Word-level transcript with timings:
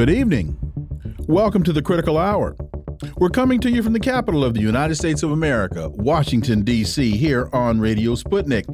Good 0.00 0.08
evening. 0.08 0.56
Welcome 1.28 1.62
to 1.64 1.74
the 1.74 1.82
Critical 1.82 2.16
Hour. 2.16 2.56
We're 3.18 3.28
coming 3.28 3.60
to 3.60 3.70
you 3.70 3.82
from 3.82 3.92
the 3.92 4.00
capital 4.00 4.42
of 4.42 4.54
the 4.54 4.60
United 4.62 4.94
States 4.94 5.22
of 5.22 5.30
America, 5.30 5.90
Washington, 5.90 6.62
D.C., 6.62 7.18
here 7.18 7.50
on 7.52 7.80
Radio 7.80 8.14
Sputnik. 8.14 8.64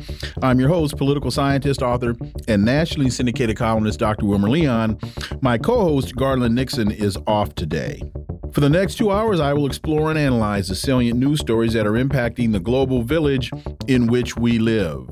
I'm 0.41 0.61
your 0.61 0.69
host, 0.69 0.97
political 0.97 1.33
scientist, 1.33 1.83
author, 1.83 2.15
and 2.47 2.65
nationally 2.65 3.11
syndicated 3.11 3.57
columnist 3.57 3.98
Dr. 3.98 4.25
Wilmer 4.25 4.48
Leon. 4.48 5.01
My 5.41 5.59
co 5.59 5.83
host, 5.83 6.15
Garland 6.15 6.55
Nixon, 6.55 6.93
is 6.93 7.19
off 7.27 7.56
today. 7.56 8.01
For 8.52 8.61
the 8.61 8.70
next 8.70 8.95
two 8.95 9.11
hours, 9.11 9.41
I 9.41 9.52
will 9.52 9.66
explore 9.66 10.11
and 10.11 10.19
analyze 10.20 10.69
the 10.69 10.77
salient 10.77 11.19
news 11.19 11.41
stories 11.41 11.73
that 11.73 11.88
are 11.88 11.95
impacting 11.95 12.52
the 12.52 12.61
global 12.61 13.02
village 13.02 13.51
in 13.88 14.06
which 14.06 14.37
we 14.37 14.61
live. 14.61 15.09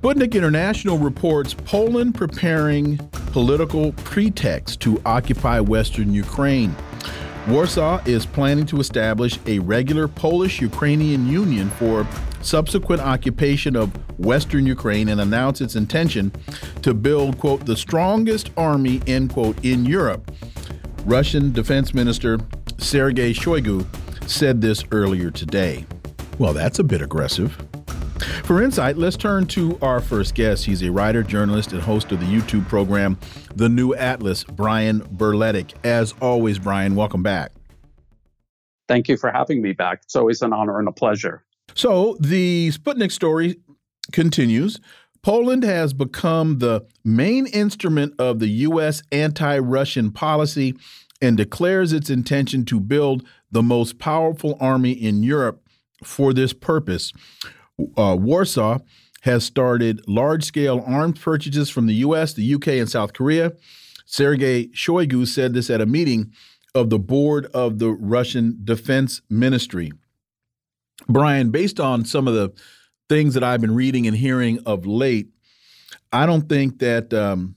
Sputnik 0.00 0.34
International 0.34 0.96
reports 0.96 1.54
Poland 1.54 2.14
preparing 2.14 2.98
political 3.32 3.90
pretext 4.04 4.78
to 4.78 5.02
occupy 5.04 5.58
Western 5.58 6.14
Ukraine. 6.14 6.72
Warsaw 7.48 8.00
is 8.04 8.24
planning 8.24 8.64
to 8.66 8.78
establish 8.78 9.40
a 9.46 9.58
regular 9.58 10.06
Polish 10.06 10.60
Ukrainian 10.60 11.26
union 11.26 11.68
for 11.70 12.06
subsequent 12.42 13.02
occupation 13.02 13.74
of 13.74 13.90
Western 14.20 14.66
Ukraine 14.66 15.08
and 15.08 15.20
announce 15.20 15.60
its 15.60 15.74
intention 15.74 16.30
to 16.82 16.94
build, 16.94 17.36
quote, 17.38 17.66
the 17.66 17.76
strongest 17.76 18.52
army, 18.56 19.02
end 19.08 19.32
quote, 19.32 19.64
in 19.64 19.84
Europe. 19.84 20.30
Russian 21.06 21.50
Defense 21.50 21.92
Minister 21.92 22.38
Sergei 22.78 23.32
Shoigu 23.32 23.84
said 24.30 24.60
this 24.60 24.84
earlier 24.92 25.32
today. 25.32 25.84
Well, 26.38 26.52
that's 26.52 26.78
a 26.78 26.84
bit 26.84 27.02
aggressive. 27.02 27.58
For 28.20 28.62
insight, 28.62 28.96
let's 28.96 29.16
turn 29.16 29.46
to 29.48 29.78
our 29.82 30.00
first 30.00 30.34
guest. 30.34 30.64
He's 30.64 30.82
a 30.82 30.90
writer, 30.90 31.22
journalist, 31.22 31.72
and 31.72 31.80
host 31.80 32.10
of 32.12 32.20
the 32.20 32.26
YouTube 32.26 32.66
program, 32.68 33.18
The 33.54 33.68
New 33.68 33.94
Atlas, 33.94 34.44
Brian 34.44 35.00
Berletic. 35.00 35.74
As 35.84 36.14
always, 36.20 36.58
Brian, 36.58 36.94
welcome 36.94 37.22
back. 37.22 37.52
Thank 38.88 39.08
you 39.08 39.16
for 39.16 39.30
having 39.30 39.62
me 39.62 39.72
back. 39.72 40.00
It's 40.04 40.16
always 40.16 40.42
an 40.42 40.52
honor 40.52 40.78
and 40.78 40.88
a 40.88 40.92
pleasure. 40.92 41.44
So, 41.74 42.16
the 42.20 42.70
Sputnik 42.70 43.12
story 43.12 43.60
continues. 44.12 44.80
Poland 45.22 45.62
has 45.62 45.92
become 45.92 46.58
the 46.58 46.86
main 47.04 47.46
instrument 47.46 48.14
of 48.18 48.38
the 48.38 48.48
U.S. 48.48 49.02
anti 49.12 49.58
Russian 49.58 50.10
policy 50.10 50.74
and 51.20 51.36
declares 51.36 51.92
its 51.92 52.08
intention 52.08 52.64
to 52.66 52.80
build 52.80 53.26
the 53.50 53.62
most 53.62 53.98
powerful 53.98 54.56
army 54.60 54.92
in 54.92 55.22
Europe 55.22 55.62
for 56.02 56.32
this 56.32 56.52
purpose 56.52 57.12
uh, 57.96 58.16
Warsaw 58.18 58.78
has 59.22 59.44
started 59.44 60.06
large 60.06 60.44
scale 60.44 60.82
arms 60.86 61.18
purchases 61.18 61.70
from 61.70 61.86
the 61.86 61.94
US, 61.94 62.32
the 62.32 62.54
UK, 62.54 62.68
and 62.68 62.88
South 62.88 63.12
Korea. 63.12 63.52
Sergei 64.06 64.68
Shoigu 64.68 65.26
said 65.26 65.54
this 65.54 65.68
at 65.70 65.80
a 65.80 65.86
meeting 65.86 66.32
of 66.74 66.90
the 66.90 66.98
board 66.98 67.46
of 67.46 67.78
the 67.78 67.90
Russian 67.90 68.58
Defense 68.64 69.20
Ministry. 69.28 69.92
Brian, 71.08 71.50
based 71.50 71.80
on 71.80 72.04
some 72.04 72.28
of 72.28 72.34
the 72.34 72.52
things 73.08 73.34
that 73.34 73.44
I've 73.44 73.60
been 73.60 73.74
reading 73.74 74.06
and 74.06 74.16
hearing 74.16 74.60
of 74.66 74.86
late, 74.86 75.28
I 76.12 76.26
don't 76.26 76.48
think 76.48 76.78
that 76.78 77.12
um, 77.12 77.56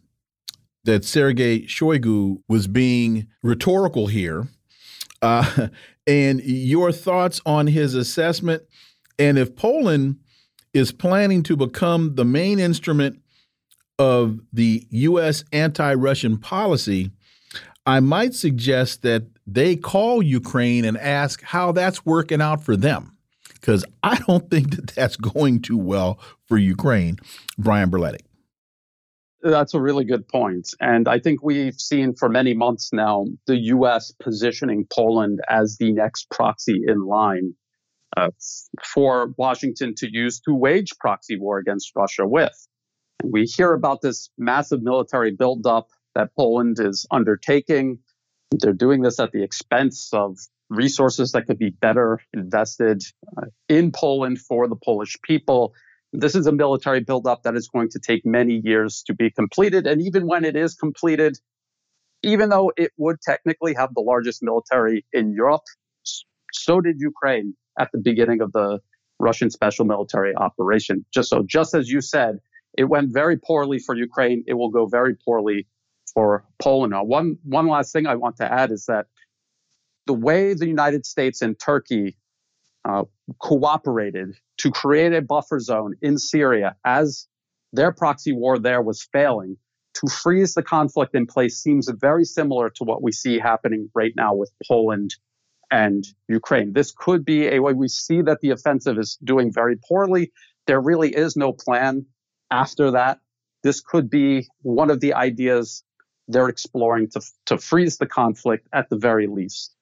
that 0.84 1.06
Sergei 1.06 1.62
Shoigu 1.62 2.42
was 2.48 2.68
being 2.68 3.28
rhetorical 3.44 4.08
here. 4.08 4.48
Uh, 5.22 5.68
and 6.08 6.42
your 6.44 6.92
thoughts 6.92 7.42
on 7.46 7.68
his 7.68 7.94
assessment 7.94 8.64
and 9.22 9.38
if 9.38 9.56
Poland 9.56 10.18
is 10.74 10.92
planning 10.92 11.44
to 11.44 11.56
become 11.56 12.16
the 12.16 12.26
main 12.26 12.60
instrument 12.60 13.22
of 14.00 14.40
the 14.52 14.88
U.S. 14.90 15.44
anti 15.54 15.94
Russian 15.94 16.40
policy, 16.40 17.12
I 17.86 18.00
might 18.00 18.34
suggest 18.34 19.04
that 19.04 19.28
they 19.46 19.76
call 19.76 20.24
Ukraine 20.24 20.86
and 20.86 20.98
ask 20.98 21.44
how 21.44 21.72
that's 21.72 22.04
working 22.04 22.42
out 22.42 22.64
for 22.64 22.76
them. 22.76 23.16
Because 23.54 23.86
I 24.02 24.18
don't 24.28 24.50
think 24.50 24.76
that 24.76 24.88
that's 24.88 25.18
going 25.18 25.62
too 25.62 25.78
well 25.78 26.20
for 26.48 26.58
Ukraine. 26.58 27.20
Brian 27.60 27.92
Berletic. 27.92 28.22
That's 29.44 29.76
a 29.76 29.80
really 29.80 30.06
good 30.06 30.28
point. 30.28 30.70
And 30.80 31.08
I 31.08 31.20
think 31.20 31.44
we've 31.44 31.80
seen 31.80 32.16
for 32.16 32.28
many 32.28 32.56
months 32.56 32.90
now 32.92 33.26
the 33.46 33.58
U.S. 33.58 34.12
positioning 34.20 34.88
Poland 34.92 35.42
as 35.48 35.78
the 35.80 35.92
next 35.92 36.28
proxy 36.32 36.82
in 36.88 37.06
line 37.06 37.54
uh, 38.18 38.30
for 38.94 39.34
Washington 39.38 39.94
to 39.98 40.08
use 40.12 40.40
to 40.42 40.54
wage 40.54 40.92
proxy 41.00 41.38
war 41.38 41.58
against 41.58 41.92
Russia 41.96 42.28
with. 42.28 42.68
We 43.24 43.44
hear 43.44 43.74
about 43.74 44.02
this 44.02 44.30
massive 44.38 44.82
military 44.82 45.32
buildup 45.32 45.88
that 46.16 46.36
Poland 46.36 46.78
is 46.80 47.06
undertaking. 47.12 48.00
They're 48.52 48.74
doing 48.74 49.02
this 49.02 49.20
at 49.20 49.32
the 49.32 49.44
expense 49.44 50.10
of 50.14 50.38
resources 50.70 51.34
that 51.34 51.46
could 51.48 51.60
be 51.60 51.70
better 51.70 52.20
invested 52.34 53.04
uh, 53.38 53.48
in 53.70 53.92
Poland 53.92 54.40
for 54.40 54.68
the 54.68 54.76
Polish 54.76 55.18
people. 55.22 55.74
This 56.14 56.36
is 56.36 56.48
a 56.48 56.52
military 56.52 57.02
buildup 57.02 57.44
that 57.44 57.56
is 57.56 57.70
going 57.70 57.90
to 57.92 58.00
take 58.00 58.26
many 58.26 58.62
years 58.64 59.04
to 59.08 59.14
be 59.14 59.32
completed. 59.32 59.88
And 59.88 60.02
even 60.02 60.28
when 60.28 60.44
it 60.44 60.56
is 60.56 60.76
completed, 60.76 61.38
even 62.24 62.50
though 62.50 62.72
it 62.76 62.92
would 62.98 63.22
technically 63.22 63.74
have 63.76 63.94
the 63.94 64.02
largest 64.02 64.44
military 64.44 65.06
in 65.14 65.34
Europe, 65.34 65.64
so 66.54 66.82
did 66.82 67.00
Ukraine 67.00 67.56
at 67.80 67.90
the 67.92 68.00
beginning 68.00 68.42
of 68.42 68.52
the 68.52 68.80
Russian 69.20 69.50
special 69.50 69.86
military 69.86 70.36
operation. 70.36 71.06
Just 71.14 71.30
so, 71.30 71.44
just 71.46 71.74
as 71.74 71.90
you 71.90 72.02
said, 72.02 72.40
it 72.78 72.86
went 72.86 73.14
very 73.14 73.38
poorly 73.38 73.80
for 73.80 73.96
Ukraine. 73.96 74.44
It 74.48 74.54
will 74.54 74.70
go 74.70 74.86
very 74.86 75.16
poorly 75.16 75.68
for 76.14 76.44
Poland. 76.62 76.92
Now, 76.92 77.04
one 77.04 77.38
one 77.44 77.68
last 77.68 77.94
thing 77.94 78.08
I 78.08 78.16
want 78.16 78.38
to 78.38 78.52
add 78.52 78.72
is 78.72 78.86
that 78.86 79.08
the 80.08 80.14
way 80.14 80.54
the 80.54 80.68
United 80.68 81.06
States 81.06 81.42
and 81.42 81.58
Turkey 81.60 82.18
uh, 82.84 83.04
cooperated 83.40 84.36
to 84.58 84.72
create 84.72 85.14
a 85.14 85.22
buffer 85.22 85.60
zone 85.60 85.94
in 86.02 86.18
Syria 86.18 86.76
as 86.84 87.28
their 87.74 87.92
proxy 87.92 88.34
war 88.34 88.60
there 88.60 88.82
was 88.82 89.08
failing 89.14 89.58
to 89.94 90.08
freeze 90.08 90.54
the 90.54 90.64
conflict 90.64 91.16
in 91.16 91.28
place 91.28 91.58
seems 91.58 91.90
very 91.90 92.24
similar 92.24 92.70
to 92.70 92.84
what 92.84 93.02
we 93.02 93.12
see 93.12 93.40
happening 93.40 93.90
right 93.94 94.14
now 94.16 94.34
with 94.34 94.52
Poland 94.68 95.16
and 95.72 96.06
Ukraine. 96.28 96.74
This 96.74 96.92
could 96.92 97.26
be 97.26 97.48
a 97.48 97.60
way 97.60 97.74
we 97.74 97.88
see 97.88 98.22
that 98.22 98.42
the 98.42 98.52
offensive 98.52 99.00
is 99.00 99.18
doing 99.24 99.52
very 99.52 99.78
poorly. 99.88 100.32
There 100.68 100.82
really 100.82 101.16
is 101.16 101.36
no 101.36 101.54
plan 101.54 102.06
after 102.52 102.92
that. 102.92 103.20
This 103.64 103.80
could 103.80 104.10
be 104.10 104.48
one 104.62 104.92
of 104.92 105.00
the 105.00 105.14
ideas 105.14 105.84
they're 106.28 106.50
exploring 106.50 107.10
to, 107.12 107.22
to 107.46 107.58
freeze 107.58 107.98
the 107.98 108.06
conflict 108.06 108.68
at 108.74 108.90
the 108.90 108.98
very 108.98 109.28
least. 109.28 109.74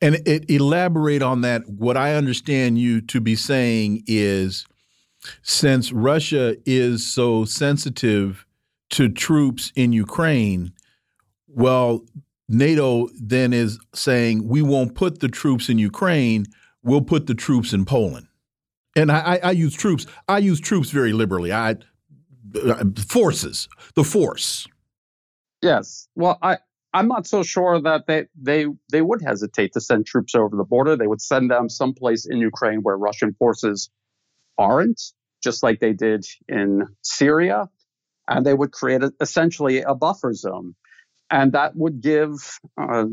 And 0.00 0.16
it, 0.26 0.50
elaborate 0.50 1.22
on 1.22 1.40
that. 1.42 1.68
What 1.68 1.96
I 1.96 2.14
understand 2.14 2.78
you 2.78 3.00
to 3.02 3.20
be 3.20 3.34
saying 3.34 4.02
is 4.06 4.66
since 5.42 5.92
Russia 5.92 6.56
is 6.66 7.06
so 7.10 7.44
sensitive 7.44 8.46
to 8.90 9.08
troops 9.08 9.72
in 9.74 9.92
Ukraine, 9.92 10.72
well, 11.48 12.04
NATO 12.48 13.08
then 13.20 13.52
is 13.52 13.78
saying 13.94 14.46
we 14.46 14.62
won't 14.62 14.94
put 14.94 15.20
the 15.20 15.28
troops 15.28 15.68
in 15.68 15.78
Ukraine, 15.78 16.46
we'll 16.82 17.02
put 17.02 17.26
the 17.26 17.34
troops 17.34 17.72
in 17.72 17.84
Poland. 17.84 18.28
And 18.94 19.10
I, 19.12 19.18
I, 19.18 19.40
I 19.44 19.50
use 19.50 19.74
troops. 19.74 20.06
I 20.28 20.38
use 20.38 20.60
troops 20.60 20.90
very 20.90 21.12
liberally. 21.12 21.52
I 21.52 21.76
uh, 22.64 22.84
forces, 23.08 23.68
the 23.94 24.04
force. 24.04 24.66
Yes. 25.60 26.08
Well, 26.14 26.38
I 26.42 26.58
I'm 26.94 27.08
not 27.08 27.26
so 27.26 27.42
sure 27.42 27.80
that 27.80 28.06
they 28.06 28.26
they 28.40 28.66
they 28.90 29.02
would 29.02 29.20
hesitate 29.20 29.72
to 29.74 29.80
send 29.80 30.06
troops 30.06 30.34
over 30.34 30.56
the 30.56 30.64
border. 30.64 30.96
They 30.96 31.06
would 31.06 31.20
send 31.20 31.50
them 31.50 31.68
someplace 31.68 32.24
in 32.24 32.38
Ukraine 32.38 32.80
where 32.80 32.96
Russian 32.96 33.34
forces 33.34 33.90
aren't, 34.56 35.02
just 35.42 35.62
like 35.62 35.80
they 35.80 35.92
did 35.92 36.24
in 36.48 36.86
Syria, 37.02 37.68
and 38.28 38.46
they 38.46 38.54
would 38.54 38.72
create 38.72 39.02
a, 39.02 39.12
essentially 39.20 39.82
a 39.82 39.94
buffer 39.94 40.32
zone 40.32 40.74
and 41.30 41.52
that 41.52 41.74
would 41.76 42.00
give 42.00 42.60
uh, 42.80 43.04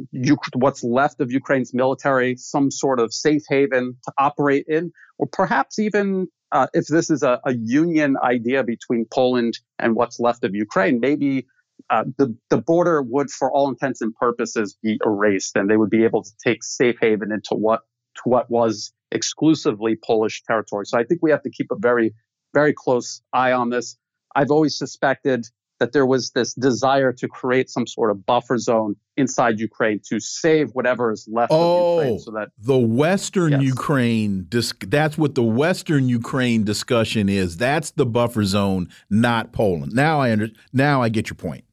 what's 0.53 0.83
left 0.83 1.19
of 1.19 1.31
Ukraine's 1.31 1.73
military 1.73 2.35
some 2.35 2.69
sort 2.69 2.99
of 2.99 3.13
safe 3.13 3.43
haven 3.49 3.97
to 4.05 4.13
operate 4.17 4.65
in, 4.67 4.91
or 5.17 5.27
perhaps 5.27 5.79
even 5.79 6.27
uh, 6.51 6.67
if 6.73 6.85
this 6.87 7.09
is 7.09 7.23
a, 7.23 7.39
a, 7.45 7.55
union 7.55 8.15
idea 8.23 8.63
between 8.63 9.07
Poland 9.11 9.57
and 9.79 9.95
what's 9.95 10.19
left 10.19 10.43
of 10.43 10.53
Ukraine, 10.53 10.99
maybe 10.99 11.47
uh, 11.89 12.03
the 12.17 12.37
the 12.51 12.57
border 12.57 13.01
would, 13.01 13.31
for 13.31 13.51
all 13.51 13.67
intents 13.67 14.01
and 14.01 14.13
purposes, 14.15 14.77
be 14.83 14.99
erased, 15.03 15.55
and 15.55 15.67
they 15.67 15.77
would 15.77 15.89
be 15.89 16.03
able 16.03 16.21
to 16.21 16.31
take 16.45 16.63
safe 16.63 16.95
haven 17.01 17.31
into 17.31 17.55
what 17.55 17.81
to 18.17 18.21
what 18.25 18.49
was 18.51 18.93
exclusively 19.11 19.95
Polish 19.95 20.43
territory. 20.43 20.85
So 20.85 20.99
I 20.99 21.03
think 21.03 21.21
we 21.23 21.31
have 21.31 21.41
to 21.43 21.49
keep 21.49 21.71
a 21.71 21.75
very 21.77 22.13
very 22.53 22.73
close 22.73 23.23
eye 23.33 23.53
on 23.53 23.71
this. 23.71 23.97
I've 24.35 24.51
always 24.51 24.77
suspected 24.77 25.47
that 25.83 25.91
there 25.91 26.05
was 26.05 26.31
this 26.31 26.53
desire 26.53 27.11
to 27.11 27.27
create 27.27 27.69
some 27.69 27.85
sort 27.85 28.09
of 28.09 28.25
buffer 28.25 28.57
zone 28.57 28.95
inside 29.17 29.59
Ukraine 29.59 29.99
to 30.07 30.17
save 30.17 30.69
whatever 30.71 31.11
is 31.11 31.27
left 31.29 31.51
oh, 31.51 31.99
of 31.99 32.05
Ukraine 32.05 32.19
so 32.19 32.31
oh, 32.31 32.39
that 32.39 32.49
the 32.57 32.77
Western 32.77 33.51
yes. 33.51 33.63
Ukraine 33.63 34.47
that's 34.87 35.17
what 35.17 35.35
the 35.35 35.43
Western 35.43 36.07
Ukraine 36.07 36.63
discussion 36.63 37.27
is. 37.27 37.57
That's 37.57 37.91
the 37.91 38.05
buffer 38.05 38.45
zone, 38.45 38.87
not 39.09 39.51
Poland. 39.51 39.91
Now 39.91 40.21
I 40.21 40.31
under 40.31 40.47
now 40.71 41.01
I 41.01 41.09
get 41.09 41.29
your 41.29 41.35
point. 41.35 41.65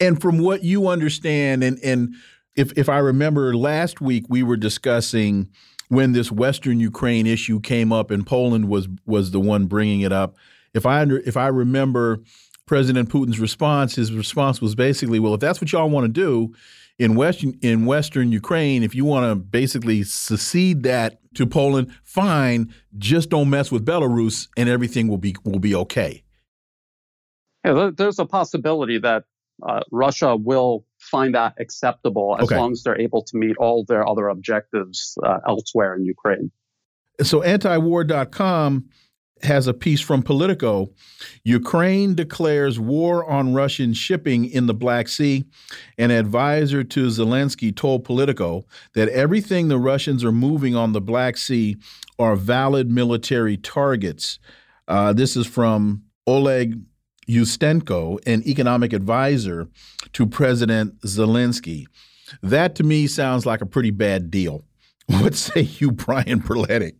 And 0.00 0.18
from 0.18 0.38
what 0.38 0.64
you 0.64 0.88
understand 0.88 1.62
and 1.62 1.78
and 1.84 2.14
if 2.56 2.72
if 2.78 2.88
I 2.88 2.96
remember 2.96 3.54
last 3.54 4.00
week 4.00 4.24
we 4.30 4.42
were 4.42 4.56
discussing 4.56 5.50
when 5.88 6.12
this 6.12 6.32
Western 6.32 6.80
Ukraine 6.80 7.26
issue 7.26 7.60
came 7.60 7.92
up 7.92 8.10
and 8.10 8.26
Poland 8.26 8.70
was 8.70 8.88
was 9.04 9.32
the 9.32 9.40
one 9.40 9.66
bringing 9.66 10.00
it 10.00 10.12
up. 10.12 10.36
If 10.72 10.86
I 10.86 11.02
under, 11.02 11.18
if 11.18 11.36
I 11.36 11.48
remember 11.48 12.20
President 12.70 13.08
Putin's 13.08 13.40
response, 13.40 13.96
his 13.96 14.12
response 14.12 14.62
was 14.62 14.76
basically, 14.76 15.18
"Well, 15.18 15.34
if 15.34 15.40
that's 15.40 15.60
what 15.60 15.72
y'all 15.72 15.90
want 15.90 16.04
to 16.04 16.08
do 16.08 16.54
in 17.00 17.16
Western 17.16 17.58
in 17.62 17.84
Western 17.84 18.30
Ukraine, 18.30 18.84
if 18.84 18.94
you 18.94 19.04
want 19.04 19.28
to 19.28 19.34
basically 19.34 20.04
secede 20.04 20.84
that 20.84 21.18
to 21.34 21.48
Poland, 21.48 21.90
fine. 22.04 22.72
Just 22.96 23.28
don't 23.28 23.50
mess 23.50 23.72
with 23.72 23.84
Belarus, 23.84 24.46
and 24.56 24.68
everything 24.68 25.08
will 25.08 25.18
be 25.18 25.34
will 25.44 25.58
be 25.58 25.74
okay." 25.74 26.22
Yeah, 27.64 27.90
there's 27.92 28.20
a 28.20 28.24
possibility 28.24 28.98
that 28.98 29.24
uh, 29.68 29.80
Russia 29.90 30.36
will 30.36 30.86
find 31.00 31.34
that 31.34 31.54
acceptable 31.58 32.36
as 32.38 32.44
okay. 32.44 32.56
long 32.56 32.70
as 32.70 32.84
they're 32.84 33.00
able 33.00 33.24
to 33.24 33.36
meet 33.36 33.56
all 33.56 33.84
their 33.84 34.08
other 34.08 34.28
objectives 34.28 35.18
uh, 35.24 35.38
elsewhere 35.48 35.96
in 35.96 36.04
Ukraine. 36.04 36.52
So, 37.20 37.40
antiwar.com 37.40 38.88
has 39.42 39.66
a 39.66 39.74
piece 39.74 40.00
from 40.00 40.22
Politico. 40.22 40.90
Ukraine 41.44 42.14
declares 42.14 42.78
war 42.78 43.28
on 43.28 43.54
Russian 43.54 43.94
shipping 43.94 44.44
in 44.44 44.66
the 44.66 44.74
Black 44.74 45.08
Sea. 45.08 45.44
An 45.98 46.10
advisor 46.10 46.84
to 46.84 47.06
Zelensky 47.06 47.74
told 47.74 48.04
Politico 48.04 48.64
that 48.94 49.08
everything 49.08 49.68
the 49.68 49.78
Russians 49.78 50.24
are 50.24 50.32
moving 50.32 50.76
on 50.76 50.92
the 50.92 51.00
Black 51.00 51.36
Sea 51.36 51.76
are 52.18 52.36
valid 52.36 52.90
military 52.90 53.56
targets. 53.56 54.38
Uh, 54.88 55.12
this 55.12 55.36
is 55.36 55.46
from 55.46 56.02
Oleg 56.26 56.78
Ustenko, 57.28 58.18
an 58.26 58.46
economic 58.46 58.92
advisor 58.92 59.68
to 60.12 60.26
President 60.26 61.00
Zelensky. 61.02 61.86
That 62.42 62.74
to 62.76 62.84
me 62.84 63.06
sounds 63.06 63.46
like 63.46 63.60
a 63.60 63.66
pretty 63.66 63.90
bad 63.90 64.30
deal. 64.30 64.64
What 65.10 65.34
say 65.34 65.62
you, 65.62 65.90
Brian 65.90 66.40
Berletic? 66.40 66.94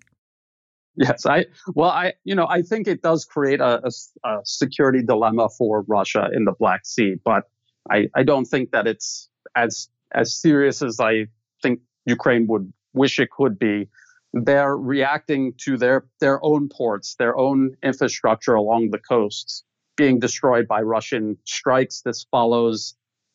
Yes, 0.97 1.25
I 1.25 1.47
well, 1.75 1.91
I 1.91 2.15
you 2.25 2.35
know 2.35 2.47
I 2.49 2.63
think 2.63 2.89
it 2.89 3.03
does 3.03 3.25
create 3.25 3.61
a, 3.61 3.81
a, 3.87 4.29
a, 4.29 4.41
security 4.45 5.03
dilemma 5.03 5.49
for 5.57 5.83
Russia 5.83 6.29
in 6.33 6.45
the 6.45 6.53
Black 6.53 6.85
Sea, 6.85 7.15
but 7.25 7.45
I, 7.91 8.09
I 8.15 8.23
don't 8.23 8.45
think 8.45 8.73
that 8.73 8.87
it's 8.87 9.29
as 9.55 9.89
as 10.13 10.35
serious 10.35 10.83
as 10.83 10.99
I 11.01 11.27
think 11.63 11.81
Ukraine 12.07 12.47
would 12.49 12.73
wish 12.93 13.19
it 13.19 13.31
could 13.31 13.59
be. 13.59 13.89
They're 14.33 14.77
reacting 14.77 15.55
to 15.65 15.77
their 15.77 16.07
their 16.19 16.45
own 16.45 16.69
ports, 16.69 17.15
their 17.19 17.37
own 17.37 17.77
infrastructure 17.83 18.55
along 18.55 18.91
the 18.91 18.99
coasts 18.99 19.65
being 19.97 20.19
destroyed 20.19 20.67
by 20.67 20.81
Russian 20.81 21.37
strikes. 21.45 22.01
This 22.03 22.27
follows 22.31 22.95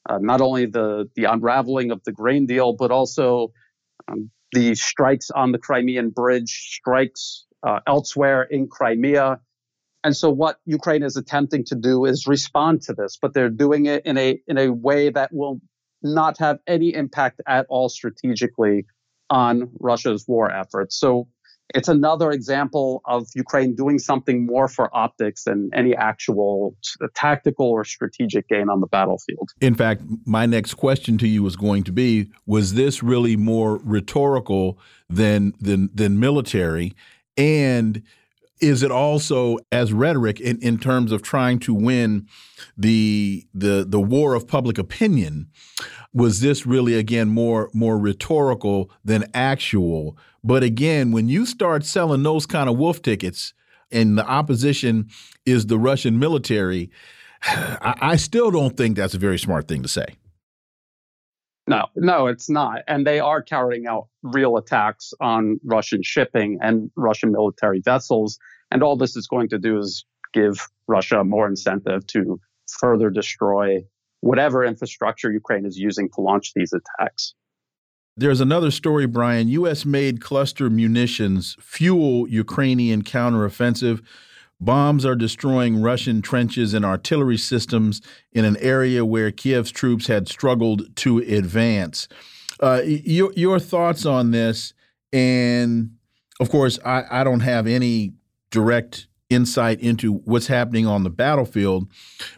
uh, 0.09 0.17
not 0.19 0.41
only 0.41 0.65
the, 0.65 1.09
the 1.15 1.25
unraveling 1.25 1.91
of 1.91 2.03
the 2.05 2.11
grain 2.11 2.45
deal, 2.45 2.73
but 2.73 2.91
also 2.91 3.51
um, 4.07 4.31
the 4.51 4.75
strikes 4.75 5.29
on 5.31 5.51
the 5.51 5.57
Crimean 5.57 6.09
bridge, 6.09 6.49
strikes 6.49 7.45
uh, 7.63 7.79
elsewhere 7.87 8.43
in 8.43 8.67
Crimea. 8.67 9.39
And 10.03 10.15
so 10.15 10.29
what 10.29 10.59
Ukraine 10.65 11.03
is 11.03 11.17
attempting 11.17 11.65
to 11.65 11.75
do 11.75 12.05
is 12.05 12.27
respond 12.27 12.83
to 12.83 12.93
this, 12.93 13.17
but 13.19 13.33
they're 13.33 13.49
doing 13.49 13.87
it 13.87 14.05
in 14.05 14.17
a 14.17 14.39
in 14.47 14.57
a 14.57 14.69
way 14.69 15.09
that 15.09 15.33
will 15.33 15.59
not 16.03 16.37
have 16.37 16.59
any 16.67 16.93
impact 16.93 17.41
at 17.47 17.65
all 17.69 17.89
strategically 17.89 18.85
on 19.31 19.71
Russia's 19.79 20.25
war 20.27 20.51
efforts. 20.51 20.95
So 20.95 21.27
it's 21.73 21.87
another 21.87 22.31
example 22.31 23.01
of 23.05 23.27
Ukraine 23.35 23.75
doing 23.75 23.97
something 23.97 24.45
more 24.45 24.67
for 24.67 24.95
optics 24.95 25.45
than 25.45 25.69
any 25.73 25.95
actual 25.95 26.75
uh, 27.01 27.07
tactical 27.15 27.67
or 27.67 27.83
strategic 27.83 28.47
gain 28.47 28.69
on 28.69 28.81
the 28.81 28.87
battlefield. 28.87 29.49
In 29.61 29.73
fact, 29.73 30.03
my 30.25 30.45
next 30.45 30.75
question 30.75 31.17
to 31.19 31.27
you 31.27 31.41
was 31.41 31.55
going 31.55 31.83
to 31.83 31.91
be 31.91 32.29
was 32.45 32.75
this 32.75 33.01
really 33.01 33.35
more 33.35 33.77
rhetorical 33.83 34.77
than 35.09 35.53
than 35.59 35.89
than 35.93 36.19
military 36.19 36.93
and 37.37 38.01
is 38.59 38.83
it 38.83 38.91
also 38.91 39.57
as 39.71 39.93
rhetoric 39.93 40.39
in, 40.39 40.57
in 40.61 40.77
terms 40.77 41.11
of 41.11 41.21
trying 41.21 41.59
to 41.59 41.73
win 41.73 42.27
the 42.77 43.45
the 43.53 43.85
the 43.87 43.99
war 43.99 44.33
of 44.33 44.47
public 44.47 44.77
opinion? 44.77 45.47
Was 46.13 46.39
this 46.39 46.65
really 46.65 46.95
again 46.95 47.29
more 47.29 47.69
more 47.73 47.97
rhetorical 47.97 48.89
than 49.03 49.25
actual? 49.33 50.17
But 50.43 50.63
again 50.63 51.11
when 51.11 51.27
you 51.27 51.45
start 51.45 51.85
selling 51.85 52.23
those 52.23 52.45
kind 52.45 52.69
of 52.69 52.77
wolf 52.77 53.01
tickets 53.01 53.53
and 53.91 54.17
the 54.17 54.25
opposition 54.25 55.09
is 55.45 55.67
the 55.67 55.79
Russian 55.79 56.17
military 56.19 56.89
I, 57.43 57.95
I 58.01 58.15
still 58.15 58.51
don't 58.51 58.75
think 58.75 58.95
that's 58.95 59.13
a 59.13 59.19
very 59.19 59.39
smart 59.39 59.67
thing 59.67 59.81
to 59.83 59.87
say 59.89 60.05
no, 61.67 61.85
no, 61.95 62.27
it's 62.27 62.49
not. 62.49 62.83
And 62.87 63.07
they 63.07 63.19
are 63.19 63.41
carrying 63.41 63.87
out 63.87 64.07
real 64.21 64.57
attacks 64.57 65.13
on 65.19 65.59
Russian 65.63 66.03
shipping 66.03 66.59
and 66.61 66.91
Russian 66.95 67.31
military 67.31 67.81
vessels. 67.81 68.37
And 68.71 68.83
all 68.83 68.97
this 68.97 69.15
is 69.15 69.27
going 69.27 69.49
to 69.49 69.57
do 69.57 69.79
is 69.79 70.05
give 70.33 70.67
Russia 70.87 71.23
more 71.23 71.47
incentive 71.47 72.05
to 72.07 72.39
further 72.79 73.09
destroy 73.09 73.83
whatever 74.21 74.63
infrastructure 74.63 75.31
Ukraine 75.31 75.65
is 75.65 75.77
using 75.77 76.09
to 76.15 76.21
launch 76.21 76.53
these 76.55 76.73
attacks. 76.73 77.33
There's 78.17 78.41
another 78.41 78.71
story, 78.71 79.07
Brian. 79.07 79.49
U.S. 79.49 79.85
made 79.85 80.21
cluster 80.21 80.69
munitions 80.69 81.57
fuel 81.59 82.27
Ukrainian 82.29 83.03
counteroffensive. 83.03 84.01
Bombs 84.59 85.05
are 85.05 85.15
destroying 85.15 85.81
Russian 85.81 86.21
trenches 86.21 86.73
and 86.73 86.85
artillery 86.85 87.37
systems 87.37 88.01
in 88.31 88.45
an 88.45 88.57
area 88.57 89.05
where 89.05 89.31
Kiev's 89.31 89.71
troops 89.71 90.07
had 90.07 90.27
struggled 90.27 90.95
to 90.97 91.19
advance. 91.19 92.07
Uh, 92.59 92.81
your, 92.85 93.33
your 93.35 93.59
thoughts 93.59 94.05
on 94.05 94.31
this? 94.31 94.73
And 95.11 95.91
of 96.39 96.49
course, 96.49 96.79
I, 96.85 97.03
I 97.09 97.23
don't 97.23 97.41
have 97.41 97.67
any 97.67 98.13
direct 98.49 99.07
insight 99.29 99.79
into 99.81 100.13
what's 100.13 100.47
happening 100.47 100.87
on 100.87 101.03
the 101.03 101.09
battlefield, 101.09 101.87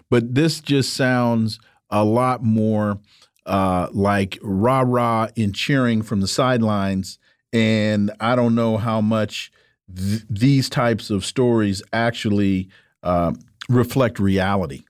but 0.10 0.34
this 0.36 0.60
just 0.60 0.94
sounds 0.94 1.60
a 1.90 2.04
lot 2.04 2.44
more 2.44 3.00
uh, 3.46 3.88
like 3.92 4.38
rah 4.42 4.84
rah 4.86 5.27
and 5.38 5.56
cheering 5.56 6.01
from 6.01 6.22
the 6.22 6.27
sidelines. 6.27 7.20
And 7.53 8.12
I 8.20 8.36
don't 8.36 8.56
know 8.56 8.77
how 8.77 9.01
much 9.01 9.51
th 9.94 10.24
these 10.29 10.70
types 10.70 11.10
of 11.10 11.25
stories 11.25 11.82
actually 11.94 12.70
uh, 13.03 13.34
reflect 13.70 14.20
reality. 14.20 14.84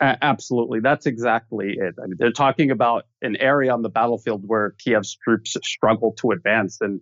absolutely. 0.00 0.80
That's 0.80 1.06
exactly 1.06 1.74
it. 1.78 1.94
I 2.02 2.06
mean, 2.06 2.16
they're 2.18 2.32
talking 2.32 2.70
about 2.70 3.06
an 3.22 3.36
area 3.36 3.72
on 3.72 3.82
the 3.82 3.88
battlefield 3.88 4.42
where 4.46 4.74
Kiev's 4.84 5.16
troops 5.16 5.56
struggle 5.64 6.12
to 6.20 6.32
advance. 6.32 6.78
And 6.80 7.00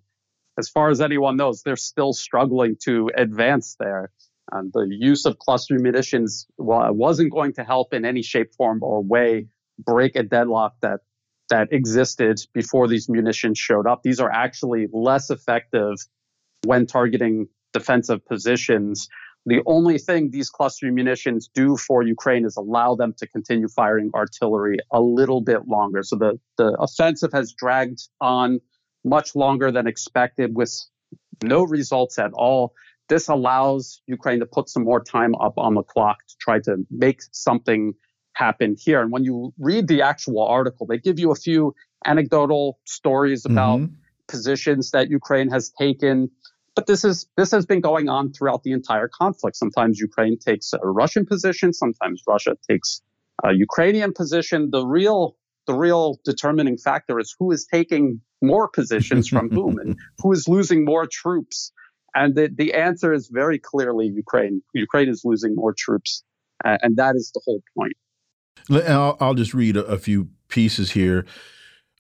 as 0.59 0.69
far 0.69 0.91
as 0.91 1.01
anyone 1.01 1.37
knows, 1.37 1.63
they're 1.63 1.77
still 1.77 2.13
struggling 2.13 2.77
to 2.85 3.11
advance 3.17 3.77
there. 3.81 4.11
The 4.53 4.87
use 4.89 5.25
of 5.25 5.39
cluster 5.39 5.77
munitions 5.79 6.47
well, 6.59 6.93
wasn't 6.93 7.33
going 7.33 7.55
to 7.55 7.65
help 7.65 7.93
in 7.93 8.05
any 8.05 8.23
shape, 8.23 8.55
form, 8.55 8.85
or 8.85 9.03
way 9.03 9.49
break 9.79 10.15
a 10.15 10.23
deadlock 10.23 10.77
that 10.81 11.01
that 11.51 11.73
existed 11.73 12.39
before 12.53 12.87
these 12.87 13.09
munitions 13.09 13.59
showed 13.59 13.87
up. 13.87 14.03
These 14.03 14.21
are 14.21 14.31
actually 14.31 14.87
less 14.93 15.31
effective 15.31 15.97
when 16.65 16.87
targeting 16.87 17.49
defensive 17.73 18.25
positions. 18.27 19.09
The 19.47 19.61
only 19.67 19.99
thing 19.99 20.31
these 20.31 20.49
cluster 20.49 20.91
munitions 20.91 21.51
do 21.53 21.77
for 21.77 22.03
Ukraine 22.03 22.47
is 22.47 22.57
allow 22.57 22.95
them 22.95 23.15
to 23.19 23.27
continue 23.27 23.69
firing 23.69 24.11
artillery 24.15 24.79
a 24.91 25.03
little 25.03 25.43
bit 25.43 25.69
longer. 25.69 26.03
So 26.03 26.17
the, 26.17 26.41
the 26.57 26.75
offensive 26.79 27.33
has 27.33 27.53
dragged 27.53 28.01
on 28.21 28.61
much 29.05 29.37
longer 29.37 29.71
than 29.71 29.87
expected 29.87 30.57
with 30.57 30.73
no 31.43 31.63
results 31.63 32.19
at 32.19 32.33
all. 32.33 32.73
This 33.11 33.29
allows 33.29 34.01
Ukraine 34.07 34.41
to 34.41 34.47
put 34.47 34.71
some 34.71 34.85
more 34.85 35.03
time 35.03 35.35
up 35.35 35.59
on 35.59 35.75
the 35.75 35.83
clock 35.83 36.19
to 36.27 36.35
try 36.41 36.59
to 36.61 36.87
make 36.91 37.21
something 37.33 37.93
happen 38.33 38.77
here. 38.79 39.03
And 39.03 39.13
when 39.13 39.25
you 39.25 39.53
read 39.59 39.89
the 39.89 40.03
actual 40.03 40.43
article, 40.43 40.87
they 40.87 40.99
give 40.99 41.19
you 41.19 41.31
a 41.31 41.35
few 41.35 41.75
anecdotal 42.07 42.79
stories 42.85 43.45
about 43.45 43.81
mm-hmm. 43.81 43.95
positions 44.27 44.91
that 44.93 45.11
Ukraine 45.11 45.51
has 45.51 45.71
taken. 45.71 46.31
But 46.75 46.87
this 46.87 47.05
is 47.05 47.27
this 47.37 47.51
has 47.53 47.67
been 47.67 47.81
going 47.81 48.09
on 48.09 48.33
throughout 48.33 48.63
the 48.63 48.73
entire 48.73 49.09
conflict. 49.09 49.57
Sometimes 49.57 49.99
Ukraine 49.99 50.39
takes 50.39 50.73
a 50.73 50.87
Russian 50.87 51.25
position, 51.25 51.73
sometimes 51.73 52.23
Russia 52.27 52.57
takes 52.69 53.01
a 53.45 53.53
Ukrainian 53.53 54.13
position. 54.13 54.71
The 54.71 54.85
real 54.85 55.37
the 55.67 55.75
real 55.75 56.19
determining 56.25 56.77
factor 56.77 57.19
is 57.19 57.35
who 57.39 57.53
is 57.53 57.67
taking 57.67 58.21
more 58.43 58.69
positions 58.69 59.29
from 59.29 59.51
whom 59.51 59.79
and 59.79 59.97
who 60.19 60.33
is 60.33 60.49
losing 60.49 60.85
more 60.85 61.07
troops. 61.07 61.73
And 62.15 62.35
the, 62.35 62.49
the 62.55 62.75
answer 62.75 63.13
is 63.13 63.29
very 63.29 63.59
clearly 63.59 64.07
Ukraine. 64.07 64.63
Ukraine 64.73 65.09
is 65.09 65.23
losing 65.25 65.55
more 65.55 65.75
troops 65.77 66.23
Uh, 66.65 66.79
and 66.83 66.97
that 66.97 67.15
is 67.17 67.31
the 67.35 67.41
whole 67.45 67.63
point. 67.77 67.97
I'll, 68.71 69.17
I'll 69.21 69.35
just 69.35 69.55
read 69.55 69.77
a, 69.77 69.85
a 69.85 69.99
few 69.99 70.29
pieces 70.49 70.93
here. 70.93 71.27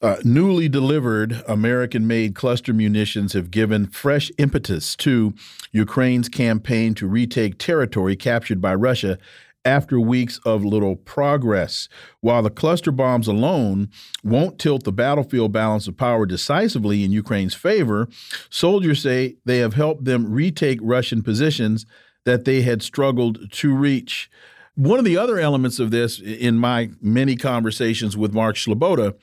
Uh, 0.04 0.20
newly 0.23 0.68
delivered 0.68 1.42
American 1.49 2.06
made 2.06 2.34
cluster 2.34 2.75
munitions 2.75 3.32
have 3.32 3.50
given 3.50 3.87
fresh 3.87 4.30
impetus 4.37 4.94
to 4.94 5.32
Ukraine's 5.73 6.28
campaign 6.28 6.92
to 6.92 7.06
retake 7.06 7.56
territory 7.56 8.14
captured 8.14 8.61
by 8.61 8.75
Russia 8.75 9.16
after 9.64 9.99
weeks 9.99 10.38
of 10.44 10.62
little 10.62 10.94
progress. 10.94 11.88
While 12.20 12.42
the 12.42 12.50
cluster 12.50 12.92
bombs 12.92 13.26
alone 13.26 13.88
won't 14.23 14.58
tilt 14.58 14.84
the 14.84 14.92
battlefield 14.92 15.52
balance 15.52 15.88
of 15.88 15.96
power 15.96 16.26
decisively 16.26 17.02
in 17.02 17.11
Ukraine's 17.11 17.54
favor, 17.54 18.06
soldiers 18.50 19.00
say 19.00 19.37
they 19.46 19.56
have 19.61 19.73
helped 19.73 20.04
them 20.04 20.30
retake 20.30 20.80
Russian 20.82 21.23
positions 21.23 21.87
that 22.26 22.44
they 22.44 22.61
had 22.61 22.82
struggled 22.82 23.50
to 23.52 23.75
reach. 23.75 24.30
One 24.75 24.99
of 24.99 25.06
the 25.06 25.16
other 25.16 25.38
elements 25.38 25.78
of 25.78 25.90
this, 25.90 26.20
in 26.20 26.58
my 26.58 26.90
many 27.00 27.37
conversations 27.37 28.18
with 28.18 28.34
Mark 28.34 28.56
Sleboda, 28.56 29.14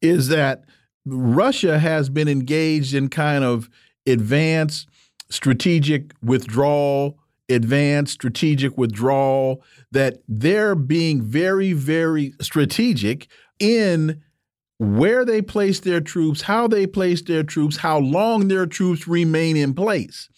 is 0.00 0.28
that 0.28 0.64
Russia 1.04 1.78
has 1.78 2.08
been 2.08 2.28
engaged 2.28 2.94
in 2.94 3.08
kind 3.08 3.44
of 3.44 3.70
advanced 4.06 4.88
strategic 5.30 6.12
withdrawal, 6.22 7.18
advanced 7.48 8.14
strategic 8.14 8.76
withdrawal, 8.76 9.62
that 9.92 10.18
they're 10.28 10.74
being 10.74 11.22
very, 11.22 11.72
very 11.72 12.34
strategic 12.40 13.28
in 13.58 14.20
where 14.78 15.24
they 15.24 15.40
place 15.40 15.80
their 15.80 16.00
troops, 16.00 16.42
how 16.42 16.68
they 16.68 16.86
place 16.86 17.22
their 17.22 17.42
troops, 17.42 17.78
how 17.78 17.98
long 17.98 18.48
their 18.48 18.66
troops 18.66 19.08
remain 19.08 19.56
in 19.56 19.72
place. 19.72 20.28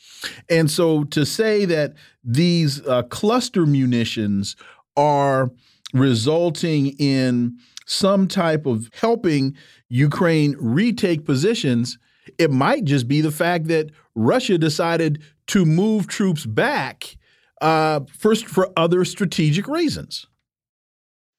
And 0.48 0.70
so 0.70 1.04
to 1.04 1.26
say 1.26 1.64
that 1.64 1.94
these 2.22 2.86
uh, 2.86 3.02
cluster 3.04 3.66
munitions 3.66 4.54
are 4.96 5.50
resulting 5.92 6.88
in 6.98 7.58
some 7.88 8.28
type 8.28 8.66
of 8.66 8.90
helping 8.92 9.56
Ukraine 9.88 10.54
retake 10.60 11.24
positions, 11.24 11.98
it 12.36 12.50
might 12.50 12.84
just 12.84 13.08
be 13.08 13.22
the 13.22 13.30
fact 13.30 13.68
that 13.68 13.90
Russia 14.14 14.58
decided 14.58 15.22
to 15.48 15.64
move 15.64 16.06
troops 16.06 16.44
back 16.44 17.16
uh, 17.62 18.00
first 18.12 18.46
for 18.46 18.68
other 18.76 19.04
strategic 19.06 19.66
reasons. 19.66 20.26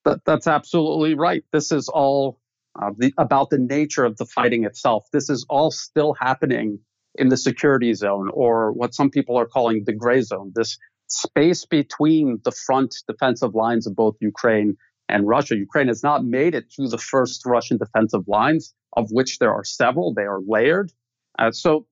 That, 0.06 0.25
that's 0.25 0.48
absolutely 0.48 1.13
right. 1.13 1.44
This 1.53 1.72
is 1.72 1.88
all 1.88 2.39
uh, 2.82 2.91
the, 2.98 3.13
about 3.20 3.51
the 3.51 3.60
nature 3.60 4.03
of 4.03 4.18
the 4.18 4.25
fighting 4.25 4.63
itself. 4.63 5.06
This 5.13 5.29
is 5.29 5.46
all 5.50 5.70
still 5.70 6.13
happening 6.13 6.79
in 7.15 7.29
the 7.29 7.38
security 7.38 7.94
zone, 7.94 8.32
or 8.34 8.72
what 8.72 8.96
some 8.96 9.12
people 9.12 9.38
are 9.38 9.46
calling 9.46 9.84
the 9.86 9.94
gray 9.94 10.22
zone, 10.22 10.51
this 10.56 10.79
space 11.08 11.65
between 11.65 12.39
the 12.44 12.51
front 12.51 12.96
defensive 13.08 13.53
lines 13.53 13.86
of 13.86 13.96
both 13.96 14.15
Ukraine 14.20 14.77
and 15.10 15.28
Russia. 15.28 15.56
Ukraine 15.56 15.88
has 15.88 16.04
not 16.04 16.24
made 16.24 16.56
it 16.56 16.72
to 16.74 16.88
the 16.88 16.98
first 16.98 17.46
Russian 17.46 17.78
defensive 17.78 18.28
lines, 18.28 18.74
of 18.96 19.10
which 19.12 19.39
there 19.39 19.54
are 19.54 19.63
several. 19.63 20.13
They 20.13 20.24
are 20.24 20.39
layered. 20.46 20.92
Uh, 21.38 21.51
so, 21.51 21.88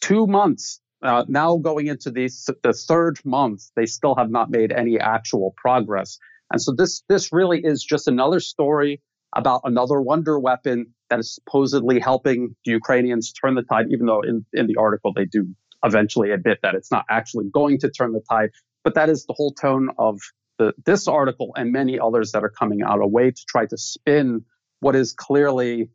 two 0.00 0.26
months 0.26 0.80
uh, 1.02 1.24
now 1.28 1.56
going 1.56 1.88
into 1.88 2.10
the, 2.10 2.30
the 2.62 2.72
third 2.72 3.18
month, 3.24 3.62
they 3.74 3.86
still 3.86 4.14
have 4.14 4.30
not 4.30 4.50
made 4.50 4.70
any 4.72 4.98
actual 4.98 5.54
progress. 5.56 6.18
And 6.50 6.60
so, 6.60 6.72
this, 6.76 7.02
this 7.08 7.32
really 7.32 7.60
is 7.64 7.84
just 7.84 8.08
another 8.08 8.40
story 8.40 9.00
about 9.34 9.62
another 9.64 10.00
wonder 10.00 10.38
weapon 10.38 10.94
that 11.08 11.18
is 11.18 11.34
supposedly 11.34 11.98
helping 11.98 12.54
the 12.64 12.72
Ukrainians 12.72 13.32
turn 13.32 13.54
the 13.54 13.62
tide, 13.62 13.86
even 13.90 14.06
though 14.06 14.20
in, 14.20 14.44
in 14.52 14.66
the 14.66 14.76
article 14.78 15.12
they 15.14 15.24
do 15.24 15.46
eventually 15.84 16.30
admit 16.30 16.58
that 16.62 16.74
it's 16.74 16.90
not 16.90 17.04
actually 17.10 17.46
going 17.52 17.78
to 17.78 17.90
turn 17.90 18.12
the 18.12 18.22
tide. 18.30 18.50
But 18.84 18.94
that 18.94 19.08
is 19.08 19.26
the 19.26 19.34
whole 19.36 19.52
tone 19.52 19.90
of 19.98 20.20
the, 20.62 20.74
this 20.84 21.08
article 21.08 21.52
and 21.56 21.72
many 21.72 21.98
others 21.98 22.32
that 22.32 22.44
are 22.44 22.50
coming 22.50 22.82
out, 22.82 23.00
a 23.00 23.06
way 23.06 23.30
to 23.30 23.44
try 23.48 23.66
to 23.66 23.76
spin 23.76 24.44
what 24.80 24.94
is 24.94 25.12
clearly 25.12 25.88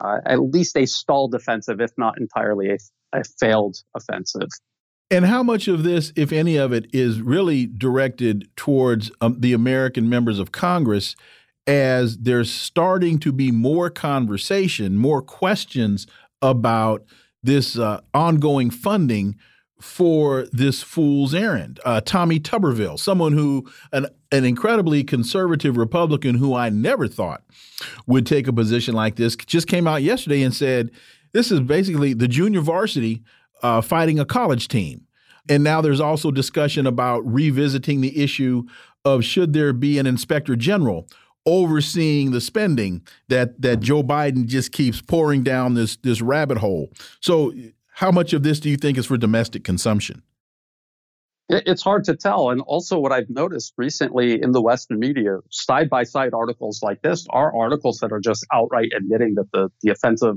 uh, 0.00 0.18
at 0.24 0.40
least 0.40 0.76
a 0.76 0.86
stalled 0.86 1.34
offensive, 1.34 1.80
if 1.80 1.90
not 1.98 2.18
entirely 2.18 2.70
a, 2.70 2.78
a 3.12 3.24
failed 3.24 3.76
offensive. 3.94 4.48
And 5.10 5.26
how 5.26 5.42
much 5.42 5.68
of 5.68 5.84
this, 5.84 6.12
if 6.16 6.32
any 6.32 6.56
of 6.56 6.72
it, 6.72 6.86
is 6.92 7.20
really 7.20 7.66
directed 7.66 8.48
towards 8.56 9.10
um, 9.20 9.36
the 9.38 9.52
American 9.52 10.08
members 10.08 10.38
of 10.38 10.50
Congress 10.50 11.14
as 11.66 12.18
there's 12.18 12.50
starting 12.50 13.18
to 13.18 13.32
be 13.32 13.50
more 13.50 13.90
conversation, 13.90 14.96
more 14.96 15.22
questions 15.22 16.06
about 16.40 17.04
this 17.42 17.78
uh, 17.78 18.00
ongoing 18.14 18.70
funding 18.70 19.36
for 19.80 20.46
this 20.52 20.82
fool's 20.82 21.34
errand. 21.34 21.80
Uh, 21.84 22.00
Tommy 22.00 22.40
Tuberville, 22.40 22.98
someone 22.98 23.32
who, 23.32 23.70
an, 23.92 24.06
an 24.32 24.44
incredibly 24.44 25.04
conservative 25.04 25.76
Republican 25.76 26.36
who 26.36 26.54
I 26.54 26.70
never 26.70 27.06
thought 27.06 27.42
would 28.06 28.26
take 28.26 28.48
a 28.48 28.52
position 28.52 28.94
like 28.94 29.16
this, 29.16 29.36
just 29.36 29.68
came 29.68 29.86
out 29.86 30.02
yesterday 30.02 30.42
and 30.42 30.54
said, 30.54 30.90
this 31.32 31.52
is 31.52 31.60
basically 31.60 32.14
the 32.14 32.28
junior 32.28 32.62
varsity 32.62 33.22
uh, 33.62 33.80
fighting 33.80 34.18
a 34.18 34.24
college 34.24 34.68
team. 34.68 35.06
And 35.48 35.62
now 35.62 35.80
there's 35.80 36.00
also 36.00 36.30
discussion 36.30 36.86
about 36.86 37.20
revisiting 37.26 38.00
the 38.00 38.22
issue 38.22 38.64
of 39.04 39.24
should 39.24 39.52
there 39.52 39.72
be 39.72 39.98
an 39.98 40.06
inspector 40.06 40.56
general 40.56 41.08
overseeing 41.44 42.32
the 42.32 42.40
spending 42.40 43.06
that 43.28 43.60
that 43.62 43.78
Joe 43.78 44.02
Biden 44.02 44.46
just 44.46 44.72
keeps 44.72 45.00
pouring 45.00 45.44
down 45.44 45.74
this 45.74 45.96
this 45.96 46.20
rabbit 46.20 46.58
hole. 46.58 46.90
So 47.20 47.54
how 47.96 48.10
much 48.10 48.34
of 48.34 48.42
this 48.42 48.60
do 48.60 48.68
you 48.68 48.76
think 48.76 48.98
is 48.98 49.06
for 49.06 49.16
domestic 49.16 49.64
consumption? 49.64 50.22
It's 51.48 51.82
hard 51.82 52.04
to 52.04 52.14
tell. 52.14 52.50
And 52.50 52.60
also, 52.60 52.98
what 52.98 53.10
I've 53.10 53.30
noticed 53.30 53.72
recently 53.78 54.42
in 54.42 54.52
the 54.52 54.60
Western 54.60 54.98
media, 54.98 55.38
side 55.50 55.88
by 55.88 56.02
side 56.02 56.34
articles 56.34 56.80
like 56.82 57.00
this 57.00 57.26
are 57.30 57.56
articles 57.56 58.00
that 58.00 58.12
are 58.12 58.20
just 58.20 58.44
outright 58.52 58.90
admitting 58.94 59.36
that 59.36 59.50
the, 59.50 59.70
the 59.80 59.92
offensive 59.92 60.36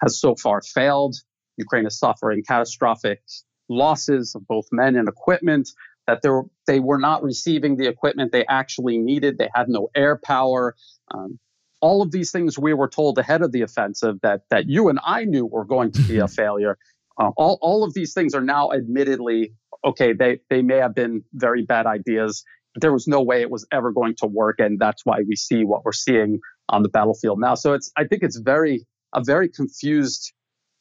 has 0.00 0.20
so 0.20 0.36
far 0.36 0.62
failed. 0.62 1.16
Ukraine 1.56 1.84
is 1.84 1.98
suffering 1.98 2.44
catastrophic 2.46 3.22
losses 3.68 4.36
of 4.36 4.46
both 4.46 4.66
men 4.70 4.94
and 4.94 5.08
equipment, 5.08 5.68
that 6.06 6.22
they 6.68 6.78
were, 6.78 6.98
not 6.98 7.24
receiving 7.24 7.76
the 7.76 7.88
equipment 7.88 8.30
they 8.30 8.46
actually 8.46 8.98
needed. 8.98 9.36
They 9.36 9.48
had 9.52 9.68
no 9.68 9.88
air 9.96 10.20
power. 10.22 10.76
Um, 11.12 11.40
all 11.80 12.02
of 12.02 12.12
these 12.12 12.30
things 12.30 12.56
we 12.56 12.72
were 12.72 12.88
told 12.88 13.18
ahead 13.18 13.42
of 13.42 13.50
the 13.50 13.62
offensive 13.62 14.20
that, 14.22 14.42
that 14.50 14.68
you 14.68 14.90
and 14.90 15.00
I 15.04 15.24
knew 15.24 15.44
were 15.44 15.64
going 15.64 15.90
to 15.92 16.02
be 16.02 16.18
a 16.18 16.28
failure. 16.40 16.78
Uh, 17.20 17.30
all, 17.36 17.58
all 17.60 17.84
of 17.84 17.92
these 17.92 18.14
things 18.14 18.34
are 18.34 18.40
now 18.40 18.72
admittedly 18.72 19.52
okay. 19.84 20.12
They 20.12 20.40
they 20.48 20.62
may 20.62 20.78
have 20.78 20.94
been 20.94 21.22
very 21.34 21.64
bad 21.64 21.86
ideas, 21.86 22.44
but 22.74 22.80
there 22.80 22.92
was 22.92 23.06
no 23.06 23.22
way 23.22 23.42
it 23.42 23.50
was 23.50 23.66
ever 23.70 23.92
going 23.92 24.14
to 24.18 24.26
work, 24.26 24.56
and 24.58 24.78
that's 24.78 25.04
why 25.04 25.18
we 25.28 25.36
see 25.36 25.64
what 25.64 25.84
we're 25.84 25.92
seeing 25.92 26.40
on 26.68 26.82
the 26.82 26.88
battlefield 26.88 27.38
now. 27.38 27.54
So 27.54 27.74
it's 27.74 27.92
I 27.96 28.04
think 28.04 28.22
it's 28.22 28.38
very 28.38 28.86
a 29.14 29.22
very 29.22 29.48
confused 29.48 30.32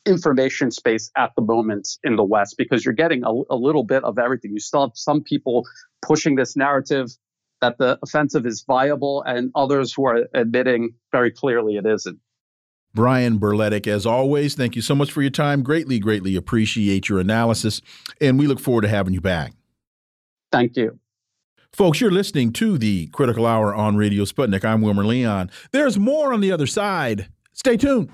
information 0.05 0.71
space 0.71 1.11
at 1.17 1.31
the 1.35 1.41
moment 1.41 1.87
in 2.03 2.15
the 2.15 2.23
West 2.23 2.55
because 2.57 2.85
you're 2.85 2.93
getting 2.93 3.23
a, 3.25 3.31
a 3.49 3.55
little 3.55 3.83
bit 3.83 4.03
of 4.03 4.17
everything. 4.17 4.51
You 4.53 4.59
still 4.59 4.81
have 4.81 4.91
some 4.95 5.23
people 5.23 5.63
pushing 6.01 6.35
this 6.35 6.55
narrative 6.55 7.09
that 7.61 7.77
the 7.77 7.99
offensive 8.01 8.45
is 8.45 8.63
viable, 8.65 9.21
and 9.27 9.51
others 9.53 9.93
who 9.93 10.05
are 10.05 10.23
admitting 10.33 10.91
very 11.11 11.31
clearly 11.31 11.75
it 11.75 11.85
isn't. 11.85 12.19
Brian 12.93 13.39
Berletic, 13.39 13.87
as 13.87 14.05
always, 14.05 14.55
thank 14.55 14.75
you 14.75 14.81
so 14.81 14.95
much 14.95 15.11
for 15.11 15.21
your 15.21 15.31
time. 15.31 15.61
Greatly, 15.63 15.99
greatly 15.99 16.35
appreciate 16.35 17.07
your 17.07 17.19
analysis, 17.19 17.81
and 18.19 18.39
we 18.39 18.47
look 18.47 18.59
forward 18.59 18.81
to 18.81 18.87
having 18.87 19.13
you 19.13 19.21
back. 19.21 19.53
Thank 20.51 20.75
you. 20.75 20.99
Folks, 21.71 22.01
you're 22.01 22.09
listening 22.09 22.51
to 22.53 22.77
the 22.79 23.07
Critical 23.07 23.45
Hour 23.45 23.75
on 23.75 23.95
Radio 23.95 24.23
Sputnik. 24.23 24.65
I'm 24.65 24.81
Wilmer 24.81 25.05
Leon. 25.05 25.51
There's 25.71 25.99
more 25.99 26.33
on 26.33 26.41
the 26.41 26.51
other 26.51 26.65
side. 26.65 27.29
Stay 27.53 27.77
tuned. 27.77 28.09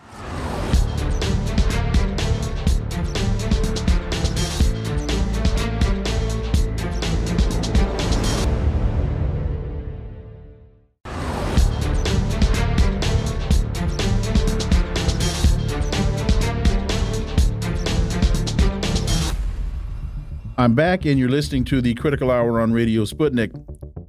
I'm 20.58 20.74
back, 20.74 21.06
and 21.06 21.20
you're 21.20 21.28
listening 21.28 21.66
to 21.66 21.82
the 21.82 21.94
Critical 21.96 22.32
Hour 22.32 22.62
on 22.62 22.72
Radio 22.72 23.04
Sputnik. 23.04 23.52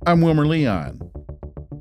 I'm 0.07 0.21
Wilmer 0.21 0.47
Leon. 0.47 1.01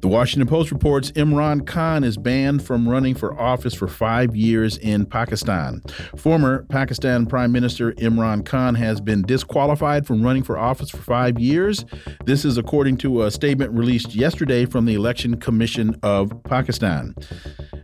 The 0.01 0.07
Washington 0.07 0.47
Post 0.47 0.71
reports 0.71 1.11
Imran 1.11 1.67
Khan 1.67 2.03
is 2.03 2.17
banned 2.17 2.65
from 2.65 2.89
running 2.89 3.13
for 3.13 3.39
office 3.39 3.75
for 3.75 3.87
five 3.87 4.35
years 4.35 4.77
in 4.77 5.05
Pakistan. 5.05 5.81
Former 6.17 6.63
Pakistan 6.69 7.27
Prime 7.27 7.51
Minister 7.51 7.91
Imran 7.93 8.43
Khan 8.43 8.73
has 8.73 8.99
been 8.99 9.21
disqualified 9.21 10.07
from 10.07 10.23
running 10.23 10.41
for 10.41 10.57
office 10.57 10.89
for 10.89 10.97
five 10.97 11.37
years. 11.37 11.85
This 12.25 12.43
is 12.43 12.57
according 12.57 12.97
to 12.97 13.21
a 13.21 13.29
statement 13.29 13.71
released 13.71 14.15
yesterday 14.15 14.65
from 14.65 14.85
the 14.85 14.95
Election 14.95 15.39
Commission 15.39 15.95
of 16.01 16.31
Pakistan. 16.43 17.13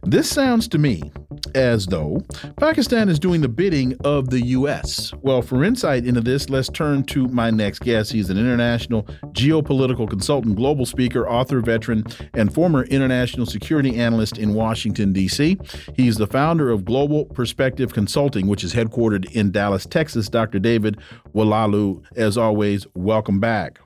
This 0.02 0.28
sounds 0.28 0.68
to 0.70 0.80
me 0.80 1.12
as 1.54 1.86
though 1.86 2.24
Pakistan 2.58 3.10
is 3.10 3.20
doing 3.20 3.42
the 3.42 3.50
bidding 3.50 3.96
of 4.04 4.30
the 4.30 4.42
U.S. 4.48 5.14
Well, 5.22 5.42
for 5.42 5.64
insight 5.64 6.06
into 6.06 6.22
this, 6.22 6.50
let's 6.50 6.70
turn 6.70 7.04
to 7.06 7.28
my 7.28 7.52
next 7.52 7.80
guest. 7.80 8.12
He's 8.12 8.30
an 8.30 8.38
international 8.38 9.04
geopolitical 9.34 10.10
consultant, 10.10 10.56
global 10.56 10.86
speaker, 10.86 11.30
author, 11.30 11.62
veteran, 11.62 12.06
and 12.34 12.54
former 12.54 12.84
international 12.86 13.46
security 13.46 13.98
analyst 13.98 14.38
in 14.38 14.54
Washington, 14.54 15.14
D.C. 15.14 15.58
He's 15.96 16.18
the 16.18 16.28
founder 16.28 16.70
of 16.70 16.86
Global 16.86 17.26
Perspective 17.26 17.94
Consulting, 17.94 18.48
which 18.48 18.64
is 18.64 18.74
headquartered 18.74 19.32
in 19.32 19.52
Dallas, 19.52 19.86
Texas. 19.86 20.30
Dr. 20.30 20.60
David 20.60 21.00
Oualaalou, 21.36 22.04
as 22.16 22.38
always, 22.38 22.88
welcome 22.96 23.40
back. 23.40 23.80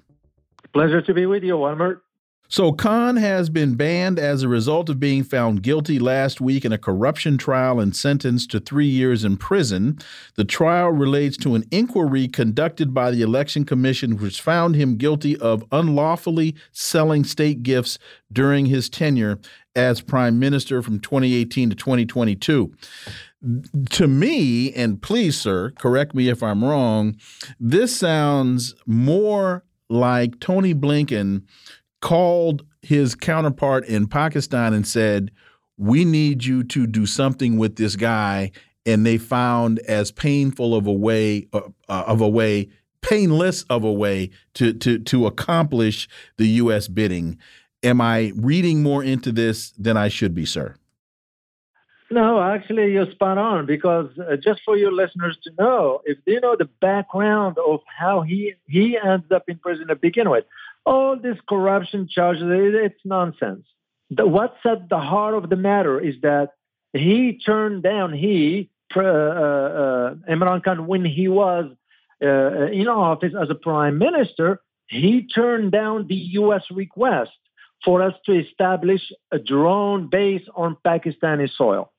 Pleasure 0.73 1.01
to 1.01 1.13
be 1.13 1.25
with 1.25 1.43
you, 1.43 1.57
Wilmer. 1.57 2.01
So, 2.47 2.71
Khan 2.71 3.15
has 3.15 3.49
been 3.49 3.73
banned 3.73 4.19
as 4.19 4.43
a 4.43 4.47
result 4.47 4.89
of 4.89 4.99
being 4.99 5.23
found 5.23 5.63
guilty 5.63 5.97
last 5.97 6.39
week 6.39 6.63
in 6.63 6.71
a 6.71 6.77
corruption 6.77 7.37
trial 7.37 7.79
and 7.79 7.95
sentenced 7.95 8.51
to 8.51 8.59
three 8.59 8.85
years 8.85 9.23
in 9.23 9.37
prison. 9.37 9.97
The 10.35 10.45
trial 10.45 10.91
relates 10.91 11.37
to 11.37 11.55
an 11.55 11.65
inquiry 11.71 12.27
conducted 12.27 12.93
by 12.93 13.09
the 13.09 13.23
Election 13.23 13.65
Commission, 13.65 14.17
which 14.17 14.41
found 14.41 14.75
him 14.75 14.97
guilty 14.97 15.35
of 15.37 15.65
unlawfully 15.71 16.55
selling 16.71 17.23
state 17.23 17.63
gifts 17.63 17.97
during 18.31 18.67
his 18.67 18.89
tenure 18.89 19.39
as 19.75 20.01
prime 20.01 20.37
minister 20.37 20.81
from 20.83 20.99
2018 20.99 21.71
to 21.71 21.75
2022. 21.75 22.73
To 23.89 24.07
me, 24.07 24.71
and 24.73 25.01
please, 25.01 25.37
sir, 25.37 25.71
correct 25.71 26.13
me 26.13 26.29
if 26.29 26.43
I'm 26.43 26.63
wrong, 26.63 27.17
this 27.59 27.95
sounds 27.95 28.75
more 28.85 29.63
like 29.89 30.39
Tony 30.39 30.73
Blinken 30.73 31.43
called 32.01 32.65
his 32.81 33.15
counterpart 33.15 33.85
in 33.85 34.07
Pakistan 34.07 34.73
and 34.73 34.87
said, 34.87 35.31
"We 35.77 36.05
need 36.05 36.45
you 36.45 36.63
to 36.65 36.87
do 36.87 37.05
something 37.05 37.57
with 37.57 37.75
this 37.75 37.95
guy." 37.95 38.51
And 38.85 39.05
they 39.05 39.17
found 39.17 39.79
as 39.79 40.11
painful 40.11 40.75
of 40.75 40.85
a 40.85 40.93
way 40.93 41.47
uh, 41.53 41.61
uh 41.89 42.03
of 42.07 42.21
a 42.21 42.29
way, 42.29 42.69
painless 43.01 43.63
of 43.63 43.83
a 43.83 43.91
way 43.91 44.29
to 44.55 44.73
to 44.73 44.99
to 44.99 45.27
accomplish 45.27 46.07
the 46.37 46.47
U.S. 46.63 46.87
bidding. 46.87 47.37
Am 47.83 48.01
I 48.01 48.31
reading 48.35 48.81
more 48.81 49.03
into 49.03 49.31
this 49.31 49.71
than 49.71 49.95
I 49.95 50.07
should 50.07 50.33
be, 50.33 50.45
sir? 50.45 50.75
No, 52.11 52.39
actually, 52.41 52.91
you're 52.91 53.09
spot 53.11 53.37
on 53.37 53.65
because 53.65 54.09
uh, 54.19 54.35
just 54.35 54.61
for 54.63 54.77
your 54.77 54.91
listeners 54.91 55.37
to 55.43 55.51
know, 55.59 56.01
if 56.05 56.17
they 56.25 56.39
know 56.39 56.55
the 56.55 56.69
background 56.79 57.57
of 57.57 57.79
how 57.85 58.21
he 58.21 58.53
he 58.67 58.97
ended 58.97 59.31
up 59.31 59.43
in 59.47 59.57
prison 59.57 59.87
to 59.87 59.95
begin 59.95 60.29
with, 60.29 60.45
all 60.85 61.17
these 61.21 61.39
corruption 61.47 62.07
charges, 62.07 62.43
it's 62.45 62.99
nonsense. 63.03 63.65
The, 64.09 64.27
what's 64.27 64.57
at 64.65 64.89
the 64.89 64.99
heart 64.99 65.33
of 65.33 65.49
the 65.49 65.55
matter 65.55 65.99
is 65.99 66.15
that 66.21 66.49
he 66.93 67.39
turned 67.43 67.83
down, 67.83 68.13
he, 68.13 68.69
uh, 68.95 68.99
uh, 68.99 70.15
Imran 70.29 70.63
Khan, 70.63 70.87
when 70.87 71.03
he 71.03 71.27
was 71.27 71.65
uh, 72.23 72.67
in 72.71 72.87
office 72.87 73.33
as 73.39 73.49
a 73.49 73.55
prime 73.55 73.97
minister, 73.97 74.61
he 74.87 75.27
turned 75.27 75.71
down 75.71 76.07
the 76.07 76.15
U.S. 76.15 76.63
request 76.71 77.31
for 77.83 78.01
us 78.01 78.13
to 78.25 78.39
establish 78.39 79.01
a 79.31 79.39
drone 79.39 80.09
base 80.09 80.43
on 80.55 80.77
Pakistani 80.85 81.49
soil. 81.55 81.91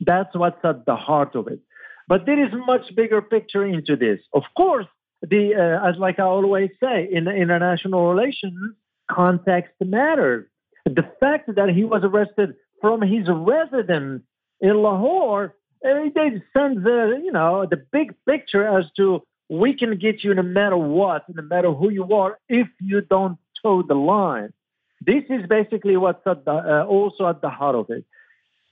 That's 0.00 0.34
what's 0.34 0.62
at 0.64 0.86
the 0.86 0.96
heart 0.96 1.34
of 1.34 1.48
it. 1.48 1.60
But 2.06 2.26
there 2.26 2.42
is 2.44 2.52
much 2.66 2.94
bigger 2.94 3.22
picture 3.22 3.64
into 3.64 3.96
this. 3.96 4.20
Of 4.32 4.42
course, 4.56 4.86
the 5.28 5.54
uh, 5.54 5.88
as 5.88 5.96
like 5.98 6.18
I 6.18 6.24
always 6.24 6.70
say 6.82 7.08
in 7.10 7.28
international 7.28 8.12
relations, 8.12 8.74
context 9.10 9.72
matters. 9.80 10.46
The 10.84 11.08
fact 11.20 11.54
that 11.54 11.70
he 11.70 11.84
was 11.84 12.02
arrested 12.04 12.54
from 12.80 13.00
his 13.02 13.26
residence 13.28 14.22
in 14.60 14.74
Lahore, 14.82 15.54
it 15.82 16.42
sends 16.52 16.84
the 16.84 17.20
you 17.22 17.32
know 17.32 17.66
the 17.68 17.82
big 17.92 18.14
picture 18.26 18.66
as 18.66 18.86
to 18.96 19.22
we 19.48 19.74
can 19.74 19.98
get 19.98 20.24
you 20.24 20.34
no 20.34 20.42
matter 20.42 20.76
what, 20.76 21.24
no 21.28 21.42
matter 21.42 21.72
who 21.72 21.90
you 21.90 22.12
are, 22.12 22.38
if 22.48 22.68
you 22.80 23.00
don't 23.00 23.38
toe 23.62 23.82
the 23.82 23.94
line. 23.94 24.52
This 25.00 25.24
is 25.28 25.46
basically 25.46 25.96
what's 25.96 26.26
at 26.26 26.44
the, 26.44 26.52
uh, 26.52 26.86
also 26.86 27.28
at 27.28 27.42
the 27.42 27.50
heart 27.50 27.74
of 27.74 27.90
it. 27.90 28.04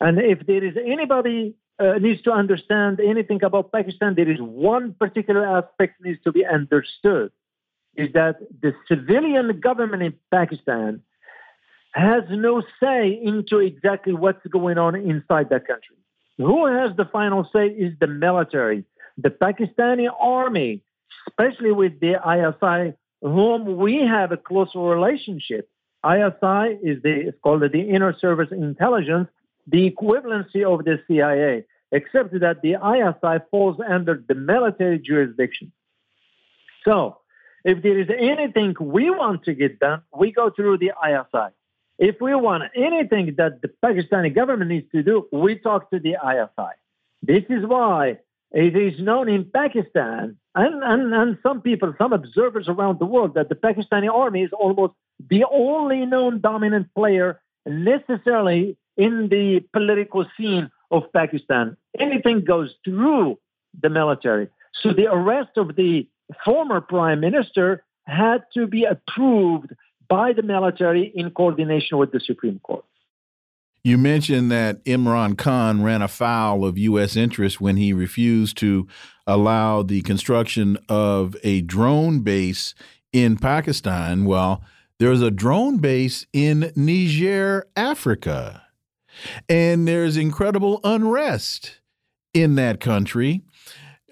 And 0.00 0.18
if 0.18 0.46
there 0.46 0.64
is 0.64 0.76
anybody 0.76 1.54
uh, 1.78 1.94
needs 1.98 2.22
to 2.22 2.32
understand 2.32 3.00
anything 3.00 3.42
about 3.42 3.72
Pakistan, 3.72 4.14
there 4.14 4.30
is 4.30 4.38
one 4.40 4.94
particular 4.94 5.44
aspect 5.58 6.02
needs 6.02 6.22
to 6.24 6.32
be 6.32 6.44
understood 6.44 7.32
is 7.96 8.12
that 8.14 8.36
the 8.62 8.72
civilian 8.88 9.60
government 9.60 10.02
in 10.02 10.14
Pakistan 10.30 11.02
has 11.92 12.22
no 12.30 12.62
say 12.82 13.20
into 13.22 13.58
exactly 13.58 14.14
what's 14.14 14.44
going 14.46 14.78
on 14.78 14.94
inside 14.96 15.50
that 15.50 15.66
country. 15.66 15.96
Who 16.38 16.66
has 16.66 16.96
the 16.96 17.04
final 17.04 17.48
say 17.52 17.66
is 17.66 17.92
the 18.00 18.06
military, 18.06 18.84
the 19.18 19.28
Pakistani 19.28 20.08
army, 20.20 20.82
especially 21.28 21.72
with 21.72 22.00
the 22.00 22.14
ISI, 22.16 22.96
whom 23.20 23.76
we 23.76 23.98
have 24.06 24.32
a 24.32 24.36
close 24.36 24.74
relationship. 24.74 25.68
ISI 26.04 26.78
is 26.82 27.02
the 27.02 27.28
it's 27.28 27.38
called 27.42 27.60
the 27.60 27.80
Inner 27.80 28.16
Service 28.18 28.48
Intelligence, 28.50 29.28
the 29.66 29.90
equivalency 29.90 30.64
of 30.64 30.84
the 30.84 31.00
CIA 31.06 31.64
except 31.92 32.32
that 32.40 32.62
the 32.62 32.72
ISI 32.72 33.44
falls 33.50 33.78
under 33.86 34.24
the 34.26 34.34
military 34.34 34.98
jurisdiction. 34.98 35.70
So, 36.84 37.18
if 37.64 37.82
there 37.82 37.98
is 37.98 38.08
anything 38.10 38.74
we 38.80 39.10
want 39.10 39.44
to 39.44 39.54
get 39.54 39.78
done, 39.78 40.02
we 40.16 40.32
go 40.32 40.50
through 40.50 40.78
the 40.78 40.92
ISI. 41.06 41.54
If 41.98 42.16
we 42.20 42.34
want 42.34 42.64
anything 42.74 43.34
that 43.36 43.62
the 43.62 43.70
Pakistani 43.84 44.34
government 44.34 44.70
needs 44.70 44.90
to 44.90 45.02
do, 45.02 45.28
we 45.30 45.56
talk 45.56 45.90
to 45.90 46.00
the 46.00 46.16
ISI. 46.32 46.72
This 47.22 47.44
is 47.48 47.64
why 47.64 48.18
it 48.50 48.74
is 48.74 48.98
known 48.98 49.28
in 49.28 49.44
Pakistan 49.44 50.36
and, 50.54 50.82
and, 50.82 51.14
and 51.14 51.38
some 51.42 51.60
people, 51.60 51.94
some 51.98 52.12
observers 52.12 52.68
around 52.68 52.98
the 52.98 53.06
world, 53.06 53.34
that 53.34 53.48
the 53.48 53.54
Pakistani 53.54 54.12
army 54.12 54.42
is 54.42 54.50
almost 54.52 54.94
the 55.30 55.44
only 55.50 56.04
known 56.04 56.40
dominant 56.40 56.88
player 56.94 57.40
necessarily 57.64 58.76
in 58.96 59.28
the 59.28 59.64
political 59.72 60.24
scene 60.36 60.70
of 60.90 61.12
Pakistan. 61.12 61.76
Anything 61.98 62.44
goes 62.44 62.74
through 62.84 63.38
the 63.80 63.88
military. 63.88 64.48
So 64.82 64.92
the 64.92 65.10
arrest 65.10 65.56
of 65.56 65.76
the 65.76 66.06
former 66.44 66.80
prime 66.80 67.20
minister 67.20 67.84
had 68.06 68.44
to 68.54 68.66
be 68.66 68.84
approved 68.84 69.72
by 70.08 70.32
the 70.32 70.42
military 70.42 71.12
in 71.14 71.30
coordination 71.30 71.98
with 71.98 72.12
the 72.12 72.20
Supreme 72.20 72.58
Court. 72.60 72.84
You 73.84 73.98
mentioned 73.98 74.52
that 74.52 74.84
Imran 74.84 75.36
Khan 75.36 75.82
ran 75.82 76.02
afoul 76.02 76.64
of 76.64 76.78
U.S. 76.78 77.16
interests 77.16 77.60
when 77.60 77.76
he 77.76 77.92
refused 77.92 78.56
to 78.58 78.86
allow 79.26 79.82
the 79.82 80.02
construction 80.02 80.78
of 80.88 81.34
a 81.42 81.62
drone 81.62 82.20
base 82.20 82.74
in 83.12 83.36
Pakistan. 83.36 84.24
Well, 84.24 84.62
there's 85.00 85.20
a 85.20 85.32
drone 85.32 85.78
base 85.78 86.26
in 86.32 86.72
Niger, 86.76 87.66
Africa. 87.74 88.62
And 89.48 89.86
there's 89.86 90.16
incredible 90.16 90.80
unrest 90.84 91.80
in 92.34 92.54
that 92.56 92.80
country. 92.80 93.42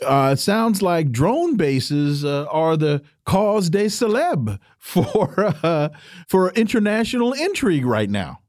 Uh, 0.03 0.35
sounds 0.35 0.81
like 0.81 1.13
drone 1.13 1.57
bases 1.57 2.25
uh, 2.25 2.47
are 2.51 2.77
the 2.77 3.03
cause 3.27 3.69
de 3.69 3.85
celeb 3.87 4.59
for 4.79 5.55
uh, 5.63 5.91
for 6.27 6.51
international 6.53 7.33
intrigue 7.33 7.85
right 7.85 8.09
now. 8.09 8.41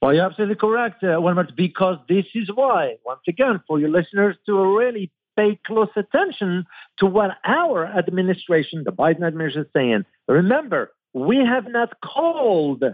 Well, 0.00 0.14
you're 0.14 0.24
absolutely 0.24 0.54
correct, 0.54 1.02
uh, 1.02 1.20
Wilmer, 1.20 1.48
because 1.56 1.98
this 2.08 2.24
is 2.34 2.48
why, 2.54 2.96
once 3.04 3.22
again, 3.26 3.60
for 3.66 3.80
your 3.80 3.88
listeners 3.88 4.36
to 4.46 4.54
really 4.76 5.10
pay 5.36 5.58
close 5.66 5.88
attention 5.96 6.66
to 6.98 7.06
what 7.06 7.30
our 7.44 7.84
administration, 7.84 8.84
the 8.84 8.92
Biden 8.92 9.26
administration, 9.26 9.62
is 9.62 9.72
saying. 9.74 10.04
Remember, 10.28 10.92
we 11.14 11.38
have 11.38 11.68
not 11.68 12.00
called 12.00 12.84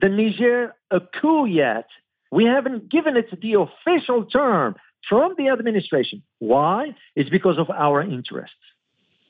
the 0.00 0.08
Niger 0.08 0.74
a 0.90 1.00
coup 1.00 1.44
yet. 1.44 1.86
We 2.30 2.44
haven't 2.44 2.90
given 2.90 3.16
it 3.16 3.26
the 3.40 3.54
official 3.54 4.24
term 4.26 4.76
from 5.08 5.34
the 5.38 5.48
administration. 5.48 6.22
Why? 6.38 6.94
It's 7.16 7.30
because 7.30 7.58
of 7.58 7.70
our 7.70 8.02
interests. 8.02 8.56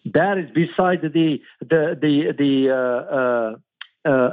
That 0.07 0.39
is 0.39 0.51
beside 0.51 1.03
the 1.03 1.39
the 1.61 1.99
the 2.01 2.35
the 2.37 2.71
uh, 2.71 4.09
uh, 4.09 4.11
uh, 4.11 4.31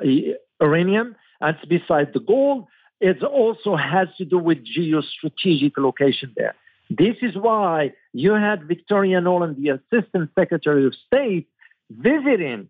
uranium. 0.62 1.16
That's 1.42 1.64
beside 1.66 2.14
the 2.14 2.20
gold. 2.20 2.68
It 3.02 3.22
also 3.24 3.76
has 3.76 4.08
to 4.18 4.26
do 4.26 4.38
with 4.40 4.60
geostrategic 4.66 5.74
location 5.78 6.34
there. 6.38 6.56
This 6.90 7.18
is 7.22 7.36
why 7.36 7.92
you 8.14 8.34
had 8.34 8.68
Victoria 8.68 9.20
Nuland, 9.20 9.58
the 9.58 9.70
Assistant 9.80 10.30
Secretary 10.38 10.86
of 10.86 10.94
State, 11.08 11.48
visiting 11.90 12.70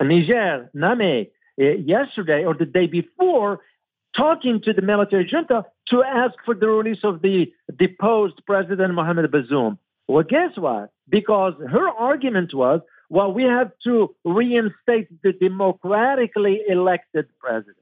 Niger, 0.00 0.70
Niamey, 0.74 1.30
uh, 1.60 1.64
yesterday 1.64 2.44
or 2.44 2.54
the 2.54 2.64
day 2.64 2.86
before 2.86 3.60
talking 4.16 4.60
to 4.62 4.72
the 4.72 4.82
military 4.82 5.26
junta 5.30 5.64
to 5.88 6.02
ask 6.02 6.34
for 6.44 6.54
the 6.54 6.68
release 6.68 7.04
of 7.04 7.22
the 7.22 7.52
deposed 7.78 8.40
President 8.46 8.94
Mohamed 8.94 9.30
Bazoum. 9.30 9.78
Well, 10.08 10.24
guess 10.24 10.56
what? 10.56 10.90
Because 11.08 11.54
her 11.70 11.88
argument 11.88 12.52
was, 12.54 12.80
well, 13.08 13.32
we 13.32 13.44
have 13.44 13.72
to 13.84 14.14
reinstate 14.24 15.08
the 15.22 15.32
democratically 15.32 16.60
elected 16.68 17.26
president. 17.40 17.76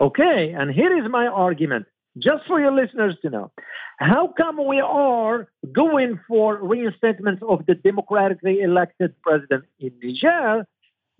Okay, 0.00 0.52
and 0.52 0.70
here 0.70 0.96
is 0.96 1.10
my 1.10 1.26
argument. 1.26 1.86
just 2.18 2.44
for 2.46 2.60
your 2.60 2.72
listeners 2.72 3.14
to 3.22 3.30
know. 3.30 3.50
How 3.98 4.32
come 4.36 4.66
we 4.66 4.80
are 4.80 5.48
going 5.72 6.18
for 6.26 6.56
reinstatement 6.56 7.42
of 7.42 7.64
the 7.66 7.74
democratically 7.74 8.60
elected 8.60 9.14
president 9.22 9.64
in 9.78 9.92
Niger, 10.02 10.66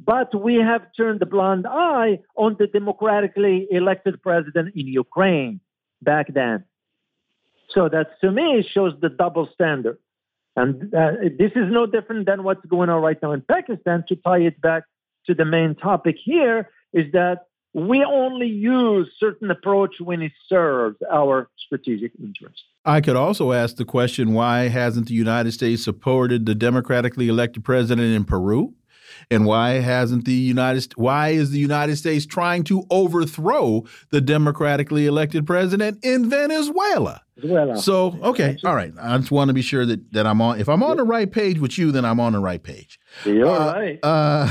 but 0.04 0.34
we 0.34 0.54
have 0.56 0.82
turned 0.96 1.20
a 1.22 1.26
blind 1.26 1.66
eye 1.66 2.20
on 2.36 2.56
the 2.58 2.66
democratically 2.66 3.66
elected 3.70 4.22
president 4.22 4.74
in 4.74 4.86
Ukraine 4.86 5.60
back 6.02 6.32
then? 6.32 6.64
So 7.74 7.88
that 7.88 8.20
to 8.22 8.30
me 8.30 8.66
shows 8.74 8.94
the 9.00 9.10
double 9.10 9.48
standard. 9.54 9.98
And 10.56 10.92
uh, 10.94 11.12
this 11.38 11.52
is 11.54 11.70
no 11.70 11.86
different 11.86 12.26
than 12.26 12.42
what's 12.42 12.64
going 12.66 12.88
on 12.88 13.00
right 13.02 13.18
now 13.22 13.32
in 13.32 13.42
Pakistan. 13.42 14.04
To 14.08 14.16
tie 14.16 14.40
it 14.40 14.60
back 14.60 14.84
to 15.26 15.34
the 15.34 15.44
main 15.44 15.74
topic 15.76 16.16
here, 16.22 16.68
is 16.92 17.12
that 17.12 17.46
we 17.72 18.04
only 18.04 18.48
use 18.48 19.08
certain 19.18 19.50
approach 19.50 19.94
when 20.00 20.22
it 20.22 20.32
serves 20.48 20.96
our 21.10 21.48
strategic 21.66 22.12
interests. 22.18 22.64
I 22.84 23.00
could 23.00 23.14
also 23.14 23.52
ask 23.52 23.76
the 23.76 23.84
question 23.84 24.32
why 24.32 24.68
hasn't 24.68 25.06
the 25.06 25.14
United 25.14 25.52
States 25.52 25.84
supported 25.84 26.46
the 26.46 26.54
democratically 26.54 27.28
elected 27.28 27.62
president 27.62 28.08
in 28.08 28.24
Peru? 28.24 28.74
And 29.30 29.46
why 29.46 29.80
hasn't 29.80 30.24
the 30.24 30.32
United 30.32 30.92
why 30.96 31.30
is 31.30 31.50
the 31.50 31.58
United 31.58 31.96
States 31.96 32.26
trying 32.26 32.64
to 32.64 32.84
overthrow 32.90 33.84
the 34.10 34.20
democratically 34.20 35.06
elected 35.06 35.46
president 35.46 35.98
in 36.04 36.30
Venezuela? 36.30 37.22
Venezuela. 37.36 37.76
So, 37.78 38.18
okay, 38.22 38.56
all 38.64 38.74
right. 38.74 38.92
I 39.00 39.16
just 39.18 39.30
want 39.30 39.48
to 39.48 39.54
be 39.54 39.62
sure 39.62 39.86
that 39.86 40.12
that 40.12 40.26
I'm 40.26 40.40
on 40.40 40.60
if 40.60 40.68
I'm 40.68 40.82
on 40.82 40.96
the 40.96 41.04
right 41.04 41.30
page 41.30 41.58
with 41.58 41.78
you, 41.78 41.92
then 41.92 42.04
I'm 42.04 42.20
on 42.20 42.32
the 42.32 42.40
right 42.40 42.62
page. 42.62 42.98
You're 43.24 43.48
uh, 43.48 43.72
right. 43.72 43.98
Uh, 44.02 44.50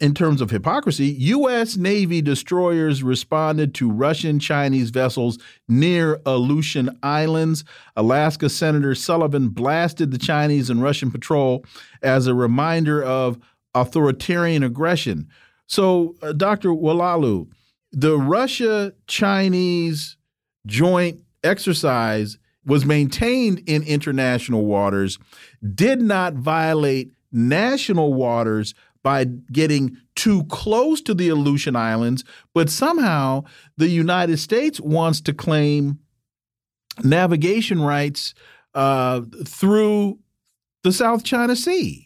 in 0.00 0.12
terms 0.12 0.40
of 0.40 0.50
hypocrisy, 0.50 1.06
U.S. 1.06 1.76
Navy 1.76 2.20
destroyers 2.20 3.02
responded 3.02 3.74
to 3.76 3.90
Russian 3.90 4.40
Chinese 4.40 4.90
vessels 4.90 5.38
near 5.68 6.20
Aleutian 6.26 6.98
Islands. 7.02 7.64
Alaska 7.96 8.48
Senator 8.48 8.94
Sullivan 8.94 9.48
blasted 9.48 10.10
the 10.10 10.18
Chinese 10.18 10.68
and 10.68 10.82
Russian 10.82 11.10
patrol 11.10 11.64
as 12.02 12.26
a 12.26 12.34
reminder 12.34 13.02
of 13.02 13.38
authoritarian 13.74 14.62
aggression. 14.62 15.28
So, 15.66 16.14
uh, 16.22 16.32
Dr. 16.32 16.70
Oualaalou, 16.70 17.48
the 17.92 18.16
Russia 18.18 18.92
Chinese 19.06 20.16
joint 20.66 21.20
exercise 21.42 22.38
was 22.66 22.84
maintained 22.84 23.62
in 23.66 23.82
international 23.82 24.64
waters, 24.64 25.18
did 25.74 26.00
not 26.00 26.34
violate 26.34 27.12
national 27.30 28.14
waters 28.14 28.74
by 29.02 29.24
getting 29.24 29.96
too 30.14 30.44
close 30.44 31.02
to 31.02 31.12
the 31.12 31.28
Aleutian 31.28 31.76
Islands, 31.76 32.24
but 32.54 32.70
somehow 32.70 33.44
the 33.76 33.88
United 33.88 34.38
States 34.38 34.80
wants 34.80 35.20
to 35.22 35.34
claim 35.34 35.98
navigation 37.02 37.82
rights 37.82 38.34
uh, 38.74 39.20
through 39.46 40.18
the 40.84 40.92
South 40.92 41.22
China 41.22 41.54
Sea. 41.54 42.03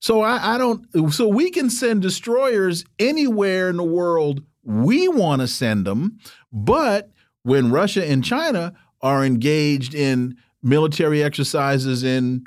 So 0.00 0.22
I, 0.22 0.54
I 0.54 0.58
don't. 0.58 1.12
So 1.12 1.28
we 1.28 1.50
can 1.50 1.70
send 1.70 2.02
destroyers 2.02 2.84
anywhere 2.98 3.68
in 3.68 3.76
the 3.76 3.84
world 3.84 4.42
we 4.62 5.08
want 5.08 5.40
to 5.40 5.48
send 5.48 5.86
them, 5.86 6.18
but 6.52 7.10
when 7.42 7.70
Russia 7.70 8.06
and 8.06 8.24
China 8.24 8.74
are 9.02 9.24
engaged 9.24 9.94
in 9.94 10.36
military 10.62 11.22
exercises 11.22 12.04
in 12.04 12.44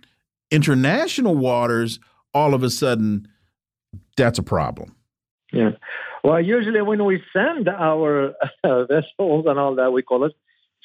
international 0.51 1.35
waters, 1.35 1.99
all 2.33 2.53
of 2.53 2.63
a 2.63 2.69
sudden 2.69 3.27
that's 4.15 4.37
a 4.37 4.43
problem. 4.43 4.95
Yeah. 5.51 5.71
Well, 6.23 6.39
usually 6.39 6.81
when 6.81 7.03
we 7.05 7.21
send 7.33 7.67
our 7.67 8.33
uh, 8.63 8.85
vessels 8.85 9.45
and 9.47 9.59
all 9.59 9.75
that, 9.75 9.91
we 9.91 10.01
call 10.01 10.25
it 10.25 10.33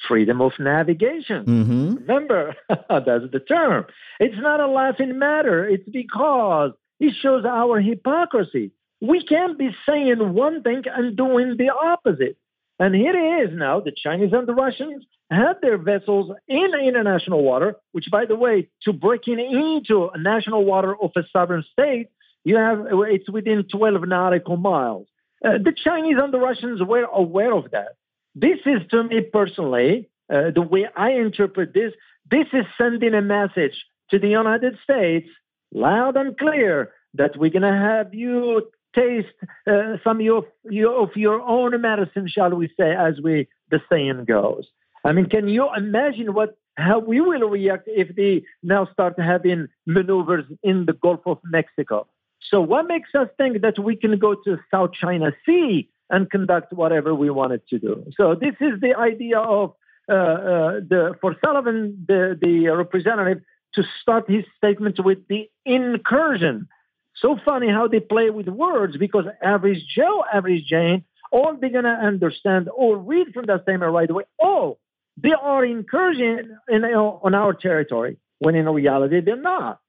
freedom 0.07 0.41
of 0.41 0.53
navigation. 0.59 1.45
Mm-hmm. 1.45 1.95
Remember, 1.95 2.55
that's 2.69 3.31
the 3.31 3.43
term. 3.47 3.85
It's 4.19 4.35
not 4.37 4.59
a 4.59 4.67
laughing 4.67 5.19
matter. 5.19 5.67
It's 5.67 5.87
because 5.89 6.71
it 6.99 7.13
shows 7.21 7.45
our 7.45 7.79
hypocrisy. 7.79 8.71
We 9.01 9.23
can't 9.23 9.57
be 9.57 9.69
saying 9.87 10.33
one 10.33 10.61
thing 10.63 10.83
and 10.93 11.15
doing 11.15 11.55
the 11.57 11.69
opposite. 11.69 12.37
And 12.79 12.95
here 12.95 13.15
it 13.15 13.49
is 13.49 13.57
now. 13.57 13.81
The 13.81 13.91
Chinese 13.91 14.31
and 14.33 14.47
the 14.47 14.53
Russians 14.53 15.05
had 15.29 15.53
their 15.61 15.77
vessels 15.77 16.31
in 16.47 16.71
international 16.81 17.43
water, 17.43 17.75
which, 17.91 18.05
by 18.11 18.25
the 18.25 18.35
way, 18.35 18.69
to 18.83 18.93
breaking 18.93 19.39
into 19.39 20.09
a 20.13 20.17
national 20.17 20.65
water 20.65 20.95
of 21.01 21.11
a 21.15 21.21
sovereign 21.31 21.63
state 21.71 22.09
you 22.43 22.55
have 22.55 22.85
it's 22.91 23.29
within 23.29 23.63
12 23.71 24.07
nautical 24.07 24.57
miles. 24.57 25.07
Uh, 25.43 25.57
the 25.63 25.73
Chinese 25.83 26.15
and 26.21 26.33
the 26.33 26.39
Russians 26.39 26.81
were 26.81 27.03
aware 27.03 27.53
of 27.53 27.71
that. 27.71 27.95
This 28.35 28.59
is, 28.65 28.81
to 28.91 29.03
me 29.03 29.21
personally, 29.21 30.09
uh, 30.31 30.51
the 30.53 30.61
way 30.61 30.87
I 30.95 31.11
interpret 31.11 31.73
this. 31.73 31.93
This 32.29 32.47
is 32.53 32.65
sending 32.77 33.13
a 33.13 33.21
message 33.21 33.85
to 34.11 34.19
the 34.19 34.27
United 34.27 34.77
States, 34.83 35.27
loud 35.71 36.15
and 36.15 36.37
clear, 36.37 36.91
that 37.15 37.37
we're 37.37 37.49
going 37.49 37.63
to 37.63 37.69
have 37.69 38.13
you 38.13 38.69
taste 38.95 39.27
uh, 39.67 39.97
some 40.03 40.17
of 40.17 40.45
your, 40.69 41.01
of 41.01 41.09
your 41.15 41.41
own 41.41 41.79
medicine, 41.81 42.27
shall 42.27 42.51
we 42.51 42.67
say, 42.79 42.95
as 42.95 43.19
we 43.23 43.47
the 43.71 43.79
saying 43.89 44.25
goes. 44.25 44.67
I 45.03 45.11
mean, 45.11 45.27
can 45.27 45.47
you 45.47 45.69
imagine 45.75 46.33
what 46.33 46.57
how 46.75 46.99
we 46.99 47.19
will 47.19 47.49
react 47.49 47.87
if 47.87 48.15
they 48.15 48.43
now 48.63 48.87
start 48.93 49.19
having 49.19 49.67
maneuvers 49.85 50.45
in 50.63 50.85
the 50.85 50.93
Gulf 50.93 51.21
of 51.25 51.39
Mexico? 51.43 52.07
So 52.49 52.61
what 52.61 52.87
makes 52.87 53.09
us 53.13 53.27
think 53.37 53.61
that 53.61 53.77
we 53.79 53.95
can 53.95 54.17
go 54.17 54.33
to 54.33 54.57
South 54.71 54.91
China 54.93 55.31
Sea 55.45 55.89
and 56.09 56.29
conduct 56.29 56.73
whatever 56.73 57.13
we 57.13 57.29
wanted 57.29 57.67
to 57.69 57.79
do? 57.79 58.05
So 58.17 58.35
this 58.35 58.55
is 58.59 58.79
the 58.81 58.95
idea 58.97 59.39
of 59.39 59.73
uh, 60.09 60.13
uh, 60.13 60.71
the 60.91 61.15
for 61.21 61.35
Sullivan, 61.43 62.05
the, 62.07 62.37
the 62.41 62.69
representative, 62.69 63.43
to 63.75 63.83
start 64.01 64.29
his 64.29 64.43
statement 64.57 64.99
with 65.03 65.27
the 65.27 65.49
incursion. 65.65 66.67
So 67.15 67.37
funny 67.43 67.69
how 67.69 67.87
they 67.87 67.99
play 67.99 68.29
with 68.29 68.47
words 68.47 68.97
because 68.97 69.25
average 69.41 69.85
Joe, 69.95 70.23
average 70.33 70.65
Jane, 70.65 71.03
all 71.31 71.57
they're 71.59 71.69
gonna 71.69 71.99
understand 72.01 72.69
or 72.75 72.97
read 72.97 73.27
from 73.33 73.45
that 73.47 73.63
statement 73.63 73.91
right 73.91 74.09
away. 74.09 74.23
Oh, 74.41 74.77
they 75.21 75.33
are 75.33 75.65
incursion 75.65 76.57
in, 76.69 76.85
on 76.85 77.35
our 77.35 77.53
territory, 77.53 78.17
when 78.39 78.55
in 78.55 78.67
reality 78.69 79.19
they're 79.19 79.35
not. 79.35 79.79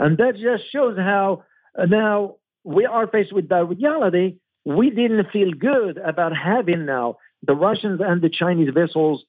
And 0.00 0.16
that 0.18 0.36
just 0.36 0.72
shows 0.72 0.96
how 0.96 1.44
now, 1.86 2.36
we 2.64 2.86
are 2.86 3.06
faced 3.06 3.32
with 3.32 3.48
that 3.50 3.68
reality. 3.68 4.36
We 4.68 4.90
didn't 4.90 5.30
feel 5.32 5.52
good 5.52 5.96
about 5.96 6.36
having 6.36 6.84
now 6.84 7.16
the 7.42 7.54
Russians 7.54 8.02
and 8.04 8.20
the 8.20 8.28
Chinese 8.28 8.68
vessels 8.74 9.24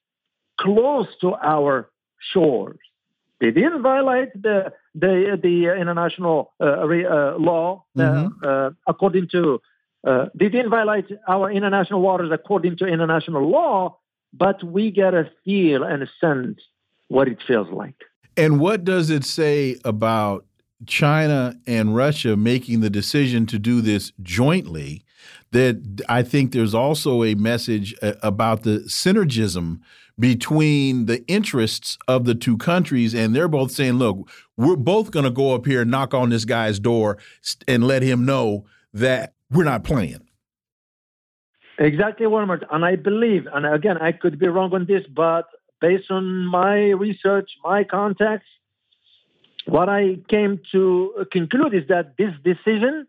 close 0.59 1.07
to 1.21 1.33
our 1.35 1.89
shores. 2.33 2.79
They 3.39 3.51
didn't 3.51 3.81
violate 3.81 4.29
the 4.33 4.73
the, 4.93 5.39
the 5.41 5.73
international 5.79 6.51
uh, 6.59 6.65
uh, 6.65 7.37
law 7.37 7.85
uh, 7.97 8.01
mm-hmm. 8.01 8.45
uh, 8.45 8.71
according 8.85 9.29
to. 9.29 9.61
Uh, 10.05 10.25
they 10.33 10.49
didn't 10.49 10.71
violate 10.71 11.05
our 11.25 11.49
international 11.49 12.01
waters 12.01 12.31
according 12.33 12.75
to 12.77 12.85
international 12.85 13.49
law, 13.49 13.97
but 14.33 14.61
we 14.61 14.91
get 14.91 15.13
a 15.13 15.31
feel 15.45 15.83
and 15.83 16.03
a 16.03 16.09
sense 16.19 16.59
what 17.07 17.29
it 17.29 17.37
feels 17.47 17.69
like. 17.69 17.95
And 18.35 18.59
what 18.59 18.83
does 18.83 19.09
it 19.09 19.23
say 19.23 19.77
about 19.85 20.45
China 20.85 21.55
and 21.67 21.95
Russia 21.95 22.37
making 22.37 22.81
the 22.81 22.89
decision 22.89 23.45
to 23.47 23.59
do 23.59 23.81
this 23.81 24.11
jointly, 24.21 25.03
that 25.51 26.01
I 26.07 26.23
think 26.23 26.51
there's 26.51 26.73
also 26.73 27.23
a 27.23 27.35
message 27.35 27.95
uh, 28.01 28.13
about 28.21 28.63
the 28.63 28.79
synergism 28.87 29.79
between 30.17 31.05
the 31.05 31.25
interests 31.27 31.97
of 32.07 32.25
the 32.25 32.35
two 32.35 32.57
countries. 32.57 33.13
And 33.13 33.35
they're 33.35 33.47
both 33.47 33.71
saying, 33.71 33.93
look, 33.93 34.29
we're 34.57 34.75
both 34.75 35.11
going 35.11 35.25
to 35.25 35.31
go 35.31 35.55
up 35.55 35.65
here 35.65 35.81
and 35.81 35.91
knock 35.91 36.13
on 36.13 36.29
this 36.29 36.45
guy's 36.45 36.79
door 36.79 37.17
and 37.67 37.85
let 37.85 38.01
him 38.01 38.25
know 38.25 38.65
that 38.93 39.33
we're 39.49 39.63
not 39.63 39.83
playing. 39.83 40.19
Exactly, 41.77 42.27
Wilmer. 42.27 42.61
And 42.71 42.83
I 42.83 42.97
believe, 42.97 43.47
and 43.53 43.65
again, 43.65 43.97
I 43.97 44.11
could 44.11 44.37
be 44.37 44.47
wrong 44.47 44.73
on 44.73 44.85
this, 44.85 45.03
but 45.07 45.45
based 45.79 46.11
on 46.11 46.45
my 46.45 46.89
research, 46.89 47.49
my 47.63 47.85
contacts, 47.85 48.47
what 49.69 49.89
I 49.89 50.17
came 50.27 50.59
to 50.71 51.25
conclude 51.31 51.73
is 51.73 51.87
that 51.89 52.17
this 52.17 52.33
decision 52.43 53.07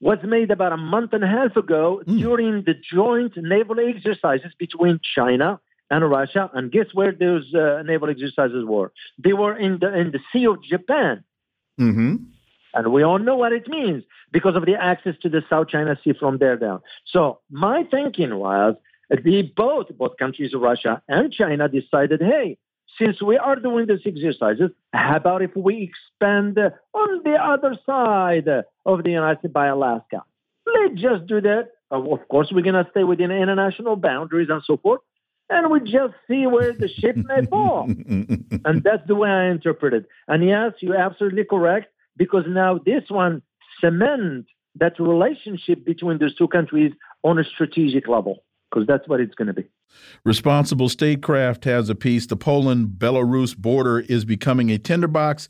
was 0.00 0.18
made 0.24 0.50
about 0.50 0.72
a 0.72 0.76
month 0.76 1.12
and 1.12 1.22
a 1.22 1.28
half 1.28 1.56
ago 1.56 2.02
mm. 2.06 2.18
during 2.18 2.64
the 2.64 2.74
joint 2.74 3.34
naval 3.36 3.76
exercises 3.80 4.52
between 4.58 5.00
China 5.14 5.60
and 5.90 6.08
Russia. 6.10 6.50
And 6.54 6.72
guess 6.72 6.86
where 6.92 7.12
those 7.12 7.54
uh, 7.54 7.82
naval 7.82 8.10
exercises 8.10 8.64
were? 8.64 8.92
They 9.22 9.32
were 9.32 9.56
in 9.56 9.78
the 9.78 9.96
in 9.96 10.10
the 10.10 10.20
Sea 10.32 10.46
of 10.46 10.62
Japan. 10.62 11.24
Mm-hmm. 11.80 12.16
And 12.74 12.92
we 12.92 13.02
all 13.02 13.18
know 13.18 13.36
what 13.36 13.52
it 13.52 13.68
means 13.68 14.02
because 14.32 14.56
of 14.56 14.64
the 14.64 14.74
access 14.74 15.14
to 15.22 15.28
the 15.28 15.42
South 15.48 15.68
China 15.68 15.96
Sea 16.02 16.14
from 16.18 16.38
there 16.38 16.56
down. 16.56 16.80
So 17.06 17.40
my 17.50 17.84
thinking 17.90 18.36
was 18.36 18.74
the 19.10 19.42
both 19.54 19.86
both 19.96 20.16
countries, 20.16 20.52
Russia 20.54 21.02
and 21.06 21.32
China, 21.32 21.68
decided, 21.68 22.20
hey, 22.20 22.58
since 22.98 23.22
we 23.22 23.36
are 23.36 23.56
doing 23.56 23.86
these 23.86 24.00
exercises, 24.06 24.70
how 24.92 25.16
about 25.16 25.42
if 25.42 25.54
we 25.56 25.90
expand 25.90 26.58
on 26.58 27.20
the 27.24 27.34
other 27.34 27.76
side 27.86 28.48
of 28.84 29.02
the 29.04 29.10
United 29.10 29.40
States 29.40 29.52
by 29.52 29.66
Alaska? 29.68 30.22
Let's 30.66 31.00
just 31.00 31.26
do 31.26 31.40
that. 31.40 31.70
Of 31.90 32.28
course, 32.28 32.48
we're 32.52 32.62
going 32.62 32.82
to 32.82 32.90
stay 32.90 33.04
within 33.04 33.30
international 33.30 33.96
boundaries 33.96 34.48
and 34.50 34.62
so 34.64 34.76
forth. 34.76 35.00
and 35.50 35.70
we 35.70 35.80
just 35.80 36.14
see 36.28 36.46
where 36.46 36.72
the 36.72 36.88
ship 36.88 37.16
may 37.16 37.44
fall. 37.50 37.84
and 37.84 38.82
that's 38.82 39.06
the 39.06 39.14
way 39.14 39.28
I 39.28 39.50
interpret 39.50 39.94
it. 39.94 40.06
And 40.28 40.44
yes, 40.44 40.72
you're 40.80 40.96
absolutely 40.96 41.44
correct 41.44 41.88
because 42.16 42.44
now 42.48 42.78
this 42.78 43.04
one 43.08 43.42
cement 43.80 44.46
that 44.76 44.98
relationship 44.98 45.84
between 45.84 46.18
those 46.18 46.34
two 46.34 46.48
countries 46.48 46.92
on 47.22 47.38
a 47.38 47.44
strategic 47.44 48.08
level 48.08 48.42
because 48.72 48.86
that's 48.86 49.06
what 49.08 49.20
it's 49.20 49.34
going 49.34 49.48
to 49.48 49.54
be. 49.54 49.68
Responsible 50.24 50.88
Statecraft 50.88 51.64
has 51.64 51.88
a 51.88 51.94
piece. 51.94 52.26
The 52.26 52.36
Poland 52.36 52.94
Belarus 52.98 53.56
border 53.56 54.00
is 54.00 54.24
becoming 54.24 54.70
a 54.70 54.78
tinderbox 54.78 55.48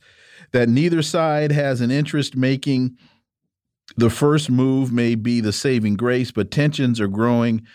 that 0.53 0.69
neither 0.69 1.03
side 1.03 1.53
has 1.53 1.81
an 1.81 1.91
interest 1.91 2.37
making. 2.37 2.97
The 3.97 4.11
first 4.11 4.51
move 4.51 4.93
may 4.93 5.15
be 5.15 5.41
the 5.41 5.53
saving 5.53 5.97
grace, 5.97 6.31
but 6.31 6.51
tensions 6.51 7.01
are 7.01 7.09
growing 7.09 7.67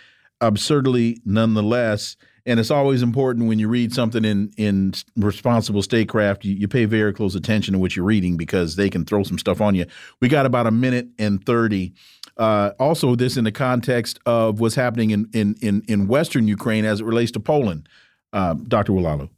absurdly 0.42 1.18
nonetheless. 1.26 2.18
And 2.46 2.60
it's 2.62 2.72
always 2.72 3.02
important 3.02 3.48
when 3.48 3.60
you 3.60 3.68
read 3.68 3.94
something 3.94 4.24
in 4.24 4.52
in 4.58 4.94
responsible 5.18 5.82
statecraft, 5.82 6.46
you, 6.46 6.56
you 6.56 6.68
pay 6.68 6.86
very 6.86 7.14
close 7.14 7.36
attention 7.36 7.74
to 7.74 7.80
what 7.80 7.96
you're 7.96 8.06
reading 8.06 8.38
because 8.38 8.78
they 8.78 8.90
can 8.90 9.04
throw 9.04 9.24
some 9.24 9.38
stuff 9.38 9.60
on 9.60 9.76
you. 9.76 9.86
We 10.22 10.30
got 10.30 10.46
about 10.46 10.66
a 10.68 10.72
minute 10.72 11.10
and 11.20 11.46
thirty. 11.46 11.94
Uh, 12.38 12.72
also, 12.80 13.16
this 13.16 13.38
in 13.38 13.44
the 13.44 13.52
context 13.52 14.20
of 14.26 14.60
what's 14.60 14.76
happening 14.76 15.12
in 15.12 15.30
in 15.34 15.56
in, 15.62 15.84
in 15.88 16.08
Western 16.08 16.48
Ukraine 16.48 16.86
as 16.86 17.02
it 17.02 17.06
relates 17.06 17.32
to 17.32 17.40
Poland, 17.40 17.90
uh, 18.34 18.54
Dr. 18.54 18.94
Oualaalou. 18.94 19.30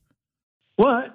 Well, 0.78 1.06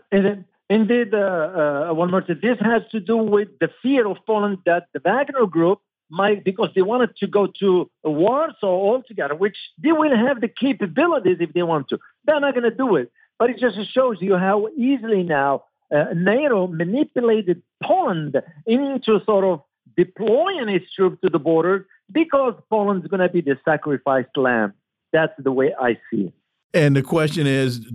indeed, 0.68 1.14
uh, 1.14 1.18
uh, 1.18 1.94
one 1.94 2.10
more 2.10 2.22
thing. 2.22 2.38
This 2.42 2.58
has 2.60 2.82
to 2.92 3.00
do 3.00 3.16
with 3.16 3.48
the 3.60 3.70
fear 3.82 4.06
of 4.06 4.18
Poland 4.26 4.58
that 4.66 4.88
the 4.92 5.00
Wagner 5.00 5.46
Group 5.46 5.80
might 6.10 6.44
because 6.44 6.70
they 6.74 6.82
wanted 6.82 7.16
to 7.16 7.26
go 7.26 7.48
to 7.60 7.90
Warsaw 8.04 8.66
altogether, 8.66 9.34
which 9.34 9.56
they 9.82 9.92
will 9.92 10.16
have 10.16 10.40
the 10.40 10.48
capabilities 10.48 11.38
if 11.40 11.52
they 11.52 11.62
want 11.62 11.88
to. 11.88 11.98
They're 12.24 12.40
not 12.40 12.54
going 12.54 12.70
to 12.70 12.76
do 12.76 12.96
it. 12.96 13.10
But 13.38 13.50
it 13.50 13.58
just 13.58 13.76
shows 13.92 14.18
you 14.20 14.36
how 14.36 14.68
easily 14.76 15.22
now 15.22 15.64
uh, 15.94 16.06
NATO 16.14 16.66
manipulated 16.66 17.62
Poland 17.82 18.40
into 18.66 19.20
sort 19.24 19.44
of 19.44 19.62
deploying 19.96 20.68
its 20.68 20.90
troops 20.92 21.18
to 21.22 21.30
the 21.30 21.38
border 21.38 21.86
because 22.10 22.54
Poland's 22.70 23.06
going 23.06 23.20
to 23.20 23.28
be 23.28 23.40
the 23.40 23.58
sacrificed 23.64 24.36
lamb. 24.36 24.74
That's 25.12 25.32
the 25.38 25.52
way 25.52 25.74
I 25.80 25.98
see 26.10 26.26
it. 26.26 26.34
And 26.74 26.96
the 26.96 27.02
question 27.02 27.46
is, 27.46 27.86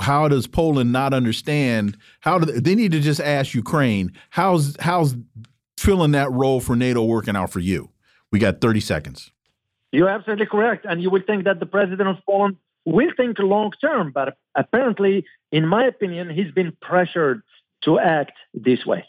how 0.00 0.28
does 0.28 0.46
Poland 0.46 0.92
not 0.92 1.14
understand? 1.14 1.96
How 2.20 2.38
do 2.38 2.52
they, 2.52 2.60
they 2.60 2.74
need 2.74 2.92
to 2.92 3.00
just 3.00 3.20
ask 3.20 3.54
Ukraine? 3.54 4.12
How's 4.28 4.76
how's 4.80 5.16
filling 5.78 6.10
that 6.12 6.30
role 6.30 6.60
for 6.60 6.76
NATO 6.76 7.02
working 7.04 7.36
out 7.36 7.50
for 7.50 7.60
you? 7.60 7.90
We 8.30 8.38
got 8.38 8.60
30 8.60 8.80
seconds. 8.80 9.30
You're 9.92 10.10
absolutely 10.10 10.44
correct. 10.44 10.84
And 10.84 11.02
you 11.02 11.08
would 11.08 11.26
think 11.26 11.44
that 11.44 11.58
the 11.58 11.66
president 11.66 12.06
of 12.06 12.16
Poland 12.26 12.56
will 12.84 13.10
think 13.16 13.38
long 13.38 13.72
term, 13.80 14.12
but 14.12 14.36
apparently, 14.54 15.24
in 15.50 15.66
my 15.66 15.84
opinion, 15.86 16.28
he's 16.28 16.52
been 16.52 16.76
pressured 16.82 17.42
to 17.84 17.98
act 17.98 18.32
this 18.52 18.84
way. 18.84 19.04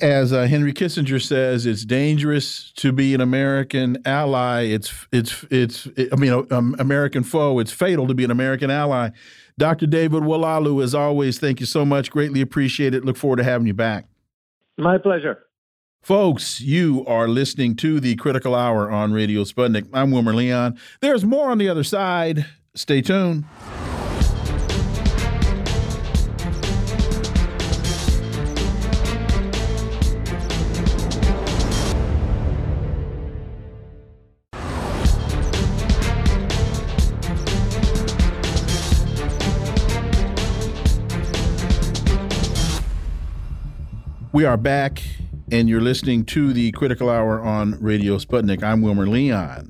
As 0.00 0.32
uh, 0.32 0.46
Henry 0.46 0.72
Kissinger 0.72 1.20
says, 1.20 1.66
it's 1.66 1.84
dangerous 1.84 2.72
to 2.76 2.92
be 2.92 3.14
an 3.14 3.20
American 3.20 3.98
ally. 4.04 4.62
It's 4.62 5.06
it's 5.12 5.44
it's 5.50 5.86
it, 5.96 6.08
I 6.12 6.16
mean, 6.16 6.46
um, 6.50 6.76
American 6.78 7.24
foe. 7.24 7.58
It's 7.58 7.72
fatal 7.72 8.06
to 8.06 8.14
be 8.14 8.24
an 8.24 8.30
American 8.30 8.70
ally. 8.70 9.10
Dr. 9.58 9.86
David 9.86 10.22
Oualaalou, 10.22 10.82
as 10.82 10.94
always, 10.94 11.38
thank 11.38 11.58
you 11.58 11.66
so 11.66 11.84
much. 11.84 12.10
Greatly 12.10 12.40
appreciate 12.40 12.94
it. 12.94 13.04
Look 13.04 13.16
forward 13.16 13.38
to 13.38 13.44
having 13.44 13.66
you 13.66 13.74
back. 13.74 14.06
My 14.76 14.98
pleasure. 14.98 15.46
Folks, 16.00 16.60
you 16.60 17.04
are 17.06 17.26
listening 17.26 17.74
to 17.76 17.98
the 17.98 18.14
Critical 18.16 18.54
Hour 18.54 18.90
on 18.90 19.12
Radio 19.12 19.42
Sputnik. 19.42 19.88
I'm 19.92 20.12
Wilmer 20.12 20.32
Leon. 20.32 20.78
There's 21.00 21.24
more 21.24 21.50
on 21.50 21.58
the 21.58 21.68
other 21.68 21.84
side. 21.84 22.46
Stay 22.74 23.02
tuned. 23.02 23.44
We 44.38 44.44
are 44.44 44.56
back 44.56 45.02
and 45.50 45.68
you're 45.68 45.80
listening 45.80 46.24
to 46.26 46.52
the 46.52 46.70
Critical 46.70 47.10
Hour 47.10 47.42
on 47.42 47.72
Radio 47.82 48.18
Sputnik. 48.18 48.62
I'm 48.62 48.82
Wilmer 48.82 49.08
Leon. 49.08 49.68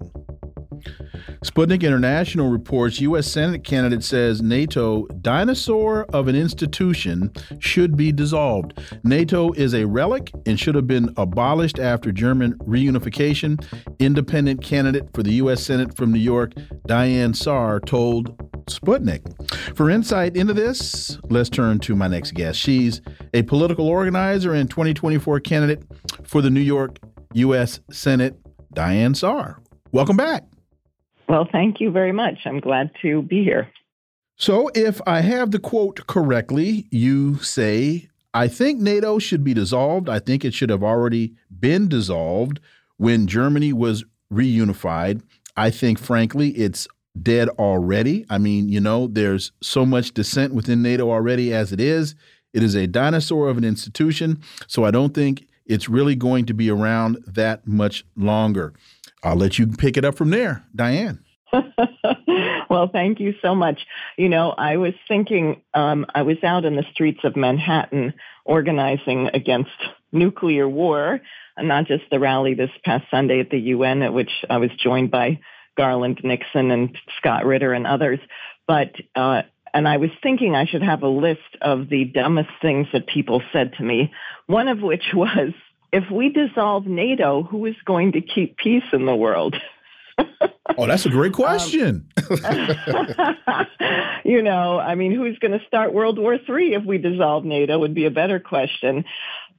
Sputnik 1.42 1.82
International 1.82 2.50
reports 2.50 3.00
U.S. 3.00 3.26
Senate 3.26 3.64
candidate 3.64 4.04
says 4.04 4.42
NATO 4.42 5.06
dinosaur 5.22 6.04
of 6.14 6.28
an 6.28 6.36
institution 6.36 7.32
should 7.60 7.96
be 7.96 8.12
dissolved. 8.12 8.78
NATO 9.04 9.52
is 9.52 9.72
a 9.72 9.86
relic 9.86 10.32
and 10.44 10.60
should 10.60 10.74
have 10.74 10.86
been 10.86 11.14
abolished 11.16 11.78
after 11.78 12.12
German 12.12 12.52
reunification. 12.58 13.64
Independent 13.98 14.62
candidate 14.62 15.08
for 15.14 15.22
the 15.22 15.32
U.S. 15.32 15.62
Senate 15.62 15.96
from 15.96 16.12
New 16.12 16.20
York, 16.20 16.52
Diane 16.86 17.32
Sare, 17.32 17.80
told 17.80 18.47
Sputnik. 18.68 19.22
For 19.76 19.90
insight 19.90 20.36
into 20.36 20.54
this, 20.54 21.18
let's 21.30 21.48
turn 21.48 21.78
to 21.80 21.96
my 21.96 22.08
next 22.08 22.34
guest. 22.34 22.58
She's 22.58 23.00
a 23.34 23.42
political 23.42 23.88
organizer 23.88 24.54
and 24.54 24.70
2024 24.70 25.40
candidate 25.40 25.84
for 26.24 26.42
the 26.42 26.50
New 26.50 26.60
York 26.60 26.98
U.S. 27.34 27.80
Senate, 27.90 28.36
Diane 28.72 29.14
Sare. 29.14 29.58
Welcome 29.92 30.16
back. 30.16 30.44
Well, 31.28 31.46
thank 31.50 31.80
you 31.80 31.90
very 31.90 32.12
much. 32.12 32.38
I'm 32.46 32.60
glad 32.60 32.90
to 33.02 33.22
be 33.22 33.44
here. 33.44 33.68
So, 34.36 34.70
if 34.74 35.00
I 35.06 35.20
have 35.20 35.50
the 35.50 35.58
quote 35.58 36.06
correctly, 36.06 36.86
you 36.90 37.38
say, 37.38 38.08
I 38.32 38.46
think 38.46 38.78
NATO 38.80 39.18
should 39.18 39.42
be 39.42 39.52
dissolved. 39.52 40.08
I 40.08 40.20
think 40.20 40.44
it 40.44 40.54
should 40.54 40.70
have 40.70 40.84
already 40.84 41.34
been 41.58 41.88
dissolved 41.88 42.60
when 42.96 43.26
Germany 43.26 43.72
was 43.72 44.04
reunified. 44.32 45.22
I 45.56 45.70
think, 45.70 45.98
frankly, 45.98 46.50
it's 46.50 46.86
dead 47.20 47.48
already. 47.50 48.26
I 48.30 48.38
mean, 48.38 48.68
you 48.68 48.80
know, 48.80 49.06
there's 49.06 49.52
so 49.60 49.84
much 49.84 50.12
dissent 50.12 50.54
within 50.54 50.82
NATO 50.82 51.10
already 51.10 51.52
as 51.52 51.72
it 51.72 51.80
is. 51.80 52.14
It 52.52 52.62
is 52.62 52.74
a 52.74 52.86
dinosaur 52.86 53.48
of 53.48 53.58
an 53.58 53.64
institution, 53.64 54.40
so 54.66 54.84
I 54.84 54.90
don't 54.90 55.14
think 55.14 55.46
it's 55.66 55.88
really 55.88 56.16
going 56.16 56.46
to 56.46 56.54
be 56.54 56.70
around 56.70 57.22
that 57.26 57.66
much 57.66 58.04
longer. 58.16 58.72
I'll 59.22 59.36
let 59.36 59.58
you 59.58 59.66
pick 59.66 59.96
it 59.96 60.04
up 60.04 60.16
from 60.16 60.30
there, 60.30 60.64
Diane. 60.74 61.22
well, 62.70 62.88
thank 62.92 63.20
you 63.20 63.34
so 63.42 63.54
much. 63.54 63.80
You 64.16 64.28
know, 64.28 64.50
I 64.56 64.76
was 64.76 64.94
thinking, 65.06 65.62
um, 65.74 66.06
I 66.14 66.22
was 66.22 66.36
out 66.42 66.64
in 66.64 66.76
the 66.76 66.84
streets 66.92 67.20
of 67.24 67.36
Manhattan 67.36 68.14
organizing 68.44 69.28
against 69.34 69.70
nuclear 70.12 70.68
war, 70.68 71.20
and 71.56 71.68
not 71.68 71.86
just 71.86 72.04
the 72.10 72.18
rally 72.18 72.54
this 72.54 72.70
past 72.84 73.04
Sunday 73.10 73.40
at 73.40 73.50
the 73.50 73.58
UN, 73.58 74.02
at 74.02 74.14
which 74.14 74.30
I 74.48 74.58
was 74.58 74.70
joined 74.82 75.10
by 75.10 75.40
Garland 75.78 76.20
Nixon 76.24 76.70
and 76.72 76.98
Scott 77.16 77.46
Ritter 77.46 77.72
and 77.72 77.86
others. 77.86 78.18
But 78.66 78.92
uh, 79.14 79.42
and 79.72 79.88
I 79.88 79.96
was 79.98 80.10
thinking 80.22 80.54
I 80.54 80.66
should 80.66 80.82
have 80.82 81.02
a 81.02 81.08
list 81.08 81.56
of 81.62 81.88
the 81.88 82.04
dumbest 82.04 82.50
things 82.60 82.88
that 82.92 83.06
people 83.06 83.42
said 83.52 83.74
to 83.78 83.84
me. 83.84 84.12
One 84.46 84.68
of 84.68 84.80
which 84.80 85.04
was, 85.14 85.52
if 85.92 86.10
we 86.10 86.30
dissolve 86.30 86.86
NATO, 86.86 87.42
who 87.44 87.64
is 87.64 87.76
going 87.84 88.12
to 88.12 88.20
keep 88.20 88.56
peace 88.56 88.84
in 88.92 89.06
the 89.06 89.14
world? 89.14 89.56
oh, 90.76 90.86
that's 90.86 91.06
a 91.06 91.10
great 91.10 91.32
um, 91.32 91.34
question. 91.34 92.08
Um, 92.44 93.66
you 94.24 94.42
know, 94.42 94.78
I 94.78 94.96
mean, 94.96 95.14
who's 95.14 95.38
going 95.38 95.58
to 95.58 95.64
start 95.66 95.94
World 95.94 96.18
War 96.18 96.34
III 96.34 96.74
if 96.74 96.84
we 96.84 96.98
dissolve 96.98 97.44
NATO 97.44 97.78
would 97.78 97.94
be 97.94 98.06
a 98.06 98.10
better 98.10 98.40
question. 98.40 99.04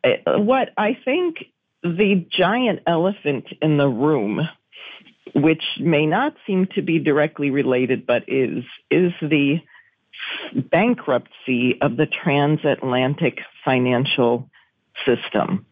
Uh, 0.04 0.38
what 0.38 0.70
I 0.78 0.98
think 1.06 1.46
the 1.82 2.28
giant 2.30 2.82
elephant 2.86 3.46
in 3.62 3.78
the 3.78 3.88
room 3.88 4.42
which 5.36 5.64
may 5.80 6.06
not 6.06 6.36
seem 6.46 6.68
to 6.76 6.82
be 6.82 7.00
directly 7.00 7.50
related, 7.50 8.06
but 8.06 8.24
is, 8.28 8.64
is 8.90 9.14
the 9.22 9.62
bankruptcy 10.54 11.80
of 11.82 11.98
the 11.98 12.06
transatlantic 12.06 13.40
financial 13.64 14.50
system. 15.06 15.66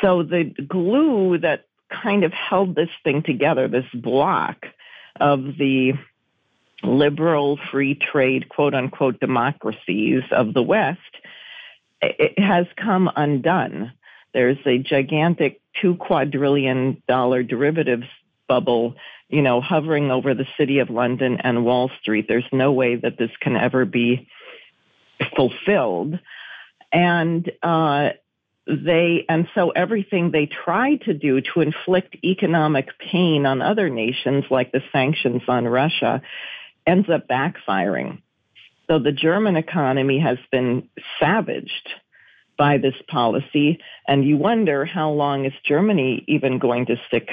So 0.00 0.22
the 0.22 0.44
glue 0.44 1.38
that 1.38 1.66
kind 2.02 2.24
of 2.24 2.32
held 2.32 2.74
this 2.74 2.90
thing 3.02 3.22
together, 3.22 3.68
this 3.68 3.86
block 3.92 4.66
of 5.20 5.40
the 5.58 5.94
liberal 6.82 7.58
free 7.70 7.94
trade, 7.94 8.48
quote 8.48 8.74
unquote, 8.74 9.20
democracies 9.20 10.22
of 10.30 10.54
the 10.54 10.62
West, 10.62 11.00
it 12.00 12.38
has 12.38 12.66
come 12.76 13.10
undone. 13.14 13.92
There's 14.32 14.58
a 14.64 14.78
gigantic 14.78 15.60
two 15.80 15.96
quadrillion 15.96 17.02
dollar 17.08 17.42
derivatives 17.42 18.06
bubble, 18.50 18.96
you 19.28 19.42
know, 19.42 19.60
hovering 19.60 20.10
over 20.10 20.34
the 20.34 20.46
city 20.58 20.80
of 20.80 20.90
London 20.90 21.38
and 21.40 21.64
Wall 21.64 21.88
Street. 22.00 22.26
There's 22.28 22.52
no 22.52 22.72
way 22.72 22.96
that 22.96 23.16
this 23.16 23.30
can 23.40 23.56
ever 23.56 23.84
be 23.84 24.28
fulfilled. 25.36 26.18
And 26.92 27.48
uh, 27.62 28.08
they 28.66 29.24
and 29.28 29.46
so 29.54 29.70
everything 29.70 30.32
they 30.32 30.46
try 30.46 30.96
to 31.06 31.14
do 31.14 31.40
to 31.40 31.60
inflict 31.60 32.16
economic 32.24 32.88
pain 32.98 33.46
on 33.46 33.62
other 33.62 33.88
nations, 33.88 34.44
like 34.50 34.72
the 34.72 34.82
sanctions 34.92 35.42
on 35.46 35.64
Russia, 35.64 36.22
ends 36.84 37.08
up 37.08 37.28
backfiring. 37.28 38.20
So 38.88 38.98
the 38.98 39.12
German 39.12 39.54
economy 39.54 40.18
has 40.18 40.38
been 40.50 40.88
savaged 41.20 41.88
by 42.58 42.78
this 42.78 42.96
policy, 43.08 43.78
and 44.08 44.24
you 44.24 44.36
wonder 44.36 44.84
how 44.84 45.10
long 45.10 45.46
is 45.46 45.52
Germany 45.64 46.24
even 46.26 46.58
going 46.58 46.86
to 46.86 46.96
stick 47.06 47.28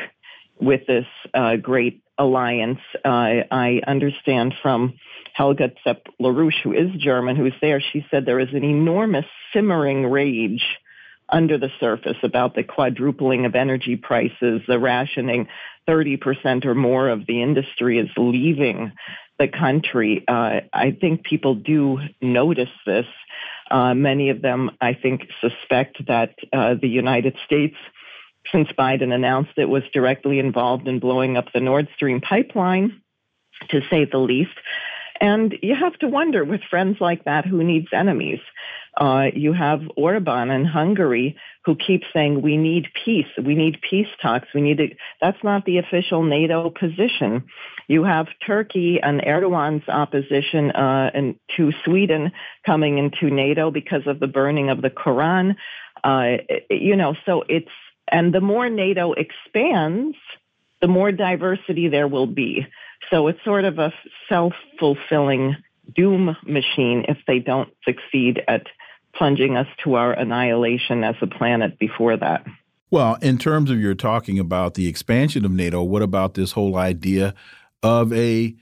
with 0.60 0.86
this 0.88 1.06
uh, 1.34 1.56
great 1.58 2.02
alliance. 2.17 2.80
Uh, 3.06 3.43
I 3.52 3.82
understand 3.86 4.56
from 4.62 4.96
Helga 5.34 5.72
Zepp 5.84 6.08
LaRouche, 6.20 6.62
who 6.63 6.74
is 6.74 6.89
German, 6.98 7.36
who's 7.36 7.54
there, 7.62 7.82
she 7.82 8.06
said 8.10 8.26
there 8.26 8.39
is 8.39 8.54
an 8.54 8.63
enormous 8.63 9.26
simmering 9.54 10.08
rage 10.08 10.65
under 11.30 11.58
the 11.58 11.70
surface 11.80 12.17
about 12.24 12.56
the 12.56 12.63
quadrupling 12.63 13.46
of 13.46 13.56
energy 13.56 13.96
prices, 13.96 14.62
the 14.67 14.80
rationing. 14.80 15.48
30% 15.88 16.65
or 16.65 16.76
more 16.76 17.08
of 17.10 17.26
the 17.28 17.41
industry 17.41 18.00
is 18.00 18.10
leaving 18.17 18.91
the 19.39 19.48
country. 19.48 20.24
Uh, 20.28 20.62
I 20.74 20.98
think 21.00 21.24
people 21.24 21.56
do 21.56 22.00
notice 22.22 22.70
this. 22.86 23.06
Uh, 23.70 23.93
many 23.93 24.30
of 24.30 24.41
them, 24.41 24.72
I 24.82 24.93
think, 24.93 25.28
suspect 25.41 26.06
that 26.08 26.36
uh, 26.52 26.76
the 26.82 26.89
United 26.89 27.36
States 27.46 27.76
since 28.52 28.70
Biden 28.78 29.14
announced 29.14 29.52
it 29.58 29.70
was 29.70 29.84
directly 29.94 30.40
involved 30.40 30.88
in 30.88 31.00
blowing 31.00 31.38
up 31.38 31.46
the 31.54 31.60
Nord 31.60 31.88
Stream 31.96 32.22
pipeline, 32.22 33.02
to 33.70 33.82
say 33.90 34.06
the 34.06 34.18
least. 34.18 34.52
And 35.20 35.56
you 35.64 35.74
have 35.74 35.98
to 36.00 36.08
wonder 36.08 36.44
with 36.46 36.62
friends 36.70 36.98
like 37.00 37.26
that, 37.26 37.46
who 37.46 37.64
needs 37.64 37.88
enemies? 37.92 38.40
Uh, 38.96 39.28
you 39.34 39.54
have 39.54 39.82
Orban 39.96 40.50
in 40.52 40.66
Hungary 40.66 41.38
who 41.66 41.76
keeps 41.76 42.06
saying, 42.14 42.42
we 42.42 42.56
need 42.56 42.88
peace. 43.04 43.26
We 43.44 43.56
need 43.56 43.80
peace 43.88 44.08
talks. 44.22 44.48
We 44.54 44.62
need 44.62 44.78
to, 44.78 44.88
that's 45.22 45.44
not 45.44 45.66
the 45.66 45.80
official 45.80 46.24
NATO 46.24 46.70
position. 46.70 47.46
You 47.88 48.04
have 48.04 48.28
Turkey 48.46 49.00
and 49.02 49.22
Erdogan's 49.22 49.88
opposition 49.88 50.72
uh, 50.72 51.12
to 51.58 51.72
Sweden 51.84 52.32
coming 52.66 52.98
into 52.98 53.34
NATO 53.34 53.72
because 53.72 54.06
of 54.08 54.20
the 54.20 54.28
burning 54.28 54.70
of 54.70 54.82
the 54.82 54.90
Quran. 54.90 55.56
Uh, 56.04 56.38
you 56.70 56.96
know, 56.96 57.16
so 57.26 57.44
it's, 57.50 57.72
and 58.08 58.34
the 58.34 58.41
more 58.41 58.70
NATO 58.70 59.13
expands, 59.13 60.17
the 60.82 60.88
more 60.88 61.12
diversity 61.12 61.88
there 61.88 62.08
will 62.08 62.28
be. 62.28 62.65
So 63.10 63.28
it's 63.28 63.43
sort 63.43 63.65
of 63.65 63.80
a 63.80 63.93
self 64.30 64.54
fulfilling 64.80 65.56
doom 65.96 66.36
machine 66.46 67.06
if 67.08 67.17
they 67.28 67.39
don't 67.39 67.70
succeed 67.86 68.41
at 68.48 68.67
plunging 69.15 69.58
us 69.58 69.67
to 69.84 69.96
our 69.96 70.13
annihilation 70.13 71.04
as 71.04 71.15
a 71.22 71.28
planet 71.28 71.80
before 71.80 72.17
that. 72.17 72.46
Well, 72.89 73.17
in 73.22 73.38
terms 73.38 73.70
of 73.70 73.80
your 73.80 73.96
talking 73.96 74.39
about 74.39 74.76
the 74.76 74.88
expansion 74.88 75.43
of 75.43 75.52
NATO, 75.52 75.84
what 75.84 76.02
about 76.02 76.36
this 76.36 76.54
whole 76.54 76.78
idea 76.78 77.34
of 77.84 78.13
a 78.13 78.56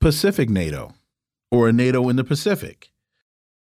Pacific 0.00 0.48
NATO 0.48 0.92
or 1.50 1.68
a 1.68 1.72
NATO 1.72 2.08
in 2.08 2.16
the 2.16 2.24
Pacific? 2.24 2.90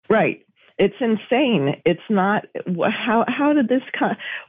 Right 0.08 0.44
it's 0.82 0.96
insane. 0.98 1.80
It's 1.86 2.02
not 2.10 2.44
how 2.90 3.24
how 3.28 3.52
did 3.52 3.68
this 3.68 3.82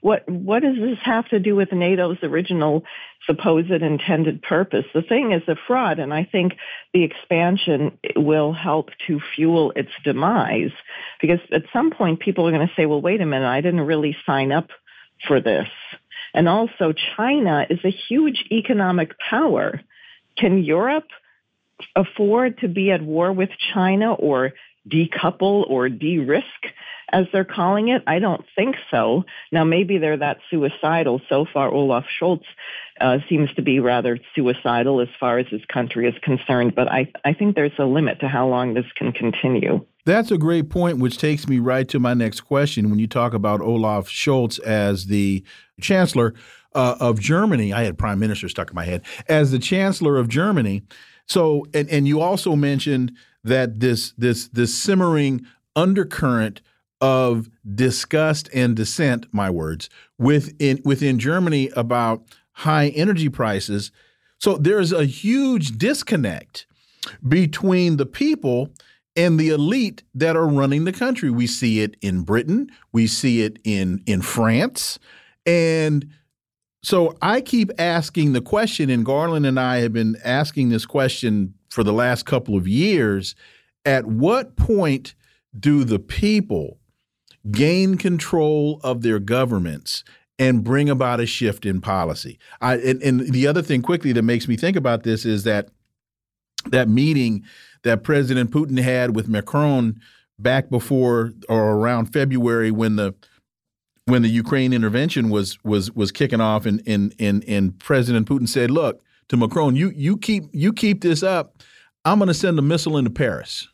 what 0.01 0.27
what 0.27 0.63
does 0.63 0.77
this 0.77 0.97
have 1.03 1.29
to 1.29 1.39
do 1.39 1.55
with 1.55 1.71
NATO's 1.71 2.17
original 2.23 2.85
supposed 3.27 3.69
intended 3.69 4.41
purpose? 4.41 4.85
The 4.95 5.03
thing 5.03 5.31
is 5.31 5.43
a 5.47 5.55
fraud, 5.67 5.99
and 5.99 6.11
I 6.11 6.23
think 6.23 6.53
the 6.91 7.03
expansion 7.03 7.99
will 8.15 8.51
help 8.51 8.89
to 9.05 9.21
fuel 9.35 9.73
its 9.75 9.91
demise 10.03 10.71
because 11.21 11.39
at 11.51 11.65
some 11.71 11.91
point 11.91 12.19
people 12.19 12.47
are 12.47 12.51
going 12.51 12.67
to 12.67 12.73
say, 12.73 12.87
"Well, 12.87 12.99
wait 12.99 13.21
a 13.21 13.27
minute, 13.27 13.47
I 13.47 13.61
didn't 13.61 13.81
really 13.81 14.17
sign 14.25 14.51
up 14.51 14.69
for 15.27 15.39
this." 15.39 15.69
And 16.33 16.49
also, 16.49 16.93
China 17.15 17.67
is 17.69 17.85
a 17.85 17.91
huge 17.91 18.45
economic 18.51 19.11
power. 19.19 19.79
Can 20.35 20.63
Europe 20.63 21.09
afford 21.95 22.57
to 22.61 22.67
be 22.67 22.89
at 22.89 23.03
war 23.03 23.31
with 23.31 23.51
China 23.71 24.13
or 24.13 24.53
decouple 24.87 25.69
or 25.69 25.89
de-risk, 25.89 26.45
as 27.11 27.25
they're 27.31 27.45
calling 27.45 27.89
it? 27.89 28.03
I 28.07 28.19
don't 28.19 28.43
think 28.55 28.75
so. 28.89 29.23
Now, 29.51 29.63
maybe 29.63 29.97
they're 29.97 30.17
that 30.17 30.37
suicidal. 30.49 31.21
So 31.29 31.45
far, 31.51 31.69
Olaf 31.69 32.05
Scholz 32.19 32.43
uh, 32.99 33.19
seems 33.29 33.53
to 33.53 33.61
be 33.61 33.79
rather 33.79 34.19
suicidal 34.35 35.01
as 35.01 35.07
far 35.19 35.39
as 35.39 35.47
his 35.47 35.61
country 35.65 36.07
is 36.07 36.15
concerned, 36.21 36.75
but 36.75 36.91
I, 36.91 37.11
I 37.25 37.33
think 37.33 37.55
there's 37.55 37.71
a 37.79 37.85
limit 37.85 38.19
to 38.19 38.27
how 38.27 38.47
long 38.47 38.73
this 38.73 38.85
can 38.95 39.11
continue. 39.11 39.85
That's 40.05 40.31
a 40.31 40.37
great 40.37 40.69
point, 40.69 40.97
which 40.99 41.17
takes 41.17 41.47
me 41.47 41.59
right 41.59 41.87
to 41.87 41.99
my 41.99 42.13
next 42.13 42.41
question. 42.41 42.89
When 42.89 42.99
you 42.99 43.07
talk 43.07 43.33
about 43.33 43.61
Olaf 43.61 44.07
Scholz 44.09 44.59
as 44.59 45.05
the 45.05 45.43
chancellor 45.81 46.33
uh, 46.75 46.95
of 46.99 47.19
Germany, 47.19 47.71
I 47.73 47.83
had 47.83 47.97
prime 47.97 48.19
minister 48.19 48.49
stuck 48.49 48.69
in 48.69 48.75
my 48.75 48.85
head, 48.85 49.01
as 49.27 49.51
the 49.51 49.59
chancellor 49.59 50.17
of 50.17 50.27
Germany. 50.27 50.83
So, 51.27 51.65
and, 51.73 51.89
and 51.89 52.07
you 52.07 52.21
also 52.21 52.55
mentioned 52.55 53.13
that 53.43 53.79
this 53.79 54.13
this 54.17 54.47
this 54.49 54.73
simmering 54.73 55.45
undercurrent 55.75 56.61
of 57.01 57.49
disgust 57.75 58.49
and 58.53 58.75
dissent, 58.75 59.25
my 59.33 59.49
words, 59.49 59.89
within 60.17 60.81
within 60.85 61.19
Germany 61.19 61.69
about 61.75 62.23
high 62.53 62.89
energy 62.89 63.29
prices. 63.29 63.91
So 64.39 64.57
there's 64.57 64.91
a 64.91 65.05
huge 65.05 65.77
disconnect 65.77 66.65
between 67.27 67.97
the 67.97 68.05
people 68.05 68.69
and 69.15 69.39
the 69.39 69.49
elite 69.49 70.03
that 70.15 70.35
are 70.35 70.47
running 70.47 70.85
the 70.85 70.93
country. 70.93 71.29
We 71.29 71.47
see 71.47 71.81
it 71.81 71.97
in 72.01 72.21
Britain, 72.21 72.71
we 72.91 73.07
see 73.07 73.41
it 73.41 73.59
in 73.63 74.01
in 74.05 74.21
France, 74.21 74.99
and 75.45 76.09
so 76.83 77.17
I 77.21 77.39
keep 77.39 77.71
asking 77.79 78.33
the 78.33 78.41
question, 78.41 78.89
and 78.89 79.05
Garland 79.05 79.45
and 79.45 79.59
I 79.59 79.77
have 79.77 79.93
been 79.93 80.17
asking 80.23 80.69
this 80.69 80.85
question 80.85 81.53
for 81.69 81.83
the 81.83 81.93
last 81.93 82.25
couple 82.25 82.55
of 82.55 82.67
years 82.67 83.35
at 83.85 84.05
what 84.05 84.55
point 84.55 85.15
do 85.57 85.83
the 85.83 85.99
people 85.99 86.77
gain 87.51 87.97
control 87.97 88.79
of 88.83 89.01
their 89.01 89.19
governments 89.19 90.03
and 90.37 90.63
bring 90.63 90.89
about 90.89 91.19
a 91.19 91.25
shift 91.25 91.65
in 91.65 91.79
policy? 91.79 92.37
I, 92.61 92.77
and, 92.77 93.01
and 93.01 93.19
the 93.33 93.47
other 93.47 93.61
thing 93.61 93.81
quickly 93.81 94.11
that 94.13 94.23
makes 94.23 94.47
me 94.47 94.57
think 94.57 94.75
about 94.75 95.03
this 95.03 95.25
is 95.25 95.43
that 95.43 95.69
that 96.67 96.87
meeting 96.87 97.43
that 97.83 98.03
President 98.03 98.51
Putin 98.51 98.79
had 98.79 99.15
with 99.15 99.27
Macron 99.27 99.99
back 100.39 100.69
before 100.69 101.33
or 101.49 101.75
around 101.75 102.07
February 102.07 102.71
when 102.71 102.95
the 102.95 103.13
when 104.05 104.21
the 104.21 104.29
Ukraine 104.29 104.73
intervention 104.73 105.29
was 105.29 105.57
was 105.63 105.91
was 105.91 106.11
kicking 106.11 106.41
off 106.41 106.65
and 106.65 106.81
and 106.85 107.13
and, 107.19 107.43
and 107.47 107.79
President 107.79 108.27
Putin 108.27 108.47
said, 108.47 108.71
"Look, 108.71 109.01
to 109.29 109.37
Macron, 109.37 109.75
you 109.75 109.91
you 109.95 110.17
keep 110.17 110.45
you 110.51 110.73
keep 110.73 111.01
this 111.01 111.23
up, 111.23 111.61
I'm 112.05 112.19
going 112.19 112.27
to 112.27 112.33
send 112.33 112.59
a 112.59 112.61
missile 112.61 112.97
into 112.97 113.09
Paris. 113.09 113.67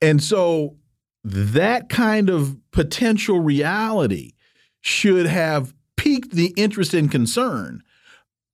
And 0.00 0.22
so 0.22 0.76
that 1.22 1.88
kind 1.88 2.30
of 2.30 2.56
potential 2.72 3.40
reality 3.40 4.32
should 4.80 5.26
have 5.26 5.74
piqued 5.96 6.32
the 6.32 6.52
interest 6.56 6.94
and 6.94 7.10
concern 7.10 7.82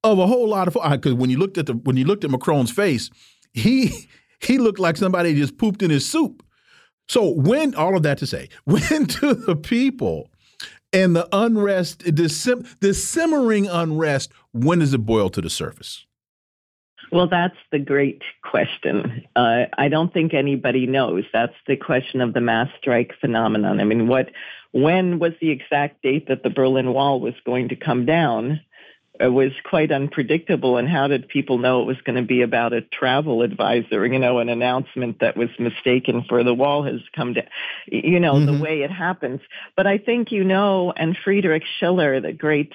of 0.03 0.19
a 0.19 0.27
whole 0.27 0.49
lot 0.49 0.69
of 0.69 0.75
because 0.75 1.15
when 1.15 1.31
you 1.31 1.39
looked 1.39 1.59
at 1.59 1.67
the 1.67 1.75
when 1.75 1.97
you 1.97 2.05
looked 2.05 2.25
at 2.25 2.31
Macron's 2.31 2.71
face, 2.71 3.11
he 3.53 4.09
he 4.41 4.59
looked 4.59 4.79
like 4.79 4.97
somebody 4.97 5.35
just 5.35 5.59
pooped 5.59 5.83
in 5.83 5.91
his 5.91 6.05
soup. 6.05 6.43
So 7.09 7.31
when 7.31 7.75
all 7.77 7.97
of 7.97 8.03
that 8.03 8.19
to 8.19 8.27
say, 8.27 8.49
when 8.65 9.07
to 9.07 9.35
the 9.35 9.57
people 9.57 10.31
and 10.93 11.15
the 11.15 11.29
unrest, 11.33 12.15
the, 12.15 12.29
sim, 12.29 12.67
this 12.81 13.07
simmering 13.07 13.67
unrest, 13.67 14.33
when 14.53 14.79
does 14.79 14.95
it 14.95 14.99
boil 14.99 15.29
to 15.31 15.41
the 15.41 15.51
surface? 15.51 16.07
Well, 17.13 17.29
that's 17.29 17.57
the 17.71 17.79
great 17.79 18.23
question. 18.43 19.25
Uh, 19.37 19.67
I 19.79 19.89
don't 19.89 20.13
think 20.13 20.35
anybody 20.35 20.87
knows. 20.87 21.25
That's 21.33 21.55
the 21.67 21.77
question 21.77 22.21
of 22.21 22.35
the 22.35 22.41
mass 22.41 22.69
strike 22.79 23.13
phenomenon. 23.21 23.81
I 23.81 23.85
mean, 23.85 24.09
what, 24.09 24.31
when 24.73 25.19
was 25.19 25.33
the 25.41 25.51
exact 25.51 26.03
date 26.03 26.29
that 26.29 26.43
the 26.43 26.51
Berlin 26.51 26.93
Wall 26.93 27.21
was 27.21 27.35
going 27.45 27.69
to 27.69 27.77
come 27.77 28.07
down? 28.07 28.61
It 29.21 29.33
was 29.33 29.53
quite 29.65 29.93
unpredictable. 29.93 30.77
And 30.77 30.89
how 30.89 31.09
did 31.09 31.29
people 31.29 31.59
know 31.59 31.83
it 31.83 31.87
was 31.87 32.01
going 32.05 32.17
to 32.17 32.27
be 32.27 32.43
about 32.43 32.73
a 32.73 32.83
travel 32.83 33.43
advisor? 33.43 34.07
You 34.07 34.19
know, 34.19 34.39
an 34.39 34.49
announcement 34.49 35.21
that 35.21 35.37
was 35.37 35.49
mistaken 35.59 36.25
for 36.29 36.43
the 36.45 36.55
wall 36.55 36.85
has 36.85 37.01
come 37.15 37.35
down. 37.35 37.47
You 37.87 38.21
know, 38.21 38.35
mm-hmm. 38.35 38.57
the 38.57 38.63
way 38.63 38.83
it 38.83 38.91
happens. 38.91 39.41
But 39.77 39.87
I 39.87 39.99
think 39.99 40.33
you 40.33 40.45
know, 40.45 40.93
and 40.97 41.17
Friedrich 41.25 41.65
Schiller, 41.79 42.21
the 42.21 42.33
great 42.33 42.73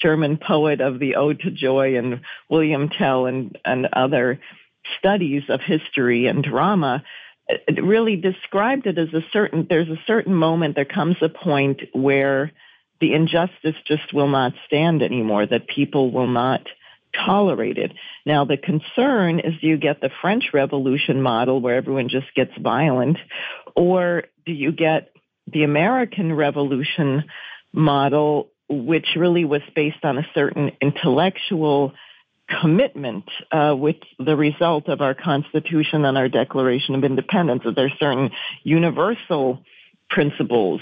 German 0.00 0.38
poet 0.38 0.80
of 0.80 0.98
the 0.98 1.16
Ode 1.16 1.40
to 1.40 1.50
Joy 1.50 1.96
and 1.96 2.20
William 2.50 2.88
Tell 2.88 3.26
and, 3.26 3.56
and 3.64 3.86
other 3.92 4.40
studies 4.98 5.44
of 5.48 5.60
history 5.60 6.26
and 6.26 6.42
drama 6.42 7.04
it 7.48 7.82
really 7.82 8.16
described 8.16 8.86
it 8.86 8.98
as 8.98 9.12
a 9.12 9.24
certain 9.32 9.66
there's 9.68 9.88
a 9.88 10.00
certain 10.06 10.34
moment 10.34 10.74
there 10.74 10.84
comes 10.84 11.16
a 11.20 11.28
point 11.28 11.80
where 11.92 12.52
the 13.02 13.12
injustice 13.12 13.74
just 13.86 14.14
will 14.14 14.28
not 14.28 14.52
stand 14.66 15.02
anymore 15.02 15.44
that 15.44 15.66
people 15.66 16.12
will 16.12 16.28
not 16.28 16.62
tolerate 17.26 17.76
it 17.76 17.92
now 18.24 18.46
the 18.46 18.56
concern 18.56 19.38
is 19.40 19.52
do 19.60 19.66
you 19.66 19.76
get 19.76 20.00
the 20.00 20.08
french 20.22 20.44
revolution 20.54 21.20
model 21.20 21.60
where 21.60 21.76
everyone 21.76 22.08
just 22.08 22.32
gets 22.34 22.52
violent 22.58 23.18
or 23.76 24.24
do 24.46 24.52
you 24.52 24.72
get 24.72 25.10
the 25.52 25.64
american 25.64 26.32
revolution 26.32 27.24
model 27.74 28.48
which 28.70 29.08
really 29.16 29.44
was 29.44 29.60
based 29.74 30.04
on 30.04 30.16
a 30.16 30.26
certain 30.32 30.70
intellectual 30.80 31.92
commitment 32.60 33.24
uh, 33.50 33.74
with 33.76 33.96
the 34.18 34.36
result 34.36 34.88
of 34.88 35.00
our 35.00 35.14
Constitution 35.14 36.04
and 36.04 36.18
our 36.18 36.28
Declaration 36.28 36.94
of 36.94 37.04
Independence. 37.04 37.62
That 37.64 37.76
there 37.76 37.86
are 37.86 37.98
certain 37.98 38.30
universal 38.62 39.62
principles 40.10 40.80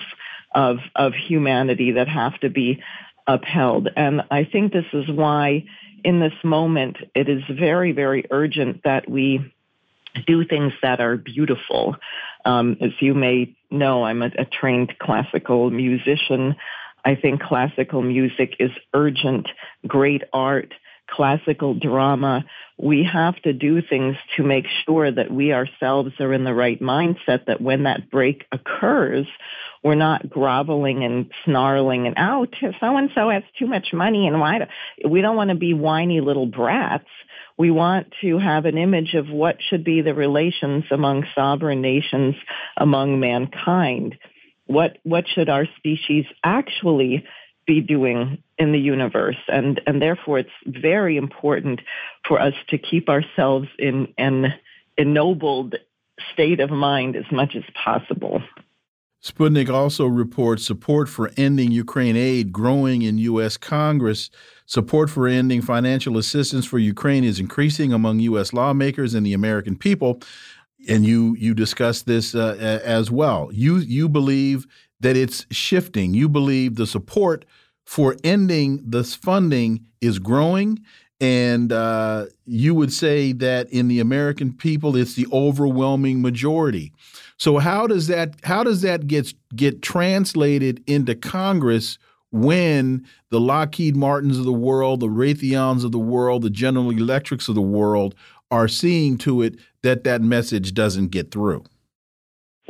of 0.52 0.78
of 0.94 1.12
humanity 1.14 1.92
that 1.92 2.08
have 2.08 2.38
to 2.40 2.50
be 2.50 2.82
upheld, 3.26 3.88
and 3.96 4.22
I 4.30 4.44
think 4.44 4.72
this 4.72 4.86
is 4.92 5.08
why, 5.08 5.64
in 6.02 6.20
this 6.20 6.32
moment, 6.42 6.96
it 7.14 7.28
is 7.28 7.42
very, 7.48 7.92
very 7.92 8.24
urgent 8.30 8.82
that 8.84 9.08
we 9.08 9.52
do 10.26 10.44
things 10.44 10.72
that 10.82 11.00
are 11.00 11.16
beautiful. 11.16 11.96
Um, 12.44 12.76
as 12.80 12.90
you 13.00 13.14
may 13.14 13.54
know, 13.70 14.04
I'm 14.04 14.22
a, 14.22 14.30
a 14.38 14.44
trained 14.44 14.98
classical 14.98 15.70
musician. 15.70 16.56
I 17.04 17.14
think 17.14 17.40
classical 17.40 18.02
music 18.02 18.56
is 18.58 18.70
urgent, 18.92 19.48
great 19.86 20.22
art 20.32 20.74
classical 21.10 21.74
drama, 21.74 22.44
we 22.78 23.04
have 23.10 23.36
to 23.42 23.52
do 23.52 23.82
things 23.82 24.16
to 24.36 24.42
make 24.42 24.66
sure 24.86 25.10
that 25.10 25.30
we 25.30 25.52
ourselves 25.52 26.12
are 26.18 26.32
in 26.32 26.44
the 26.44 26.54
right 26.54 26.80
mindset 26.80 27.46
that 27.46 27.60
when 27.60 27.82
that 27.82 28.10
break 28.10 28.44
occurs, 28.52 29.26
we're 29.82 29.94
not 29.94 30.28
groveling 30.28 31.04
and 31.04 31.30
snarling 31.44 32.06
and, 32.06 32.16
oh, 32.18 32.46
so 32.80 32.96
and 32.96 33.10
so 33.14 33.28
has 33.30 33.42
too 33.58 33.66
much 33.66 33.88
money 33.92 34.26
and 34.26 34.40
why? 34.40 34.68
We 35.06 35.20
don't 35.20 35.36
want 35.36 35.50
to 35.50 35.56
be 35.56 35.74
whiny 35.74 36.20
little 36.20 36.46
brats. 36.46 37.08
We 37.58 37.70
want 37.70 38.14
to 38.22 38.38
have 38.38 38.64
an 38.64 38.78
image 38.78 39.14
of 39.14 39.28
what 39.28 39.56
should 39.60 39.84
be 39.84 40.00
the 40.00 40.14
relations 40.14 40.84
among 40.90 41.26
sovereign 41.34 41.82
nations, 41.82 42.34
among 42.76 43.20
mankind. 43.20 44.16
What, 44.66 44.98
what 45.02 45.24
should 45.34 45.48
our 45.48 45.66
species 45.76 46.24
actually 46.44 47.24
be 47.66 47.80
doing 47.80 48.42
in 48.58 48.72
the 48.72 48.78
universe. 48.78 49.36
And, 49.48 49.80
and 49.86 50.00
therefore, 50.00 50.38
it's 50.38 50.50
very 50.66 51.16
important 51.16 51.80
for 52.26 52.40
us 52.40 52.54
to 52.68 52.78
keep 52.78 53.08
ourselves 53.08 53.68
in 53.78 54.12
an 54.18 54.54
ennobled 54.96 55.76
state 56.32 56.60
of 56.60 56.70
mind 56.70 57.16
as 57.16 57.24
much 57.30 57.56
as 57.56 57.64
possible. 57.74 58.42
Sputnik 59.22 59.68
also 59.68 60.06
reports 60.06 60.64
support 60.64 61.08
for 61.08 61.30
ending 61.36 61.70
Ukraine 61.70 62.16
aid 62.16 62.52
growing 62.52 63.02
in 63.02 63.18
U.S. 63.18 63.58
Congress. 63.58 64.30
Support 64.64 65.10
for 65.10 65.28
ending 65.28 65.60
financial 65.60 66.16
assistance 66.16 66.64
for 66.64 66.78
Ukraine 66.78 67.24
is 67.24 67.38
increasing 67.38 67.92
among 67.92 68.20
U.S. 68.20 68.54
lawmakers 68.54 69.12
and 69.12 69.26
the 69.26 69.34
American 69.34 69.76
people. 69.76 70.22
And 70.88 71.04
you 71.04 71.36
you 71.38 71.52
discuss 71.52 72.00
this 72.02 72.34
uh, 72.34 72.80
as 72.82 73.10
well. 73.10 73.50
You 73.52 73.76
you 73.76 74.08
believe 74.08 74.66
that 75.00 75.16
it's 75.16 75.46
shifting. 75.50 76.14
You 76.14 76.28
believe 76.28 76.76
the 76.76 76.86
support 76.86 77.44
for 77.84 78.16
ending 78.22 78.82
this 78.84 79.14
funding 79.14 79.86
is 80.00 80.18
growing. 80.18 80.78
And 81.20 81.70
uh, 81.72 82.26
you 82.46 82.74
would 82.74 82.92
say 82.92 83.32
that 83.32 83.70
in 83.70 83.88
the 83.88 84.00
American 84.00 84.54
people, 84.54 84.96
it's 84.96 85.14
the 85.14 85.26
overwhelming 85.32 86.22
majority. 86.22 86.92
So 87.36 87.58
how 87.58 87.86
does 87.86 88.06
that 88.06 88.36
how 88.42 88.64
does 88.64 88.82
that 88.82 89.06
get 89.06 89.34
get 89.54 89.82
translated 89.82 90.82
into 90.86 91.14
Congress 91.14 91.98
when 92.32 93.06
the 93.30 93.40
Lockheed 93.40 93.96
Martins 93.96 94.38
of 94.38 94.44
the 94.44 94.52
world, 94.52 95.00
the 95.00 95.08
Raytheons 95.08 95.84
of 95.84 95.92
the 95.92 95.98
world, 95.98 96.42
the 96.42 96.50
General 96.50 96.90
Electrics 96.90 97.48
of 97.48 97.54
the 97.54 97.60
world 97.62 98.14
are 98.50 98.68
seeing 98.68 99.18
to 99.18 99.42
it 99.42 99.56
that 99.82 100.04
that 100.04 100.22
message 100.22 100.74
doesn't 100.74 101.08
get 101.08 101.30
through? 101.30 101.64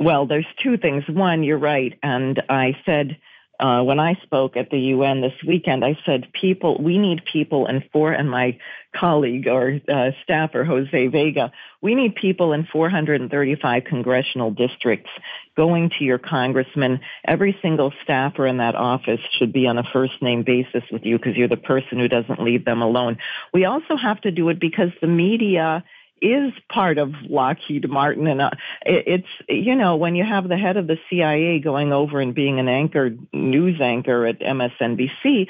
Well, 0.00 0.26
there's 0.26 0.46
two 0.62 0.78
things. 0.78 1.04
One, 1.08 1.42
you're 1.42 1.58
right, 1.58 1.96
and 2.02 2.42
I 2.48 2.74
said 2.86 3.18
uh, 3.60 3.82
when 3.82 4.00
I 4.00 4.14
spoke 4.22 4.56
at 4.56 4.70
the 4.70 4.78
UN 4.78 5.20
this 5.20 5.34
weekend, 5.46 5.84
I 5.84 5.98
said, 6.06 6.32
people, 6.32 6.80
we 6.82 6.96
need 6.96 7.20
people 7.30 7.66
and 7.66 7.84
four, 7.92 8.10
and 8.10 8.30
my 8.30 8.58
colleague 8.96 9.46
or 9.46 9.78
uh, 9.86 10.12
staffer, 10.22 10.64
Jose 10.64 11.06
Vega, 11.08 11.52
we 11.82 11.94
need 11.94 12.14
people 12.14 12.54
in 12.54 12.66
435 12.72 13.84
congressional 13.84 14.50
districts 14.50 15.10
going 15.54 15.90
to 15.98 16.04
your 16.04 16.18
congressman. 16.18 17.00
Every 17.26 17.54
single 17.60 17.92
staffer 18.02 18.46
in 18.46 18.56
that 18.56 18.74
office 18.74 19.20
should 19.38 19.52
be 19.52 19.66
on 19.66 19.76
a 19.76 19.84
first 19.92 20.22
name 20.22 20.42
basis 20.42 20.82
with 20.90 21.04
you 21.04 21.18
because 21.18 21.36
you're 21.36 21.46
the 21.46 21.58
person 21.58 21.98
who 21.98 22.08
doesn't 22.08 22.42
leave 22.42 22.64
them 22.64 22.80
alone. 22.80 23.18
We 23.52 23.66
also 23.66 23.96
have 23.96 24.22
to 24.22 24.30
do 24.30 24.48
it 24.48 24.58
because 24.58 24.90
the 25.02 25.06
media 25.06 25.84
is 26.22 26.52
part 26.70 26.98
of 26.98 27.12
Lockheed 27.28 27.88
Martin. 27.88 28.26
And 28.26 28.40
uh, 28.40 28.50
it's, 28.84 29.26
you 29.48 29.74
know, 29.74 29.96
when 29.96 30.14
you 30.14 30.24
have 30.24 30.48
the 30.48 30.56
head 30.56 30.76
of 30.76 30.86
the 30.86 30.98
CIA 31.08 31.58
going 31.60 31.92
over 31.92 32.20
and 32.20 32.34
being 32.34 32.58
an 32.58 32.68
anchor, 32.68 33.10
news 33.32 33.80
anchor 33.80 34.26
at 34.26 34.40
MSNBC, 34.40 35.46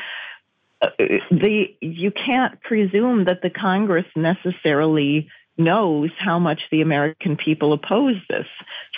uh, 0.83 0.89
the, 1.31 1.77
you 1.81 2.11
can't 2.11 2.61
presume 2.63 3.25
that 3.25 3.43
the 3.43 3.51
Congress 3.51 4.07
necessarily 4.17 5.29
knows 5.59 6.11
how 6.19 6.39
much 6.39 6.61
the 6.71 6.81
American 6.81 7.37
people 7.37 7.73
oppose 7.73 8.17
this. 8.29 8.47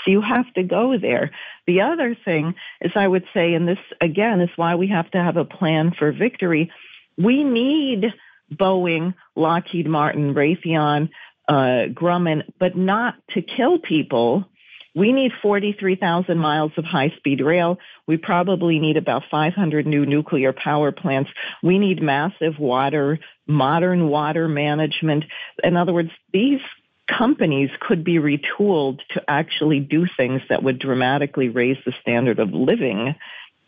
So 0.05 0.11
you 0.11 0.21
have 0.21 0.53
to 0.55 0.63
go 0.63 0.97
there. 0.97 1.33
The 1.67 1.81
other 1.81 2.17
thing 2.25 2.55
is, 2.81 2.93
I 2.95 3.07
would 3.07 3.25
say, 3.35 3.55
and 3.55 3.67
this 3.67 3.79
again 4.01 4.41
is 4.41 4.51
why 4.57 4.77
we 4.77 4.89
have 4.89 5.11
to 5.11 5.19
have 5.19 5.37
a 5.37 5.45
plan 5.45 5.93
for 5.99 6.13
victory. 6.13 6.71
We 7.19 7.43
need 7.45 8.15
Boeing, 8.53 9.15
Lockheed 9.35 9.89
Martin, 9.89 10.35
Raytheon, 10.35 11.11
uh, 11.53 11.87
Grumman, 11.89 12.45
but 12.59 12.77
not 12.77 13.15
to 13.35 13.43
kill 13.43 13.79
people. 13.79 14.45
We 14.95 15.13
need 15.13 15.33
43,000 15.43 16.37
miles 16.39 16.73
of 16.77 16.85
high 16.85 17.13
speed 17.17 17.41
rail. 17.41 17.79
We 18.07 18.17
probably 18.17 18.79
need 18.79 18.97
about 18.97 19.23
500 19.31 19.87
new 19.87 20.05
nuclear 20.05 20.53
power 20.53 20.93
plants. 20.93 21.31
We 21.63 21.79
need 21.79 22.03
massive 22.03 22.59
water, 22.59 23.19
modern 23.47 24.09
water 24.09 24.49
management. 24.49 25.25
In 25.63 25.77
other 25.77 25.93
words, 25.93 26.11
these 26.33 26.61
companies 27.07 27.71
could 27.81 28.05
be 28.05 28.17
retooled 28.17 29.01
to 29.11 29.23
actually 29.29 29.81
do 29.81 30.07
things 30.17 30.41
that 30.49 30.63
would 30.63 30.79
dramatically 30.79 31.49
raise 31.49 31.79
the 31.85 31.93
standard 32.01 32.39
of 32.39 32.53
living 32.53 33.15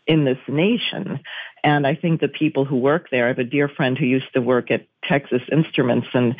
in 0.07 0.25
this 0.25 0.37
nation. 0.47 1.19
And 1.63 1.85
I 1.87 1.95
think 1.95 2.21
the 2.21 2.27
people 2.27 2.65
who 2.65 2.77
work 2.77 3.09
there, 3.09 3.25
I 3.25 3.29
have 3.29 3.39
a 3.39 3.43
dear 3.43 3.67
friend 3.67 3.97
who 3.97 4.05
used 4.05 4.31
to 4.33 4.41
work 4.41 4.69
at 4.69 4.87
Texas 5.03 5.41
Instruments 5.51 6.07
and 6.13 6.35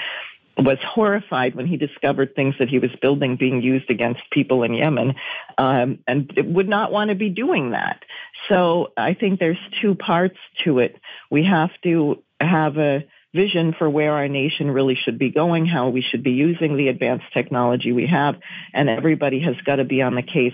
was 0.58 0.78
horrified 0.82 1.56
when 1.56 1.68
he 1.68 1.78
discovered 1.78 2.36
things 2.36 2.56
that 2.60 2.70
he 2.70 2.80
was 2.80 2.91
building 3.01 3.36
being 3.36 3.62
used 3.62 3.89
against 3.89 4.22
people 4.32 4.64
in 4.64 4.74
Yemen, 4.74 5.16
um, 5.58 5.99
and 6.08 6.32
would 6.38 6.70
not 6.70 6.91
want 6.91 7.10
to 7.10 7.16
be 7.16 7.30
doing 7.30 7.72
that. 7.72 8.03
So 8.47 8.93
I 8.95 9.14
think 9.14 9.39
there's 9.39 9.58
two 9.82 9.95
parts 9.95 10.38
to 10.64 10.80
it. 10.80 10.95
We 11.30 11.43
have 11.43 11.72
to 11.84 12.24
have 12.39 12.78
a 12.78 13.06
vision 13.34 13.76
for 13.78 13.89
where 13.89 14.14
our 14.14 14.30
nation 14.30 14.72
really 14.72 14.95
should 14.95 15.20
be 15.20 15.30
going, 15.30 15.66
how 15.66 15.89
we 15.89 16.01
should 16.01 16.24
be 16.24 16.32
using 16.32 16.78
the 16.78 16.88
advanced 16.88 17.26
technology 17.34 17.91
we 17.91 18.08
have, 18.08 18.36
and 18.74 18.88
everybody 18.88 19.41
has 19.41 19.56
got 19.66 19.76
to 19.76 19.84
be 19.84 20.01
on 20.01 20.16
the 20.16 20.24
case 20.24 20.53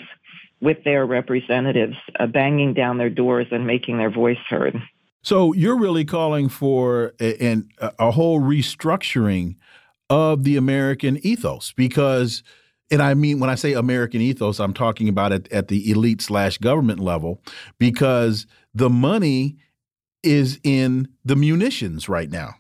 with 0.59 0.83
their 0.83 1.05
representatives, 1.05 1.95
uh, 2.19 2.25
banging 2.25 2.73
down 2.73 2.97
their 2.97 3.09
doors 3.09 3.47
and 3.51 3.67
making 3.67 3.97
their 3.97 4.11
voice 4.11 4.37
heard. 4.49 4.75
So 5.23 5.53
you're 5.53 5.77
really 5.77 6.05
calling 6.05 6.49
for 6.49 7.13
a, 7.19 7.61
a 7.99 8.11
whole 8.11 8.39
restructuring 8.41 9.55
of 10.11 10.43
the 10.43 10.57
American 10.57 11.17
ethos 11.25 11.71
because 11.71 12.43
and 12.91 13.01
I 13.01 13.13
mean 13.13 13.39
when 13.39 13.49
I 13.49 13.55
say 13.55 13.71
American 13.71 14.19
ethos, 14.19 14.59
I'm 14.59 14.73
talking 14.73 15.07
about 15.07 15.31
it 15.31 15.49
at 15.51 15.69
the 15.69 15.89
elite 15.89 16.21
slash 16.21 16.57
government 16.57 16.99
level 16.99 17.41
because 17.79 18.45
the 18.75 18.89
money 18.89 19.55
is 20.21 20.59
in 20.63 21.07
the 21.23 21.37
munitions 21.37 22.09
right 22.09 22.29
now. 22.29 22.55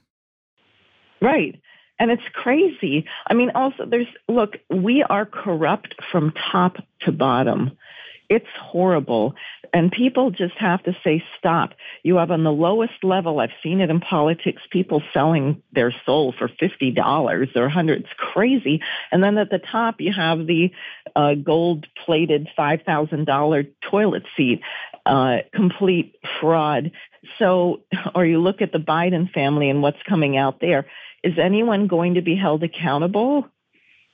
Right. 1.21 1.61
And 1.99 2.09
it's 2.09 2.23
crazy. 2.33 3.05
I 3.27 3.35
mean, 3.35 3.51
also, 3.53 3.85
there's, 3.85 4.07
look, 4.27 4.57
we 4.71 5.03
are 5.03 5.25
corrupt 5.25 5.93
from 6.11 6.33
top 6.51 6.77
to 7.01 7.11
bottom. 7.11 7.77
It's 8.31 8.47
horrible. 8.57 9.35
And 9.73 9.91
people 9.91 10.31
just 10.31 10.53
have 10.53 10.81
to 10.83 10.95
say, 11.03 11.21
stop. 11.37 11.73
You 12.01 12.15
have 12.15 12.31
on 12.31 12.45
the 12.45 12.51
lowest 12.51 13.03
level, 13.03 13.41
I've 13.41 13.51
seen 13.61 13.81
it 13.81 13.89
in 13.89 13.99
politics, 13.99 14.61
people 14.71 15.03
selling 15.13 15.61
their 15.73 15.93
soul 16.05 16.33
for 16.39 16.47
$50 16.47 17.55
or 17.57 17.61
100 17.61 17.99
It's 17.99 18.09
crazy. 18.15 18.81
And 19.11 19.21
then 19.21 19.37
at 19.37 19.49
the 19.49 19.59
top, 19.59 19.99
you 19.99 20.13
have 20.13 20.47
the 20.47 20.71
uh, 21.13 21.33
gold 21.33 21.87
plated 22.05 22.47
$5,000 22.57 23.67
toilet 23.81 24.23
seat, 24.37 24.61
uh, 25.05 25.39
complete 25.53 26.15
fraud. 26.39 26.91
So, 27.37 27.81
or 28.15 28.25
you 28.25 28.39
look 28.39 28.61
at 28.61 28.71
the 28.71 28.79
Biden 28.79 29.29
family 29.29 29.69
and 29.69 29.81
what's 29.81 30.01
coming 30.07 30.37
out 30.37 30.61
there. 30.61 30.85
Is 31.21 31.37
anyone 31.37 31.87
going 31.87 32.13
to 32.13 32.21
be 32.21 32.37
held 32.37 32.63
accountable? 32.63 33.49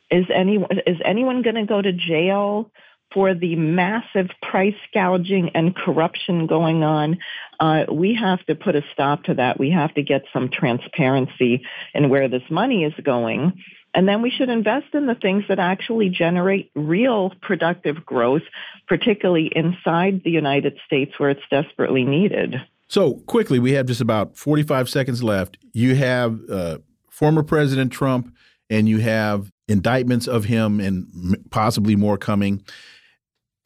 Is 0.09 0.25
anyone, 0.33 0.79
is 0.87 0.97
anyone 1.05 1.43
going 1.43 1.55
to 1.55 1.65
go 1.67 1.79
to 1.79 1.93
jail? 1.93 2.71
For 3.13 3.33
the 3.33 3.55
massive 3.55 4.29
price 4.41 4.75
gouging 4.93 5.51
and 5.55 5.75
corruption 5.75 6.47
going 6.47 6.83
on, 6.83 7.17
uh, 7.59 7.85
we 7.91 8.15
have 8.15 8.45
to 8.45 8.55
put 8.55 8.75
a 8.75 8.83
stop 8.93 9.23
to 9.23 9.35
that. 9.35 9.59
We 9.59 9.71
have 9.71 9.93
to 9.95 10.03
get 10.03 10.23
some 10.33 10.49
transparency 10.49 11.63
in 11.93 12.09
where 12.09 12.27
this 12.27 12.43
money 12.49 12.83
is 12.83 12.93
going. 13.03 13.63
And 13.93 14.07
then 14.07 14.21
we 14.21 14.29
should 14.29 14.49
invest 14.49 14.93
in 14.93 15.07
the 15.07 15.15
things 15.15 15.45
that 15.49 15.57
actually 15.57 16.09
generate 16.09 16.69
real 16.75 17.31
productive 17.41 18.05
growth, 18.05 18.43
particularly 18.87 19.51
inside 19.55 20.21
the 20.23 20.29
United 20.29 20.77
States 20.85 21.13
where 21.17 21.31
it's 21.31 21.41
desperately 21.49 22.03
needed. 22.03 22.55
So, 22.89 23.15
quickly, 23.25 23.59
we 23.59 23.71
have 23.71 23.85
just 23.85 24.01
about 24.01 24.37
45 24.37 24.89
seconds 24.89 25.23
left. 25.23 25.57
You 25.73 25.95
have 25.95 26.39
uh, 26.49 26.77
former 27.09 27.43
President 27.43 27.91
Trump, 27.91 28.33
and 28.69 28.87
you 28.87 28.99
have 28.99 29.51
indictments 29.67 30.27
of 30.27 30.45
him 30.45 30.79
and 30.79 31.43
possibly 31.49 31.95
more 31.95 32.17
coming. 32.17 32.63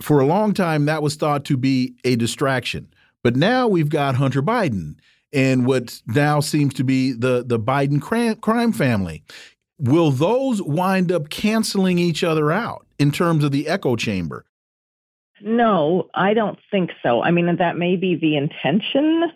For 0.01 0.19
a 0.19 0.25
long 0.25 0.53
time, 0.53 0.85
that 0.85 1.03
was 1.03 1.15
thought 1.15 1.45
to 1.45 1.57
be 1.57 1.95
a 2.03 2.15
distraction. 2.15 2.91
But 3.23 3.35
now 3.35 3.67
we've 3.67 3.89
got 3.89 4.15
Hunter 4.15 4.41
Biden 4.41 4.95
and 5.33 5.65
what 5.65 6.01
now 6.07 6.39
seems 6.39 6.73
to 6.75 6.83
be 6.83 7.11
the, 7.11 7.43
the 7.45 7.59
Biden 7.59 8.01
crime 8.01 8.73
family. 8.73 9.23
Will 9.79 10.11
those 10.11 10.61
wind 10.61 11.11
up 11.11 11.29
canceling 11.29 11.97
each 11.97 12.23
other 12.23 12.51
out 12.51 12.85
in 12.99 13.11
terms 13.11 13.43
of 13.43 13.51
the 13.51 13.67
echo 13.67 13.95
chamber? 13.95 14.45
No, 15.43 16.09
I 16.13 16.33
don't 16.33 16.59
think 16.69 16.91
so. 17.01 17.23
I 17.23 17.31
mean, 17.31 17.55
that 17.55 17.77
may 17.77 17.95
be 17.95 18.15
the 18.15 18.37
intention, 18.37 19.31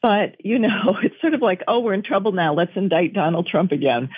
but 0.00 0.36
you 0.44 0.58
know, 0.58 0.98
it's 1.02 1.20
sort 1.20 1.34
of 1.34 1.42
like, 1.42 1.62
oh, 1.68 1.80
we're 1.80 1.92
in 1.92 2.02
trouble 2.02 2.32
now. 2.32 2.54
Let's 2.54 2.72
indict 2.74 3.12
Donald 3.12 3.46
Trump 3.46 3.72
again. 3.72 4.08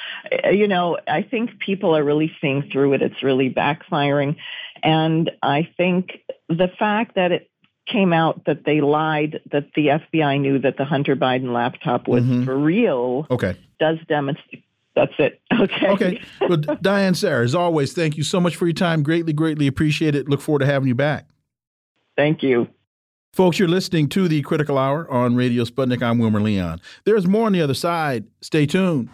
Uh, 0.44 0.50
you 0.50 0.68
know, 0.68 0.98
I 1.08 1.22
think 1.22 1.58
people 1.58 1.96
are 1.96 2.04
really 2.04 2.32
seeing 2.40 2.70
through 2.70 2.94
it. 2.94 3.02
It's 3.02 3.22
really 3.22 3.50
backfiring. 3.50 4.36
And 4.82 5.30
I 5.42 5.68
think 5.76 6.20
the 6.48 6.68
fact 6.78 7.14
that 7.14 7.32
it 7.32 7.50
came 7.86 8.12
out 8.12 8.44
that 8.46 8.64
they 8.64 8.80
lied, 8.80 9.40
that 9.50 9.70
the 9.74 9.88
FBI 9.88 10.40
knew 10.40 10.58
that 10.60 10.76
the 10.76 10.84
Hunter 10.84 11.16
Biden 11.16 11.52
laptop 11.52 12.08
was 12.08 12.24
mm-hmm. 12.24 12.44
for 12.44 12.56
real, 12.56 13.26
okay. 13.30 13.56
does 13.78 13.98
demonstrate. 14.08 14.64
That's 14.94 15.12
it. 15.18 15.40
Okay. 15.52 15.88
Okay. 15.88 16.22
Well, 16.40 16.56
Diane 16.56 17.14
Sare, 17.14 17.42
as 17.42 17.54
always, 17.54 17.92
thank 17.92 18.16
you 18.16 18.24
so 18.24 18.40
much 18.40 18.56
for 18.56 18.66
your 18.66 18.74
time. 18.74 19.02
Greatly, 19.02 19.32
greatly 19.32 19.66
appreciate 19.66 20.14
it. 20.14 20.28
Look 20.28 20.40
forward 20.40 20.60
to 20.60 20.66
having 20.66 20.88
you 20.88 20.94
back. 20.94 21.28
Thank 22.16 22.42
you. 22.42 22.68
Folks, 23.32 23.58
you're 23.58 23.68
listening 23.68 24.08
to 24.10 24.28
the 24.28 24.42
Critical 24.42 24.76
Hour 24.76 25.10
on 25.10 25.36
Radio 25.36 25.64
Sputnik. 25.64 26.02
I'm 26.02 26.18
Wilmer 26.18 26.40
Leon. 26.40 26.80
There's 27.04 27.26
more 27.26 27.46
on 27.46 27.52
the 27.52 27.62
other 27.62 27.74
side. 27.74 28.26
Stay 28.40 28.66
tuned. 28.66 29.08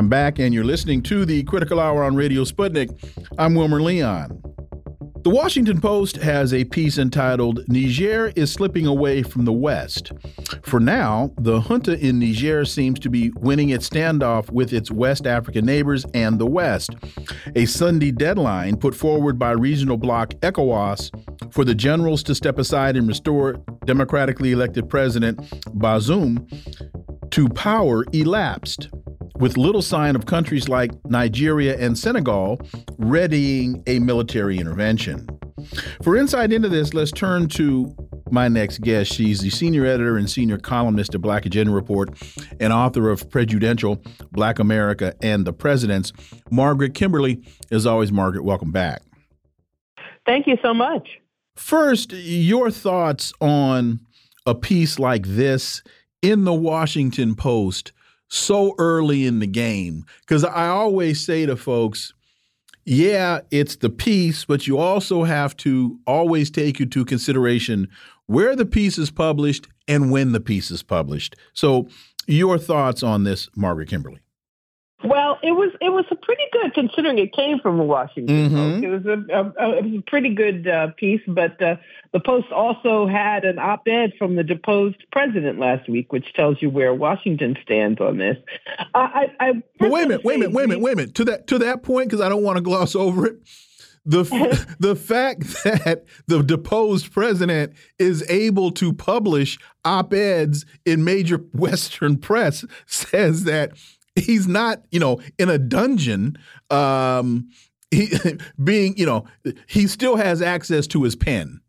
I'm 0.00 0.08
back, 0.08 0.38
and 0.38 0.54
you're 0.54 0.64
listening 0.64 1.02
to 1.02 1.26
the 1.26 1.42
Critical 1.42 1.78
Hour 1.78 2.02
on 2.04 2.16
Radio 2.16 2.44
Sputnik. 2.44 2.88
I'm 3.36 3.54
Wilmer 3.54 3.82
Leon. 3.82 4.30
The 5.24 5.28
Washington 5.28 5.78
Post 5.78 6.16
has 6.16 6.54
a 6.54 6.64
piece 6.64 6.96
entitled 6.96 7.68
Niger 7.68 8.32
is 8.34 8.50
Slipping 8.50 8.86
Away 8.86 9.22
from 9.22 9.44
the 9.44 9.52
West. 9.52 10.12
For 10.62 10.80
now, 10.80 11.34
the 11.36 11.60
junta 11.60 11.98
in 11.98 12.18
Niger 12.18 12.64
seems 12.64 12.98
to 13.00 13.10
be 13.10 13.30
winning 13.40 13.68
its 13.68 13.90
standoff 13.90 14.50
with 14.50 14.72
its 14.72 14.90
West 14.90 15.26
African 15.26 15.66
neighbors 15.66 16.06
and 16.14 16.38
the 16.38 16.46
West. 16.46 16.94
A 17.54 17.66
Sunday 17.66 18.10
deadline 18.10 18.78
put 18.78 18.94
forward 18.94 19.38
by 19.38 19.50
regional 19.50 19.98
bloc 19.98 20.30
ECOWAS 20.40 21.52
for 21.52 21.66
the 21.66 21.74
generals 21.74 22.22
to 22.22 22.34
step 22.34 22.58
aside 22.58 22.96
and 22.96 23.06
restore 23.06 23.62
democratically 23.84 24.52
elected 24.52 24.88
President 24.88 25.36
Bazoum 25.76 26.48
to 27.32 27.50
power 27.50 28.06
elapsed 28.14 28.88
with 29.40 29.56
little 29.56 29.82
sign 29.82 30.14
of 30.14 30.26
countries 30.26 30.68
like 30.68 30.92
Nigeria 31.06 31.76
and 31.78 31.98
Senegal 31.98 32.60
readying 32.98 33.82
a 33.86 33.98
military 33.98 34.58
intervention. 34.58 35.26
For 36.02 36.16
insight 36.16 36.52
into 36.52 36.68
this, 36.68 36.94
let's 36.94 37.10
turn 37.10 37.48
to 37.48 37.94
my 38.30 38.48
next 38.48 38.82
guest. 38.82 39.12
She's 39.12 39.40
the 39.40 39.50
senior 39.50 39.84
editor 39.84 40.16
and 40.16 40.30
senior 40.30 40.58
columnist 40.58 41.14
at 41.14 41.22
Black 41.22 41.46
Agenda 41.46 41.72
Report 41.72 42.10
and 42.60 42.72
author 42.72 43.10
of 43.10 43.28
Prejudential 43.30 44.02
Black 44.30 44.58
America 44.58 45.14
and 45.22 45.46
the 45.46 45.52
Presidents. 45.52 46.12
Margaret 46.50 46.94
Kimberley, 46.94 47.42
as 47.70 47.86
always, 47.86 48.12
Margaret, 48.12 48.44
welcome 48.44 48.72
back. 48.72 49.02
Thank 50.26 50.46
you 50.46 50.58
so 50.62 50.72
much. 50.74 51.08
First, 51.56 52.12
your 52.12 52.70
thoughts 52.70 53.32
on 53.40 54.00
a 54.46 54.54
piece 54.54 54.98
like 54.98 55.26
this 55.26 55.82
in 56.22 56.44
the 56.44 56.54
Washington 56.54 57.34
Post 57.34 57.92
so 58.30 58.74
early 58.78 59.26
in 59.26 59.40
the 59.40 59.46
game. 59.46 60.06
Because 60.20 60.44
I 60.44 60.68
always 60.68 61.22
say 61.22 61.44
to 61.44 61.56
folks, 61.56 62.14
yeah, 62.86 63.40
it's 63.50 63.76
the 63.76 63.90
piece, 63.90 64.44
but 64.46 64.66
you 64.66 64.78
also 64.78 65.24
have 65.24 65.56
to 65.58 65.98
always 66.06 66.50
take 66.50 66.80
into 66.80 67.04
consideration 67.04 67.88
where 68.26 68.56
the 68.56 68.64
piece 68.64 68.96
is 68.96 69.10
published 69.10 69.68
and 69.86 70.10
when 70.10 70.32
the 70.32 70.40
piece 70.40 70.70
is 70.70 70.82
published. 70.82 71.36
So, 71.52 71.88
your 72.26 72.58
thoughts 72.58 73.02
on 73.02 73.24
this, 73.24 73.48
Margaret 73.56 73.88
Kimberley? 73.88 74.20
Well, 75.02 75.38
it 75.42 75.52
was 75.52 75.70
it 75.80 75.88
was 75.88 76.04
a 76.10 76.14
pretty 76.14 76.42
good 76.52 76.74
considering 76.74 77.18
it 77.18 77.32
came 77.32 77.58
from 77.58 77.78
Washington 77.78 78.36
mm 78.36 78.48
-hmm. 78.48 78.56
Post. 78.56 78.84
It 78.84 78.90
was 78.90 79.06
a, 79.06 79.18
a, 79.38 79.78
it 79.78 79.84
was 79.84 79.98
a 79.98 80.10
pretty 80.10 80.34
good 80.34 80.66
uh, 80.66 80.88
piece, 80.96 81.22
but 81.26 81.60
uh, 81.62 81.76
the 82.12 82.20
Post 82.20 82.52
also 82.52 83.06
had 83.06 83.44
an 83.44 83.58
op-ed 83.58 84.12
from 84.18 84.36
the 84.36 84.44
deposed 84.44 85.02
president 85.10 85.58
last 85.58 85.88
week, 85.88 86.12
which 86.12 86.32
tells 86.34 86.60
you 86.60 86.68
where 86.70 86.92
Washington 86.92 87.56
stands 87.62 88.00
on 88.00 88.18
this. 88.18 88.36
I, 88.94 89.32
I 89.40 89.62
but 89.78 89.90
wait 89.90 90.04
a 90.04 90.08
minute, 90.08 90.24
wait 90.24 90.36
a 90.36 90.38
minute, 90.38 90.54
wait 90.54 90.64
a 90.64 90.68
minute, 90.68 90.82
wait 90.82 90.92
a 90.92 90.96
minute. 90.96 91.14
To 91.14 91.24
that 91.24 91.46
to 91.46 91.58
that 91.58 91.82
point, 91.82 92.10
because 92.10 92.24
I 92.26 92.28
don't 92.28 92.42
want 92.42 92.56
to 92.58 92.62
gloss 92.62 92.94
over 92.94 93.26
it. 93.26 93.36
The 94.04 94.24
the 94.78 94.96
fact 94.96 95.42
that 95.64 96.04
the 96.26 96.42
deposed 96.42 97.12
president 97.12 97.72
is 97.98 98.24
able 98.28 98.70
to 98.72 98.92
publish 98.92 99.58
op-eds 99.84 100.66
in 100.84 101.04
major 101.04 101.38
Western 101.52 102.18
press 102.18 102.64
says 102.86 103.44
that 103.44 103.72
he's 104.20 104.46
not, 104.46 104.82
you 104.90 105.00
know, 105.00 105.20
in 105.38 105.48
a 105.48 105.58
dungeon. 105.58 106.38
Um, 106.70 107.50
he 107.90 108.08
being, 108.62 108.96
you 108.96 109.06
know, 109.06 109.24
he 109.66 109.86
still 109.86 110.16
has 110.16 110.40
access 110.40 110.86
to 110.88 111.02
his 111.02 111.16
pen. 111.16 111.60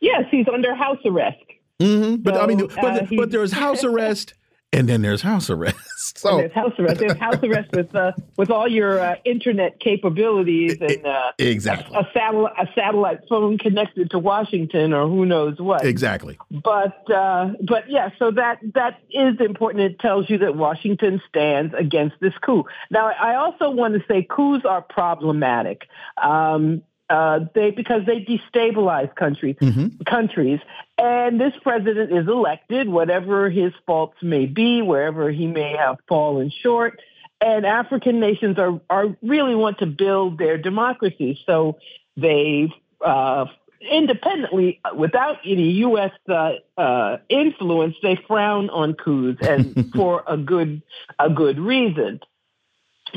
Yes, 0.00 0.24
he's 0.30 0.46
under 0.52 0.74
house 0.74 0.98
arrest. 1.06 1.38
Mm 1.80 2.02
-hmm. 2.02 2.22
But 2.22 2.34
I 2.36 2.46
mean, 2.46 2.58
but, 2.58 3.02
uh, 3.02 3.06
but 3.16 3.30
there's 3.30 3.52
house 3.52 3.86
arrest 3.90 4.34
and 4.72 4.88
then 4.88 5.02
there's 5.02 5.22
house 5.22 5.50
arrest. 5.50 5.76
So 6.16 6.38
and 6.38 6.40
there's 6.40 6.52
house 6.52 6.72
arrest. 6.78 7.00
There's 7.00 7.18
house 7.18 7.42
arrest 7.42 7.72
with 7.72 7.94
uh, 7.94 8.12
with 8.36 8.50
all 8.50 8.68
your 8.68 9.00
uh, 9.00 9.16
internet 9.24 9.80
capabilities 9.80 10.78
and 10.80 11.04
uh, 11.04 11.32
exactly 11.38 11.96
a, 11.96 12.00
a, 12.00 12.10
satellite 12.14 12.52
a 12.58 12.66
satellite 12.74 13.20
phone 13.28 13.58
connected 13.58 14.10
to 14.12 14.18
Washington 14.18 14.92
or 14.92 15.08
who 15.08 15.26
knows 15.26 15.58
what. 15.58 15.84
Exactly. 15.84 16.38
But 16.50 17.10
uh, 17.10 17.50
but 17.66 17.90
yeah, 17.90 18.10
so 18.18 18.30
that 18.30 18.60
that 18.74 19.00
is 19.10 19.40
important. 19.40 19.84
It 19.84 19.98
tells 19.98 20.30
you 20.30 20.38
that 20.38 20.54
Washington 20.54 21.20
stands 21.28 21.74
against 21.76 22.16
this 22.20 22.34
coup. 22.40 22.64
Now, 22.90 23.08
I 23.08 23.34
also 23.34 23.70
want 23.70 23.94
to 23.94 24.00
say 24.06 24.22
coups 24.22 24.64
are 24.64 24.82
problematic. 24.82 25.88
Um, 26.22 26.82
uh, 27.08 27.40
they 27.54 27.70
because 27.70 28.02
they 28.06 28.20
destabilize 28.20 29.14
countries. 29.14 29.56
Mm-hmm. 29.60 30.02
Countries, 30.04 30.60
and 30.98 31.40
this 31.40 31.52
president 31.62 32.12
is 32.12 32.26
elected, 32.26 32.88
whatever 32.88 33.48
his 33.48 33.72
faults 33.86 34.16
may 34.22 34.46
be, 34.46 34.82
wherever 34.82 35.30
he 35.30 35.46
may 35.46 35.76
have 35.76 35.98
fallen 36.08 36.50
short. 36.62 37.00
And 37.40 37.66
African 37.66 38.18
nations 38.18 38.58
are 38.58 38.80
are 38.90 39.16
really 39.22 39.54
want 39.54 39.78
to 39.78 39.86
build 39.86 40.38
their 40.38 40.58
democracy, 40.58 41.40
so 41.46 41.78
they. 42.16 42.72
Uh, 43.00 43.46
independently, 43.90 44.80
without 44.96 45.36
any 45.44 45.70
U.S. 45.72 46.10
Uh, 46.28 46.52
uh, 46.78 47.18
influence, 47.28 47.94
they 48.02 48.18
frown 48.26 48.70
on 48.70 48.94
coups, 48.94 49.46
and 49.46 49.92
for 49.94 50.24
a 50.26 50.36
good 50.36 50.82
a 51.18 51.30
good 51.30 51.58
reason. 51.58 52.20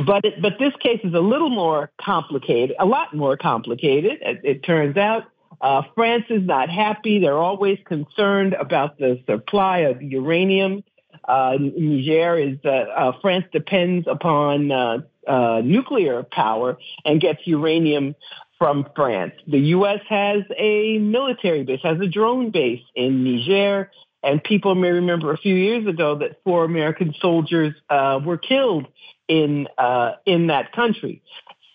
But 0.05 0.23
it, 0.23 0.41
but 0.41 0.53
this 0.59 0.73
case 0.79 1.01
is 1.03 1.13
a 1.13 1.19
little 1.19 1.49
more 1.49 1.91
complicated, 1.99 2.75
a 2.79 2.85
lot 2.85 3.13
more 3.15 3.37
complicated. 3.37 4.19
It, 4.21 4.39
it 4.43 4.63
turns 4.63 4.97
out 4.97 5.23
uh, 5.61 5.81
France 5.95 6.25
is 6.29 6.45
not 6.45 6.69
happy. 6.69 7.19
They're 7.19 7.37
always 7.37 7.79
concerned 7.85 8.53
about 8.53 8.97
the 8.97 9.21
supply 9.27 9.79
of 9.79 10.01
uranium. 10.01 10.83
Uh, 11.27 11.57
Niger 11.59 12.37
is 12.37 12.57
uh, 12.63 12.69
uh 12.69 13.11
France 13.21 13.45
depends 13.51 14.07
upon 14.07 14.71
uh, 14.71 14.99
uh, 15.27 15.61
nuclear 15.63 16.23
power 16.23 16.77
and 17.03 17.19
gets 17.19 17.39
uranium 17.45 18.15
from 18.57 18.85
France. 18.95 19.33
The 19.47 19.59
U.S. 19.59 19.99
has 20.09 20.43
a 20.57 20.97
military 20.97 21.63
base, 21.63 21.81
has 21.83 21.99
a 21.99 22.07
drone 22.07 22.51
base 22.51 22.81
in 22.95 23.23
Niger. 23.23 23.91
And 24.21 24.43
people 24.43 24.75
may 24.75 24.91
remember 24.91 25.31
a 25.31 25.37
few 25.37 25.55
years 25.55 25.87
ago 25.87 26.15
that 26.19 26.41
four 26.43 26.65
American 26.65 27.13
soldiers 27.21 27.73
were 27.89 28.37
killed 28.37 28.87
in 29.29 29.67
uh, 29.77 30.13
in 30.25 30.47
that 30.47 30.73
country. 30.73 31.21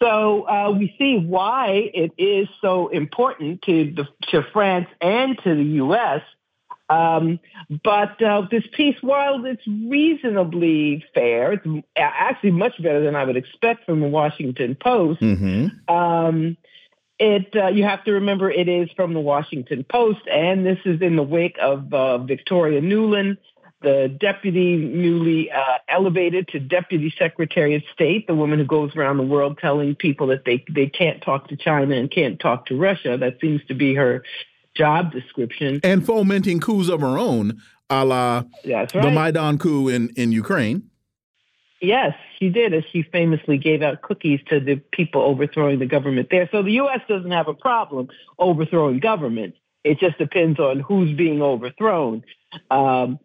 So 0.02 0.46
uh, 0.46 0.70
we 0.72 0.94
see 0.98 1.16
why 1.16 1.90
it 1.94 2.12
is 2.18 2.48
so 2.60 2.88
important 2.88 3.62
to 3.62 3.94
the, 3.96 4.08
to 4.32 4.42
France 4.52 4.88
and 5.00 5.38
to 5.44 5.54
the 5.54 5.64
U.S. 5.84 6.20
Um, 6.90 7.40
but 7.82 8.20
uh, 8.20 8.42
this 8.50 8.64
piece, 8.76 8.96
while 9.00 9.42
it's 9.46 9.66
reasonably 9.66 11.02
fair, 11.14 11.52
it's 11.52 11.66
actually 11.96 12.50
much 12.50 12.76
better 12.82 13.02
than 13.02 13.16
I 13.16 13.24
would 13.24 13.38
expect 13.38 13.86
from 13.86 14.00
the 14.00 14.08
Washington 14.08 14.76
Post. 14.78 15.22
Mm-hmm. 15.22 15.94
Um, 15.94 16.58
It 17.18 17.54
uh, 17.54 17.68
you 17.68 17.84
have 17.84 18.02
to 18.04 18.12
remember 18.14 18.50
it 18.50 18.68
is 18.68 18.90
from 18.96 19.14
the 19.14 19.20
Washington 19.20 19.84
Post, 19.84 20.26
and 20.28 20.66
this 20.66 20.80
is 20.84 21.00
in 21.00 21.14
the 21.14 21.22
wake 21.22 21.56
of 21.62 21.94
uh, 21.94 22.18
Victoria 22.18 22.80
Nuland, 22.80 23.38
the 23.82 24.16
deputy 24.18 24.76
newly 24.76 25.50
uh, 25.50 25.78
elevated 25.88 26.48
to 26.48 26.58
deputy 26.58 27.14
secretary 27.18 27.74
of 27.74 27.82
state, 27.92 28.26
the 28.26 28.34
woman 28.34 28.58
who 28.58 28.64
goes 28.64 28.96
around 28.96 29.18
the 29.18 29.24
world 29.24 29.58
telling 29.58 29.94
people 29.94 30.28
that 30.28 30.44
they 30.44 30.64
they 30.70 30.86
can't 30.86 31.22
talk 31.22 31.48
to 31.48 31.56
China 31.56 31.94
and 31.94 32.10
can't 32.10 32.40
talk 32.40 32.66
to 32.66 32.78
Russia. 32.78 33.16
That 33.18 33.38
seems 33.40 33.64
to 33.66 33.74
be 33.74 33.94
her 33.94 34.24
job 34.74 35.12
description. 35.12 35.80
And 35.82 36.04
fomenting 36.04 36.60
coups 36.60 36.88
of 36.88 37.00
her 37.00 37.18
own, 37.18 37.60
a 37.90 38.04
la 38.04 38.44
right. 38.66 38.88
the 38.88 39.10
Maidan 39.10 39.58
coup 39.58 39.88
in 39.88 40.08
in 40.16 40.32
Ukraine. 40.32 40.90
Yes, 41.80 42.14
she 42.38 42.48
did, 42.48 42.72
as 42.72 42.84
she 42.92 43.02
famously 43.02 43.58
gave 43.58 43.82
out 43.82 44.00
cookies 44.00 44.40
to 44.48 44.58
the 44.58 44.76
people 44.76 45.20
overthrowing 45.20 45.78
the 45.78 45.86
government 45.86 46.28
there. 46.30 46.48
So 46.50 46.62
the 46.62 46.72
U.S. 46.72 47.00
doesn't 47.08 47.30
have 47.30 47.48
a 47.48 47.54
problem 47.54 48.08
overthrowing 48.38 49.00
government. 49.00 49.54
It 49.84 49.98
just 49.98 50.16
depends 50.16 50.58
on 50.58 50.80
who's 50.80 51.14
being 51.14 51.42
overthrown. 51.42 52.24
Um, 52.70 53.18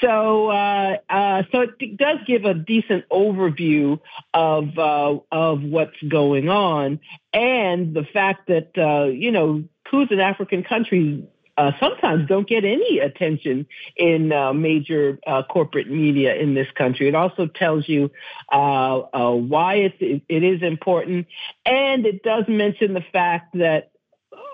so, 0.00 0.48
uh, 0.48 0.96
uh, 1.10 1.42
so 1.52 1.66
it 1.78 1.96
does 1.96 2.18
give 2.26 2.44
a 2.44 2.54
decent 2.54 3.08
overview 3.10 4.00
of 4.32 4.78
uh, 4.78 5.18
of 5.30 5.62
what's 5.62 6.00
going 6.08 6.48
on, 6.48 7.00
and 7.32 7.94
the 7.94 8.04
fact 8.04 8.48
that 8.48 8.70
uh, 8.78 9.06
you 9.06 9.30
know 9.30 9.64
coups 9.90 10.10
in 10.10 10.20
African 10.20 10.62
countries 10.62 11.24
uh, 11.58 11.72
sometimes 11.80 12.28
don't 12.28 12.48
get 12.48 12.64
any 12.64 12.98
attention 12.98 13.66
in 13.96 14.32
uh, 14.32 14.52
major 14.52 15.18
corporate 15.50 15.90
media 15.90 16.34
in 16.34 16.54
this 16.54 16.68
country. 16.76 17.08
It 17.08 17.14
also 17.14 17.46
tells 17.46 17.88
you 17.88 18.10
why 18.50 19.74
it, 19.74 20.22
it 20.28 20.42
is 20.42 20.62
important, 20.62 21.26
and 21.64 22.06
it 22.06 22.22
does 22.22 22.44
mention 22.48 22.94
the 22.94 23.04
fact 23.12 23.58
that 23.58 23.90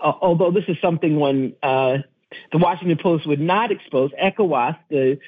uh, 0.02 0.12
although 0.20 0.50
this 0.50 0.64
is 0.68 0.76
something 0.80 1.16
one 1.16 1.54
the 2.50 2.58
Washington 2.58 2.96
Post 2.96 3.26
would 3.26 3.40
not 3.40 3.70
expose, 3.70 4.10
ECOWAS, 4.12 4.76
the, 4.88 5.18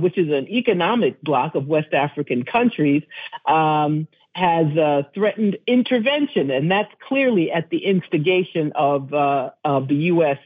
which 0.00 0.18
is 0.18 0.28
an 0.28 0.48
economic 0.48 1.22
bloc 1.22 1.54
of 1.54 1.66
West 1.66 1.94
African 1.94 2.44
countries. 2.44 3.02
Um, 3.46 4.08
has 4.34 4.66
uh, 4.78 5.02
threatened 5.12 5.58
intervention, 5.66 6.50
and 6.50 6.70
that's 6.70 6.90
clearly 7.06 7.52
at 7.52 7.68
the 7.68 7.84
instigation 7.84 8.72
of 8.74 9.12
uh, 9.12 9.50
of 9.62 9.88
the 9.88 9.94
U.S 9.94 10.38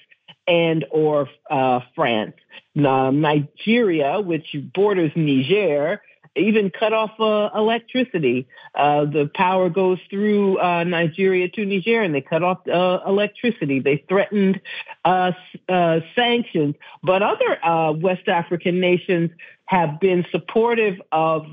and 0.47 0.85
or 0.91 1.29
uh, 1.51 1.81
France. 1.95 2.35
Nigeria, 2.75 4.21
which 4.21 4.55
borders 4.75 5.13
Niger, 5.17 6.03
even 6.37 6.71
cut 6.71 6.93
off 6.93 7.13
uh, 7.19 7.51
electricity. 7.59 8.47
Uh, 8.75 9.05
the 9.05 9.31
power 9.35 9.69
goes 9.69 9.99
through 10.11 10.59
uh, 10.59 10.85
Nigeria 10.85 11.49
to 11.49 11.65
Niger, 11.65 12.03
and 12.03 12.15
they 12.15 12.21
cut 12.21 12.43
off 12.43 12.67
uh, 12.69 13.01
electricity. 13.07 13.81
They 13.81 14.05
threatened 14.09 14.61
uh, 15.05 15.33
uh, 15.69 16.01
sanctions, 16.15 16.75
but 17.03 17.23
other 17.23 17.99
West 18.01 18.29
African 18.29 18.81
nations 18.81 19.31
have 19.67 20.01
been 20.01 20.25
supportive 20.31 21.01
of 21.11 21.47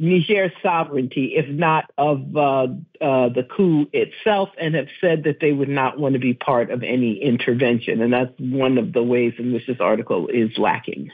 Niger's 0.00 0.52
sovereignty, 0.62 1.34
if 1.36 1.46
not 1.46 1.90
of 1.98 2.34
uh, 2.34 2.68
uh, 3.02 3.28
the 3.28 3.46
coup 3.54 3.86
itself, 3.92 4.48
and 4.58 4.74
have 4.74 4.88
said 4.98 5.24
that 5.24 5.40
they 5.42 5.52
would 5.52 5.68
not 5.68 5.98
want 5.98 6.14
to 6.14 6.18
be 6.18 6.32
part 6.32 6.70
of 6.70 6.82
any 6.82 7.22
intervention. 7.22 8.00
And 8.00 8.10
that's 8.10 8.32
one 8.38 8.78
of 8.78 8.94
the 8.94 9.02
ways 9.02 9.34
in 9.38 9.52
which 9.52 9.66
this 9.66 9.76
article 9.78 10.28
is 10.28 10.56
lacking. 10.56 11.10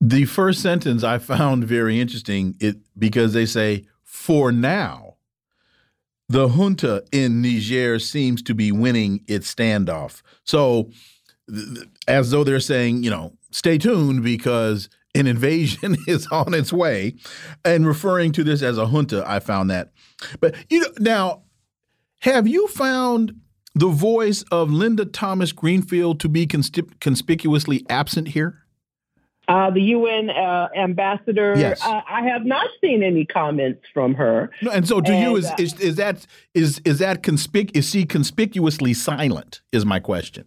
The 0.00 0.24
first 0.24 0.60
sentence 0.60 1.02
I 1.02 1.18
found 1.18 1.64
very 1.64 2.00
interesting 2.00 2.56
it, 2.60 2.76
because 2.98 3.32
they 3.32 3.46
say, 3.46 3.86
for 4.02 4.52
now, 4.52 5.14
the 6.28 6.48
junta 6.48 7.04
in 7.12 7.42
Niger 7.42 7.98
seems 7.98 8.42
to 8.42 8.54
be 8.54 8.72
winning 8.72 9.22
its 9.26 9.52
standoff. 9.52 10.22
So, 10.44 10.90
as 12.08 12.30
though 12.30 12.44
they're 12.44 12.60
saying, 12.60 13.02
you 13.02 13.10
know, 13.10 13.34
stay 13.50 13.76
tuned 13.76 14.22
because 14.22 14.88
an 15.14 15.26
invasion 15.26 15.96
is 16.06 16.26
on 16.28 16.54
its 16.54 16.72
way, 16.72 17.14
and 17.64 17.86
referring 17.86 18.32
to 18.32 18.44
this 18.44 18.62
as 18.62 18.78
a 18.78 18.86
junta, 18.86 19.22
I 19.26 19.40
found 19.40 19.70
that. 19.70 19.92
But 20.40 20.54
you 20.70 20.80
know, 20.80 20.88
now, 20.98 21.42
have 22.20 22.48
you 22.48 22.68
found 22.68 23.40
the 23.74 23.88
voice 23.88 24.42
of 24.50 24.70
Linda 24.70 25.04
Thomas 25.04 25.52
Greenfield 25.52 26.20
to 26.20 26.28
be 26.28 26.46
conspicuously 26.46 27.84
absent 27.88 28.28
here? 28.28 28.63
Uh, 29.46 29.70
the 29.70 29.82
UN 29.82 30.30
uh, 30.30 30.68
ambassador. 30.74 31.54
Yes. 31.56 31.84
Uh, 31.84 32.00
I 32.08 32.22
have 32.22 32.46
not 32.46 32.66
seen 32.80 33.02
any 33.02 33.26
comments 33.26 33.82
from 33.92 34.14
her. 34.14 34.50
No, 34.62 34.70
and 34.70 34.88
so, 34.88 35.02
do 35.02 35.12
and, 35.12 35.22
you, 35.22 35.36
is, 35.36 35.46
uh, 35.46 35.54
is 35.58 35.78
is 35.80 35.96
that 35.96 36.26
is 36.54 36.80
is 36.86 36.98
that 37.00 37.22
conspic 37.22 37.76
is 37.76 37.90
she 37.90 38.06
conspicuously 38.06 38.94
silent? 38.94 39.60
Is 39.70 39.84
my 39.84 40.00
question. 40.00 40.46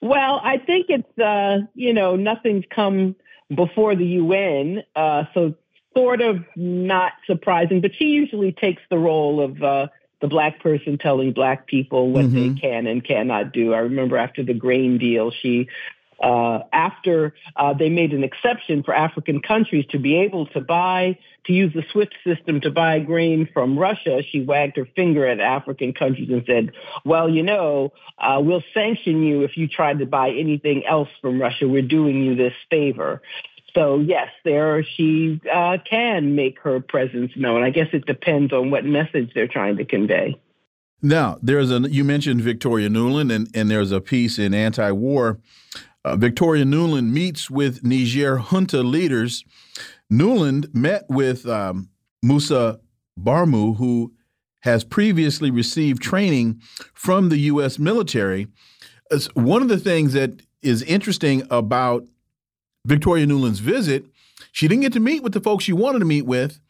Well, 0.00 0.40
I 0.42 0.58
think 0.58 0.86
it's 0.88 1.18
uh, 1.18 1.66
you 1.74 1.92
know 1.92 2.16
nothing's 2.16 2.64
come 2.74 3.16
before 3.54 3.94
the 3.94 4.06
UN, 4.06 4.82
uh, 4.96 5.24
so 5.34 5.54
sort 5.94 6.20
of 6.20 6.44
not 6.56 7.12
surprising. 7.26 7.80
But 7.80 7.94
she 7.94 8.06
usually 8.06 8.52
takes 8.52 8.82
the 8.90 8.98
role 8.98 9.40
of 9.40 9.62
uh, 9.62 9.88
the 10.20 10.28
black 10.28 10.60
person 10.60 10.98
telling 10.98 11.32
black 11.32 11.66
people 11.66 12.10
what 12.10 12.26
mm-hmm. 12.26 12.54
they 12.54 12.60
can 12.60 12.86
and 12.86 13.04
cannot 13.04 13.52
do. 13.52 13.74
I 13.74 13.78
remember 13.78 14.16
after 14.16 14.42
the 14.42 14.54
grain 14.54 14.98
deal, 14.98 15.30
she 15.30 15.68
uh, 16.24 16.60
after 16.72 17.34
uh, 17.56 17.74
they 17.74 17.90
made 17.90 18.12
an 18.14 18.24
exception 18.24 18.82
for 18.82 18.94
African 18.94 19.42
countries 19.42 19.84
to 19.90 19.98
be 19.98 20.16
able 20.16 20.46
to 20.46 20.60
buy, 20.60 21.18
to 21.44 21.52
use 21.52 21.70
the 21.74 21.84
SWIFT 21.92 22.14
system 22.26 22.62
to 22.62 22.70
buy 22.70 22.98
grain 22.98 23.46
from 23.52 23.78
Russia, 23.78 24.22
she 24.30 24.40
wagged 24.40 24.78
her 24.78 24.88
finger 24.96 25.26
at 25.26 25.38
African 25.38 25.92
countries 25.92 26.30
and 26.30 26.42
said, 26.46 26.72
well, 27.04 27.28
you 27.28 27.42
know, 27.42 27.92
uh, 28.18 28.40
we'll 28.40 28.64
sanction 28.72 29.22
you 29.22 29.42
if 29.42 29.58
you 29.58 29.68
try 29.68 29.92
to 29.92 30.06
buy 30.06 30.30
anything 30.30 30.86
else 30.86 31.10
from 31.20 31.38
Russia. 31.38 31.68
We're 31.68 31.82
doing 31.82 32.22
you 32.22 32.34
this 32.34 32.54
favor. 32.70 33.20
So 33.74 33.98
yes, 33.98 34.28
there 34.44 34.82
she 34.82 35.40
uh, 35.52 35.76
can 35.88 36.34
make 36.34 36.58
her 36.60 36.80
presence 36.80 37.32
known. 37.36 37.62
I 37.62 37.68
guess 37.68 37.88
it 37.92 38.06
depends 38.06 38.50
on 38.54 38.70
what 38.70 38.86
message 38.86 39.32
they're 39.34 39.48
trying 39.48 39.76
to 39.76 39.84
convey. 39.84 40.40
Now, 41.02 41.36
there's 41.42 41.70
a 41.70 41.80
you 41.80 42.02
mentioned 42.02 42.40
Victoria 42.40 42.88
Nuland, 42.88 43.30
and, 43.30 43.50
and 43.54 43.70
there's 43.70 43.92
a 43.92 44.00
piece 44.00 44.38
in 44.38 44.54
Anti-War 44.54 45.38
uh, 46.04 46.16
Victoria 46.16 46.64
Nuland 46.64 47.10
meets 47.10 47.50
with 47.50 47.82
Niger 47.82 48.38
junta 48.38 48.82
leaders. 48.82 49.44
Nuland 50.12 50.74
met 50.74 51.04
with 51.08 51.46
um, 51.46 51.88
Moussa 52.22 52.80
Barmou, 53.18 53.76
who 53.76 54.12
has 54.60 54.84
previously 54.84 55.50
received 55.50 56.02
training 56.02 56.60
from 56.94 57.28
the 57.28 57.38
U.S. 57.38 57.78
military. 57.78 58.46
One 59.34 59.62
of 59.62 59.68
the 59.68 59.78
things 59.78 60.14
that 60.14 60.42
is 60.62 60.82
interesting 60.82 61.46
about 61.50 62.06
Victoria 62.86 63.26
Nuland's 63.26 63.60
visit, 63.60 64.06
she 64.52 64.68
didn't 64.68 64.82
get 64.82 64.92
to 64.94 65.00
meet 65.00 65.22
with 65.22 65.32
the 65.32 65.40
folks 65.40 65.64
she 65.64 65.72
wanted 65.72 65.98
to 66.00 66.04
meet 66.04 66.26
with, 66.26 66.60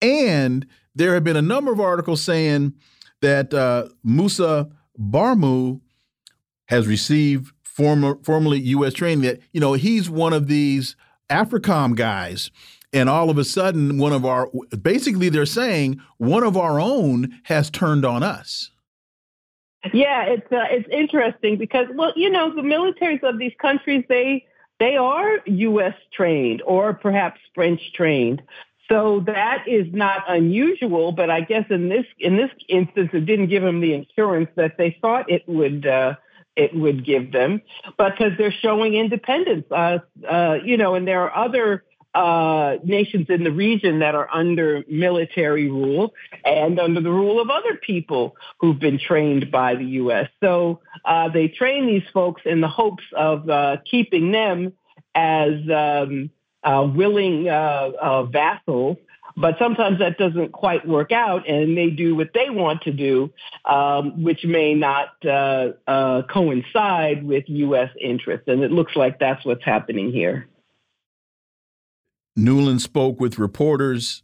and 0.00 0.66
there 0.94 1.14
have 1.14 1.24
been 1.24 1.36
a 1.36 1.42
number 1.42 1.72
of 1.72 1.80
articles 1.80 2.22
saying 2.22 2.74
that 3.20 3.54
uh, 3.54 3.88
Moussa 4.02 4.68
Barmou 4.98 5.80
has 6.66 6.86
received 6.86 7.52
former 7.74 8.18
formerly 8.22 8.60
U.S. 8.60 8.92
training 8.92 9.22
that 9.22 9.40
you 9.52 9.60
know 9.60 9.72
he's 9.72 10.10
one 10.10 10.32
of 10.32 10.46
these 10.46 10.96
AFRICOM 11.30 11.96
guys, 11.96 12.50
and 12.92 13.08
all 13.08 13.30
of 13.30 13.38
a 13.38 13.44
sudden 13.44 13.98
one 13.98 14.12
of 14.12 14.24
our 14.24 14.50
basically 14.82 15.28
they're 15.28 15.46
saying 15.46 16.00
one 16.18 16.44
of 16.44 16.56
our 16.56 16.78
own 16.78 17.40
has 17.44 17.70
turned 17.70 18.04
on 18.04 18.22
us. 18.22 18.70
Yeah, 19.92 20.24
it's 20.24 20.52
uh, 20.52 20.66
it's 20.70 20.88
interesting 20.90 21.58
because 21.58 21.86
well, 21.94 22.12
you 22.14 22.30
know, 22.30 22.54
the 22.54 22.62
militaries 22.62 23.22
of 23.22 23.38
these 23.38 23.54
countries 23.60 24.04
they 24.08 24.46
they 24.78 24.96
are 24.96 25.38
U.S. 25.46 25.94
trained 26.12 26.62
or 26.66 26.92
perhaps 26.92 27.40
French 27.54 27.92
trained. 27.94 28.42
So 28.88 29.20
that 29.26 29.64
is 29.66 29.86
not 29.92 30.24
unusual, 30.28 31.12
but 31.12 31.30
I 31.30 31.40
guess 31.40 31.64
in 31.70 31.88
this 31.88 32.04
in 32.18 32.36
this 32.36 32.50
instance, 32.68 33.10
it 33.12 33.26
didn't 33.26 33.46
give 33.46 33.62
them 33.62 33.80
the 33.80 33.94
assurance 33.94 34.50
that 34.56 34.76
they 34.76 34.96
thought 35.00 35.30
it 35.30 35.42
would 35.48 35.86
uh, 35.86 36.14
it 36.56 36.74
would 36.74 37.04
give 37.04 37.32
them, 37.32 37.62
because 37.98 38.32
they're 38.38 38.52
showing 38.52 38.94
independence. 38.94 39.64
Uh, 39.70 39.98
uh, 40.28 40.58
you 40.64 40.76
know, 40.76 40.94
and 40.94 41.06
there 41.06 41.22
are 41.22 41.44
other 41.44 41.84
uh, 42.14 42.76
nations 42.84 43.26
in 43.30 43.42
the 43.42 43.50
region 43.50 44.00
that 44.00 44.14
are 44.14 44.28
under 44.32 44.84
military 44.88 45.70
rule 45.70 46.12
and 46.44 46.78
under 46.78 47.00
the 47.00 47.10
rule 47.10 47.40
of 47.40 47.48
other 47.48 47.76
people 47.76 48.36
who've 48.58 48.78
been 48.78 48.98
trained 48.98 49.50
by 49.50 49.74
the 49.74 49.84
U.S. 49.84 50.28
So 50.42 50.80
uh, 51.06 51.30
they 51.30 51.48
train 51.48 51.86
these 51.86 52.02
folks 52.12 52.42
in 52.44 52.60
the 52.60 52.68
hopes 52.68 53.04
of 53.16 53.48
uh, 53.48 53.78
keeping 53.90 54.30
them 54.30 54.74
as 55.14 55.52
um, 55.74 56.30
uh, 56.62 56.86
willing 56.94 57.44
vassals 57.44 58.98
but 59.36 59.56
sometimes 59.58 59.98
that 59.98 60.18
doesn't 60.18 60.52
quite 60.52 60.86
work 60.86 61.12
out, 61.12 61.48
and 61.48 61.76
they 61.76 61.90
do 61.90 62.14
what 62.14 62.30
they 62.34 62.50
want 62.50 62.82
to 62.82 62.92
do, 62.92 63.32
um, 63.64 64.22
which 64.22 64.44
may 64.44 64.74
not 64.74 65.08
uh, 65.24 65.72
uh, 65.86 66.22
coincide 66.22 67.24
with 67.24 67.44
U.S. 67.48 67.90
interests. 68.00 68.48
And 68.48 68.62
it 68.62 68.70
looks 68.70 68.96
like 68.96 69.18
that's 69.18 69.44
what's 69.44 69.64
happening 69.64 70.12
here. 70.12 70.48
Nuland 72.38 72.80
spoke 72.80 73.20
with 73.20 73.38
reporters 73.38 74.22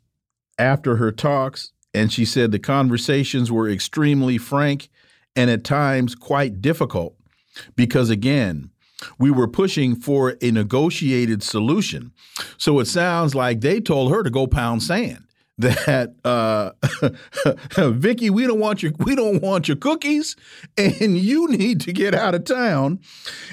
after 0.58 0.96
her 0.96 1.12
talks, 1.12 1.72
and 1.94 2.12
she 2.12 2.24
said 2.24 2.52
the 2.52 2.58
conversations 2.58 3.52
were 3.52 3.68
extremely 3.68 4.38
frank 4.38 4.88
and 5.36 5.50
at 5.50 5.64
times 5.64 6.14
quite 6.14 6.60
difficult 6.60 7.14
because, 7.76 8.10
again, 8.10 8.70
we 9.18 9.30
were 9.30 9.48
pushing 9.48 9.94
for 9.94 10.36
a 10.40 10.50
negotiated 10.50 11.42
solution. 11.42 12.12
So 12.56 12.80
it 12.80 12.86
sounds 12.86 13.34
like 13.34 13.60
they 13.60 13.80
told 13.80 14.12
her 14.12 14.22
to 14.22 14.30
go 14.30 14.46
pound 14.46 14.82
sand. 14.82 15.24
That 15.58 16.14
uh, 16.24 16.70
Vicky, 17.90 18.30
we 18.30 18.46
don't 18.46 18.60
want 18.60 18.80
your 18.80 18.92
we 19.00 19.16
don't 19.16 19.42
want 19.42 19.66
your 19.66 19.76
cookies, 19.76 20.36
and 20.78 21.18
you 21.18 21.48
need 21.48 21.80
to 21.80 21.92
get 21.92 22.14
out 22.14 22.36
of 22.36 22.44
town. 22.44 23.00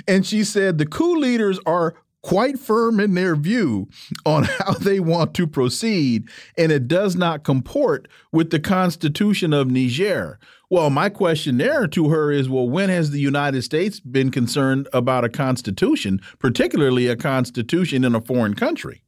And 0.08 0.24
she 0.24 0.44
said 0.44 0.78
the 0.78 0.86
coup 0.86 1.18
leaders 1.18 1.60
are 1.66 1.96
quite 2.22 2.60
firm 2.60 3.00
in 3.00 3.16
their 3.16 3.36
view 3.36 3.88
on 4.24 4.44
how 4.44 4.74
they 4.74 5.00
want 5.00 5.34
to 5.36 5.48
proceed, 5.48 6.30
and 6.56 6.72
it 6.72 6.88
does 6.88 7.16
not 7.16 7.44
comport 7.44 8.08
with 8.32 8.52
the 8.52 8.60
Constitution 8.60 9.52
of 9.52 9.72
Niger. 9.72 10.38
Well, 10.70 10.90
my 10.90 11.10
question 11.10 11.58
there 11.58 11.88
to 11.88 12.10
her 12.10 12.32
is 12.32 12.50
well, 12.50 12.68
when 12.68 12.90
has 12.90 13.12
the 13.12 13.20
United 13.20 13.62
States 13.64 14.00
been 14.00 14.32
concerned 14.32 14.88
about 14.94 15.24
a 15.24 15.30
constitution, 15.30 16.22
particularly 16.40 17.08
a 17.08 17.16
constitution 17.16 18.04
in 18.04 18.16
a 18.16 18.22
foreign 18.22 18.56
country? 18.56 19.04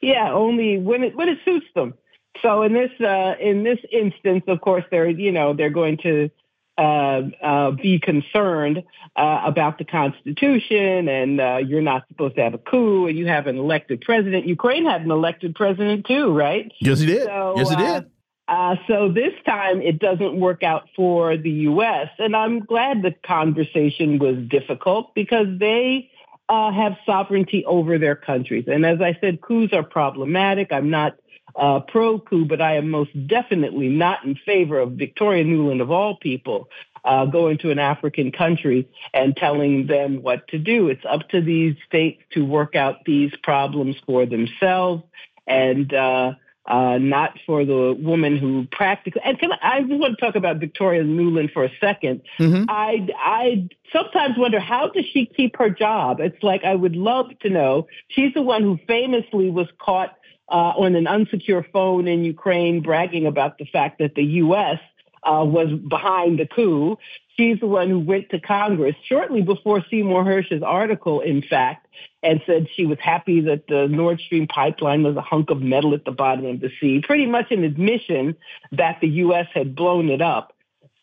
Yeah, 0.00 0.32
only 0.32 0.78
when 0.78 1.02
it 1.02 1.16
when 1.16 1.28
it 1.28 1.38
suits 1.44 1.66
them. 1.74 1.94
So 2.42 2.62
in 2.62 2.72
this 2.72 2.90
uh, 3.00 3.34
in 3.40 3.64
this 3.64 3.78
instance, 3.92 4.44
of 4.48 4.60
course, 4.60 4.84
they're 4.90 5.08
you 5.08 5.30
know 5.30 5.52
they're 5.54 5.70
going 5.70 5.98
to 5.98 6.30
uh, 6.78 7.22
uh, 7.42 7.70
be 7.72 7.98
concerned 7.98 8.82
uh, 9.14 9.42
about 9.44 9.76
the 9.78 9.84
Constitution, 9.84 11.08
and 11.08 11.40
uh, 11.40 11.58
you're 11.58 11.82
not 11.82 12.08
supposed 12.08 12.36
to 12.36 12.42
have 12.42 12.54
a 12.54 12.58
coup, 12.58 13.06
and 13.06 13.18
you 13.18 13.26
have 13.26 13.46
an 13.46 13.58
elected 13.58 14.00
president. 14.00 14.46
Ukraine 14.46 14.86
had 14.86 15.02
an 15.02 15.10
elected 15.10 15.54
president 15.54 16.06
too, 16.06 16.32
right? 16.32 16.72
Yes, 16.80 17.00
it 17.02 17.06
did. 17.06 17.24
So, 17.24 17.54
yes, 17.56 17.70
it 17.70 17.78
did. 17.78 18.10
Uh, 18.50 18.74
so 18.88 19.08
this 19.08 19.32
time 19.46 19.80
it 19.80 20.00
doesn't 20.00 20.38
work 20.38 20.64
out 20.64 20.88
for 20.96 21.36
the 21.36 21.50
U.S., 21.50 22.08
and 22.18 22.34
I'm 22.34 22.58
glad 22.58 23.00
the 23.00 23.14
conversation 23.24 24.18
was 24.18 24.36
difficult 24.48 25.14
because 25.14 25.46
they 25.60 26.10
uh, 26.48 26.72
have 26.72 26.96
sovereignty 27.06 27.64
over 27.64 27.96
their 27.96 28.16
countries. 28.16 28.64
And 28.66 28.84
as 28.84 29.00
I 29.00 29.16
said, 29.20 29.40
coups 29.40 29.72
are 29.72 29.84
problematic. 29.84 30.72
I'm 30.72 30.90
not 30.90 31.16
uh, 31.54 31.78
pro 31.78 32.18
coup, 32.18 32.44
but 32.44 32.60
I 32.60 32.76
am 32.76 32.90
most 32.90 33.10
definitely 33.28 33.88
not 33.88 34.24
in 34.24 34.34
favor 34.34 34.80
of 34.80 34.92
Victoria 34.92 35.44
Nuland, 35.44 35.80
of 35.80 35.92
all 35.92 36.16
people, 36.16 36.68
uh, 37.04 37.26
going 37.26 37.58
to 37.58 37.70
an 37.70 37.78
African 37.78 38.32
country 38.32 38.88
and 39.14 39.36
telling 39.36 39.86
them 39.86 40.22
what 40.22 40.48
to 40.48 40.58
do. 40.58 40.88
It's 40.88 41.04
up 41.08 41.28
to 41.28 41.40
these 41.40 41.76
states 41.86 42.20
to 42.32 42.44
work 42.44 42.74
out 42.74 43.04
these 43.06 43.30
problems 43.44 43.94
for 44.04 44.26
themselves 44.26 45.04
and 45.46 45.94
uh, 45.94 46.32
uh, 46.66 46.98
not 46.98 47.38
for 47.46 47.64
the 47.64 47.96
woman 47.98 48.36
who 48.36 48.66
practically. 48.70 49.22
And 49.24 49.38
can 49.38 49.52
I, 49.52 49.58
I 49.62 49.80
just 49.80 50.00
want 50.00 50.18
to 50.18 50.24
talk 50.24 50.36
about 50.36 50.58
Victoria 50.58 51.02
Nuland 51.02 51.52
for 51.52 51.64
a 51.64 51.70
2nd 51.82 52.22
mm-hmm. 52.38 52.64
I, 52.68 53.08
I 53.18 53.68
sometimes 53.92 54.36
wonder 54.36 54.60
how 54.60 54.88
does 54.88 55.06
she 55.06 55.26
keep 55.26 55.56
her 55.56 55.70
job? 55.70 56.20
It's 56.20 56.42
like 56.42 56.64
I 56.64 56.74
would 56.74 56.96
love 56.96 57.26
to 57.40 57.50
know. 57.50 57.86
She's 58.08 58.34
the 58.34 58.42
one 58.42 58.62
who 58.62 58.78
famously 58.86 59.50
was 59.50 59.68
caught 59.78 60.16
uh, 60.48 60.72
on 60.76 60.96
an 60.96 61.04
unsecure 61.04 61.64
phone 61.72 62.08
in 62.08 62.24
Ukraine 62.24 62.82
bragging 62.82 63.26
about 63.26 63.58
the 63.58 63.64
fact 63.64 63.98
that 63.98 64.14
the 64.14 64.24
U.S. 64.24 64.80
Uh, 65.22 65.44
was 65.44 65.68
behind 65.88 66.38
the 66.38 66.46
coup. 66.46 66.98
She's 67.36 67.60
the 67.60 67.66
one 67.66 67.88
who 67.88 67.98
went 67.98 68.30
to 68.30 68.40
Congress 68.40 68.94
shortly 69.06 69.42
before 69.42 69.84
Seymour 69.90 70.24
Hersh's 70.24 70.62
article, 70.62 71.20
in 71.20 71.42
fact, 71.42 71.86
and 72.22 72.42
said 72.44 72.68
she 72.74 72.86
was 72.86 72.98
happy 73.00 73.40
that 73.42 73.66
the 73.66 73.88
Nord 73.88 74.20
Stream 74.20 74.46
pipeline 74.46 75.02
was 75.02 75.16
a 75.16 75.22
hunk 75.22 75.50
of 75.50 75.62
metal 75.62 75.94
at 75.94 76.04
the 76.04 76.10
bottom 76.10 76.44
of 76.46 76.60
the 76.60 76.70
sea, 76.80 77.00
pretty 77.00 77.26
much 77.26 77.50
an 77.50 77.64
admission 77.64 78.36
that 78.72 79.00
the 79.00 79.08
U.S. 79.08 79.46
had 79.54 79.74
blown 79.74 80.10
it 80.10 80.20
up. 80.20 80.54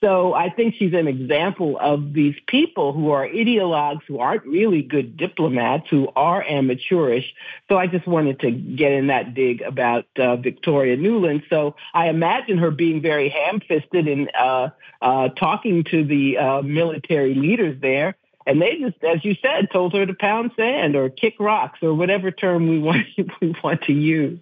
So 0.04 0.34
I 0.36 0.52
think 0.52 0.76
she's 0.76 0.94
an 0.94 1.08
example 1.08 1.78
of 1.82 2.14
these 2.14 2.36
people 2.46 2.94
who 2.94 3.10
are 3.10 3.28
ideologues, 3.28 4.02
who 4.08 4.20
aren't 4.20 4.46
really 4.46 4.84
good 4.84 5.18
diplomats, 5.18 5.90
who 5.90 6.08
are 6.16 6.44
amateurish. 6.44 7.34
So 7.68 7.78
I 7.78 7.88
just 7.88 8.06
wanted 8.06 8.40
to 8.42 8.52
get 8.52 8.92
in 8.92 9.08
that 9.08 9.34
dig 9.34 9.62
about 9.62 10.06
uh, 10.20 10.36
Victoria 10.36 10.98
Nuland. 10.98 11.50
So 11.50 11.76
I 11.96 12.10
imagine 12.10 12.60
her 12.60 12.70
being 12.70 13.02
very 13.02 13.30
ham-fisted 13.30 14.08
in 14.08 14.30
uh, 14.40 14.70
uh, 15.02 15.30
talking 15.30 15.84
to 15.86 16.04
the 16.04 16.38
uh, 16.38 16.62
military 16.62 17.34
leaders 17.34 17.82
there. 17.82 18.16
And 18.46 18.62
they 18.62 18.78
just, 18.78 19.04
as 19.04 19.26
you 19.26 19.36
said, 19.42 19.70
told 19.74 19.94
her 19.94 20.06
to 20.06 20.14
pound 20.14 20.52
sand 20.56 20.96
or 20.96 21.10
kick 21.10 21.34
rocks 21.40 21.80
or 21.82 21.96
whatever 21.96 22.30
term 22.30 22.70
we 22.70 22.78
want 22.80 23.08
we 23.42 23.56
want 23.64 23.82
to 23.84 23.94
use. 23.94 24.40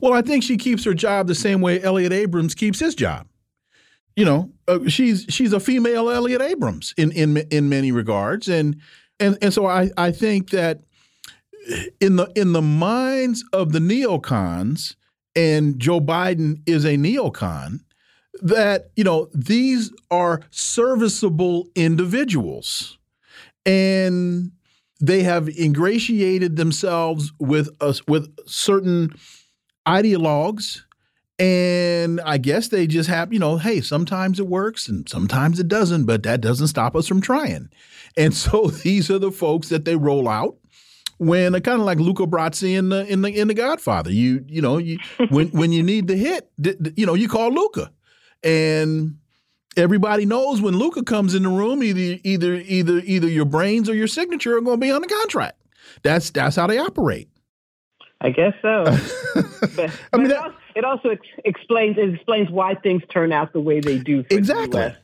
Well, 0.00 0.14
I 0.14 0.22
think 0.22 0.42
she 0.42 0.56
keeps 0.56 0.82
her 0.84 0.94
job 0.94 1.28
the 1.28 1.34
same 1.36 1.60
way 1.60 1.80
Elliott 1.80 2.12
Abrams 2.12 2.56
keeps 2.56 2.80
his 2.80 2.96
job 2.96 3.28
you 4.16 4.24
know, 4.24 4.50
uh, 4.68 4.80
she's 4.88 5.26
she's 5.28 5.52
a 5.52 5.60
female 5.60 6.10
Elliott 6.10 6.42
Abrams 6.42 6.94
in 6.96 7.10
in 7.12 7.36
in 7.50 7.68
many 7.68 7.92
regards, 7.92 8.48
and 8.48 8.80
and 9.18 9.36
and 9.42 9.52
so 9.52 9.66
I 9.66 9.90
I 9.96 10.12
think 10.12 10.50
that 10.50 10.80
in 12.00 12.16
the 12.16 12.30
in 12.36 12.52
the 12.52 12.62
minds 12.62 13.44
of 13.52 13.72
the 13.72 13.78
neocons, 13.78 14.94
and 15.34 15.78
Joe 15.78 16.00
Biden 16.00 16.62
is 16.66 16.84
a 16.84 16.96
neocon, 16.96 17.80
that 18.40 18.90
you 18.96 19.04
know 19.04 19.28
these 19.34 19.92
are 20.10 20.42
serviceable 20.50 21.68
individuals, 21.74 22.98
and 23.66 24.52
they 25.00 25.22
have 25.24 25.48
ingratiated 25.48 26.56
themselves 26.56 27.32
with 27.40 27.68
us 27.80 28.06
with 28.06 28.32
certain 28.46 29.12
ideologues 29.86 30.82
and 31.38 32.20
I 32.20 32.38
guess 32.38 32.68
they 32.68 32.86
just 32.86 33.08
have, 33.08 33.32
you 33.32 33.38
know, 33.38 33.56
hey, 33.56 33.80
sometimes 33.80 34.38
it 34.38 34.46
works 34.46 34.88
and 34.88 35.08
sometimes 35.08 35.58
it 35.58 35.66
doesn't, 35.66 36.04
but 36.04 36.22
that 36.22 36.40
doesn't 36.40 36.68
stop 36.68 36.94
us 36.94 37.06
from 37.06 37.20
trying. 37.20 37.70
And 38.16 38.32
so 38.32 38.66
these 38.84 39.10
are 39.10 39.18
the 39.18 39.32
folks 39.32 39.70
that 39.70 39.84
they 39.84 39.96
roll 39.96 40.28
out 40.28 40.54
when 41.18 41.52
kind 41.62 41.80
of 41.80 41.86
like 41.86 41.98
Luca 41.98 42.26
Brasi 42.26 42.78
in 42.78 42.90
the 42.90 43.04
in 43.06 43.22
the 43.22 43.28
in 43.28 43.48
the 43.48 43.54
Godfather. 43.54 44.12
You 44.12 44.44
you 44.46 44.62
know 44.62 44.78
you 44.78 44.98
when 45.30 45.48
when 45.48 45.72
you 45.72 45.82
need 45.82 46.06
the 46.06 46.14
hit, 46.14 46.48
you 46.96 47.06
know 47.06 47.14
you 47.14 47.28
call 47.28 47.50
Luca, 47.50 47.90
and 48.44 49.16
everybody 49.76 50.26
knows 50.26 50.60
when 50.60 50.76
Luca 50.78 51.02
comes 51.02 51.34
in 51.34 51.42
the 51.42 51.48
room, 51.48 51.82
either 51.82 52.20
either 52.22 52.54
either 52.54 52.98
either 53.04 53.28
your 53.28 53.46
brains 53.46 53.88
or 53.88 53.96
your 53.96 54.06
signature 54.06 54.56
are 54.56 54.60
going 54.60 54.78
to 54.78 54.86
be 54.86 54.92
on 54.92 55.00
the 55.00 55.08
contract. 55.08 55.60
That's 56.04 56.30
that's 56.30 56.54
how 56.54 56.68
they 56.68 56.78
operate. 56.78 57.28
I 58.20 58.30
guess 58.30 58.54
so. 58.62 58.84
but, 59.74 59.90
I 60.12 60.16
mean, 60.16 60.28
that, 60.28 60.54
it 60.74 60.84
also 60.84 61.10
ex 61.10 61.26
explains 61.44 61.96
it 61.98 62.14
explains 62.14 62.50
why 62.50 62.74
things 62.74 63.02
turn 63.08 63.32
out 63.32 63.52
the 63.52 63.60
way 63.60 63.80
they 63.80 63.98
do. 63.98 64.24
exactly. 64.30 64.94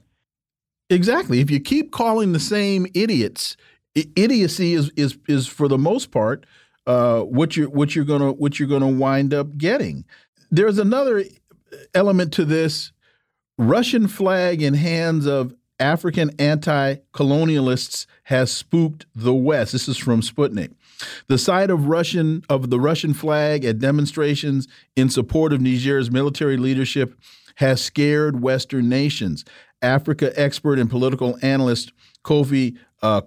Exactly. 0.89 1.39
If 1.41 1.51
you 1.51 1.61
keep 1.61 1.93
calling 1.93 2.33
the 2.33 2.41
same 2.41 2.87
idiots, 2.95 3.57
idiocy 3.95 4.75
is 4.75 4.91
is 4.97 5.17
is 5.29 5.47
for 5.47 5.69
the 5.69 5.79
most 5.79 6.11
part 6.11 6.45
uh, 6.87 7.21
what 7.21 7.57
you're 7.57 7.71
what 7.71 7.95
you're 7.95 8.05
gonna 8.05 8.33
what 8.33 8.59
you're 8.59 8.69
gonna 8.69 8.89
wind 8.89 9.33
up 9.33 9.57
getting. 9.57 10.05
There's 10.51 10.79
another 10.79 11.25
element 11.95 12.33
to 12.35 12.45
this. 12.45 12.93
Russian 13.59 14.09
flag 14.09 14.63
in 14.63 14.75
hands 14.75 15.27
of 15.27 15.55
African 15.79 16.31
anti-colonialists 16.39 18.07
has 18.25 18.51
spooked 18.51 19.07
the 19.15 19.35
West. 19.35 19.73
This 19.73 19.87
is 19.87 19.99
from 19.99 20.23
Sputnik. 20.23 20.75
The 21.29 21.39
sight 21.39 21.71
of 21.71 21.87
Russian 21.87 22.43
of 22.49 22.71
the 22.71 22.81
Russian 22.81 23.15
flag 23.15 23.65
at 23.65 23.79
demonstrations 23.79 24.69
in 24.97 25.09
support 25.09 25.53
of 25.53 25.61
Niger's 25.61 26.11
military 26.11 26.57
leadership 26.57 27.15
has 27.57 27.83
scared 27.83 28.41
Western 28.41 28.89
nations. 28.89 29.45
Africa 29.83 30.33
expert 30.39 30.79
and 30.79 30.91
political 30.91 31.39
analyst 31.43 31.93
Kofi 32.25 32.77
uh, 33.03 33.23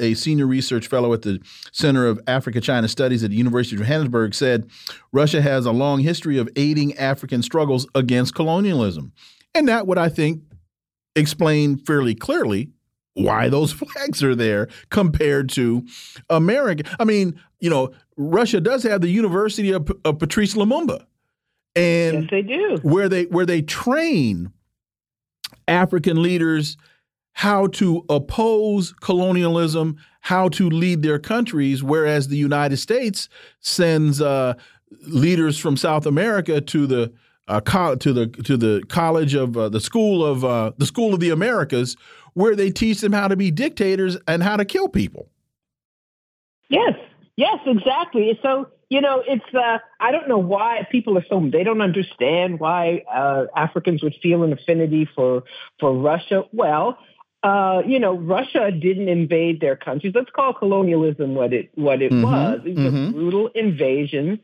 a 0.00 0.14
senior 0.14 0.46
research 0.46 0.86
fellow 0.86 1.12
at 1.12 1.22
the 1.22 1.40
Center 1.72 2.06
of 2.06 2.20
Africa 2.26 2.60
China 2.60 2.86
Studies 2.86 3.24
at 3.24 3.30
the 3.30 3.36
University 3.36 3.76
of 3.76 3.82
Johannesburg, 3.82 4.34
said 4.34 4.70
Russia 5.12 5.42
has 5.42 5.66
a 5.66 5.72
long 5.72 6.00
history 6.00 6.38
of 6.38 6.48
aiding 6.56 6.96
African 6.96 7.42
struggles 7.42 7.86
against 7.94 8.34
colonialism. 8.34 9.12
And 9.54 9.68
that 9.68 9.86
would, 9.86 9.98
I 9.98 10.08
think, 10.08 10.42
explain 11.16 11.78
fairly 11.78 12.14
clearly 12.14 12.70
why 13.14 13.48
those 13.48 13.72
flags 13.72 14.22
are 14.22 14.34
there 14.34 14.68
compared 14.90 15.48
to 15.50 15.84
America. 16.30 16.84
I 16.98 17.04
mean, 17.04 17.38
you 17.60 17.70
know, 17.70 17.92
Russia 18.16 18.60
does 18.60 18.82
have 18.82 19.00
the 19.00 19.08
University 19.08 19.72
of, 19.72 19.90
of 20.04 20.18
Patrice 20.18 20.54
Lumumba, 20.54 21.06
and 21.74 22.22
yes, 22.22 22.30
they 22.30 22.42
do 22.42 22.78
where 22.82 23.08
they 23.08 23.24
where 23.24 23.46
they 23.46 23.62
train 23.62 24.52
African 25.68 26.22
leaders 26.22 26.76
how 27.34 27.66
to 27.66 28.04
oppose 28.08 28.92
colonialism, 29.00 29.96
how 30.20 30.48
to 30.50 30.68
lead 30.68 31.02
their 31.02 31.18
countries, 31.18 31.82
whereas 31.82 32.28
the 32.28 32.36
United 32.36 32.76
States 32.76 33.28
sends 33.60 34.20
uh, 34.20 34.54
leaders 35.06 35.58
from 35.58 35.76
South 35.76 36.06
America 36.06 36.60
to 36.60 36.86
the 36.86 37.12
uh, 37.48 37.60
to 37.96 38.12
the 38.12 38.26
to 38.44 38.56
the 38.56 38.82
college 38.88 39.34
of 39.34 39.56
uh, 39.56 39.68
the 39.68 39.80
school 39.80 40.24
of 40.24 40.44
uh, 40.44 40.72
the 40.78 40.86
school 40.86 41.12
of 41.12 41.20
the 41.20 41.30
Americas, 41.30 41.96
where 42.34 42.56
they 42.56 42.70
teach 42.70 43.00
them 43.00 43.12
how 43.12 43.28
to 43.28 43.36
be 43.36 43.50
dictators 43.50 44.16
and 44.26 44.42
how 44.42 44.56
to 44.56 44.64
kill 44.64 44.88
people. 44.88 45.28
Yes, 46.68 46.94
yes, 47.36 47.58
exactly. 47.66 48.38
So 48.42 48.68
you 48.92 49.00
know, 49.00 49.22
it's 49.26 49.54
uh, 49.54 49.78
I 50.00 50.12
don't 50.12 50.28
know 50.28 50.36
why 50.36 50.86
people 50.92 51.16
are 51.16 51.24
so 51.26 51.48
they 51.50 51.64
don't 51.64 51.80
understand 51.80 52.60
why 52.60 53.04
uh, 53.10 53.46
Africans 53.56 54.02
would 54.02 54.14
feel 54.22 54.42
an 54.42 54.52
affinity 54.52 55.08
for 55.14 55.44
for 55.80 55.94
Russia. 55.94 56.44
Well, 56.52 56.98
uh, 57.42 57.80
you 57.86 57.98
know, 57.98 58.18
Russia 58.18 58.70
didn't 58.70 59.08
invade 59.08 59.60
their 59.60 59.76
countries. 59.76 60.12
Let's 60.14 60.30
call 60.30 60.52
colonialism 60.52 61.34
what 61.34 61.54
it 61.54 61.70
what 61.74 62.02
it 62.02 62.12
mm-hmm, 62.12 62.22
was. 62.22 62.60
It 62.66 62.76
was 62.76 62.92
mm-hmm. 62.92 63.12
brutal 63.12 63.48
invasions. 63.54 64.40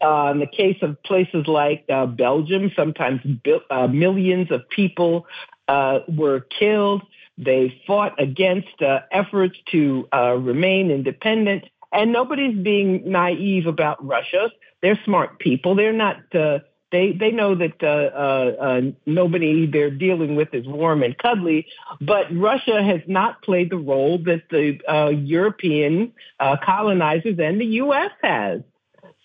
Uh, 0.00 0.30
in 0.30 0.38
the 0.38 0.46
case 0.46 0.76
of 0.80 1.02
places 1.02 1.48
like 1.48 1.84
uh, 1.92 2.06
Belgium, 2.06 2.70
sometimes 2.76 3.20
uh, 3.68 3.88
millions 3.88 4.48
of 4.52 4.68
people 4.68 5.26
uh, 5.66 5.98
were 6.06 6.46
killed. 6.56 7.02
They 7.38 7.80
fought 7.86 8.20
against 8.20 8.82
uh, 8.82 9.00
efforts 9.12 9.56
to 9.70 10.08
uh, 10.12 10.34
remain 10.34 10.90
independent. 10.90 11.64
And 11.92 12.12
nobody's 12.12 12.58
being 12.58 13.10
naive 13.10 13.66
about 13.66 14.04
Russia. 14.04 14.50
They're 14.82 15.00
smart 15.04 15.38
people. 15.38 15.74
They're 15.76 15.92
not. 15.92 16.16
Uh, 16.34 16.58
they 16.90 17.12
they 17.12 17.30
know 17.30 17.54
that 17.54 17.82
uh, 17.82 17.86
uh, 17.86 18.80
nobody 19.06 19.66
they're 19.66 19.90
dealing 19.90 20.36
with 20.36 20.52
is 20.52 20.66
warm 20.66 21.02
and 21.02 21.16
cuddly. 21.16 21.66
But 22.00 22.26
Russia 22.34 22.82
has 22.82 23.00
not 23.06 23.42
played 23.42 23.70
the 23.70 23.76
role 23.76 24.18
that 24.24 24.42
the 24.50 25.14
European 25.22 26.12
colonizers 26.38 27.38
and 27.38 27.60
the 27.60 27.66
U.S. 27.66 28.10
has. 28.22 28.62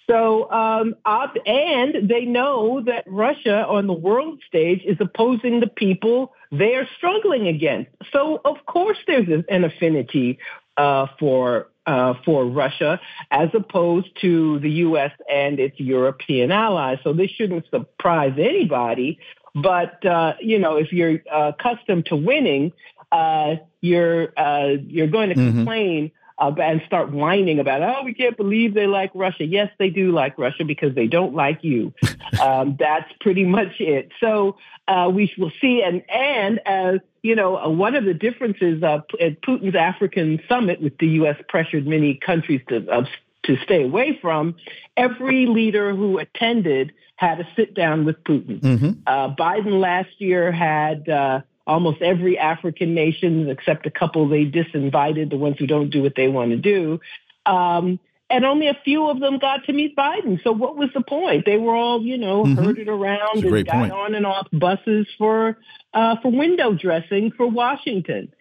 So, 0.10 0.52
um, 0.52 0.96
and 1.06 2.10
they 2.10 2.26
know 2.26 2.82
that 2.82 3.06
Russia 3.08 3.66
on 3.66 3.88
the 3.88 3.94
world 3.94 4.42
stage 4.48 4.82
is 4.86 4.98
opposing 5.00 5.60
the 5.62 5.68
people 5.68 6.34
they 6.52 6.76
are 6.76 6.88
struggling 6.98 7.48
against. 7.48 7.92
So, 8.12 8.42
of 8.44 8.66
course, 8.66 8.98
there's 9.08 9.28
an 9.48 9.64
affinity 9.64 10.40
uh, 10.78 11.08
for 11.20 11.70
uh, 11.86 12.14
for 12.24 12.46
Russia 12.46 13.00
as 13.30 13.50
opposed 13.54 14.08
to 14.22 14.60
the 14.60 14.70
U.S. 14.70 15.12
and 15.30 15.60
its 15.60 15.80
European 15.80 16.52
allies. 16.52 17.00
So 17.04 17.14
this 17.14 17.30
shouldn't 17.32 17.70
surprise 17.70 18.34
anybody. 18.38 19.20
But 19.56 20.06
uh, 20.06 20.34
you 20.40 20.60
know, 20.60 20.78
if 20.78 20.92
you're 20.92 21.22
uh, 21.32 21.52
accustomed 21.58 22.08
to 22.08 22.16
winning, 22.16 22.72
uh, 23.12 23.56
you're 23.82 24.34
uh, 24.38 24.78
you're 24.88 25.08
going 25.08 25.30
to 25.30 25.36
mm-hmm. 25.36 25.58
complain 25.58 26.12
uh, 26.38 26.52
and 26.62 26.82
start 26.86 27.12
whining 27.12 27.60
about, 27.60 27.82
oh, 27.82 28.04
we 28.04 28.14
can't 28.14 28.36
believe 28.38 28.74
they 28.74 28.88
like 28.88 29.12
Russia. 29.14 29.46
Yes, 29.46 29.70
they 29.78 29.90
do 29.90 30.12
like 30.12 30.38
Russia 30.38 30.66
because 30.66 30.96
they 30.96 31.08
don't 31.08 31.34
like 31.34 31.64
you. 31.64 31.94
um, 32.42 32.76
that's 32.80 33.12
pretty 33.22 33.46
much 33.46 33.80
it. 33.80 34.12
So 34.20 34.58
uh, 34.88 35.12
we 35.14 35.32
will 35.38 35.52
see. 35.62 35.84
And 35.84 36.04
and 36.10 36.60
as 36.66 37.00
you 37.22 37.36
know, 37.36 37.58
uh, 37.58 37.70
one 37.70 37.96
of 37.96 38.06
the 38.06 38.14
differences 38.14 38.84
uh, 38.84 39.02
at 39.20 39.42
Putin's 39.42 39.76
African 39.76 40.42
summit, 40.50 40.82
with 40.82 40.98
the 40.98 41.08
U.S. 41.08 41.38
pressured 41.48 41.88
many 41.88 42.16
countries 42.16 42.62
to 42.70 42.88
uh, 42.90 43.06
to 43.44 43.58
stay 43.58 43.84
away 43.84 44.18
from, 44.22 44.56
every 44.96 45.46
leader 45.46 45.94
who 45.94 46.18
attended 46.18 46.94
had 47.16 47.40
a 47.40 47.48
sit 47.56 47.74
down 47.74 48.06
with 48.06 48.24
Putin. 48.24 48.60
Mm-hmm. 48.60 48.92
Uh, 49.06 49.36
Biden 49.36 49.80
last 49.80 50.10
year 50.18 50.52
had 50.52 51.08
uh, 51.08 51.42
almost 51.66 52.02
every 52.02 52.38
African 52.38 52.94
nation, 52.94 53.50
except 53.50 53.86
a 53.86 53.92
couple 53.92 54.28
they 54.28 54.46
disinvited, 54.46 55.30
the 55.30 55.38
ones 55.38 55.58
who 55.60 55.68
don't 55.68 55.90
do 55.90 56.02
what 56.02 56.16
they 56.16 56.28
want 56.28 56.52
to 56.52 56.58
do. 56.58 57.00
Um, 57.46 58.00
and 58.30 58.46
only 58.46 58.68
a 58.68 58.78
few 58.84 59.10
of 59.10 59.20
them 59.20 59.38
got 59.38 59.66
to 59.66 59.74
meet 59.74 59.96
Biden. 59.96 60.42
So 60.44 60.52
what 60.52 60.76
was 60.76 60.90
the 60.94 61.02
point? 61.02 61.46
They 61.46 61.58
were 61.58 61.76
all, 61.76 62.02
you 62.02 62.18
know, 62.18 62.44
mm-hmm. 62.44 62.64
herded 62.64 62.88
around 62.88 63.44
and 63.44 63.66
got 63.66 63.74
point. 63.74 63.92
on 63.92 64.16
and 64.16 64.26
off 64.26 64.48
buses 64.52 65.08
for 65.18 65.58
uh, 65.94 66.16
for 66.22 66.32
window 66.32 66.74
dressing 66.74 67.32
for 67.32 67.48
Washington. 67.48 68.34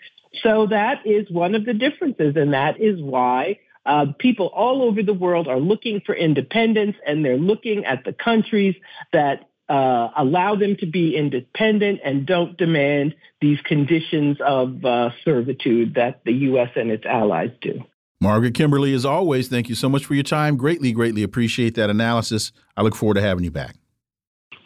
So 0.42 0.66
that 0.68 1.06
is 1.06 1.30
one 1.30 1.54
of 1.54 1.66
the 1.66 1.74
differences, 1.74 2.36
and 2.36 2.54
that 2.54 2.80
is 2.80 3.00
why 3.02 3.58
uh, 3.84 4.06
people 4.18 4.46
all 4.46 4.82
over 4.82 5.02
the 5.02 5.12
world 5.12 5.46
are 5.46 5.60
looking 5.60 6.00
for 6.06 6.14
independence, 6.14 6.96
and 7.06 7.22
they're 7.22 7.36
looking 7.36 7.84
at 7.84 8.04
the 8.04 8.14
countries 8.14 8.74
that 9.12 9.50
uh, 9.72 10.10
allow 10.18 10.54
them 10.54 10.76
to 10.76 10.86
be 10.86 11.16
independent 11.16 12.00
and 12.04 12.26
don't 12.26 12.58
demand 12.58 13.14
these 13.40 13.58
conditions 13.62 14.36
of 14.44 14.84
uh, 14.84 15.10
servitude 15.24 15.94
that 15.94 16.20
the 16.26 16.32
U.S. 16.32 16.68
and 16.76 16.90
its 16.90 17.06
allies 17.06 17.50
do. 17.62 17.82
Margaret 18.20 18.52
Kimberley, 18.52 18.92
as 18.92 19.06
always, 19.06 19.48
thank 19.48 19.70
you 19.70 19.74
so 19.74 19.88
much 19.88 20.04
for 20.04 20.12
your 20.14 20.24
time. 20.24 20.58
Greatly, 20.58 20.92
greatly 20.92 21.22
appreciate 21.22 21.74
that 21.76 21.88
analysis. 21.88 22.52
I 22.76 22.82
look 22.82 22.94
forward 22.94 23.14
to 23.14 23.22
having 23.22 23.44
you 23.44 23.50
back. 23.50 23.76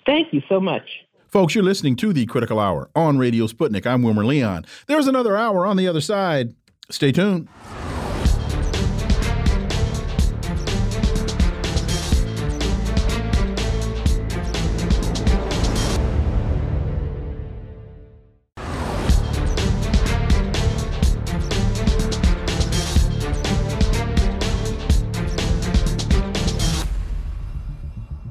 Thank 0.04 0.32
you 0.32 0.42
so 0.48 0.60
much. 0.60 0.82
Folks, 1.28 1.54
you're 1.54 1.64
listening 1.64 1.94
to 1.96 2.12
the 2.12 2.26
Critical 2.26 2.58
Hour 2.58 2.90
on 2.96 3.16
Radio 3.16 3.46
Sputnik. 3.46 3.86
I'm 3.86 4.02
Wilmer 4.02 4.24
Leon. 4.24 4.66
There's 4.88 5.06
another 5.06 5.36
hour 5.36 5.66
on 5.66 5.76
the 5.76 5.86
other 5.86 6.00
side. 6.00 6.54
Stay 6.90 7.12
tuned. 7.12 7.48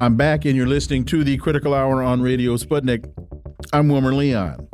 I'm 0.02 0.18
back, 0.18 0.44
and 0.44 0.58
you're 0.58 0.68
listening 0.68 1.06
to 1.06 1.24
the 1.24 1.38
Critical 1.38 1.74
Hour 1.74 2.04
on 2.04 2.22
Radio 2.22 2.58
Sputnik. 2.58 3.10
I'm 3.72 3.88
Wilmer 3.88 4.14
Leon. 4.14 4.68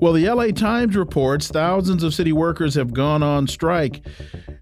Well, 0.00 0.14
the 0.14 0.26
LA 0.26 0.46
Times 0.48 0.96
reports 0.96 1.48
thousands 1.48 2.02
of 2.02 2.14
city 2.14 2.32
workers 2.32 2.74
have 2.74 2.94
gone 2.94 3.22
on 3.22 3.46
strike 3.46 4.06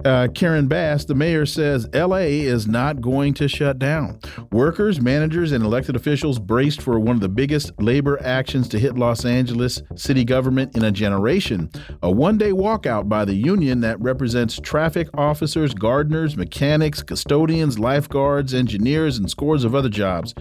uh, 0.04 0.28
Karen 0.34 0.66
Bass, 0.66 1.04
the 1.04 1.14
mayor, 1.14 1.44
says 1.44 1.86
LA 1.92 2.16
is 2.16 2.66
not 2.66 3.00
going 3.00 3.34
to 3.34 3.48
shut 3.48 3.78
down. 3.78 4.18
Workers, 4.50 5.00
managers, 5.00 5.52
and 5.52 5.64
elected 5.64 5.96
officials 5.96 6.38
braced 6.38 6.80
for 6.80 6.98
one 6.98 7.16
of 7.16 7.20
the 7.20 7.28
biggest 7.28 7.72
labor 7.80 8.20
actions 8.22 8.68
to 8.68 8.78
hit 8.78 8.96
Los 8.96 9.24
Angeles 9.24 9.82
city 9.96 10.24
government 10.24 10.76
in 10.76 10.84
a 10.84 10.90
generation. 10.90 11.70
A 12.02 12.10
one 12.10 12.38
day 12.38 12.50
walkout 12.50 13.08
by 13.08 13.24
the 13.24 13.34
union 13.34 13.80
that 13.80 14.00
represents 14.00 14.58
traffic 14.58 15.08
officers, 15.14 15.74
gardeners, 15.74 16.36
mechanics, 16.36 17.02
custodians, 17.02 17.78
lifeguards, 17.78 18.54
engineers, 18.54 19.18
and 19.18 19.30
scores 19.30 19.64
of 19.64 19.74
other 19.74 19.88
jobs. 19.88 20.34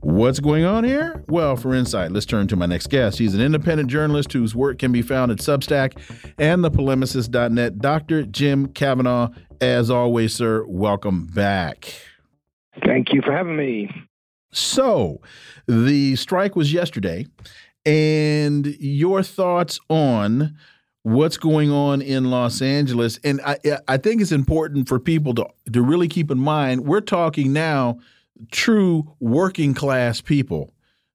What's 0.00 0.40
going 0.40 0.64
on 0.64 0.84
here? 0.84 1.24
Well, 1.28 1.56
for 1.56 1.74
insight, 1.74 2.12
let's 2.12 2.26
turn 2.26 2.46
to 2.48 2.56
my 2.56 2.66
next 2.66 2.88
guest. 2.88 3.18
He's 3.18 3.34
an 3.34 3.40
independent 3.40 3.90
journalist 3.90 4.32
whose 4.32 4.54
work 4.54 4.78
can 4.78 4.92
be 4.92 5.02
found 5.02 5.30
at 5.30 5.38
Substack 5.38 5.98
and 6.38 6.62
thepolemicist.net, 6.62 7.78
Dr. 7.78 8.24
Jim 8.24 8.66
Kavanagh. 8.68 8.97
Kavanagh. 8.98 9.28
As 9.60 9.90
always, 9.90 10.34
sir, 10.34 10.64
welcome 10.66 11.26
back. 11.26 11.92
Thank 12.84 13.12
you 13.12 13.22
for 13.22 13.32
having 13.32 13.56
me. 13.56 13.90
So, 14.50 15.20
the 15.66 16.16
strike 16.16 16.56
was 16.56 16.72
yesterday, 16.72 17.26
and 17.84 18.66
your 18.80 19.22
thoughts 19.22 19.78
on 19.88 20.56
what's 21.02 21.36
going 21.36 21.70
on 21.70 22.02
in 22.02 22.30
Los 22.30 22.60
Angeles. 22.60 23.18
And 23.24 23.40
I, 23.44 23.58
I 23.86 23.96
think 23.98 24.20
it's 24.20 24.32
important 24.32 24.88
for 24.88 24.98
people 24.98 25.34
to, 25.34 25.46
to 25.72 25.82
really 25.82 26.08
keep 26.08 26.30
in 26.30 26.38
mind 26.38 26.84
we're 26.84 27.00
talking 27.00 27.52
now 27.52 27.98
true 28.50 29.14
working 29.20 29.74
class 29.74 30.20
people, 30.20 30.72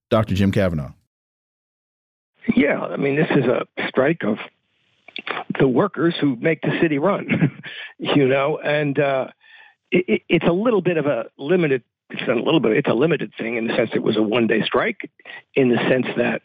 Dr. 0.09 0.35
Jim 0.35 0.51
Kavanagh. 0.51 0.91
Yeah, 2.55 2.81
I 2.81 2.97
mean, 2.97 3.15
this 3.15 3.29
is 3.31 3.45
a 3.45 3.65
strike 3.87 4.23
of 4.23 4.37
the 5.59 5.67
workers 5.67 6.15
who 6.19 6.35
make 6.35 6.61
the 6.61 6.77
city 6.81 6.97
run, 6.97 7.61
you 7.97 8.27
know, 8.27 8.57
and 8.57 8.97
uh, 8.99 9.27
it, 9.91 10.23
it's 10.29 10.45
a 10.47 10.51
little 10.51 10.81
bit 10.81 10.97
of 10.97 11.05
a 11.05 11.25
limited. 11.37 11.83
It's 12.09 12.27
a 12.27 12.35
little 12.35 12.59
bit. 12.59 12.73
It's 12.73 12.89
a 12.89 12.93
limited 12.93 13.33
thing 13.37 13.55
in 13.55 13.67
the 13.67 13.75
sense 13.75 13.91
it 13.95 14.03
was 14.03 14.17
a 14.17 14.21
one-day 14.21 14.63
strike, 14.65 15.09
in 15.55 15.69
the 15.69 15.77
sense 15.89 16.05
that 16.17 16.41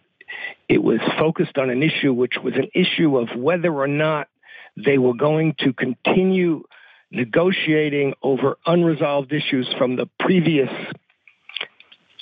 it 0.69 0.83
was 0.83 1.01
focused 1.19 1.59
on 1.59 1.69
an 1.71 1.83
issue 1.83 2.12
which 2.12 2.35
was 2.43 2.55
an 2.55 2.69
issue 2.75 3.19
of 3.19 3.29
whether 3.37 3.73
or 3.73 3.87
not 3.87 4.29
they 4.77 4.99
were 4.99 5.14
going 5.14 5.55
to 5.59 5.73
continue 5.73 6.64
negotiating 7.11 8.14
over 8.23 8.59
unresolved 8.66 9.33
issues 9.33 9.69
from 9.79 9.97
the 9.97 10.09
previous 10.21 10.71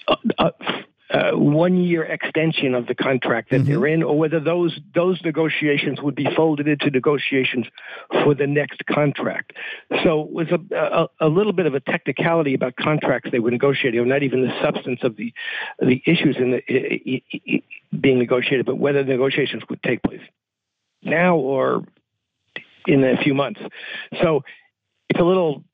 uh, 0.08 0.16
uh, 0.38 0.50
uh, 1.10 1.32
one 1.32 1.76
year 1.76 2.02
extension 2.02 2.74
of 2.74 2.86
the 2.86 2.94
contract 2.94 3.50
that 3.50 3.60
mm-hmm. 3.60 3.70
they're 3.70 3.86
in, 3.86 4.02
or 4.02 4.18
whether 4.18 4.40
those 4.40 4.78
those 4.94 5.20
negotiations 5.22 6.00
would 6.02 6.14
be 6.14 6.26
folded 6.34 6.66
into 6.66 6.90
negotiations 6.90 7.66
for 8.24 8.34
the 8.34 8.46
next 8.46 8.84
contract. 8.86 9.52
So 10.02 10.22
it 10.22 10.30
was 10.32 10.48
a, 10.50 10.74
a, 10.74 11.26
a 11.26 11.28
little 11.28 11.52
bit 11.52 11.66
of 11.66 11.74
a 11.74 11.80
technicality 11.80 12.54
about 12.54 12.74
contracts 12.76 13.30
they 13.30 13.38
were 13.38 13.50
negotiating, 13.50 14.00
or 14.00 14.06
not 14.06 14.22
even 14.22 14.42
the 14.42 14.60
substance 14.60 15.00
of 15.02 15.16
the 15.16 15.32
the 15.78 16.02
issues 16.06 16.36
in 16.38 16.50
the 16.50 17.22
being 18.00 18.18
negotiated, 18.18 18.66
but 18.66 18.76
whether 18.76 19.02
the 19.04 19.12
negotiations 19.12 19.62
would 19.70 19.82
take 19.82 20.02
place 20.02 20.20
now 21.02 21.36
or 21.36 21.84
in 22.86 23.04
a 23.04 23.16
few 23.22 23.34
months. 23.34 23.60
So 24.22 24.42
it's 25.08 25.20
a 25.20 25.24
little 25.24 25.64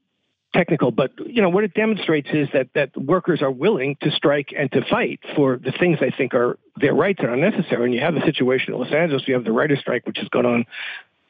technical, 0.52 0.90
but 0.90 1.12
you 1.26 1.42
know 1.42 1.48
what 1.48 1.64
it 1.64 1.74
demonstrates 1.74 2.28
is 2.32 2.48
that 2.52 2.68
that 2.74 2.96
workers 2.96 3.42
are 3.42 3.50
willing 3.50 3.96
to 4.02 4.10
strike 4.10 4.52
and 4.56 4.70
to 4.72 4.84
fight 4.84 5.20
for 5.34 5.56
the 5.56 5.72
things 5.72 5.98
they 6.00 6.10
think 6.10 6.34
are 6.34 6.58
their 6.76 6.94
rights 6.94 7.20
are 7.22 7.36
necessary. 7.36 7.84
And 7.84 7.94
you 7.94 8.00
have 8.00 8.14
the 8.14 8.24
situation 8.24 8.74
in 8.74 8.80
Los 8.80 8.92
Angeles, 8.92 9.22
you 9.26 9.34
have 9.34 9.44
the 9.44 9.52
writer's 9.52 9.80
strike, 9.80 10.06
which 10.06 10.18
has 10.18 10.28
gone 10.28 10.46
on 10.46 10.66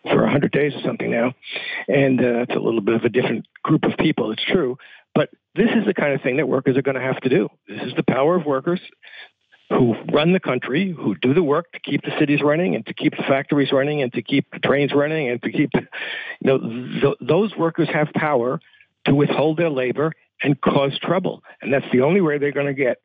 for 0.02 0.22
100 0.22 0.50
days 0.50 0.74
or 0.74 0.82
something 0.82 1.10
now, 1.10 1.32
and 1.88 2.20
uh, 2.20 2.42
it's 2.42 2.56
a 2.56 2.58
little 2.58 2.80
bit 2.80 2.94
of 2.94 3.04
a 3.04 3.08
different 3.08 3.46
group 3.62 3.84
of 3.84 3.96
people. 3.98 4.32
It's 4.32 4.44
true, 4.44 4.76
But 5.14 5.30
this 5.54 5.70
is 5.70 5.84
the 5.86 5.94
kind 5.94 6.12
of 6.12 6.22
thing 6.22 6.38
that 6.38 6.48
workers 6.48 6.76
are 6.76 6.82
going 6.82 6.96
to 6.96 7.00
have 7.00 7.20
to 7.20 7.28
do. 7.28 7.48
This 7.68 7.82
is 7.82 7.92
the 7.94 8.02
power 8.02 8.34
of 8.34 8.44
workers 8.44 8.80
who 9.68 9.94
run 10.12 10.32
the 10.32 10.40
country, 10.40 10.90
who 10.90 11.14
do 11.14 11.34
the 11.34 11.42
work 11.42 11.70
to 11.72 11.80
keep 11.80 12.02
the 12.02 12.10
cities 12.18 12.42
running 12.42 12.74
and 12.74 12.84
to 12.86 12.94
keep 12.94 13.16
the 13.16 13.22
factories 13.22 13.72
running 13.72 14.02
and 14.02 14.12
to 14.12 14.22
keep 14.22 14.50
the 14.52 14.58
trains 14.58 14.92
running 14.92 15.28
and 15.28 15.42
to 15.42 15.50
keep, 15.50 15.70
you 15.74 15.86
know, 16.42 16.58
th 16.58 17.14
those 17.20 17.56
workers 17.56 17.88
have 17.88 18.08
power 18.12 18.60
to 19.04 19.14
withhold 19.14 19.56
their 19.56 19.70
labor 19.70 20.12
and 20.42 20.60
cause 20.60 20.98
trouble. 20.98 21.42
And 21.60 21.72
that's 21.72 21.86
the 21.92 22.00
only 22.02 22.20
way 22.20 22.38
they're 22.38 22.52
going 22.52 22.66
to 22.66 22.74
get 22.74 22.98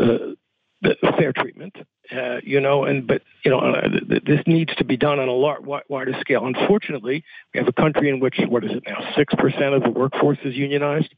uh, 0.00 0.34
the 0.82 0.96
fair 1.18 1.32
treatment. 1.32 1.76
Uh, 2.10 2.40
you 2.42 2.60
know, 2.60 2.84
and 2.84 3.06
but 3.06 3.22
you 3.44 3.50
know, 3.50 3.60
uh, 3.60 3.88
this 4.26 4.40
needs 4.46 4.74
to 4.76 4.84
be 4.84 4.96
done 4.96 5.20
on 5.20 5.28
a 5.28 5.32
lot 5.32 5.64
wider 5.88 6.14
scale. 6.20 6.44
Unfortunately, 6.44 7.22
we 7.54 7.58
have 7.58 7.68
a 7.68 7.72
country 7.72 8.08
in 8.08 8.18
which 8.18 8.36
what 8.48 8.64
is 8.64 8.72
it 8.72 8.82
now? 8.86 9.12
Six 9.16 9.32
percent 9.34 9.74
of 9.74 9.82
the 9.82 9.90
workforce 9.90 10.38
is 10.44 10.56
unionized. 10.56 11.14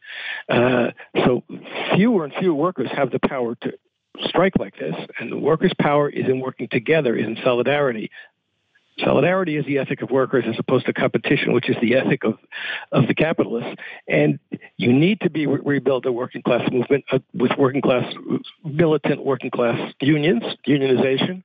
Uh, 0.49 0.89
so 1.25 1.45
fewer 1.95 2.25
and 2.25 2.35
fewer 2.35 2.55
workers 2.55 2.91
have 2.95 3.11
the 3.11 3.21
power 3.21 3.55
to 3.63 3.73
strike 4.27 4.53
like 4.59 4.77
this, 4.79 4.95
and 5.19 5.33
the 5.33 5.39
workers' 5.39 5.73
power 5.79 6.11
is 6.11 6.27
in 6.29 6.41
working 6.41 6.69
together, 6.69 7.17
is 7.17 7.27
in 7.27 7.39
solidarity. 7.43 8.11
Solidarity 9.05 9.57
is 9.57 9.67
the 9.67 9.79
ethic 9.79 10.03
of 10.03 10.11
workers 10.11 10.45
as 10.47 10.57
opposed 10.59 10.87
to 10.87 10.93
competition, 10.93 11.53
which 11.53 11.69
is 11.69 11.77
the 11.81 11.95
ethic 11.97 12.25
of, 12.25 12.39
of 12.91 13.07
the 13.07 13.15
capitalists. 13.15 13.75
And 14.09 14.39
you 14.77 14.93
need 14.93 15.21
to 15.21 15.31
be 15.31 15.47
re- 15.47 15.61
rebuild 15.65 16.05
the 16.05 16.13
working 16.13 16.43
class 16.43 16.71
movement 16.71 17.05
uh, 17.11 17.19
with 17.35 17.53
working 17.59 17.83
class, 17.83 18.13
militant 18.65 19.25
working 19.25 19.51
class 19.51 19.93
unions, 20.01 20.43
unionization, 20.67 21.43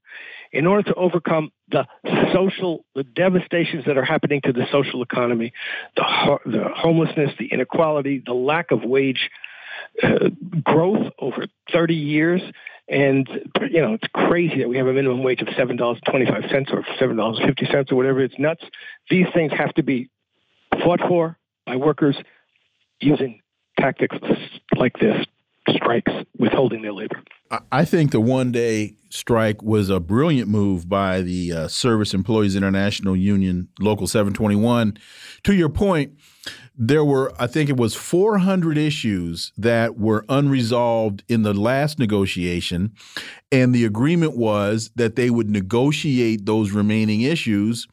in 0.51 0.65
order 0.65 0.83
to 0.83 0.95
overcome 0.95 1.51
the 1.69 1.85
social, 2.33 2.85
the 2.95 3.03
devastations 3.03 3.85
that 3.85 3.97
are 3.97 4.05
happening 4.05 4.41
to 4.41 4.53
the 4.53 4.65
social 4.71 5.01
economy, 5.01 5.51
the, 5.95 6.03
ho- 6.03 6.39
the 6.45 6.69
homelessness, 6.73 7.31
the 7.37 7.47
inequality, 7.47 8.23
the 8.25 8.33
lack 8.33 8.71
of 8.71 8.83
wage 8.83 9.29
uh, 10.03 10.29
growth 10.63 11.11
over 11.19 11.47
30 11.71 11.95
years. 11.95 12.41
And, 12.89 13.27
you 13.69 13.81
know, 13.81 13.95
it's 13.95 14.07
crazy 14.13 14.59
that 14.59 14.69
we 14.69 14.77
have 14.77 14.87
a 14.87 14.93
minimum 14.93 15.21
wage 15.21 15.41
of 15.41 15.47
$7.25 15.49 16.73
or 16.73 16.83
$7.50 16.99 17.91
or 17.91 17.95
whatever. 17.95 18.21
It's 18.21 18.39
nuts. 18.39 18.63
These 19.09 19.27
things 19.33 19.51
have 19.57 19.73
to 19.73 19.83
be 19.83 20.09
fought 20.83 21.01
for 21.07 21.37
by 21.65 21.75
workers 21.75 22.15
using 22.99 23.41
tactics 23.79 24.15
like 24.75 24.97
this 24.99 25.25
strikes, 25.69 26.11
withholding 26.37 26.81
their 26.81 26.93
labor. 26.93 27.21
I 27.71 27.85
think 27.85 28.11
the 28.11 28.19
one 28.19 28.51
day 28.51 28.95
strike 29.09 29.63
was 29.63 29.89
a 29.89 29.99
brilliant 29.99 30.49
move 30.49 30.89
by 30.89 31.21
the 31.21 31.53
uh, 31.53 31.67
Service 31.67 32.13
Employees 32.13 32.55
International 32.55 33.15
Union, 33.15 33.69
Local 33.79 34.07
721. 34.07 34.97
To 35.43 35.53
your 35.53 35.69
point, 35.69 36.17
there 36.77 37.05
were, 37.05 37.33
I 37.39 37.47
think 37.47 37.69
it 37.69 37.77
was 37.77 37.95
400 37.95 38.77
issues 38.77 39.53
that 39.57 39.97
were 39.97 40.25
unresolved 40.29 41.23
in 41.27 41.43
the 41.43 41.53
last 41.53 41.99
negotiation. 41.99 42.93
And 43.51 43.73
the 43.73 43.85
agreement 43.85 44.37
was 44.37 44.91
that 44.95 45.15
they 45.15 45.29
would 45.29 45.49
negotiate 45.49 46.45
those 46.45 46.71
remaining 46.71 47.21
issues 47.21 47.87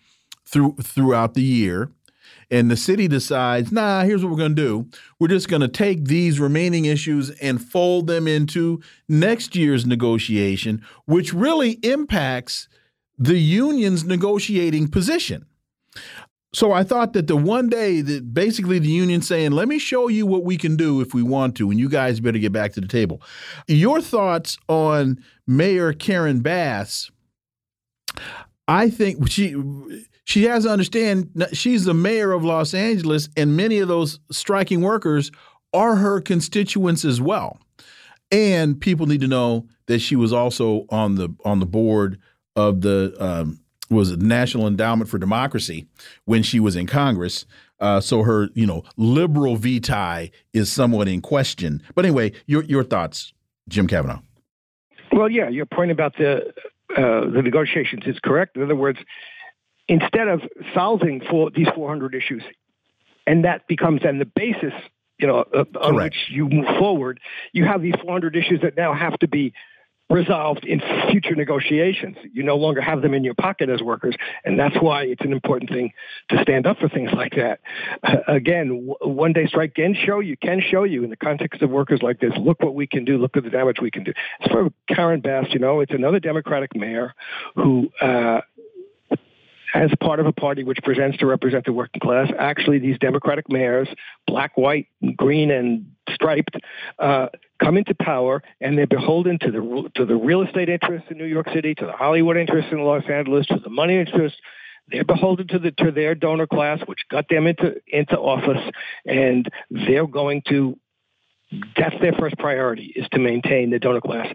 through 0.45 0.77
throughout 0.83 1.35
the 1.35 1.43
year 1.43 1.91
and 2.51 2.71
the 2.71 2.77
city 2.77 3.09
decides, 3.09 3.73
nah, 3.73 4.05
here's 4.05 4.23
what 4.23 4.31
we're 4.31 4.39
going 4.39 4.55
to 4.55 4.63
do. 4.63 4.89
We're 5.19 5.29
just 5.29 5.49
going 5.49 5.63
to 5.63 5.69
take 5.69 6.05
these 6.05 6.41
remaining 6.41 6.85
issues 6.85 7.31
and 7.31 7.63
fold 7.63 8.07
them 8.07 8.27
into 8.27 8.81
next 9.09 9.57
year's 9.57 9.87
negotiation, 9.87 10.83
which 11.07 11.33
really 11.33 11.73
impacts 11.83 12.69
the 13.19 13.39
union's 13.39 14.05
negotiating 14.05 14.89
position. 14.89 15.47
So 16.53 16.71
I 16.71 16.85
thought 16.85 17.15
that 17.15 17.27
the 17.27 17.37
one 17.37 17.69
day 17.69 18.01
that 18.01 18.33
basically 18.33 18.79
the 18.79 18.89
union 18.89 19.23
saying, 19.23 19.51
let 19.51 19.67
me 19.67 19.79
show 19.81 20.07
you 20.07 20.25
what 20.25 20.45
we 20.45 20.57
can 20.57 20.77
do 20.77 21.01
if 21.01 21.13
we 21.13 21.23
want 21.23 21.57
to, 21.57 21.71
and 21.71 21.81
you 21.81 21.89
guys 21.89 22.21
better 22.21 22.39
get 22.39 22.53
back 22.53 22.73
to 22.75 22.81
the 22.81 22.87
table. 22.87 23.21
Your 23.67 24.01
thoughts 24.01 24.57
on 24.69 25.23
Mayor 25.49 25.93
Karen 25.93 26.41
Bass? 26.41 27.11
I 28.69 28.89
think 28.89 29.29
she 29.29 29.57
she 30.25 30.45
has 30.45 30.65
to 30.65 30.71
understand 30.71 31.47
she's 31.53 31.85
the 31.85 31.95
mayor 31.95 32.33
of 32.33 32.45
Los 32.45 32.75
Angeles, 32.75 33.29
and 33.37 33.57
many 33.57 33.79
of 33.79 33.89
those 33.89 34.19
striking 34.31 34.81
workers 34.81 35.31
are 35.73 35.97
her 35.97 36.21
constituents 36.21 37.05
as 37.05 37.21
well. 37.21 37.59
And 38.31 38.81
people 38.81 39.07
need 39.07 39.21
to 39.21 39.29
know 39.29 39.67
that 39.87 39.99
she 39.99 40.17
was 40.17 40.33
also 40.33 40.87
on 40.89 41.17
the 41.17 41.35
on 41.45 41.61
the 41.61 41.67
board 41.67 42.19
of 42.57 42.81
the 42.81 43.15
um, 43.21 43.61
was 43.91 44.17
National 44.17 44.67
Endowment 44.67 45.11
for 45.11 45.19
Democracy 45.19 45.87
when 46.25 46.43
she 46.43 46.59
was 46.59 46.75
in 46.75 46.87
Congress. 46.87 47.45
Uh, 47.81 48.01
so 48.01 48.23
her 48.23 48.49
you 48.55 48.67
know 48.67 48.83
liberal 48.97 49.57
vitae 49.57 50.31
is 50.53 50.73
somewhat 50.73 51.07
in 51.07 51.21
question. 51.21 51.83
But 51.95 52.07
anyway, 52.07 52.33
your 52.47 52.65
your 52.65 52.83
thoughts, 52.83 53.35
Jim 53.69 53.87
Kavanagh. 53.87 54.21
Well, 55.13 55.31
yeah, 55.31 55.49
your 55.49 55.67
point 55.67 55.91
about 55.91 56.17
the 56.17 56.53
uh, 56.97 57.29
the 57.29 57.43
negotiations 57.43 58.05
is 58.07 58.19
correct. 58.21 58.57
In 58.57 58.63
other 58.63 58.77
words, 58.77 58.99
instead 59.89 60.29
of 60.29 60.43
solving 60.75 61.21
for 61.29 61.51
these 61.51 61.69
400 61.75 62.15
issues, 62.15 62.43
and 63.27 63.45
that 63.45 63.67
becomes 63.67 64.03
then 64.03 64.19
the 64.19 64.27
basis, 64.27 64.73
you 65.19 65.27
know, 65.27 65.45
on 65.81 65.95
which 65.95 66.17
you 66.29 66.49
move 66.49 66.67
forward, 66.79 67.21
you 67.53 67.65
have 67.65 67.83
these 67.83 67.95
400 68.03 68.37
issues 68.37 68.61
that 68.63 68.77
now 68.77 68.95
have 68.95 69.19
to 69.21 69.29
be 69.29 69.53
resolved 70.11 70.65
in 70.65 70.83
future 71.11 71.35
negotiations. 71.35 72.17
You 72.33 72.43
no 72.43 72.57
longer 72.57 72.81
have 72.81 73.01
them 73.01 73.15
in 73.15 73.25
your 73.25 73.35
pocket 73.35 73.71
as 73.71 73.81
workers, 73.81 74.15
and 74.45 74.59
that's 74.59 74.77
why 74.81 75.05
it's 75.05 75.25
an 75.25 75.33
important 75.33 75.71
thing 75.71 75.93
to 76.29 76.43
stand 76.43 76.67
up 76.67 76.79
for 76.79 76.89
things 76.89 77.11
like 77.13 77.33
that. 77.37 77.61
Uh, 78.03 78.17
again, 78.29 78.91
one 79.01 79.33
day 79.33 79.47
strike 79.47 79.75
can 79.75 79.95
show 79.95 80.21
you 80.21 80.37
can 80.37 80.61
show 80.61 80.85
you 80.85 81.05
in 81.05 81.11
the 81.11 81.17
context 81.17 81.63
of 81.63 81.71
workers 81.71 82.01
like 82.03 82.21
this. 82.21 82.33
Look 82.39 82.61
what 82.61 82.75
we 82.75 82.87
can 82.87 83.05
do. 83.05 83.17
Look 83.17 83.37
at 83.37 83.45
the 83.45 83.51
damage 83.51 83.79
we 83.81 83.91
can 83.91 84.05
do. 84.05 84.13
As 84.41 84.51
for 84.51 84.69
Karen 84.89 85.21
Bass, 85.21 85.47
you 85.51 85.59
know, 85.59 85.81
it's 85.81 85.93
another 85.93 86.21
Democratic 86.21 86.75
mayor 86.77 87.15
who. 87.55 87.91
Uh, 88.01 88.41
as 89.75 89.91
part 90.01 90.21
of 90.21 90.27
a 90.27 90.33
party 90.33 90.63
which 90.63 90.79
presents 90.85 91.19
to 91.19 91.27
represent 91.27 91.65
the 91.65 91.73
working 91.73 92.01
class. 92.01 92.31
Actually, 92.39 92.79
these 92.79 92.97
Democratic 92.99 93.51
mayors, 93.51 93.89
black, 94.27 94.57
white, 94.57 94.87
green, 95.17 95.51
and 95.51 95.93
striped, 96.11 96.57
uh, 97.01 97.27
come 97.63 97.77
into 97.77 97.95
power 97.95 98.43
and 98.61 98.79
they're 98.79 98.87
beholden 98.87 99.39
to 99.41 99.51
the 99.51 99.91
to 99.97 100.07
the 100.07 100.15
real 100.15 100.43
estate 100.43 100.69
interests 100.69 101.09
in 101.11 101.19
New 101.19 101.25
York 101.25 101.49
City, 101.53 101.75
to 101.75 101.87
the 101.87 101.93
Hollywood 101.93 102.37
interests 102.37 102.71
in 102.73 102.83
Los 102.83 103.05
Angeles, 103.11 103.47
to 103.49 103.59
the 103.59 103.71
money 103.71 103.99
interests. 103.99 104.39
They're 104.89 105.05
beholden 105.05 105.49
to 105.49 105.59
the 105.59 105.73
to 105.73 105.91
their 105.91 106.15
donor 106.15 106.47
class, 106.47 106.81
which 106.87 107.01
got 107.11 107.29
them 107.29 107.47
into 107.47 107.75
into 107.89 108.17
office, 108.17 108.63
and 109.05 109.49
they're 109.71 110.07
going 110.07 110.43
to. 110.49 110.79
That's 111.77 111.95
their 112.01 112.13
first 112.13 112.37
priority 112.39 112.93
is 112.97 113.07
to 113.13 113.19
maintain 113.21 113.71
the 113.71 113.79
donor 113.79 114.01
class 114.01 114.27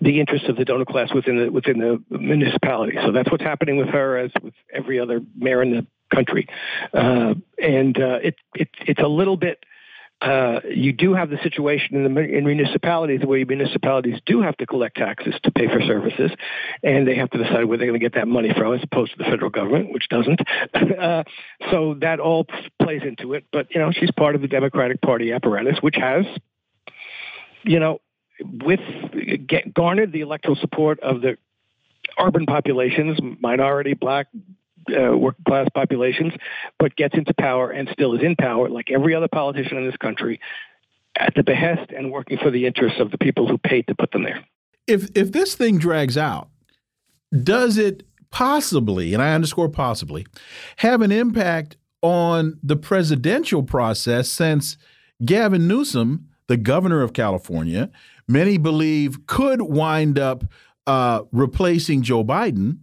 the 0.00 0.20
interests 0.20 0.48
of 0.48 0.56
the 0.56 0.64
donor 0.64 0.84
class 0.84 1.12
within 1.14 1.38
the 1.38 1.50
within 1.50 1.78
the 1.78 2.02
municipality. 2.18 2.96
So 3.04 3.12
that's 3.12 3.30
what's 3.30 3.42
happening 3.42 3.76
with 3.76 3.88
her, 3.88 4.18
as 4.18 4.30
with 4.42 4.54
every 4.72 5.00
other 5.00 5.20
mayor 5.36 5.62
in 5.62 5.70
the 5.70 5.86
country. 6.14 6.48
Uh, 6.92 7.34
and 7.58 7.98
uh, 7.98 8.18
it, 8.22 8.36
it 8.54 8.68
it's 8.80 9.00
a 9.00 9.08
little 9.08 9.36
bit. 9.36 9.64
Uh, 10.20 10.60
you 10.68 10.92
do 10.92 11.14
have 11.14 11.30
the 11.30 11.38
situation 11.42 11.96
in 11.96 12.14
the 12.14 12.20
in 12.20 12.44
municipalities 12.44 13.20
where 13.24 13.44
municipalities 13.46 14.20
do 14.26 14.42
have 14.42 14.54
to 14.58 14.66
collect 14.66 14.98
taxes 14.98 15.34
to 15.42 15.50
pay 15.50 15.66
for 15.66 15.80
services, 15.80 16.30
and 16.82 17.08
they 17.08 17.14
have 17.14 17.30
to 17.30 17.38
decide 17.38 17.64
where 17.64 17.78
they're 17.78 17.86
going 17.86 17.98
to 17.98 18.04
get 18.04 18.14
that 18.14 18.28
money 18.28 18.52
from, 18.54 18.74
as 18.74 18.82
opposed 18.82 19.12
to 19.12 19.18
the 19.18 19.24
federal 19.24 19.50
government, 19.50 19.94
which 19.94 20.10
doesn't. 20.10 20.42
uh, 20.98 21.24
so 21.70 21.94
that 22.00 22.20
all 22.20 22.44
plays 22.82 23.00
into 23.02 23.32
it. 23.32 23.46
But 23.50 23.74
you 23.74 23.80
know, 23.80 23.92
she's 23.92 24.10
part 24.10 24.34
of 24.34 24.42
the 24.42 24.48
Democratic 24.48 25.00
Party 25.00 25.32
apparatus, 25.32 25.78
which 25.80 25.96
has, 25.96 26.26
you 27.64 27.80
know, 27.80 28.02
with 28.44 28.80
get, 29.46 29.72
garnered 29.74 30.12
the 30.12 30.20
electoral 30.20 30.56
support 30.56 31.00
of 31.00 31.20
the 31.20 31.36
urban 32.18 32.46
populations, 32.46 33.18
minority, 33.40 33.94
black, 33.94 34.28
uh, 34.90 35.16
working 35.16 35.44
class 35.44 35.68
populations, 35.74 36.32
but 36.78 36.96
gets 36.96 37.14
into 37.14 37.34
power 37.34 37.70
and 37.70 37.88
still 37.92 38.14
is 38.14 38.22
in 38.22 38.36
power, 38.36 38.68
like 38.68 38.90
every 38.90 39.14
other 39.14 39.28
politician 39.28 39.76
in 39.78 39.86
this 39.86 39.96
country, 39.96 40.40
at 41.16 41.34
the 41.34 41.42
behest 41.42 41.90
and 41.90 42.10
working 42.10 42.38
for 42.38 42.50
the 42.50 42.66
interests 42.66 43.00
of 43.00 43.10
the 43.10 43.18
people 43.18 43.46
who 43.46 43.58
paid 43.58 43.86
to 43.86 43.94
put 43.94 44.10
them 44.12 44.24
there. 44.24 44.44
If 44.86 45.10
if 45.14 45.32
this 45.32 45.54
thing 45.54 45.78
drags 45.78 46.16
out, 46.16 46.48
does 47.42 47.78
it 47.78 48.04
possibly, 48.30 49.12
and 49.12 49.22
I 49.22 49.34
underscore 49.34 49.68
possibly, 49.68 50.26
have 50.76 51.02
an 51.02 51.12
impact 51.12 51.76
on 52.02 52.58
the 52.62 52.76
presidential 52.76 53.62
process 53.62 54.28
since 54.28 54.76
Gavin 55.24 55.68
Newsom, 55.68 56.28
the 56.46 56.56
governor 56.56 57.02
of 57.02 57.12
California, 57.12 57.90
many 58.30 58.58
believe 58.58 59.26
could 59.26 59.62
wind 59.62 60.18
up 60.18 60.44
uh, 60.86 61.22
replacing 61.32 62.02
Joe 62.02 62.24
Biden. 62.24 62.78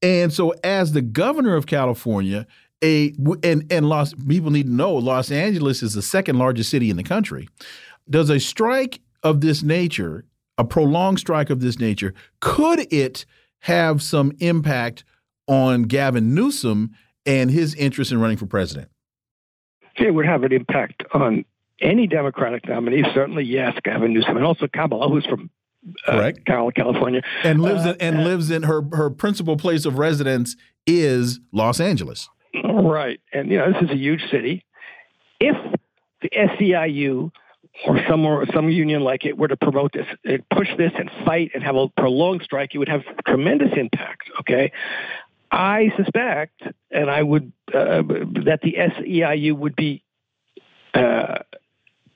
And 0.00 0.32
so, 0.32 0.54
as 0.64 0.92
the 0.92 1.02
governor 1.02 1.54
of 1.56 1.66
California, 1.66 2.46
a 2.82 3.14
and 3.42 3.70
and 3.70 3.88
Los 3.88 4.14
people 4.14 4.50
need 4.50 4.66
to 4.66 4.72
know 4.72 4.94
Los 4.94 5.30
Angeles 5.30 5.82
is 5.82 5.94
the 5.94 6.02
second 6.02 6.38
largest 6.38 6.70
city 6.70 6.90
in 6.90 6.96
the 6.96 7.04
country. 7.04 7.48
Does 8.10 8.30
a 8.30 8.40
strike 8.40 9.00
of 9.22 9.40
this 9.40 9.62
nature, 9.62 10.24
a 10.58 10.64
prolonged 10.64 11.20
strike 11.20 11.50
of 11.50 11.60
this 11.60 11.78
nature, 11.78 12.14
could 12.40 12.92
it 12.92 13.24
have 13.60 14.02
some 14.02 14.32
impact 14.40 15.04
on 15.46 15.84
Gavin 15.84 16.34
Newsom 16.34 16.90
and 17.24 17.50
his 17.50 17.74
interest 17.76 18.10
in 18.10 18.20
running 18.20 18.36
for 18.36 18.46
president? 18.46 18.88
It 19.96 20.12
would 20.12 20.26
have 20.26 20.42
an 20.42 20.52
impact 20.52 21.04
on 21.14 21.44
any 21.82 22.06
Democratic 22.06 22.66
nominee, 22.68 23.04
certainly 23.12 23.44
yes, 23.44 23.76
Gavin 23.84 24.14
Newsom, 24.14 24.36
and 24.36 24.46
also 24.46 24.66
Kamala, 24.68 25.08
who's 25.08 25.26
from 25.26 25.50
uh, 26.06 26.12
Correct. 26.12 26.46
California, 26.46 27.22
and 27.42 27.60
lives 27.60 27.84
in, 27.84 27.90
Uh, 27.90 27.96
and 28.00 28.24
lives 28.24 28.50
in 28.50 28.62
her 28.62 28.82
her 28.92 29.10
principal 29.10 29.56
place 29.56 29.84
of 29.84 29.98
residence 29.98 30.56
is 30.86 31.40
Los 31.52 31.80
Angeles. 31.80 32.28
Right. 32.64 33.20
And, 33.32 33.50
you 33.50 33.58
know, 33.58 33.72
this 33.72 33.82
is 33.82 33.90
a 33.90 33.96
huge 33.96 34.22
city. 34.30 34.64
If 35.40 35.56
the 36.20 36.30
SEIU 36.30 37.30
or 37.86 38.00
some, 38.08 38.26
or 38.26 38.46
some 38.52 38.68
union 38.68 39.02
like 39.02 39.24
it 39.24 39.36
were 39.38 39.48
to 39.48 39.56
promote 39.56 39.92
this, 39.92 40.06
uh, 40.28 40.36
push 40.54 40.68
this 40.76 40.92
and 40.96 41.10
fight 41.24 41.50
and 41.54 41.62
have 41.64 41.76
a 41.76 41.88
prolonged 41.88 42.42
strike, 42.42 42.74
it 42.74 42.78
would 42.78 42.88
have 42.88 43.02
tremendous 43.26 43.72
impact. 43.76 44.30
Okay. 44.40 44.70
I 45.50 45.90
suspect, 45.96 46.62
and 46.90 47.10
I 47.10 47.22
would, 47.22 47.52
uh, 47.72 48.02
that 48.46 48.60
the 48.62 48.74
SEIU 48.74 49.56
would 49.56 49.76
be 49.76 50.04
uh, 50.94 51.38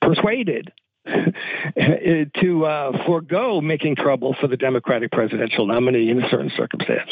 persuaded 0.06 0.72
to 1.06 2.64
uh, 2.64 3.04
forego 3.06 3.60
making 3.60 3.96
trouble 3.96 4.34
for 4.40 4.48
the 4.48 4.56
Democratic 4.56 5.12
presidential 5.12 5.66
nominee 5.66 6.10
in 6.10 6.22
a 6.22 6.28
certain 6.28 6.50
circumstance. 6.56 7.10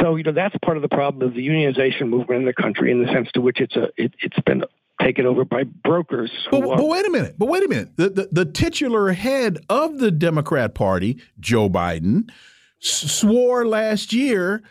So, 0.00 0.16
you 0.16 0.22
know, 0.22 0.32
that's 0.32 0.54
part 0.64 0.76
of 0.76 0.82
the 0.82 0.88
problem 0.88 1.28
of 1.28 1.34
the 1.34 1.46
unionization 1.46 2.08
movement 2.08 2.40
in 2.40 2.46
the 2.46 2.52
country, 2.52 2.90
in 2.90 3.04
the 3.04 3.12
sense 3.12 3.28
to 3.34 3.40
which 3.40 3.60
it's 3.60 3.74
a 3.76 3.88
it, 3.96 4.14
has 4.20 4.44
been 4.44 4.64
taken 5.00 5.26
over 5.26 5.44
by 5.44 5.64
brokers. 5.64 6.30
But, 6.50 6.60
but, 6.62 6.86
wait 6.86 7.04
a 7.04 7.10
minute. 7.10 7.34
But 7.36 7.48
wait 7.48 7.64
a 7.64 7.68
minute. 7.68 7.96
The, 7.96 8.10
the, 8.10 8.28
the 8.30 8.44
titular 8.44 9.12
head 9.12 9.58
of 9.68 9.98
the 9.98 10.10
Democrat 10.10 10.74
Party, 10.74 11.20
Joe 11.40 11.68
Biden, 11.68 12.30
swore 12.78 13.66
last 13.66 14.12
year 14.12 14.62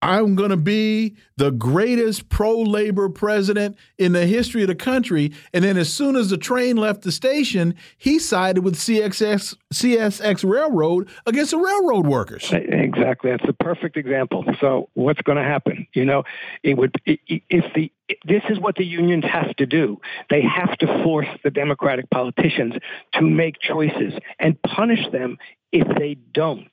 I'm 0.00 0.36
going 0.36 0.50
to 0.50 0.56
be 0.56 1.16
the 1.36 1.50
greatest 1.50 2.28
pro 2.28 2.60
labor 2.60 3.08
president 3.08 3.76
in 3.98 4.12
the 4.12 4.26
history 4.26 4.62
of 4.62 4.68
the 4.68 4.76
country. 4.76 5.32
And 5.52 5.64
then, 5.64 5.76
as 5.76 5.92
soon 5.92 6.14
as 6.14 6.30
the 6.30 6.36
train 6.36 6.76
left 6.76 7.02
the 7.02 7.10
station, 7.10 7.74
he 7.96 8.18
sided 8.20 8.62
with 8.62 8.76
CXX, 8.76 9.56
CSX 9.74 10.48
Railroad 10.48 11.08
against 11.26 11.50
the 11.50 11.58
railroad 11.58 12.06
workers. 12.06 12.48
Exactly. 12.52 13.30
That's 13.30 13.46
the 13.46 13.52
perfect 13.52 13.96
example. 13.96 14.44
So, 14.60 14.88
what's 14.94 15.22
going 15.22 15.38
to 15.38 15.44
happen? 15.44 15.86
You 15.94 16.04
know, 16.04 16.22
it 16.62 16.76
would, 16.76 16.94
if 17.04 17.64
the, 17.74 17.90
this 18.24 18.42
is 18.48 18.60
what 18.60 18.76
the 18.76 18.84
unions 18.84 19.24
have 19.24 19.54
to 19.56 19.66
do. 19.66 20.00
They 20.30 20.42
have 20.42 20.78
to 20.78 21.02
force 21.02 21.28
the 21.42 21.50
Democratic 21.50 22.08
politicians 22.10 22.74
to 23.14 23.22
make 23.22 23.60
choices 23.60 24.14
and 24.38 24.60
punish 24.62 25.10
them 25.10 25.38
if 25.72 25.88
they 25.98 26.14
don't. 26.14 26.70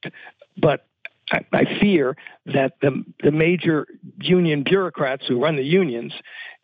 But 0.58 0.86
I, 1.32 1.46
I 1.52 1.80
fear 1.80 2.16
that 2.46 2.74
the 2.82 3.04
the 3.24 3.32
major 3.32 3.88
union 4.20 4.64
bureaucrats 4.64 5.26
who 5.28 5.42
run 5.42 5.56
the 5.56 5.64
unions, 5.64 6.14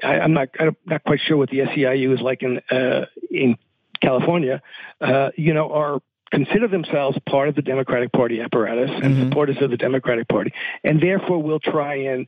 I, 0.03 0.20
am 0.20 0.34
not 0.34 0.49
I'm 0.59 0.76
not 0.86 1.03
quite 1.03 1.20
sure 1.26 1.38
what 1.38 1.49
the 1.49 1.59
SEIU 1.59 2.14
is 2.14 2.22
like 2.22 2.43
in 2.43 2.62
uh, 2.70 3.05
in 3.30 3.57
California, 4.01 4.62
uh, 4.99 5.30
you 5.36 5.53
know, 5.53 5.72
are 5.72 5.99
consider 6.32 6.68
themselves 6.68 7.18
part 7.28 7.49
of 7.49 7.55
the 7.55 7.62
Democratic 7.62 8.12
Party 8.12 8.39
apparatus 8.39 8.89
and 8.89 9.16
mm-hmm. 9.16 9.30
supporters 9.30 9.57
of 9.62 9.70
the 9.70 9.78
Democratic 9.78 10.28
Party, 10.28 10.53
and 10.84 11.01
therefore 11.01 11.41
will 11.41 11.59
try 11.59 11.95
and 11.95 12.28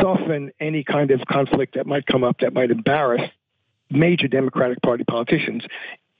soften 0.00 0.50
any 0.58 0.82
kind 0.82 1.10
of 1.10 1.20
conflict 1.26 1.74
that 1.74 1.86
might 1.86 2.06
come 2.06 2.24
up 2.24 2.40
that 2.40 2.52
might 2.52 2.70
embarrass 2.70 3.30
major 3.90 4.26
Democratic 4.26 4.82
Party 4.82 5.04
politicians 5.04 5.64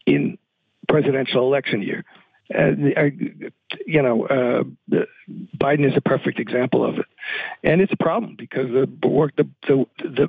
in 0.06 0.38
presidential 0.88 1.42
election 1.42 1.82
year. 1.82 2.04
Uh, 2.54 2.70
you 3.86 4.02
know, 4.02 4.26
uh, 4.26 4.62
Biden 5.56 5.84
is 5.84 5.96
a 5.96 6.00
perfect 6.00 6.38
example 6.38 6.84
of 6.84 6.98
it, 6.98 7.06
and 7.64 7.80
it's 7.80 7.92
a 7.92 7.96
problem 7.96 8.36
because 8.36 8.68
the 8.68 9.08
work, 9.08 9.34
the 9.36 9.48
the 9.66 9.86
the, 9.98 10.28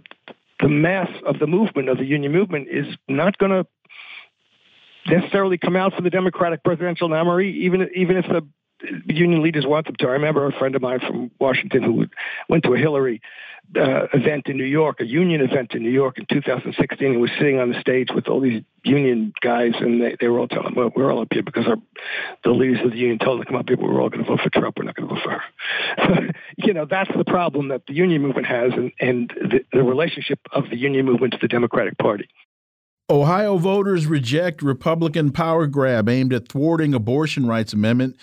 the 0.59 0.67
mass 0.67 1.09
of 1.25 1.37
the 1.37 1.45
movement 1.45 1.89
of 1.89 1.97
the 1.97 2.05
union 2.05 2.31
movement 2.31 2.69
is 2.69 2.87
not 3.07 3.37
going 3.37 3.51
to 3.51 3.67
necessarily 5.07 5.57
come 5.57 5.75
out 5.75 5.93
for 5.93 6.01
the 6.01 6.09
Democratic 6.09 6.63
presidential 6.63 7.07
nominee, 7.07 7.51
even 7.51 7.87
even 7.95 8.17
if 8.17 8.25
the 8.25 8.45
union 9.07 9.41
leaders 9.41 9.65
want 9.65 9.85
them 9.85 9.95
to. 9.99 10.07
I 10.07 10.11
remember 10.11 10.45
a 10.47 10.51
friend 10.51 10.75
of 10.75 10.81
mine 10.81 10.99
from 10.99 11.31
Washington 11.39 11.83
who 11.83 12.05
went 12.49 12.63
to 12.63 12.73
a 12.73 12.77
Hillary 12.77 13.21
uh, 13.75 14.07
event 14.13 14.47
in 14.47 14.57
New 14.57 14.63
York, 14.63 15.01
a 15.01 15.05
union 15.05 15.41
event 15.41 15.73
in 15.73 15.83
New 15.83 15.91
York 15.91 16.17
in 16.17 16.25
2016, 16.25 17.11
and 17.11 17.21
was 17.21 17.31
sitting 17.37 17.59
on 17.59 17.69
the 17.69 17.79
stage 17.81 18.07
with 18.13 18.27
all 18.27 18.39
these 18.39 18.63
union 18.83 19.33
guys, 19.41 19.73
and 19.79 20.01
they, 20.01 20.15
they 20.21 20.27
were 20.27 20.39
all 20.39 20.47
telling 20.47 20.67
him, 20.67 20.75
well, 20.75 20.91
we're 20.95 21.11
all 21.11 21.21
up 21.21 21.27
here 21.31 21.43
because 21.43 21.67
our, 21.67 21.75
the 22.43 22.51
leaders 22.51 22.79
of 22.85 22.91
the 22.91 22.97
union 22.97 23.19
told 23.19 23.39
them 23.39 23.45
to 23.45 23.51
come 23.51 23.59
up 23.59 23.67
here, 23.67 23.77
we're 23.77 24.01
all 24.01 24.09
going 24.09 24.23
to 24.23 24.29
vote 24.29 24.39
for 24.41 24.49
Trump. 24.49 24.77
We're 24.77 24.85
not 24.85 24.95
going 24.95 25.09
to 25.09 25.15
vote 25.15 25.23
for 25.23 25.31
her. 25.31 26.33
You 26.57 26.73
know, 26.73 26.85
that's 26.85 27.11
the 27.15 27.23
problem 27.23 27.67
that 27.67 27.85
the 27.87 27.93
union 27.93 28.21
movement 28.21 28.47
has 28.47 28.73
and, 28.73 28.91
and 28.99 29.29
the, 29.29 29.59
the 29.71 29.83
relationship 29.83 30.39
of 30.51 30.69
the 30.69 30.75
union 30.75 31.05
movement 31.05 31.33
to 31.33 31.39
the 31.39 31.47
Democratic 31.47 31.97
Party. 31.97 32.27
Ohio 33.09 33.57
voters 33.57 34.07
reject 34.07 34.61
Republican 34.61 35.31
power 35.31 35.67
grab 35.67 36.09
aimed 36.09 36.33
at 36.33 36.47
thwarting 36.47 36.93
abortion 36.93 37.45
rights 37.45 37.73
amendment 37.73 38.17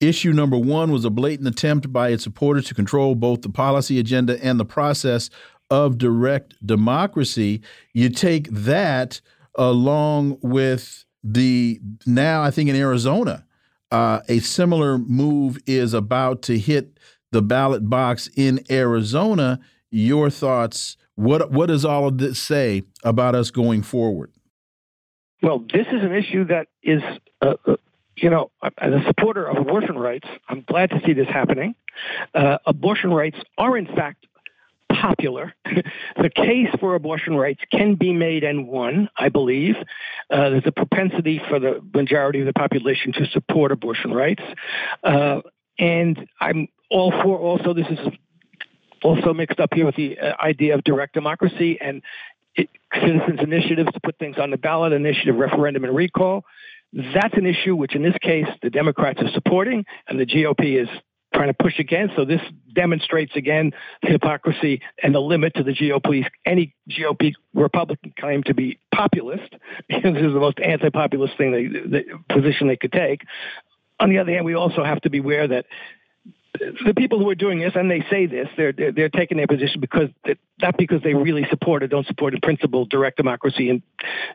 Issue 0.00 0.32
number 0.32 0.56
one 0.56 0.92
was 0.92 1.04
a 1.04 1.10
blatant 1.10 1.48
attempt 1.48 1.92
by 1.92 2.10
its 2.10 2.22
supporters 2.22 2.66
to 2.66 2.74
control 2.74 3.16
both 3.16 3.42
the 3.42 3.48
policy 3.48 3.98
agenda 3.98 4.42
and 4.44 4.58
the 4.58 4.64
process 4.64 5.28
of 5.70 5.98
direct 5.98 6.54
democracy. 6.64 7.62
You 7.92 8.08
take 8.08 8.48
that 8.50 9.20
along 9.56 10.38
with 10.40 11.04
the 11.24 11.80
now, 12.06 12.42
I 12.42 12.52
think 12.52 12.70
in 12.70 12.76
Arizona, 12.76 13.44
uh, 13.90 14.20
a 14.28 14.38
similar 14.38 14.98
move 14.98 15.58
is 15.66 15.94
about 15.94 16.42
to 16.42 16.58
hit 16.58 16.98
the 17.32 17.42
ballot 17.42 17.90
box 17.90 18.30
in 18.36 18.60
Arizona. 18.70 19.58
Your 19.90 20.30
thoughts? 20.30 20.96
What 21.16 21.50
what 21.50 21.66
does 21.66 21.84
all 21.84 22.06
of 22.06 22.18
this 22.18 22.38
say 22.38 22.82
about 23.02 23.34
us 23.34 23.50
going 23.50 23.82
forward? 23.82 24.30
Well, 25.42 25.60
this 25.72 25.86
is 25.88 26.02
an 26.02 26.14
issue 26.14 26.44
that 26.46 26.68
is 26.84 27.02
uh, 27.42 27.54
uh 27.66 27.76
you 28.22 28.30
know, 28.30 28.50
as 28.62 28.92
a 28.92 29.02
supporter 29.06 29.46
of 29.46 29.56
abortion 29.56 29.98
rights, 29.98 30.28
I'm 30.48 30.62
glad 30.62 30.90
to 30.90 31.00
see 31.06 31.12
this 31.12 31.28
happening. 31.28 31.74
Uh, 32.34 32.58
abortion 32.66 33.10
rights 33.10 33.38
are, 33.56 33.76
in 33.76 33.86
fact, 33.86 34.26
popular. 34.90 35.54
the 36.16 36.30
case 36.30 36.68
for 36.80 36.94
abortion 36.94 37.36
rights 37.36 37.60
can 37.72 37.94
be 37.94 38.12
made 38.12 38.44
and 38.44 38.66
won, 38.66 39.08
I 39.16 39.28
believe. 39.28 39.76
Uh, 40.30 40.50
there's 40.50 40.66
a 40.66 40.72
propensity 40.72 41.40
for 41.48 41.58
the 41.58 41.80
majority 41.94 42.40
of 42.40 42.46
the 42.46 42.52
population 42.52 43.12
to 43.12 43.26
support 43.26 43.72
abortion 43.72 44.12
rights. 44.12 44.42
Uh, 45.02 45.40
and 45.78 46.28
I'm 46.40 46.68
all 46.90 47.10
for 47.10 47.38
also, 47.38 47.74
this 47.74 47.86
is 47.90 47.98
also 49.02 49.32
mixed 49.32 49.60
up 49.60 49.72
here 49.74 49.86
with 49.86 49.96
the 49.96 50.18
uh, 50.18 50.34
idea 50.42 50.74
of 50.74 50.82
direct 50.84 51.14
democracy 51.14 51.78
and 51.80 52.02
it, 52.56 52.68
citizens' 52.94 53.40
initiatives 53.40 53.92
to 53.92 54.00
put 54.00 54.18
things 54.18 54.36
on 54.38 54.50
the 54.50 54.56
ballot, 54.56 54.92
initiative, 54.92 55.36
referendum, 55.36 55.84
and 55.84 55.94
recall. 55.94 56.44
That's 56.92 57.34
an 57.36 57.46
issue 57.46 57.76
which, 57.76 57.94
in 57.94 58.02
this 58.02 58.16
case, 58.20 58.46
the 58.62 58.70
Democrats 58.70 59.20
are 59.20 59.30
supporting 59.32 59.84
and 60.08 60.18
the 60.18 60.26
GOP 60.26 60.82
is 60.82 60.88
trying 61.34 61.48
to 61.48 61.54
push 61.54 61.78
against. 61.78 62.16
So 62.16 62.24
this 62.24 62.40
demonstrates 62.72 63.36
again 63.36 63.72
the 64.02 64.08
hypocrisy 64.08 64.80
and 65.02 65.14
the 65.14 65.20
limit 65.20 65.54
to 65.56 65.62
the 65.62 65.72
GOP. 65.72 66.24
Any 66.46 66.74
GOP 66.90 67.34
Republican 67.54 68.14
claim 68.18 68.42
to 68.44 68.54
be 68.54 68.78
populist. 68.94 69.54
this 69.88 69.98
is 70.02 70.32
the 70.32 70.40
most 70.40 70.58
anti-populist 70.60 71.36
thing, 71.36 71.52
they, 71.52 71.66
the 71.66 72.04
position 72.28 72.68
they 72.68 72.76
could 72.76 72.92
take. 72.92 73.22
On 74.00 74.08
the 74.10 74.18
other 74.18 74.32
hand, 74.32 74.44
we 74.44 74.54
also 74.54 74.84
have 74.84 75.00
to 75.02 75.10
be 75.10 75.18
aware 75.18 75.46
that 75.48 75.66
the 76.84 76.94
people 76.94 77.18
who 77.18 77.28
are 77.28 77.34
doing 77.34 77.60
this, 77.60 77.72
and 77.74 77.90
they 77.90 78.04
say 78.10 78.26
this, 78.26 78.48
they're 78.56 78.72
they're, 78.72 78.92
they're 78.92 79.08
taking 79.08 79.36
their 79.36 79.46
position 79.46 79.80
because 79.80 80.08
not 80.60 80.76
because 80.76 81.02
they 81.02 81.14
really 81.14 81.46
support 81.50 81.82
or 81.82 81.86
don't 81.86 82.06
support 82.06 82.34
in 82.34 82.40
principle 82.40 82.84
direct 82.86 83.16
democracy 83.16 83.70
and 83.70 83.82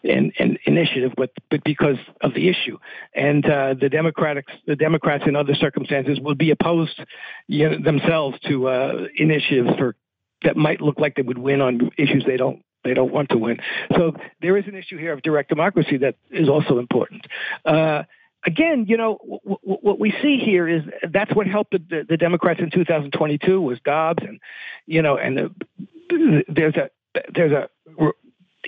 and, 0.04 0.34
and 0.40 0.60
initiative, 0.66 1.14
but 1.16 1.32
but 1.50 1.64
because 1.64 1.98
of 2.22 2.34
the 2.34 2.50
issue. 2.50 2.78
And 3.16 3.46
uh, 3.46 3.76
the 3.80 3.90
Democrats, 3.90 4.48
the 4.66 4.76
Democrats 4.76 5.26
in 5.28 5.36
other 5.36 5.56
circumstances 5.56 6.20
will 6.20 6.36
be 6.36 6.52
opposed 6.52 7.00
you 7.48 7.70
know, 7.70 7.78
themselves 7.84 8.38
to 8.48 8.68
uh, 8.68 9.08
initiatives 9.16 9.70
for 9.78 9.96
that 10.44 10.58
might 10.58 10.82
look 10.82 11.00
like 11.00 11.16
they 11.16 11.22
would 11.22 11.38
win 11.38 11.62
on 11.62 11.92
issues 11.98 12.24
they 12.26 12.38
don't 12.38 12.64
they 12.84 12.94
don't 12.94 13.12
want 13.12 13.30
to 13.30 13.38
win. 13.38 13.58
So 13.96 14.14
there 14.42 14.58
is 14.58 14.66
an 14.68 14.76
issue 14.76 14.98
here 14.98 15.14
of 15.14 15.22
direct 15.22 15.50
democracy 15.50 15.98
that 15.98 16.16
is 16.30 16.50
also 16.50 16.80
important. 16.80 17.26
Uh, 17.66 18.04
again, 18.46 18.86
you 18.88 18.98
know, 18.98 19.18
w- 19.22 19.40
w- 19.46 19.80
what 19.82 20.00
we 20.00 20.12
see 20.22 20.38
here 20.38 20.68
is 20.68 20.84
that's 21.12 21.34
what 21.34 21.48
helped 21.48 21.72
the, 21.72 22.06
the, 22.08 22.18
Democrats 22.18 22.60
in 22.60 22.70
2022 22.70 23.62
was 23.62 23.80
Dobbs, 23.84 24.24
and 24.26 24.40
you 24.86 25.02
know, 25.02 25.18
and 25.18 25.38
the, 25.38 26.44
there's 26.48 26.76
a 26.76 26.90
there's 27.34 27.52
a 27.52 27.70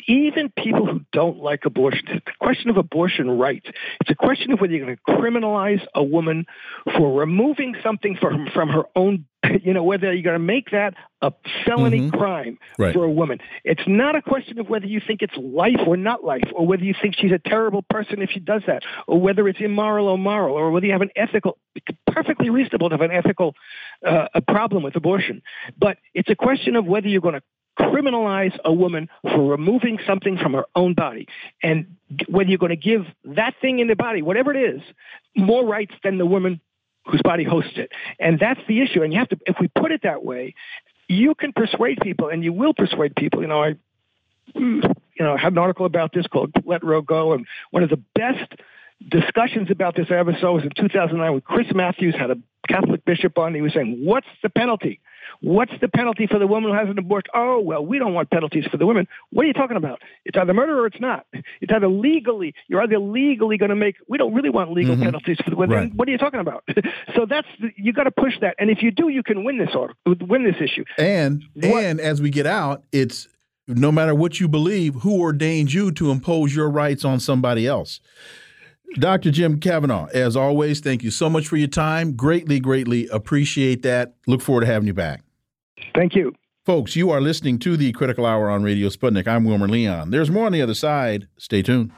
even 0.08 0.52
people 0.58 0.86
who 0.86 1.02
don't 1.12 1.38
like 1.38 1.66
abortion, 1.66 2.08
it's 2.10 2.26
a 2.28 2.44
question 2.44 2.70
of 2.70 2.78
abortion 2.78 3.30
rights. 3.30 3.68
It's 4.02 4.10
a 4.10 4.16
question 4.16 4.52
of 4.52 4.60
whether 4.60 4.74
you're 4.74 4.86
going 4.86 4.98
to 4.98 5.12
criminalize 5.12 5.86
a 5.94 6.04
woman 6.04 6.46
for 6.98 7.20
removing 7.20 7.76
something 7.84 8.18
from 8.20 8.48
from 8.54 8.70
her 8.70 8.84
own 8.96 9.26
you 9.64 9.74
know, 9.74 9.84
whether 9.84 10.14
you're 10.14 10.24
going 10.24 10.36
to 10.36 10.40
make 10.40 10.72
that 10.72 10.96
a 11.22 11.32
felony 11.66 12.02
mm-hmm. 12.02 12.18
crime 12.18 12.58
right. 12.78 12.94
for 12.94 13.04
a 13.04 13.10
woman. 13.10 13.40
It's 13.64 13.84
not 13.88 14.16
a 14.16 14.22
question 14.22 14.60
of 14.60 14.70
whether 14.70 14.86
you 14.86 15.02
think 15.06 15.22
it's 15.22 15.36
life 15.38 15.80
or 15.86 15.98
not 15.98 16.24
life, 16.24 16.48
or 16.54 16.66
whether 16.66 16.84
you 16.84 16.94
think 17.00 17.16
she's 17.16 17.32
a 17.32 17.40
terrible 17.40 17.84
person 17.90 18.22
if 18.22 18.30
she 18.32 18.40
does 18.40 18.64
that, 18.68 18.84
or 19.08 19.20
whether 19.20 19.48
it's 19.48 19.60
immoral 19.60 20.08
or 20.08 20.18
moral, 20.18 20.56
or 20.56 20.72
whether 20.72 20.86
you 20.86 20.92
have 20.92 21.02
an 21.02 21.12
ethical, 21.16 21.58
perfectly 22.08 22.50
reasonable 22.50 22.90
to 22.90 22.94
have 22.94 23.02
an 23.02 23.12
ethical 23.12 23.56
uh, 24.06 24.28
a 24.34 24.42
problem 24.42 24.84
with 24.84 24.96
abortion. 24.96 25.42
But 25.78 25.98
it's 26.14 26.30
a 26.30 26.36
question 26.36 26.76
of 26.76 26.86
whether 26.86 27.08
you're 27.08 27.22
going 27.22 27.36
to 27.36 27.44
criminalize 27.80 28.58
a 28.64 28.72
woman 28.72 29.10
for 29.24 29.52
removing 29.52 30.00
something 30.08 30.38
from 30.38 30.54
her 30.54 30.66
own 30.76 30.94
body. 30.94 31.28
And 31.62 31.96
whether 32.28 32.50
you're 32.50 32.58
going 32.58 32.70
to 32.70 32.76
give 32.76 33.06
that 33.26 33.56
thing 33.62 33.80
in 33.80 33.88
the 33.88 33.96
body, 33.96 34.22
whatever 34.22 34.54
it 34.56 34.76
is, 34.76 34.82
more 35.36 35.66
rights 35.66 35.94
than 36.04 36.18
the 36.18 36.26
woman 36.26 36.62
whose 37.06 37.22
body 37.24 37.44
hosts 37.44 37.74
it. 37.76 37.92
And 38.20 38.40
that's 38.40 38.60
the 38.68 38.82
issue. 38.82 39.04
And 39.04 39.14
you 39.14 39.20
have 39.20 39.30
to, 39.30 39.40
if 39.46 39.58
we 39.60 39.68
put 39.68 39.92
it 39.92 40.02
that 40.04 40.24
way, 40.24 40.56
you 41.08 41.36
can 41.36 41.54
persuade 41.54 42.00
people 42.02 42.30
and 42.30 42.44
you 42.44 42.52
will 42.52 42.74
persuade 42.74 43.16
people. 43.16 43.42
You 43.42 43.48
know, 43.48 43.64
I, 43.64 43.76
you 44.56 44.82
know, 45.20 45.34
I 45.34 45.40
had 45.40 45.54
an 45.54 45.58
article 45.58 45.86
about 45.86 46.14
this 46.14 46.26
called 46.28 46.52
Let 46.66 46.84
Roe 46.84 47.02
Go. 47.02 47.34
And 47.34 47.46
one 47.72 47.84
of 47.84 47.90
the 47.90 48.02
best 48.16 48.54
discussions 49.08 49.70
about 49.70 49.96
this 49.96 50.08
I 50.10 50.16
ever 50.16 50.36
saw 50.40 50.54
was 50.54 50.64
in 50.64 50.72
2009 50.72 51.32
when 51.32 51.42
Chris 51.42 51.68
Matthews 51.74 52.16
had 52.18 52.32
a 52.32 52.38
Catholic 52.68 53.06
bishop 53.06 53.38
on. 53.38 53.54
He 53.54 53.62
was 53.62 53.74
saying, 53.74 54.04
what's 54.04 54.28
the 54.42 54.50
penalty? 54.50 55.00
What's 55.42 55.74
the 55.82 55.88
penalty 55.88 56.28
for 56.28 56.40
the 56.40 56.48
woman 56.48 56.72
who 56.72 56.78
has 56.78 56.90
an 56.90 56.98
abortion? 56.98 57.30
Oh, 57.34 57.60
well, 57.60 57.86
we 57.86 58.00
don't 58.00 58.14
want 58.14 58.30
penalties 58.30 58.66
for 58.72 58.78
the 58.78 58.86
women. 58.86 59.08
What 59.32 59.44
are 59.44 59.48
you 59.48 59.54
talking 59.54 59.78
about? 59.78 60.02
It's 60.26 60.38
either 60.38 60.54
murder 60.54 60.80
or 60.80 60.88
it's 60.88 61.00
not. 61.00 61.26
It's 61.34 61.72
either 61.74 61.88
legally, 61.88 62.54
you're 62.68 62.82
either 62.82 63.00
legally 63.00 63.58
going 63.58 63.70
to 63.70 63.76
make, 63.76 63.96
we 64.08 64.18
don't 64.18 64.34
really 64.34 64.50
want 64.50 64.72
legal 64.72 64.96
mm-hmm. 64.96 65.04
penalties 65.04 65.38
for 65.44 65.50
the 65.50 65.56
women. 65.56 65.78
Right. 65.78 65.96
What 65.96 66.08
are 66.08 66.12
you 66.12 66.18
talking 66.18 66.40
about? 66.40 66.64
so 67.16 67.26
that's, 67.26 67.48
you 67.78 67.94
got 67.94 68.04
to 68.04 68.12
push 68.12 68.34
that. 68.42 68.56
And 68.60 68.70
if 68.70 68.82
you 68.82 68.92
do, 68.92 69.10
you 69.10 69.24
can 69.24 69.44
win 69.44 69.58
this 69.58 69.76
order, 69.76 69.94
win 70.06 70.44
this 70.44 70.56
issue. 70.62 70.84
And, 70.98 71.44
what, 71.54 71.84
and 71.84 72.00
as 72.00 72.22
we 72.22 72.30
get 72.30 72.46
out, 72.46 72.84
it's 72.92 73.28
no 73.68 73.92
matter 73.92 74.14
what 74.14 74.40
you 74.40 74.48
believe, 74.48 74.96
who 74.96 75.20
ordains 75.22 75.74
you 75.74 75.92
to 75.94 76.12
impose 76.12 76.56
your 76.56 76.70
rights 76.70 77.04
on 77.04 77.20
somebody 77.20 77.68
else? 77.68 78.00
Dr. 79.00 79.32
Jim 79.32 79.60
Kavanagh, 79.60 80.08
as 80.14 80.38
always, 80.38 80.80
thank 80.80 81.04
you 81.04 81.12
so 81.12 81.30
much 81.30 81.48
for 81.48 81.58
your 81.58 81.68
time. 81.68 82.16
Greatly, 82.16 82.60
greatly 82.60 83.08
appreciate 83.10 83.82
that. 83.82 84.14
Look 84.26 84.42
forward 84.42 84.62
to 84.62 84.68
having 84.68 84.88
you 84.88 84.94
back. 84.94 85.25
Thank 85.94 86.16
you. 86.16 86.34
Folks, 86.66 86.96
you 86.96 87.12
are 87.12 87.22
listening 87.22 87.60
to 87.60 87.78
the 87.78 87.92
Critical 87.92 88.26
Hour 88.26 88.50
on 88.50 88.64
Radio 88.64 88.90
Sputnik. 88.90 89.28
I'm 89.28 89.44
Wilmer 89.44 89.68
Leon. 89.68 90.10
There's 90.10 90.32
more 90.32 90.48
on 90.48 90.52
the 90.52 90.62
other 90.62 90.74
side. 90.74 91.28
Stay 91.38 91.62
tuned. 91.62 91.92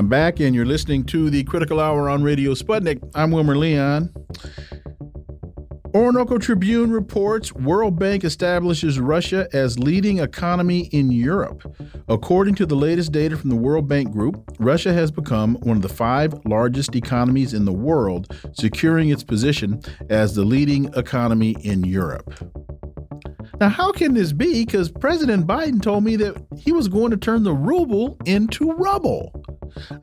I'm 0.00 0.08
back, 0.08 0.40
and 0.40 0.54
you're 0.54 0.64
listening 0.64 1.04
to 1.08 1.28
the 1.28 1.44
Critical 1.44 1.78
Hour 1.78 2.08
on 2.08 2.22
Radio 2.22 2.54
Sputnik. 2.54 3.06
I'm 3.14 3.32
Wilmer 3.32 3.54
Leon. 3.54 4.08
Orinoco 5.94 6.38
Tribune 6.38 6.90
reports 6.90 7.52
World 7.52 7.98
Bank 7.98 8.24
establishes 8.24 8.98
Russia 8.98 9.46
as 9.52 9.78
leading 9.78 10.20
economy 10.20 10.86
in 10.86 11.10
Europe. 11.10 11.70
According 12.08 12.54
to 12.54 12.64
the 12.64 12.76
latest 12.76 13.12
data 13.12 13.36
from 13.36 13.50
the 13.50 13.56
World 13.56 13.88
Bank 13.88 14.10
Group, 14.10 14.42
Russia 14.58 14.94
has 14.94 15.10
become 15.10 15.56
one 15.56 15.76
of 15.76 15.82
the 15.82 15.90
five 15.90 16.32
largest 16.46 16.96
economies 16.96 17.52
in 17.52 17.66
the 17.66 17.72
world, 17.74 18.34
securing 18.54 19.10
its 19.10 19.22
position 19.22 19.82
as 20.08 20.34
the 20.34 20.46
leading 20.46 20.86
economy 20.94 21.56
in 21.62 21.84
Europe. 21.84 22.32
Now, 23.60 23.68
how 23.68 23.92
can 23.92 24.14
this 24.14 24.32
be? 24.32 24.64
Because 24.64 24.90
President 24.90 25.46
Biden 25.46 25.82
told 25.82 26.04
me 26.04 26.16
that 26.16 26.42
he 26.56 26.72
was 26.72 26.88
going 26.88 27.10
to 27.10 27.18
turn 27.18 27.42
the 27.42 27.52
ruble 27.52 28.16
into 28.24 28.72
rubble. 28.72 29.30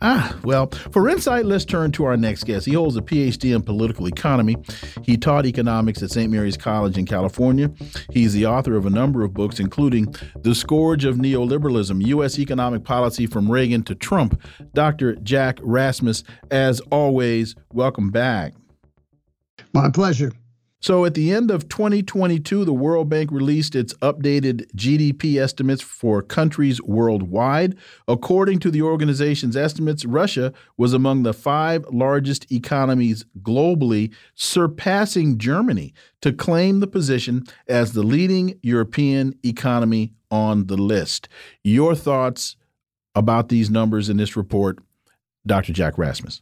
Ah, 0.01 0.37
well, 0.43 0.67
for 0.91 1.09
insight, 1.09 1.45
let's 1.45 1.65
turn 1.65 1.91
to 1.93 2.05
our 2.05 2.17
next 2.17 2.43
guest. 2.45 2.65
He 2.65 2.73
holds 2.73 2.95
a 2.95 3.01
PhD 3.01 3.55
in 3.55 3.61
political 3.61 4.07
economy. 4.07 4.57
He 5.03 5.17
taught 5.17 5.45
economics 5.45 6.01
at 6.03 6.11
St. 6.11 6.31
Mary's 6.31 6.57
College 6.57 6.97
in 6.97 7.05
California. 7.05 7.71
He's 8.11 8.33
the 8.33 8.45
author 8.45 8.75
of 8.75 8.85
a 8.85 8.89
number 8.89 9.23
of 9.23 9.33
books, 9.33 9.59
including 9.59 10.15
The 10.41 10.55
Scourge 10.55 11.05
of 11.05 11.17
Neoliberalism 11.17 12.05
U.S. 12.07 12.39
Economic 12.39 12.83
Policy 12.83 13.27
from 13.27 13.49
Reagan 13.49 13.83
to 13.83 13.95
Trump. 13.95 14.41
Dr. 14.73 15.15
Jack 15.15 15.59
Rasmus, 15.61 16.23
as 16.51 16.79
always, 16.91 17.55
welcome 17.73 18.11
back. 18.11 18.53
My 19.73 19.89
pleasure. 19.89 20.31
So 20.79 21.05
at 21.05 21.15
the 21.15 21.33
end 21.33 21.49
of 21.49 21.69
2022, 21.69 22.63
the 22.63 22.73
World 22.73 23.09
Bank 23.09 23.31
released 23.31 23.75
its 23.75 23.95
updated 23.95 24.71
GDP 24.75 25.41
estimates 25.41 25.81
for 25.81 26.21
countries 26.21 26.81
worldwide. 26.83 27.75
According 28.07 28.59
to 28.59 28.69
the 28.69 28.83
organization's 28.83 29.57
estimates, 29.57 30.05
Russia 30.05 30.53
was 30.77 30.93
among 30.93 31.23
the 31.23 31.33
five 31.33 31.83
largest 31.91 32.51
economies 32.51 33.25
globally, 33.41 34.13
surpassing 34.35 35.39
Germany 35.39 35.93
to 36.21 36.31
claim 36.31 36.79
the 36.79 36.87
position 36.87 37.43
as 37.67 37.93
the 37.93 38.03
leading 38.03 38.59
European 38.61 39.33
economy 39.43 40.13
on 40.29 40.67
the 40.67 40.77
list. 40.77 41.27
Your 41.63 41.95
thoughts 41.95 42.55
about 43.15 43.49
these 43.49 43.71
numbers 43.71 44.09
in 44.09 44.17
this 44.17 44.37
report, 44.37 44.77
Dr. 45.45 45.73
Jack 45.73 45.97
Rasmus? 45.97 46.41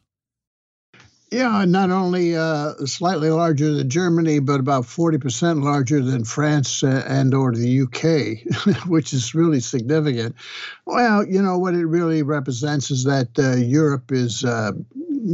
Yeah, 1.36 1.66
not 1.68 1.92
only 1.92 2.38
uh, 2.38 2.76
slightly 2.86 3.30
larger 3.30 3.74
than 3.74 3.90
Germany, 3.90 4.40
but 4.40 4.62
about 4.62 4.86
40% 4.86 5.66
larger 5.66 6.02
than 6.02 6.24
France 6.24 6.82
uh, 6.82 7.04
and 7.06 7.34
or 7.34 7.54
the 7.54 7.82
UK, 7.82 8.86
which 8.88 9.12
is 9.12 9.36
really 9.36 9.60
significant. 9.60 10.36
Well, 10.86 11.28
you 11.28 11.42
know, 11.42 11.58
what 11.58 11.74
it 11.74 11.86
really 11.88 12.24
represents 12.24 12.90
is 12.90 13.04
that 13.04 13.38
uh, 13.38 13.58
Europe 13.58 14.14
is 14.14 14.46
uh, 14.46 14.72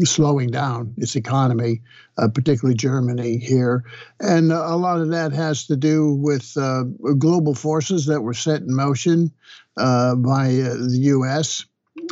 slowing 0.01 0.49
down 0.49 0.95
its 0.97 1.15
economy, 1.15 1.83
uh, 2.17 2.29
particularly 2.29 2.75
Germany 2.75 3.37
here. 3.37 3.83
And 4.19 4.51
a 4.51 4.75
lot 4.75 5.01
of 5.01 5.09
that 5.09 5.33
has 5.33 5.67
to 5.67 5.75
do 5.75 6.15
with 6.15 6.57
uh, 6.57 6.81
global 7.19 7.53
forces 7.53 8.07
that 8.07 8.21
were 8.21 8.33
set 8.33 8.61
in 8.61 8.73
motion 8.73 9.31
by 9.75 10.47
the 10.47 10.97
U.S 10.99 11.63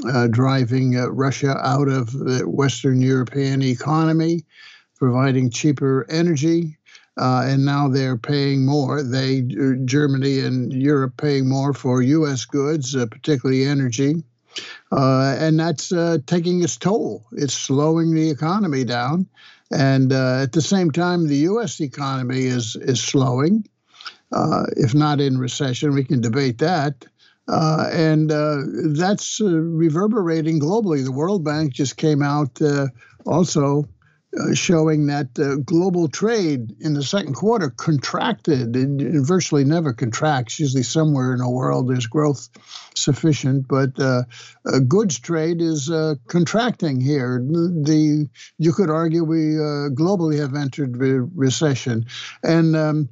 uh, 0.07 0.27
driving 0.27 0.97
uh, 0.97 1.09
Russia 1.09 1.57
out 1.57 1.87
of 1.87 2.11
the 2.11 2.43
Western 2.47 3.01
European 3.01 3.61
economy, 3.61 4.45
providing 4.97 5.49
cheaper 5.49 6.05
energy. 6.09 6.77
Uh, 7.17 7.43
and 7.47 7.65
now 7.65 7.89
they're 7.89 8.17
paying 8.17 8.65
more. 8.65 9.03
They, 9.03 9.39
uh, 9.39 9.83
Germany 9.83 10.39
and 10.39 10.71
Europe, 10.71 11.17
paying 11.17 11.49
more 11.49 11.73
for 11.73 12.01
U.S. 12.01 12.45
goods, 12.45 12.95
uh, 12.95 13.07
particularly 13.07 13.65
energy, 13.65 14.23
uh, 14.91 15.35
and 15.37 15.59
that's 15.59 15.91
taking 16.27 16.63
its 16.63 16.77
toll. 16.77 17.25
It's 17.33 17.53
slowing 17.53 18.13
the 18.13 18.29
economy 18.29 18.85
down, 18.85 19.27
and 19.69 20.13
at 20.13 20.53
the 20.53 20.61
same 20.61 20.91
time, 20.91 21.27
the 21.27 21.37
U.S. 21.37 21.81
economy 21.81 22.45
is 22.45 22.77
is 22.77 23.01
slowing. 23.01 23.67
if 24.31 24.95
not 24.95 25.19
in 25.19 25.37
recession, 25.37 25.93
we 25.93 26.05
can 26.05 26.21
debate 26.21 26.59
that. 26.59 27.05
Uh, 27.49 27.89
and 27.91 28.31
uh, 28.31 28.57
that's 28.95 29.41
uh, 29.41 29.47
reverberating 29.47 30.59
globally. 30.59 31.03
The 31.03 31.11
World 31.11 31.43
Bank 31.43 31.73
just 31.73 31.97
came 31.97 32.21
out 32.21 32.61
uh, 32.61 32.88
also 33.26 33.85
uh, 34.39 34.53
showing 34.53 35.07
that 35.07 35.39
uh, 35.39 35.55
global 35.55 36.07
trade 36.07 36.76
in 36.80 36.93
the 36.93 37.01
second 37.01 37.34
quarter 37.34 37.71
contracted. 37.71 38.76
It, 38.76 39.26
virtually 39.26 39.63
never 39.63 39.93
contracts. 39.93 40.59
Usually, 40.59 40.84
somewhere 40.84 41.34
in 41.34 41.39
the 41.39 41.49
world, 41.49 41.89
there's 41.89 42.05
growth 42.05 42.49
sufficient, 42.93 43.67
but 43.67 43.95
goods 44.88 45.17
trade 45.17 45.59
is 45.61 45.89
contracting 46.27 47.01
here. 47.01 47.39
The 47.43 48.30
you 48.59 48.73
could 48.73 48.91
argue 48.91 49.23
we 49.23 49.55
globally 49.95 50.38
have 50.39 50.53
entered 50.53 50.97
re- 50.97 51.27
recession, 51.34 52.05
and 52.43 52.76
um, 52.76 53.09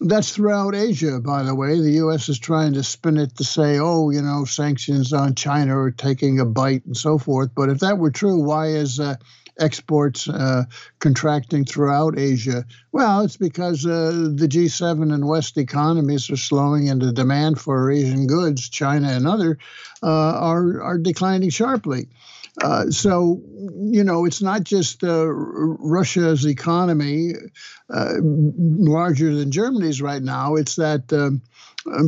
that's 0.00 0.34
throughout 0.34 0.74
Asia, 0.74 1.20
by 1.20 1.42
the 1.42 1.54
way. 1.54 1.78
The 1.80 1.92
U.S. 1.92 2.28
is 2.28 2.38
trying 2.38 2.74
to 2.74 2.82
spin 2.82 3.16
it 3.16 3.36
to 3.36 3.44
say, 3.44 3.78
oh, 3.78 4.10
you 4.10 4.22
know, 4.22 4.44
sanctions 4.44 5.12
on 5.12 5.34
China 5.34 5.78
are 5.78 5.90
taking 5.90 6.40
a 6.40 6.44
bite 6.44 6.84
and 6.84 6.96
so 6.96 7.18
forth. 7.18 7.50
But 7.54 7.68
if 7.68 7.78
that 7.80 7.98
were 7.98 8.10
true, 8.10 8.38
why 8.40 8.68
is 8.68 8.98
uh, 8.98 9.16
exports 9.58 10.28
uh, 10.28 10.64
contracting 10.98 11.64
throughout 11.64 12.18
Asia? 12.18 12.64
Well, 12.92 13.20
it's 13.20 13.36
because 13.36 13.86
uh, 13.86 14.30
the 14.34 14.48
G7 14.48 15.14
and 15.14 15.28
West 15.28 15.56
economies 15.58 16.28
are 16.30 16.36
slowing, 16.36 16.88
and 16.88 17.00
the 17.00 17.12
demand 17.12 17.60
for 17.60 17.90
Asian 17.90 18.26
goods, 18.26 18.68
China 18.68 19.08
and 19.08 19.26
other, 19.28 19.58
uh, 20.02 20.08
are 20.08 20.82
are 20.82 20.98
declining 20.98 21.50
sharply. 21.50 22.08
Uh, 22.62 22.88
so, 22.90 23.42
you 23.74 24.04
know, 24.04 24.24
it's 24.24 24.40
not 24.40 24.62
just 24.62 25.02
uh, 25.02 25.26
Russia's 25.26 26.46
economy 26.46 27.32
uh, 27.92 28.14
larger 28.22 29.34
than 29.34 29.50
Germany's 29.50 30.00
right 30.00 30.22
now. 30.22 30.54
It's 30.54 30.76
that 30.76 31.12
um, 31.12 31.42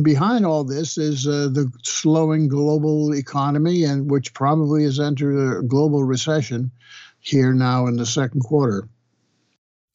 behind 0.03 0.45
all 0.45 0.63
this 0.63 0.97
is 0.97 1.27
uh, 1.27 1.49
the 1.51 1.71
slowing 1.83 2.47
global 2.47 3.13
economy, 3.13 3.83
and 3.83 4.09
which 4.09 4.33
probably 4.33 4.83
has 4.83 4.99
entered 4.99 5.59
a 5.59 5.63
global 5.63 6.03
recession 6.03 6.71
here 7.19 7.53
now 7.53 7.87
in 7.87 7.97
the 7.97 8.05
second 8.05 8.41
quarter. 8.41 8.87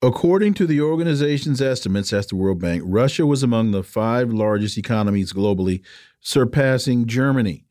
According 0.02 0.54
to 0.54 0.66
the 0.66 0.80
organization's 0.80 1.62
estimates, 1.62 2.12
at 2.12 2.28
the 2.28 2.36
World 2.36 2.60
Bank, 2.60 2.82
Russia 2.84 3.24
was 3.24 3.42
among 3.42 3.70
the 3.70 3.84
five 3.84 4.32
largest 4.32 4.76
economies 4.76 5.32
globally, 5.32 5.80
surpassing 6.20 7.06
Germany. 7.06 7.64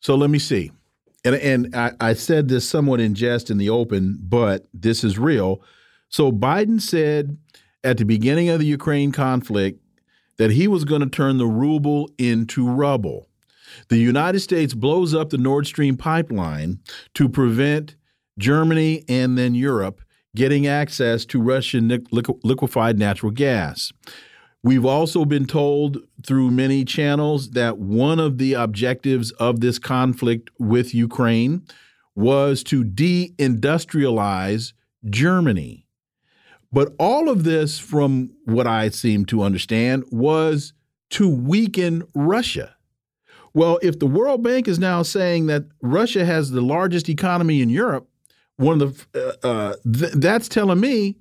So 0.00 0.14
let 0.16 0.30
me 0.30 0.38
see 0.38 0.72
and 1.24 1.34
and 1.36 1.74
I, 1.74 1.92
I 2.00 2.12
said 2.14 2.48
this 2.48 2.68
somewhat 2.68 3.00
in 3.00 3.14
jest 3.14 3.50
in 3.50 3.58
the 3.58 3.70
open, 3.70 4.18
but 4.20 4.66
this 4.72 5.04
is 5.04 5.18
real. 5.18 5.62
So 6.08 6.30
Biden 6.30 6.80
said 6.80 7.36
at 7.82 7.98
the 7.98 8.04
beginning 8.04 8.48
of 8.48 8.60
the 8.60 8.66
Ukraine 8.66 9.12
conflict 9.12 9.80
that 10.36 10.50
he 10.50 10.68
was 10.68 10.84
going 10.84 11.00
to 11.00 11.08
turn 11.08 11.38
the 11.38 11.46
ruble 11.46 12.10
into 12.18 12.68
rubble. 12.68 13.28
The 13.88 13.98
United 13.98 14.40
States 14.40 14.74
blows 14.74 15.14
up 15.14 15.30
the 15.30 15.38
Nord 15.38 15.66
Stream 15.66 15.96
pipeline 15.96 16.80
to 17.14 17.28
prevent 17.28 17.96
Germany 18.38 19.04
and 19.08 19.36
then 19.36 19.54
Europe 19.54 20.00
getting 20.34 20.66
access 20.66 21.24
to 21.26 21.40
Russian 21.40 22.06
liquefied 22.10 22.98
natural 22.98 23.32
gas. 23.32 23.92
We've 24.64 24.86
also 24.86 25.26
been 25.26 25.44
told 25.44 25.98
through 26.26 26.50
many 26.50 26.86
channels 26.86 27.50
that 27.50 27.76
one 27.76 28.18
of 28.18 28.38
the 28.38 28.54
objectives 28.54 29.30
of 29.32 29.60
this 29.60 29.78
conflict 29.78 30.48
with 30.58 30.94
Ukraine 30.94 31.66
was 32.16 32.64
to 32.64 32.82
deindustrialize 32.82 34.72
Germany. 35.10 35.86
But 36.72 36.94
all 36.98 37.28
of 37.28 37.44
this, 37.44 37.78
from 37.78 38.30
what 38.46 38.66
I 38.66 38.88
seem 38.88 39.26
to 39.26 39.42
understand, 39.42 40.04
was 40.10 40.72
to 41.10 41.28
weaken 41.28 42.02
Russia. 42.14 42.74
Well, 43.52 43.78
if 43.82 43.98
the 43.98 44.06
World 44.06 44.42
Bank 44.42 44.66
is 44.66 44.78
now 44.78 45.02
saying 45.02 45.46
that 45.48 45.66
Russia 45.82 46.24
has 46.24 46.50
the 46.50 46.62
largest 46.62 47.10
economy 47.10 47.60
in 47.60 47.68
Europe, 47.68 48.08
one 48.56 48.80
of 48.80 49.06
the 49.12 49.38
uh, 49.44 49.46
uh, 49.46 49.74
th 49.92 50.12
that's 50.14 50.48
telling 50.48 50.80
me 50.80 51.18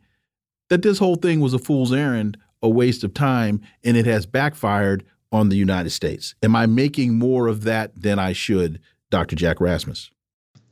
that 0.69 0.81
this 0.81 0.97
whole 0.97 1.17
thing 1.17 1.41
was 1.41 1.53
a 1.53 1.59
fool's 1.59 1.91
errand 1.91 2.37
a 2.63 2.69
waste 2.69 3.03
of 3.03 3.13
time 3.13 3.61
and 3.83 3.95
it 3.95 4.07
has 4.07 4.25
backfired 4.25 5.03
on 5.31 5.49
the 5.49 5.57
United 5.57 5.89
States. 5.91 6.33
Am 6.41 6.55
I 6.55 6.65
making 6.65 7.17
more 7.19 7.47
of 7.47 7.63
that 7.63 8.01
than 8.01 8.17
I 8.17 8.33
should, 8.33 8.79
Dr. 9.11 9.35
Jack 9.35 9.59
Rasmus? 9.59 10.09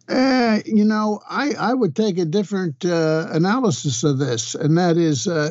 Uh, 0.07 0.59
you 0.65 0.83
know, 0.83 1.21
I, 1.29 1.53
I 1.53 1.73
would 1.73 1.95
take 1.95 2.17
a 2.17 2.25
different 2.25 2.83
uh, 2.83 3.27
analysis 3.31 4.03
of 4.03 4.17
this, 4.17 4.55
and 4.55 4.77
that 4.77 4.97
is 4.97 5.27
uh, 5.27 5.49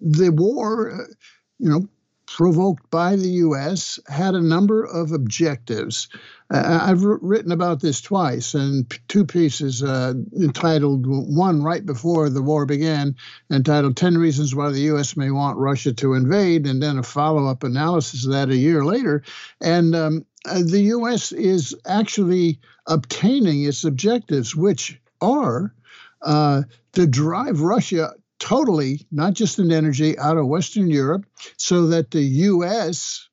the 0.00 0.30
war, 0.30 0.92
uh, 0.92 1.12
you 1.58 1.68
know, 1.68 1.88
provoked 2.26 2.90
by 2.90 3.16
the 3.16 3.28
U.S., 3.28 3.98
had 4.08 4.34
a 4.34 4.40
number 4.40 4.84
of 4.84 5.12
objectives. 5.12 6.08
Uh, 6.50 6.80
I've 6.82 7.02
written 7.02 7.52
about 7.52 7.80
this 7.80 8.00
twice 8.00 8.54
in 8.54 8.86
two 9.08 9.24
pieces 9.24 9.82
uh, 9.82 10.14
entitled 10.38 11.06
one 11.06 11.62
right 11.62 11.84
before 11.84 12.30
the 12.30 12.42
war 12.42 12.66
began, 12.66 13.16
entitled 13.50 13.96
10 13.96 14.18
Reasons 14.18 14.54
Why 14.54 14.70
the 14.70 14.80
U.S. 14.80 15.16
May 15.16 15.30
Want 15.30 15.58
Russia 15.58 15.92
to 15.94 16.14
Invade, 16.14 16.66
and 16.66 16.82
then 16.82 16.98
a 16.98 17.02
follow 17.02 17.46
up 17.46 17.64
analysis 17.64 18.24
of 18.24 18.32
that 18.32 18.50
a 18.50 18.56
year 18.56 18.84
later. 18.84 19.22
And 19.60 19.94
um, 19.94 20.26
uh, 20.44 20.62
the 20.64 20.82
U.S. 20.82 21.32
is 21.32 21.74
actually 21.86 22.58
obtaining 22.86 23.64
its 23.64 23.84
objectives, 23.84 24.56
which 24.56 25.00
are 25.20 25.74
uh, 26.22 26.62
to 26.92 27.06
drive 27.06 27.60
Russia 27.60 28.14
totally, 28.42 29.06
not 29.12 29.34
just 29.34 29.60
in 29.60 29.70
energy, 29.70 30.18
out 30.18 30.36
of 30.36 30.48
Western 30.48 30.90
Europe 30.90 31.24
so 31.56 31.86
that 31.86 32.10
the 32.10 32.22
U.S. 32.50 33.28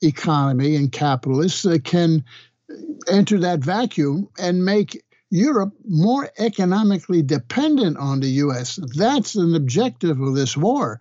economy 0.00 0.76
and 0.76 0.92
capitalists 0.92 1.66
uh, 1.66 1.78
can 1.82 2.24
enter 3.10 3.40
that 3.40 3.58
vacuum 3.58 4.28
and 4.38 4.64
make 4.64 5.02
Europe 5.30 5.72
more 5.84 6.30
economically 6.38 7.22
dependent 7.22 7.96
on 7.96 8.20
the 8.20 8.28
U.S. 8.44 8.78
That's 8.96 9.34
an 9.34 9.56
objective 9.56 10.20
of 10.20 10.36
this 10.36 10.56
war 10.56 11.00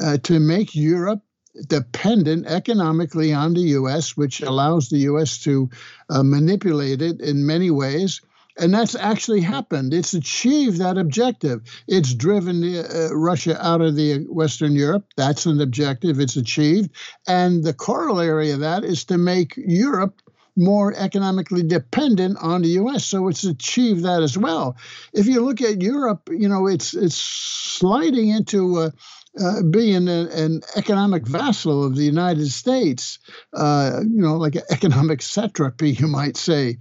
uh, 0.00 0.18
to 0.18 0.38
make 0.38 0.76
Europe 0.76 1.20
dependent 1.66 2.46
economically 2.46 3.32
on 3.32 3.54
the 3.54 3.74
U.S., 3.80 4.16
which 4.16 4.40
allows 4.40 4.88
the 4.88 4.98
U.S. 5.10 5.38
to 5.42 5.68
uh, 6.08 6.22
manipulate 6.22 7.02
it 7.02 7.20
in 7.20 7.44
many 7.44 7.72
ways 7.72 8.20
and 8.60 8.74
that's 8.74 8.94
actually 8.94 9.40
happened. 9.40 9.94
It's 9.94 10.14
achieved 10.14 10.78
that 10.78 10.98
objective. 10.98 11.62
It's 11.88 12.14
driven 12.14 12.62
uh, 12.62 13.08
Russia 13.12 13.56
out 13.64 13.80
of 13.80 13.96
the 13.96 14.24
Western 14.28 14.74
Europe. 14.74 15.06
That's 15.16 15.46
an 15.46 15.60
objective. 15.60 16.20
It's 16.20 16.36
achieved. 16.36 16.90
And 17.26 17.64
the 17.64 17.72
corollary 17.72 18.50
of 18.50 18.60
that 18.60 18.84
is 18.84 19.04
to 19.06 19.18
make 19.18 19.54
Europe 19.56 20.20
more 20.56 20.92
economically 20.94 21.62
dependent 21.62 22.36
on 22.40 22.62
the 22.62 22.68
U.S. 22.80 23.04
So 23.06 23.28
it's 23.28 23.44
achieved 23.44 24.04
that 24.04 24.22
as 24.22 24.36
well. 24.36 24.76
If 25.14 25.26
you 25.26 25.40
look 25.40 25.62
at 25.62 25.80
Europe, 25.80 26.28
you 26.30 26.48
know 26.48 26.66
it's 26.66 26.92
it's 26.92 27.16
sliding 27.16 28.28
into 28.28 28.78
uh, 28.78 28.90
uh, 29.40 29.62
being 29.62 30.08
a, 30.08 30.26
an 30.34 30.60
economic 30.76 31.26
vassal 31.26 31.84
of 31.84 31.96
the 31.96 32.02
United 32.02 32.48
States. 32.48 33.20
Uh, 33.54 34.00
you 34.02 34.20
know, 34.20 34.36
like 34.36 34.56
an 34.56 34.62
economic 34.70 35.22
satrapy, 35.22 35.90
you 35.98 36.08
might 36.08 36.36
say. 36.36 36.78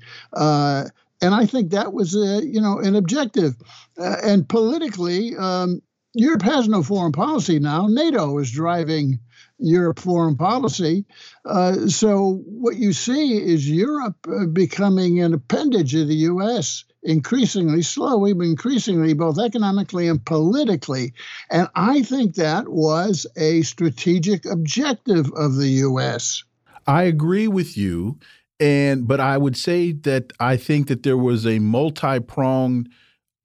Uh, 1.21 1.25
and 1.25 1.35
I 1.35 1.45
think 1.45 1.71
that 1.71 1.93
was 1.93 2.15
a, 2.15 2.45
you 2.45 2.61
know 2.61 2.79
an 2.79 2.95
objective. 2.95 3.55
Uh, 3.97 4.15
and 4.23 4.47
politically, 4.47 5.35
um, 5.37 5.81
Europe 6.13 6.41
has 6.41 6.67
no 6.67 6.83
foreign 6.83 7.11
policy 7.11 7.59
now. 7.59 7.87
NATO 7.87 8.37
is 8.39 8.51
driving 8.51 9.19
Europe 9.59 9.99
foreign 9.99 10.37
policy. 10.37 11.05
Uh, 11.45 11.87
so 11.87 12.41
what 12.45 12.77
you 12.77 12.93
see 12.93 13.37
is 13.37 13.69
Europe 13.69 14.15
uh, 14.27 14.45
becoming 14.45 15.19
an 15.19 15.33
appendage 15.33 15.93
of 15.95 16.07
the 16.07 16.15
U.S. 16.15 16.85
increasingly 17.03 17.81
slowly, 17.81 18.33
but 18.33 18.45
increasingly 18.45 19.13
both 19.13 19.37
economically 19.37 20.07
and 20.07 20.25
politically. 20.25 21.13
And 21.51 21.67
I 21.75 22.01
think 22.01 22.35
that 22.35 22.69
was 22.69 23.27
a 23.35 23.61
strategic 23.63 24.45
objective 24.45 25.31
of 25.33 25.55
the 25.57 25.69
U.S. 25.69 26.43
I 26.87 27.03
agree 27.03 27.47
with 27.47 27.77
you 27.77 28.17
and 28.59 29.07
but 29.07 29.19
I 29.19 29.37
would 29.37 29.55
say 29.55 29.91
that 29.91 30.33
I 30.39 30.57
think 30.57 30.87
that 30.87 31.03
there 31.03 31.17
was 31.17 31.45
a 31.45 31.59
multi-pronged 31.59 32.89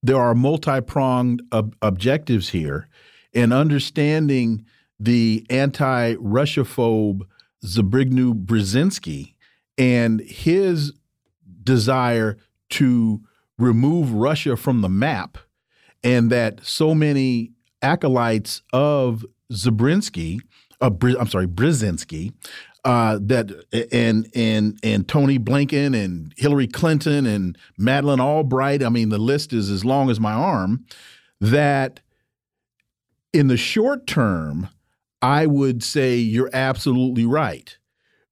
there 0.02 0.20
are 0.20 0.34
multi-pronged 0.34 1.42
ob 1.52 1.74
objectives 1.80 2.50
here 2.50 2.88
and 3.34 3.52
understanding 3.52 4.64
the 5.00 5.46
anti-Russiaphobe 5.50 7.22
Zbigniew 7.64 8.44
Brzezinski 8.44 9.34
and 9.78 10.20
his 10.20 10.92
desire 11.62 12.36
to 12.70 13.20
remove 13.58 14.12
Russia 14.12 14.56
from 14.56 14.82
the 14.82 14.88
map 14.88 15.38
and 16.02 16.30
that 16.30 16.64
so 16.64 16.94
many 16.94 17.52
acolytes 17.82 18.62
of 18.72 19.24
Zabriskie, 19.52 20.40
uh, 20.80 20.90
I'm 21.18 21.28
sorry, 21.28 21.46
Brzezinski, 21.46 22.32
uh, 22.84 23.18
that 23.22 23.50
and 23.92 24.28
and 24.34 24.78
and 24.82 25.08
Tony 25.08 25.38
Blinken 25.38 25.94
and 25.96 26.34
Hillary 26.36 26.66
Clinton 26.66 27.26
and 27.26 27.56
Madeleine 27.78 28.20
Albright. 28.20 28.82
I 28.82 28.88
mean, 28.90 29.08
the 29.08 29.18
list 29.18 29.52
is 29.52 29.70
as 29.70 29.84
long 29.84 30.10
as 30.10 30.20
my 30.20 30.32
arm. 30.32 30.84
That 31.40 32.00
in 33.32 33.48
the 33.48 33.56
short 33.56 34.06
term, 34.06 34.68
I 35.22 35.46
would 35.46 35.82
say 35.82 36.16
you're 36.16 36.50
absolutely 36.52 37.24
right, 37.24 37.76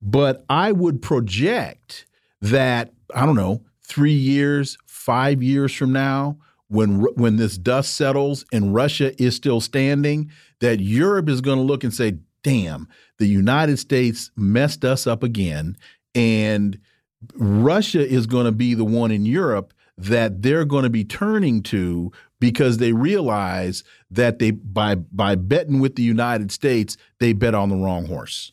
but 0.00 0.44
I 0.48 0.72
would 0.72 1.02
project 1.02 2.06
that 2.40 2.92
I 3.14 3.24
don't 3.26 3.36
know 3.36 3.64
three 3.82 4.12
years, 4.12 4.76
five 4.86 5.42
years 5.42 5.72
from 5.72 5.92
now, 5.92 6.38
when 6.68 7.00
when 7.16 7.36
this 7.36 7.58
dust 7.58 7.94
settles 7.94 8.44
and 8.52 8.74
Russia 8.74 9.20
is 9.22 9.34
still 9.34 9.60
standing, 9.60 10.30
that 10.60 10.80
Europe 10.80 11.28
is 11.28 11.40
going 11.40 11.58
to 11.58 11.64
look 11.64 11.84
and 11.84 11.92
say, 11.92 12.14
"Damn." 12.42 12.88
the 13.22 13.28
United 13.28 13.78
States 13.78 14.32
messed 14.36 14.84
us 14.84 15.06
up 15.06 15.22
again, 15.22 15.76
and 16.12 16.76
Russia 17.34 18.04
is 18.04 18.26
going 18.26 18.46
to 18.46 18.52
be 18.52 18.74
the 18.74 18.84
one 18.84 19.12
in 19.12 19.24
Europe 19.24 19.72
that 19.96 20.42
they're 20.42 20.64
going 20.64 20.82
to 20.82 20.90
be 20.90 21.04
turning 21.04 21.62
to 21.62 22.10
because 22.40 22.78
they 22.78 22.92
realize 22.92 23.84
that 24.10 24.40
they 24.40 24.50
by 24.50 24.96
by 24.96 25.36
betting 25.36 25.78
with 25.78 25.94
the 25.94 26.02
United 26.02 26.50
States, 26.50 26.96
they 27.20 27.32
bet 27.32 27.54
on 27.54 27.68
the 27.68 27.76
wrong 27.76 28.06
horse. 28.06 28.52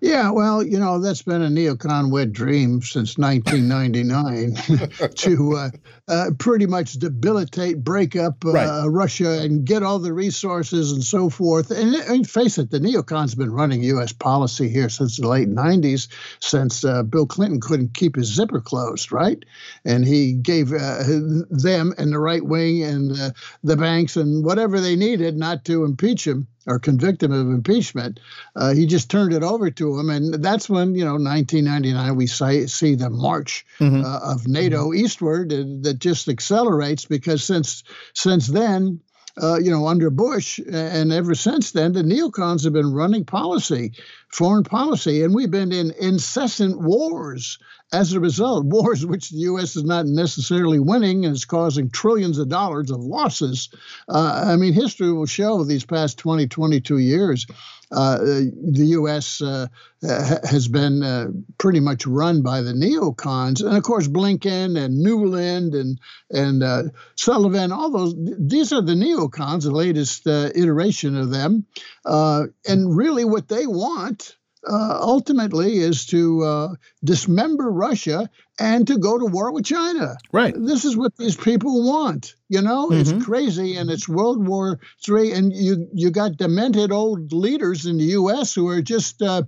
Yeah, 0.00 0.30
well, 0.30 0.62
you 0.62 0.78
know, 0.78 0.98
that's 0.98 1.22
been 1.22 1.42
a 1.42 1.48
neocon 1.48 2.10
wet 2.10 2.32
dream 2.32 2.80
since 2.82 3.18
1999 3.18 5.10
to 5.16 5.56
uh, 5.56 5.70
uh, 6.08 6.30
pretty 6.38 6.66
much 6.66 6.94
debilitate, 6.94 7.84
break 7.84 8.16
up 8.16 8.44
uh, 8.44 8.52
right. 8.52 8.86
Russia 8.86 9.40
and 9.42 9.64
get 9.64 9.82
all 9.82 9.98
the 9.98 10.12
resources 10.12 10.92
and 10.92 11.04
so 11.04 11.28
forth. 11.28 11.70
And, 11.70 11.94
and, 11.94 12.28
face 12.28 12.58
it, 12.58 12.70
the 12.70 12.80
neocons 12.80 13.36
been 13.36 13.52
running 13.52 13.82
U.S. 13.84 14.12
policy 14.12 14.68
here 14.68 14.88
since 14.88 15.18
the 15.18 15.28
late 15.28 15.48
90s, 15.48 16.08
since 16.40 16.84
uh, 16.84 17.02
Bill 17.02 17.26
Clinton 17.26 17.60
couldn't 17.60 17.94
keep 17.94 18.16
his 18.16 18.34
zipper 18.34 18.60
closed, 18.60 19.12
right? 19.12 19.44
And 19.84 20.06
he 20.06 20.32
gave 20.32 20.72
uh, 20.72 21.02
them 21.50 21.94
and 21.98 22.12
the 22.12 22.18
right 22.18 22.44
wing 22.44 22.82
and 22.82 23.12
uh, 23.18 23.30
the 23.62 23.76
banks 23.76 24.16
and 24.16 24.44
whatever 24.44 24.80
they 24.80 24.96
needed 24.96 25.36
not 25.36 25.64
to 25.66 25.84
impeach 25.84 26.26
him 26.26 26.46
or 26.66 26.78
convict 26.78 27.22
him 27.22 27.32
of 27.32 27.46
impeachment. 27.48 28.20
Uh, 28.54 28.74
he 28.74 28.86
just 28.86 29.10
turned 29.10 29.32
it 29.32 29.42
over 29.42 29.70
to 29.70 29.98
him, 29.98 30.10
and 30.10 30.34
that's 30.34 30.68
when 30.68 30.94
you 30.94 31.04
know 31.04 31.12
1999 31.12 32.16
we 32.16 32.26
see, 32.26 32.66
see 32.66 32.94
the 32.94 33.10
march 33.10 33.66
mm-hmm. 33.78 34.04
uh, 34.04 34.32
of 34.32 34.46
NATO 34.46 34.86
mm-hmm. 34.86 35.04
eastward 35.04 35.50
that 35.50 35.98
just 35.98 36.28
accelerates 36.28 37.04
because 37.04 37.44
since 37.44 37.84
since 38.14 38.46
then. 38.46 39.00
Uh, 39.40 39.58
you 39.58 39.70
know, 39.70 39.86
under 39.86 40.10
Bush, 40.10 40.58
and 40.58 41.12
ever 41.12 41.36
since 41.36 41.70
then, 41.70 41.92
the 41.92 42.02
neocons 42.02 42.64
have 42.64 42.72
been 42.72 42.92
running 42.92 43.24
policy 43.24 43.92
foreign 44.30 44.64
policy. 44.64 45.22
And 45.22 45.34
we've 45.34 45.50
been 45.50 45.72
in 45.72 45.92
incessant 45.98 46.80
wars 46.80 47.58
as 47.92 48.12
a 48.12 48.20
result, 48.20 48.64
wars 48.64 49.04
which 49.04 49.30
the 49.30 49.38
U.S. 49.38 49.74
is 49.74 49.84
not 49.84 50.06
necessarily 50.06 50.78
winning 50.78 51.24
and 51.24 51.34
is 51.34 51.44
causing 51.44 51.90
trillions 51.90 52.38
of 52.38 52.48
dollars 52.48 52.90
of 52.90 53.00
losses. 53.00 53.68
Uh, 54.08 54.44
I 54.46 54.56
mean, 54.56 54.72
history 54.72 55.12
will 55.12 55.26
show 55.26 55.64
these 55.64 55.84
past 55.84 56.18
20, 56.18 56.46
22 56.46 56.98
years, 56.98 57.46
uh, 57.92 58.18
the 58.18 58.86
U.S. 58.90 59.42
Uh, 59.42 59.66
has 60.00 60.68
been 60.68 61.02
uh, 61.02 61.26
pretty 61.58 61.80
much 61.80 62.06
run 62.06 62.42
by 62.42 62.62
the 62.62 62.72
neocons. 62.72 63.64
And 63.64 63.76
of 63.76 63.82
course, 63.82 64.06
Blinken 64.06 64.78
and 64.78 65.04
Nuland 65.04 65.74
and, 65.74 65.98
and 66.30 66.62
uh, 66.62 66.82
Sullivan, 67.16 67.72
all 67.72 67.90
those, 67.90 68.14
these 68.16 68.72
are 68.72 68.80
the 68.82 68.94
neocons, 68.94 69.64
the 69.64 69.72
latest 69.72 70.26
uh, 70.28 70.50
iteration 70.54 71.16
of 71.16 71.30
them. 71.30 71.66
and 72.04 72.96
really, 72.96 73.24
what 73.24 73.48
they 73.48 73.66
want 73.66 74.19
uh, 74.68 74.98
ultimately 75.00 75.78
is 75.78 76.06
to 76.06 76.42
uh, 76.42 76.68
dismember 77.02 77.70
Russia 77.70 78.28
and 78.58 78.86
to 78.86 78.98
go 78.98 79.18
to 79.18 79.24
war 79.24 79.52
with 79.52 79.64
China. 79.64 80.16
Right. 80.32 80.54
This 80.56 80.84
is 80.84 80.96
what 80.96 81.16
these 81.16 81.36
people 81.36 81.86
want. 81.86 82.34
You 82.48 82.62
know, 82.62 82.88
mm-hmm. 82.88 83.00
it's 83.00 83.24
crazy, 83.24 83.76
and 83.76 83.90
it's 83.90 84.08
World 84.08 84.46
War 84.46 84.78
Three, 85.04 85.32
and 85.32 85.52
you 85.52 85.88
you 85.94 86.10
got 86.10 86.36
demented 86.36 86.92
old 86.92 87.32
leaders 87.32 87.86
in 87.86 87.96
the 87.96 88.04
U.S. 88.04 88.54
who 88.54 88.68
are 88.68 88.82
just. 88.82 89.22
Uh, 89.22 89.42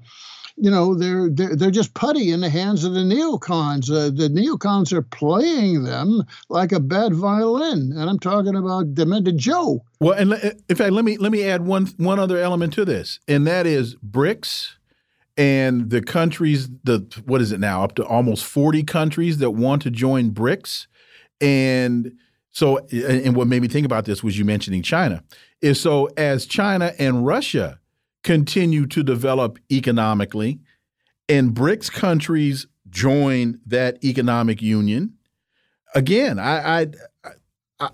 you 0.57 0.71
know 0.71 0.95
they're, 0.95 1.31
they're 1.31 1.57
they're 1.57 1.71
just 1.71 1.95
putty 1.95 2.31
in 2.31 2.43
the 2.43 2.51
hands 2.51 2.85
of 2.85 2.93
the 2.93 3.01
neocons. 3.01 3.91
Uh, 3.91 4.11
the 4.11 4.29
neocons 4.29 4.93
are 4.93 5.01
playing 5.01 5.85
them 5.85 6.25
like 6.51 6.73
a 6.73 6.79
bad 6.79 7.15
violin, 7.15 7.95
and 7.97 8.11
I'm 8.11 8.19
talking 8.19 8.55
about 8.55 8.95
demented 8.95 9.39
Joe. 9.39 9.83
Well, 9.99 10.13
and 10.13 10.35
in 10.69 10.77
fact, 10.77 10.93
let 10.93 11.07
me 11.07 11.17
let 11.17 11.33
me 11.33 11.45
add 11.45 11.65
one 11.65 11.87
one 11.97 12.19
other 12.19 12.37
element 12.37 12.75
to 12.75 12.85
this, 12.85 13.19
and 13.27 13.47
that 13.47 13.67
is 13.67 13.97
BRICS 13.97 14.75
and 15.37 15.91
the 15.91 16.03
countries 16.03 16.69
the 16.85 17.07
what 17.25 17.41
is 17.41 17.53
it 17.53 17.61
now? 17.61 17.83
Up 17.83 17.95
to 17.97 18.05
almost 18.05 18.45
40 18.45 18.83
countries 18.85 19.39
that 19.39 19.51
want 19.51 19.83
to 19.83 19.91
join 19.91 20.31
BRICS. 20.31 20.87
And 21.41 22.13
so 22.51 22.79
and 22.91 23.35
what 23.35 23.47
made 23.47 23.63
me 23.63 23.69
think 23.69 23.87
about 23.87 24.05
this 24.05 24.23
was 24.23 24.39
you 24.39 24.45
mentioning 24.45 24.83
China. 24.83 25.23
Is 25.61 25.81
so 25.81 26.07
as 26.17 26.47
China 26.47 26.93
and 26.99 27.27
Russia 27.27 27.81
continue 28.23 28.87
to 28.87 29.03
develop 29.03 29.59
economically 29.71 30.61
and 31.29 31.53
BRICS 31.55 31.91
countries 31.91 32.67
join 32.89 33.59
that 33.67 34.03
economic 34.05 34.61
union 34.61 35.15
again 35.95 36.39
I 36.39 36.83
I 36.83 36.87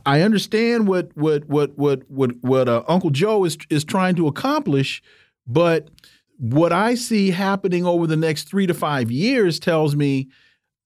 I 0.05 0.23
understand 0.23 0.89
what 0.89 1.17
what 1.17 1.49
what 1.49 1.79
what 1.79 2.03
what 2.11 2.33
what 2.43 2.69
uh, 2.69 2.83
Uncle 2.89 3.11
Joe 3.11 3.45
is 3.45 3.57
is 3.71 3.85
trying 3.85 4.17
to 4.17 4.27
accomplish 4.27 5.03
but 5.47 5.89
what 6.39 6.73
I 6.73 6.95
see 6.95 7.31
happening 7.31 7.85
over 7.85 8.07
the 8.07 8.17
next 8.17 8.49
three 8.49 8.67
to 8.67 8.75
five 8.75 9.11
years 9.11 9.59
tells 9.59 9.95
me 9.97 10.29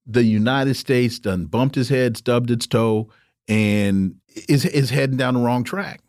the 0.06 0.24
United 0.24 0.74
States 0.74 1.18
done 1.18 1.44
bumped 1.44 1.74
his 1.74 1.88
head, 1.88 2.16
stubbed 2.16 2.50
its 2.50 2.66
toe, 2.66 3.08
and 3.46 4.16
is 4.48 4.64
is 4.64 4.90
heading 4.90 5.18
down 5.18 5.34
the 5.34 5.40
wrong 5.40 5.62
track. 5.62 6.00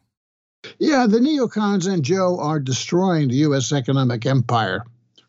Yeah, 0.80 1.08
the 1.08 1.20
neocons 1.20 1.92
and 1.92 2.04
Joe 2.04 2.40
are 2.40 2.60
destroying 2.60 3.28
the 3.28 3.36
U.S. 3.36 3.74
economic 3.74 4.26
empire 4.26 4.86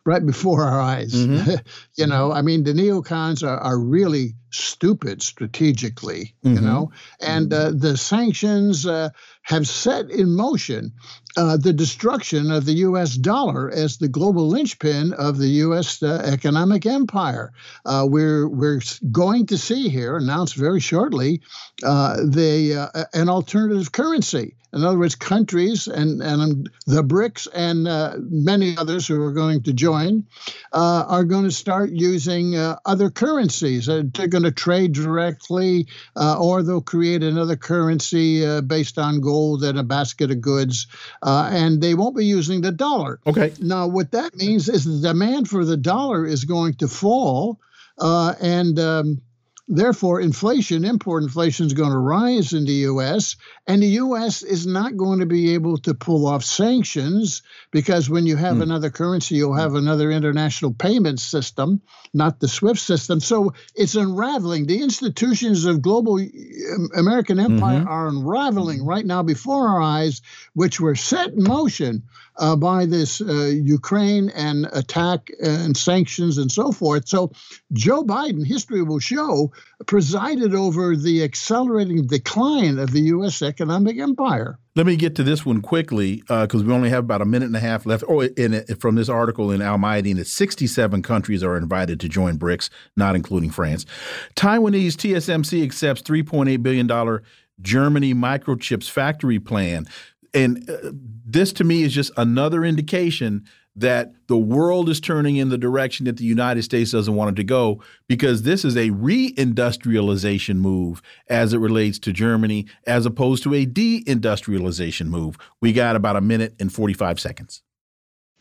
right 0.07 0.25
before 0.25 0.63
our 0.63 0.81
eyes. 0.81 1.15
Mm 1.15 1.37
-hmm. 1.37 1.61
you 1.97 2.07
know, 2.07 2.33
I 2.33 2.43
mean, 2.43 2.65
the 2.65 2.73
neocons 2.73 3.43
are, 3.43 3.59
are 3.59 3.79
really 3.79 4.35
stupid 4.55 5.23
strategically, 5.23 6.35
mm 6.43 6.51
-hmm. 6.51 6.55
you 6.55 6.61
mm-hmm. 6.61 6.67
know, 6.67 6.91
and 7.21 7.53
uh, 7.53 7.73
the 7.81 7.97
sanctions 7.97 8.87
uh, 8.87 9.09
have 9.43 9.67
set 9.67 10.11
in 10.11 10.35
motion 10.35 10.93
uh, 11.37 11.57
the 11.57 11.73
destruction 11.73 12.51
of 12.51 12.65
the 12.65 12.75
U.S. 12.75 13.17
dollar 13.17 13.71
as 13.71 13.97
the 13.97 14.09
global 14.09 14.49
linchpin 14.49 15.13
of 15.15 15.39
the 15.39 15.49
U.S. 15.49 16.03
Uh, 16.03 16.23
economic 16.25 16.87
empire. 16.87 17.53
Uh, 17.85 18.07
we're 18.09 18.49
we're 18.49 18.81
going 19.11 19.47
to 19.47 19.59
see 19.59 19.89
here 19.89 20.17
announced 20.17 20.55
very 20.55 20.81
shortly 20.81 21.41
uh, 21.83 22.17
the 22.25 22.91
uh, 22.95 23.05
an 23.13 23.29
alternative 23.29 23.91
currency. 23.91 24.55
In 24.73 24.85
other 24.85 24.99
words, 24.99 25.15
countries 25.15 25.89
and 25.89 26.23
and 26.23 26.71
the 26.87 27.03
BRICS 27.03 27.49
and 27.53 27.89
uh, 27.89 28.17
many 28.19 28.77
others 28.77 29.07
who 29.07 29.21
are 29.23 29.33
going 29.33 29.63
to 29.65 29.73
join 29.73 30.25
are 30.73 31.25
going 31.25 31.45
to 31.45 31.51
start 31.51 31.91
using 31.91 32.57
other 32.57 33.11
currencies. 33.11 33.87
they're 33.87 34.29
going 34.29 34.44
to 34.45 34.53
trade 34.53 34.93
directly, 34.93 35.87
or 36.17 36.63
they'll 36.63 36.81
create 36.81 37.23
another 37.23 37.57
currency 37.57 38.61
based 38.63 38.99
on 38.99 39.21
gold 39.21 39.65
and 39.65 39.79
a 39.79 39.83
basket 39.83 40.31
of 40.31 40.41
goods 40.41 40.87
uh, 41.23 41.49
and 41.53 41.81
they 41.81 41.95
won't 41.95 42.17
be 42.17 42.27
using 42.27 42.61
the 42.61 42.73
dollar. 42.73 43.21
Okay. 43.27 43.53
Now, 43.61 43.87
what 43.87 44.13
that 44.13 44.37
means 44.37 44.69
is 44.69 44.85
the 44.85 45.09
demand 45.09 45.49
for 45.49 45.65
the 45.65 45.77
dollar 45.77 46.27
is 46.27 46.45
going 46.45 46.75
to 46.75 46.89
fall, 46.89 47.61
uh, 47.99 48.35
and 48.41 48.79
um, 48.79 49.23
Therefore, 49.67 50.21
inflation, 50.21 50.85
import 50.85 51.23
inflation, 51.23 51.65
is 51.65 51.73
going 51.73 51.91
to 51.91 51.97
rise 51.97 52.53
in 52.53 52.67
the 52.67 52.85
U.S., 52.93 53.37
and 53.67 53.83
the 53.83 53.87
U.S. 53.87 54.43
is 54.43 54.67
not 54.67 54.97
going 54.97 55.21
to 55.21 55.27
be 55.27 55.55
able 55.55 55.79
to 55.79 55.95
pull 55.95 56.27
off 56.27 56.45
sanctions 56.45 57.43
because 57.71 58.11
when 58.11 58.27
you 58.27 58.37
have 58.37 58.57
mm. 58.57 58.63
another 58.63 58.91
currency, 58.91 59.37
you'll 59.37 59.55
have 59.55 59.75
another 59.75 60.11
international 60.11 60.75
payment 60.75 61.19
system, 61.19 61.81
not 62.13 62.41
the 62.41 62.49
SWIFT 62.49 62.79
system. 62.81 63.21
So 63.21 63.55
it's 63.75 63.95
unraveling. 63.95 64.67
The 64.67 64.83
institutions 64.83 65.65
of 65.65 65.81
global 65.81 66.17
um, 66.19 66.89
American 66.95 67.41
empire 67.41 67.81
mm-hmm. 67.81 67.89
are 67.89 68.09
unraveling 68.09 68.85
right 68.85 69.07
now 69.07 69.23
before 69.23 69.67
our 69.69 69.81
eyes, 69.81 70.21
which 70.53 70.79
were 70.79 70.95
set 70.95 71.31
in 71.31 71.43
motion 71.43 72.03
uh, 72.37 72.57
by 72.57 72.85
this 72.87 73.21
uh, 73.21 73.47
Ukraine 73.47 74.29
and 74.31 74.69
attack 74.73 75.31
and 75.43 75.77
sanctions 75.77 76.39
and 76.39 76.51
so 76.51 76.73
forth. 76.73 77.09
So 77.09 77.33
Joe 77.73 78.05
Biden, 78.05 78.47
history 78.47 78.83
will 78.83 78.99
show, 78.99 79.53
presided 79.87 80.55
over 80.55 80.97
the 80.97 81.23
accelerating 81.23 82.07
decline 82.07 82.79
of 82.79 82.91
the 82.91 83.01
U.S. 83.01 83.43
economic 83.55 83.99
empire. 83.99 84.59
Let 84.75 84.87
me 84.87 84.97
get 84.97 85.15
to 85.17 85.23
this 85.23 85.47
one 85.47 85.63
quickly 85.63 86.17
because 86.27 86.63
uh, 86.63 86.65
we 86.65 86.73
only 86.73 86.91
have 86.91 87.05
about 87.05 87.23
a 87.23 87.25
minute 87.25 87.47
and 87.47 87.57
a 87.57 87.61
half 87.61 87.87
left. 87.87 88.03
Oh, 88.09 88.23
in, 88.23 88.65
from 88.77 88.97
this 88.97 89.09
article 89.09 89.51
in 89.51 89.63
Al 89.63 89.79
Mayadeen, 89.79 90.17
that 90.17 90.27
67 90.27 91.03
countries 91.03 91.43
are 91.43 91.57
invited 91.57 92.01
to 92.01 92.09
join 92.09 92.39
BRICS, 92.39 92.71
not 92.97 93.15
including 93.15 93.51
France. 93.51 93.87
Taiwanese 94.35 94.95
TSMC 94.95 95.63
accepts 95.63 96.03
$3.8 96.03 96.63
billion 96.63 97.21
Germany 97.61 98.15
microchips 98.15 98.91
factory 98.91 99.39
plan 99.39 99.87
and 100.35 100.69
uh, 100.69 100.91
this 101.25 101.53
to 101.55 101.65
me 101.65 101.83
is 101.83 101.95
just 101.95 102.11
another 102.17 102.65
indication 102.65 103.45
that 103.77 104.13
the 104.29 104.37
world 104.37 104.89
is 104.89 105.01
turning 105.01 105.37
in 105.37 105.49
the 105.49 105.59
direction 105.59 106.07
that 106.07 106.17
the 106.17 106.25
United 106.25 106.63
States 106.63 106.93
doesn't 106.93 107.17
want 107.17 107.31
it 107.31 107.37
to 107.37 107.45
go 107.45 107.83
because 108.09 108.43
this 108.43 108.65
is 108.65 108.77
a 108.77 108.91
reindustrialization 108.91 110.57
move 110.57 111.03
as 111.29 111.53
it 111.53 111.59
relates 111.59 111.99
to 111.99 112.13
Germany 112.13 112.67
as 112.87 113.05
opposed 113.05 113.43
to 113.43 113.55
a 113.55 113.67
deindustrialization 113.67 115.07
move. 115.07 115.37
We 115.61 115.73
got 115.73 115.97
about 115.97 116.17
a 116.17 116.21
minute 116.21 116.55
and 116.61 116.73
45 116.73 117.19
seconds. 117.19 117.64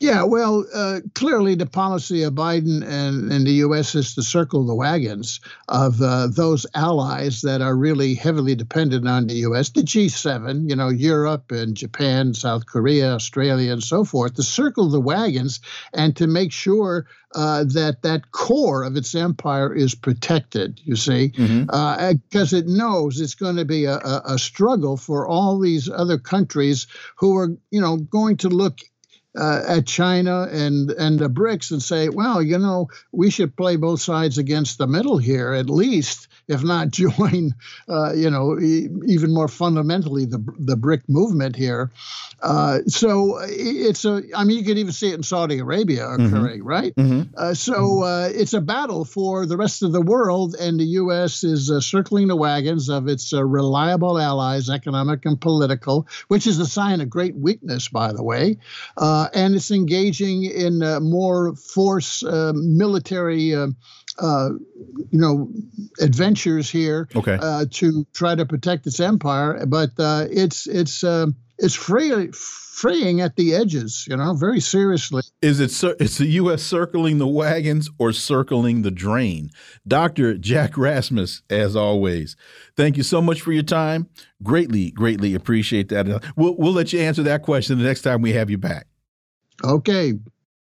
Yeah, 0.04 0.24
well, 0.24 0.66
uh, 0.74 1.00
clearly 1.16 1.56
the 1.56 1.66
policy 1.66 2.24
of 2.24 2.34
Biden 2.34 2.86
and, 2.86 3.32
and 3.32 3.48
the 3.48 3.54
U.S. 3.68 3.96
is 3.96 4.16
to 4.16 4.22
circle 4.22 4.66
the 4.66 4.76
wagons 4.76 5.40
of 5.70 6.02
uh, 6.02 6.28
those 6.28 6.66
allies 6.76 7.40
that 7.44 7.62
are 7.62 7.74
really 7.74 8.14
heavily 8.14 8.54
dependent 8.54 9.08
on 9.08 9.28
the 9.28 9.36
U.S., 9.36 9.70
the 9.70 9.80
G7, 9.80 10.70
you 10.70 10.76
know, 10.76 10.90
Europe 10.90 11.54
and 11.54 11.74
Japan, 11.74 12.34
South 12.34 12.66
Korea, 12.66 13.14
Australia, 13.14 13.72
and 13.72 13.82
so 13.82 14.04
forth, 14.04 14.34
to 14.34 14.44
circle 14.44 14.90
the 14.90 15.00
wagons 15.00 15.62
and 15.94 16.18
to 16.18 16.28
make 16.28 16.52
sure 16.52 17.08
uh, 17.34 17.64
that 17.64 18.02
that 18.02 18.32
core 18.32 18.84
of 18.84 18.98
its 18.98 19.16
empire 19.16 19.74
is 19.74 19.96
protected, 19.96 20.82
you 20.84 20.98
see, 20.98 21.30
because 21.30 21.50
mm-hmm. 21.50 22.36
uh, 22.38 22.58
it 22.60 22.68
knows 22.68 23.22
it's 23.22 23.36
going 23.36 23.56
to 23.56 23.64
be 23.64 23.86
a, 23.86 23.96
a, 23.96 24.22
a 24.26 24.38
struggle 24.38 24.98
for 24.98 25.26
all 25.26 25.58
these 25.60 25.90
other 25.90 26.18
countries 26.18 26.88
who 27.16 27.38
are, 27.38 27.56
you 27.72 27.80
know, 27.80 27.96
going 27.96 28.36
to 28.36 28.50
look 28.50 28.80
uh, 29.38 29.62
at 29.68 29.86
China 29.88 30.48
and 30.52 30.92
and 30.92 31.20
the 31.20 31.30
BRICS 31.30 31.72
and 31.72 31.82
say, 31.82 32.10
well, 32.10 32.42
you 32.42 32.58
know, 32.58 32.90
we 33.12 33.30
should 33.30 33.56
play 33.56 33.76
both 33.76 34.02
sides 34.02 34.38
against 34.38 34.78
the 34.78 34.88
middle 34.88 35.18
here 35.18 35.54
at 35.54 35.70
least, 35.70 36.28
if 36.48 36.64
not 36.64 36.90
join, 36.92 37.54
uh, 37.90 38.14
you 38.14 38.30
know, 38.30 38.60
e- 38.60 38.90
even 39.08 39.34
more 39.34 39.48
fundamentally 39.48 40.26
the 40.26 40.44
the 40.60 40.76
BRIC 40.76 41.08
movement 41.08 41.56
here. 41.56 41.92
Uh, 42.42 42.80
so 42.88 43.40
it's 43.42 44.04
a, 44.06 44.22
I 44.36 44.44
mean, 44.44 44.58
you 44.58 44.66
could 44.66 44.78
even 44.78 44.92
see 44.92 45.10
it 45.10 45.16
in 45.16 45.24
Saudi 45.24 45.60
Arabia 45.60 46.04
mm-hmm. 46.04 46.26
occurring, 46.26 46.60
mm-hmm. 46.60 46.68
right? 46.68 46.96
Mm-hmm. 46.96 47.34
Uh, 47.38 47.54
so 47.54 48.04
uh, 48.04 48.30
it's 48.34 48.54
a 48.54 48.62
battle 48.62 49.06
for 49.06 49.46
the 49.46 49.56
rest 49.56 49.82
of 49.84 49.92
the 49.92 50.02
world, 50.02 50.56
and 50.60 50.80
the 50.80 50.86
U.S. 50.86 51.44
is 51.44 51.72
uh, 51.72 51.80
circling 51.80 52.28
the 52.28 52.36
wagons 52.36 52.90
of 52.90 53.08
its 53.08 53.32
reliable 53.32 54.20
allies, 54.20 54.70
economic 54.70 55.26
and 55.26 55.40
political, 55.40 56.08
which 56.28 56.48
is 56.48 56.60
a 56.60 56.66
sign 56.66 57.02
of 57.02 57.10
great 57.10 57.36
weakness, 57.36 57.88
by 57.88 58.12
the 58.12 58.24
way. 58.24 58.58
Uh, 58.98 59.30
and 59.34 59.56
it's 59.56 59.72
engaging 59.72 60.44
in 60.44 60.84
uh, 60.84 61.00
more 61.00 61.56
force 61.56 62.24
uh, 62.24 62.52
military. 62.56 63.54
Uh, 64.20 64.50
you 65.10 65.20
know, 65.20 65.50
adventures 66.00 66.70
here 66.70 67.10
okay. 67.16 67.38
uh, 67.42 67.66
to 67.72 68.06
try 68.14 68.36
to 68.36 68.46
protect 68.46 68.86
its 68.86 69.00
empire, 69.00 69.66
but 69.66 69.90
uh, 69.98 70.28
it's 70.30 70.68
it's 70.68 71.04
it's 71.58 71.76
free, 71.76 72.30
freeing 72.32 73.22
at 73.22 73.36
the 73.36 73.54
edges, 73.56 74.06
you 74.10 74.18
know, 74.18 74.34
very 74.34 74.60
seriously. 74.60 75.24
Is 75.42 75.60
it 75.60 75.72
is 76.02 76.18
the 76.18 76.26
U.S. 76.26 76.64
circling 76.64 77.20
the 77.20 77.28
wagons 77.28 77.90
or 78.00 78.12
circling 78.12 78.82
the 78.82 78.92
drain? 78.92 79.50
Dr. 79.88 80.38
Jack 80.38 80.78
Rasmus, 80.78 81.44
as 81.50 81.76
always, 81.76 82.36
thank 82.76 82.98
you 82.98 83.04
so 83.04 83.22
much 83.22 83.42
for 83.42 83.52
your 83.52 83.64
time. 83.64 84.10
Greatly, 84.42 84.92
greatly 84.92 85.36
appreciate 85.36 85.90
that. 85.90 86.24
We'll, 86.36 86.58
we'll 86.58 86.74
let 86.74 86.92
you 86.92 87.00
answer 87.00 87.24
that 87.24 87.44
question 87.44 87.78
the 87.78 87.86
next 87.86 88.02
time 88.02 88.22
we 88.22 88.34
have 88.34 88.50
you 88.50 88.58
back. 88.58 88.88
Okay. 89.64 90.14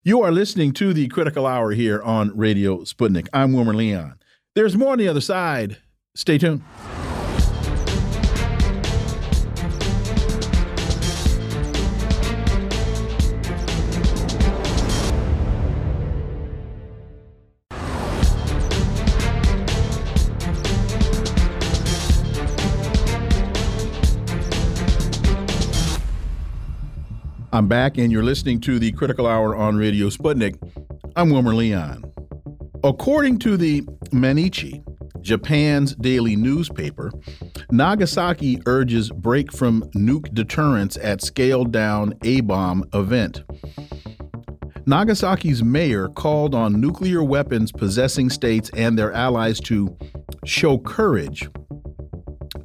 You 0.06 0.22
are 0.22 0.30
listening 0.30 0.70
to 0.74 0.92
the 0.92 1.08
Critical 1.08 1.48
Hour 1.48 1.72
here 1.72 2.00
on 2.00 2.30
Radio 2.38 2.82
Sputnik. 2.82 3.26
I'm 3.32 3.52
Wilmer 3.52 3.74
Leon. 3.74 4.20
There's 4.54 4.76
more 4.76 4.92
on 4.92 4.98
the 4.98 5.08
other 5.08 5.20
side. 5.20 5.78
Stay 6.14 6.38
tuned. 6.38 6.62
I'm 27.56 27.68
back, 27.68 27.96
and 27.96 28.12
you're 28.12 28.22
listening 28.22 28.60
to 28.60 28.78
the 28.78 28.92
Critical 28.92 29.26
Hour 29.26 29.56
on 29.56 29.78
Radio 29.78 30.10
Sputnik. 30.10 30.58
I'm 31.16 31.30
Wilmer 31.30 31.54
Leon. 31.54 32.04
According 32.84 33.38
to 33.38 33.56
the 33.56 33.80
Mainichi, 34.12 34.84
Japan's 35.22 35.94
daily 35.94 36.36
newspaper, 36.36 37.10
Nagasaki 37.70 38.60
urges 38.66 39.10
break 39.10 39.50
from 39.54 39.84
nuke 39.94 40.34
deterrence 40.34 40.98
at 40.98 41.22
scaled 41.22 41.72
down 41.72 42.12
A 42.24 42.42
bomb 42.42 42.84
event. 42.92 43.42
Nagasaki's 44.84 45.64
mayor 45.64 46.08
called 46.08 46.54
on 46.54 46.78
nuclear 46.78 47.24
weapons 47.24 47.72
possessing 47.72 48.28
states 48.28 48.70
and 48.76 48.98
their 48.98 49.14
allies 49.14 49.60
to 49.60 49.96
show 50.44 50.76
courage 50.76 51.48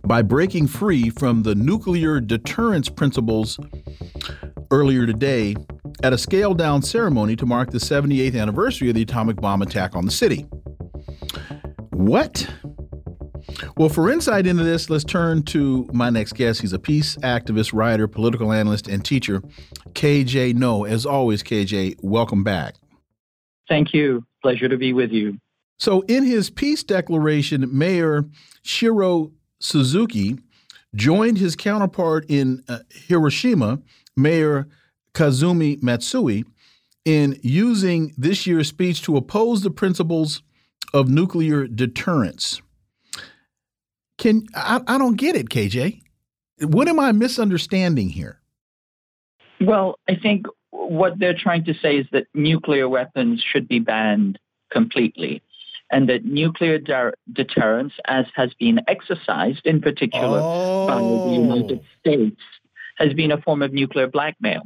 by 0.06 0.22
breaking 0.22 0.68
free 0.68 1.10
from 1.10 1.44
the 1.44 1.56
nuclear 1.56 2.20
deterrence 2.20 2.90
principles 2.90 3.58
earlier 4.72 5.06
today 5.06 5.56
at 6.04 6.14
a 6.14 6.18
scaled 6.18 6.58
down 6.58 6.82
ceremony 6.82 7.36
to 7.36 7.46
mark 7.46 7.72
the 7.72 7.78
78th 7.78 8.40
anniversary 8.40 8.90
of 8.90 8.96
the 8.96 9.02
atomic 9.02 9.36
bomb 9.38 9.62
attack 9.62 9.96
on 9.96 10.06
the 10.06 10.12
city. 10.12 10.46
What? 11.92 12.50
Well, 13.78 13.90
for 13.90 14.10
insight 14.10 14.48
into 14.48 14.64
this, 14.64 14.90
let's 14.90 15.04
turn 15.04 15.44
to 15.44 15.88
my 15.94 16.10
next 16.10 16.34
guest. 16.34 16.62
He's 16.62 16.74
a 16.74 16.80
peace 16.80 17.16
activist, 17.18 17.74
writer, 17.74 18.08
political 18.08 18.52
analyst, 18.52 18.88
and 18.88 19.04
teacher, 19.04 19.42
KJ 19.94 20.56
Noh. 20.56 20.86
As 20.86 21.06
always, 21.06 21.44
KJ, 21.44 21.98
welcome 22.02 22.44
back. 22.44 22.76
Thank 23.68 23.94
you. 23.94 24.26
Pleasure 24.42 24.70
to 24.70 24.78
be 24.78 24.94
with 24.94 25.12
you. 25.12 25.38
So, 25.78 26.02
in 26.02 26.24
his 26.24 26.50
peace 26.50 26.84
declaration, 26.84 27.68
Mayor 27.76 28.26
Shiro 28.64 29.32
Suzuki 29.60 30.38
joined 30.96 31.38
his 31.38 31.56
counterpart 31.56 32.26
in 32.28 32.64
uh, 32.68 32.80
Hiroshima 32.90 33.80
Mayor 34.16 34.68
Kazumi 35.14 35.82
Matsui 35.82 36.46
in 37.06 37.40
using 37.42 38.14
this 38.18 38.46
year's 38.46 38.68
speech 38.68 39.02
to 39.04 39.18
oppose 39.18 39.62
the 39.62 39.72
principles 39.72 40.42
of 40.94 41.10
nuclear 41.10 41.68
deterrence. 41.68 42.62
Can 44.18 44.46
I, 44.56 44.82
I 44.88 44.98
don't 44.98 45.16
get 45.16 45.36
it, 45.36 45.50
KJ. 45.50 46.02
What 46.62 46.88
am 46.88 47.00
I 47.00 47.12
misunderstanding 47.12 48.10
here? 48.10 48.40
Well, 49.60 50.00
I 50.08 50.16
think 50.16 50.46
what 50.70 51.18
they're 51.18 51.38
trying 51.38 51.66
to 51.66 51.74
say 51.74 51.98
is 51.98 52.08
that 52.12 52.28
nuclear 52.34 52.88
weapons 52.88 53.44
should 53.44 53.68
be 53.68 53.80
banned 53.80 54.38
completely 54.72 55.42
and 55.92 56.08
that 56.08 56.24
nuclear 56.24 56.78
de 56.78 57.12
deterrence, 57.34 57.94
as 58.06 58.26
has 58.34 58.54
been 58.54 58.80
exercised 58.88 59.66
in 59.66 59.82
particular 59.82 60.40
oh. 60.42 60.88
by 60.88 60.96
the 60.96 61.02
oh. 61.02 61.34
United 61.34 61.82
States, 62.00 62.42
has 63.02 63.14
being 63.14 63.32
a 63.32 63.42
form 63.42 63.62
of 63.62 63.74
nuclear 63.74 64.08
blackmail. 64.08 64.64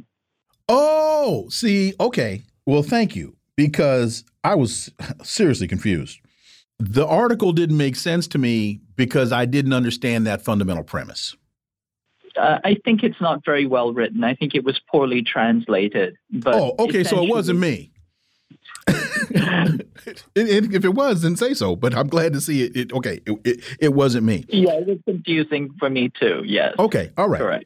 Oh, 0.68 1.48
see, 1.48 1.94
okay. 2.00 2.42
Well, 2.64 2.82
thank 2.82 3.14
you, 3.14 3.36
because 3.56 4.24
I 4.42 4.54
was 4.54 4.90
seriously 5.22 5.68
confused. 5.68 6.20
The 6.78 7.06
article 7.06 7.52
didn't 7.52 7.78
make 7.78 7.96
sense 7.96 8.26
to 8.28 8.38
me 8.38 8.80
because 8.96 9.32
I 9.32 9.46
didn't 9.46 9.72
understand 9.72 10.26
that 10.26 10.42
fundamental 10.42 10.84
premise. 10.84 11.36
Uh, 12.36 12.58
I 12.64 12.76
think 12.84 13.02
it's 13.02 13.20
not 13.20 13.44
very 13.44 13.66
well 13.66 13.94
written. 13.94 14.22
I 14.22 14.34
think 14.34 14.54
it 14.54 14.62
was 14.62 14.78
poorly 14.90 15.22
translated. 15.22 16.16
But 16.30 16.54
oh, 16.54 16.74
okay, 16.78 17.02
so 17.02 17.22
it 17.22 17.30
wasn't 17.30 17.60
me. 17.60 17.92
if 20.34 20.84
it 20.84 20.94
was, 20.94 21.22
then 21.22 21.36
say 21.36 21.54
so. 21.54 21.76
But 21.76 21.94
I'm 21.94 22.08
glad 22.08 22.34
to 22.34 22.40
see 22.40 22.64
it. 22.64 22.76
it 22.76 22.92
okay, 22.92 23.20
it, 23.26 23.40
it, 23.44 23.76
it, 23.80 23.94
wasn't 23.94 24.26
me. 24.26 24.44
Yeah, 24.48 24.74
it 24.74 24.86
was 24.86 24.98
confusing 25.06 25.70
for 25.78 25.88
me 25.88 26.10
too. 26.20 26.42
Yes. 26.44 26.74
Okay. 26.78 27.10
All 27.16 27.28
right. 27.28 27.40
Correct. 27.40 27.64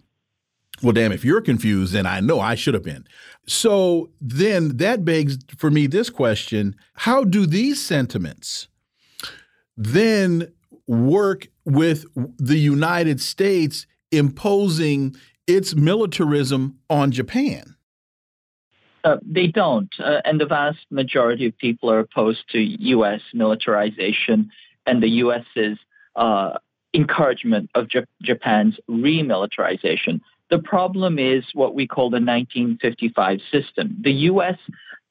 Well, 0.83 0.93
damn, 0.93 1.13
if 1.13 1.25
you're 1.25 1.41
confused, 1.41 1.93
then 1.93 2.07
I 2.07 2.21
know 2.21 2.41
I 2.41 2.55
should 2.55 2.75
have 2.75 2.83
been. 2.83 3.07
So 3.47 4.11
then 4.21 4.77
that 4.79 5.05
begs 5.05 5.39
for 5.57 5.71
me 5.71 5.87
this 5.87 6.11
question 6.11 6.77
How 6.95 7.25
do 7.25 7.47
these 7.47 7.81
sentiments 7.81 8.69
then 9.77 10.53
work 10.87 11.49
with 11.65 12.05
the 12.39 12.59
United 12.59 13.21
States 13.21 13.87
imposing 14.11 15.17
its 15.47 15.75
militarism 15.75 16.79
on 16.89 17.11
Japan? 17.11 17.77
Uh, 19.03 19.17
they 19.23 19.47
don't. 19.47 19.93
Uh, 19.99 20.21
and 20.25 20.41
the 20.41 20.47
vast 20.47 20.87
majority 20.91 21.47
of 21.47 21.57
people 21.59 21.91
are 21.91 22.01
opposed 22.01 22.49
to 22.51 22.59
U.S. 22.59 23.21
militarization 23.33 24.51
and 24.87 25.03
the 25.03 25.09
U.S.'s 25.09 25.79
uh, 26.17 26.59
encouragement 26.93 27.71
of 27.75 27.89
J 27.89 28.05
Japan's 28.23 28.79
remilitarization. 28.89 30.21
The 30.51 30.59
problem 30.59 31.19
is 31.19 31.45
what 31.55 31.75
we 31.75 31.87
call 31.87 32.11
the 32.11 32.17
1955 32.17 33.41
system. 33.53 33.97
The 34.03 34.13
US 34.13 34.59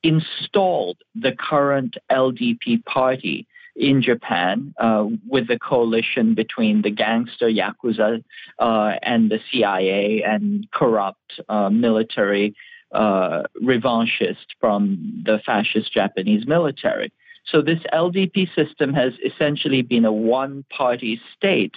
installed 0.03 0.97
the 1.15 1.31
current 1.31 1.95
LDP 2.11 2.83
party 2.85 3.47
in 3.75 4.01
Japan 4.01 4.73
uh, 4.77 5.05
with 5.27 5.47
the 5.47 5.57
coalition 5.57 6.35
between 6.35 6.81
the 6.81 6.91
gangster 6.91 7.49
Yakuza 7.49 8.21
uh, 8.59 8.91
and 9.01 9.31
the 9.31 9.39
CIA 9.49 10.23
and 10.23 10.69
corrupt 10.71 11.39
uh, 11.47 11.69
military 11.69 12.53
uh, 12.91 13.43
revanchist 13.63 14.45
from 14.59 15.23
the 15.25 15.39
fascist 15.45 15.93
Japanese 15.93 16.45
military. 16.45 17.13
So 17.45 17.61
this 17.61 17.79
LDP 17.93 18.53
system 18.53 18.93
has 18.93 19.13
essentially 19.23 19.81
been 19.81 20.05
a 20.05 20.11
one 20.11 20.65
party 20.69 21.21
state 21.37 21.73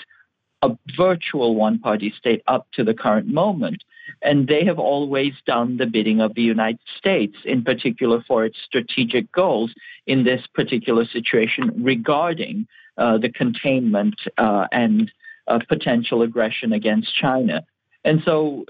a 0.63 0.71
virtual 0.97 1.55
one 1.55 1.79
party 1.79 2.13
state 2.17 2.43
up 2.47 2.67
to 2.73 2.85
the 2.85 2.95
current 2.95 3.27
moment. 3.27 3.83
And 4.23 4.47
they 4.47 4.65
have 4.65 4.79
always 4.79 5.33
done 5.47 5.77
the 5.77 5.87
bidding 5.87 6.21
of 6.21 6.35
the 6.35 6.43
United 6.43 6.81
States, 6.97 7.37
in 7.45 7.63
particular 7.65 8.23
for 8.27 8.45
its 8.45 8.59
strategic 8.65 9.31
goals 9.33 9.73
in 10.07 10.25
this 10.25 10.43
particular 10.55 11.05
situation 11.05 11.83
regarding 11.83 12.67
uh, 12.97 13.19
the 13.19 13.31
containment 13.31 14.21
uh, 14.39 14.67
and 14.71 15.11
uh, 15.49 15.59
potential 15.69 16.23
aggression 16.23 16.73
against 16.73 17.15
China. 17.15 17.65
And 18.05 18.23
so 18.25 18.65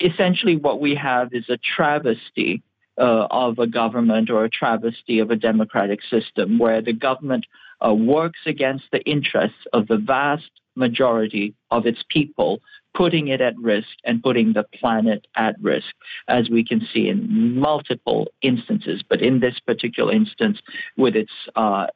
essentially, 0.00 0.56
what 0.56 0.80
we 0.80 0.94
have 0.94 1.32
is 1.32 1.48
a 1.48 1.56
travesty 1.56 2.62
uh, 2.98 3.26
of 3.30 3.58
a 3.58 3.66
government 3.66 4.30
or 4.30 4.44
a 4.44 4.50
travesty 4.50 5.18
of 5.18 5.30
a 5.30 5.36
democratic 5.36 6.00
system 6.02 6.58
where 6.58 6.82
the 6.82 6.92
government 6.92 7.46
uh, 7.84 7.92
works 7.92 8.40
against 8.46 8.84
the 8.90 9.02
interests 9.02 9.66
of 9.72 9.86
the 9.86 9.98
vast 9.98 10.50
majority 10.76 11.54
of 11.70 11.86
its 11.86 12.02
people, 12.08 12.60
putting 12.94 13.28
it 13.28 13.40
at 13.40 13.56
risk 13.58 13.88
and 14.04 14.22
putting 14.22 14.52
the 14.52 14.64
planet 14.78 15.26
at 15.34 15.56
risk, 15.60 15.94
as 16.28 16.48
we 16.48 16.64
can 16.64 16.86
see 16.92 17.08
in 17.08 17.58
multiple 17.58 18.28
instances. 18.42 19.02
But 19.08 19.22
in 19.22 19.40
this 19.40 19.58
particular 19.58 20.12
instance, 20.12 20.60
with 20.96 21.16
its 21.16 21.32
uh, 21.56 21.86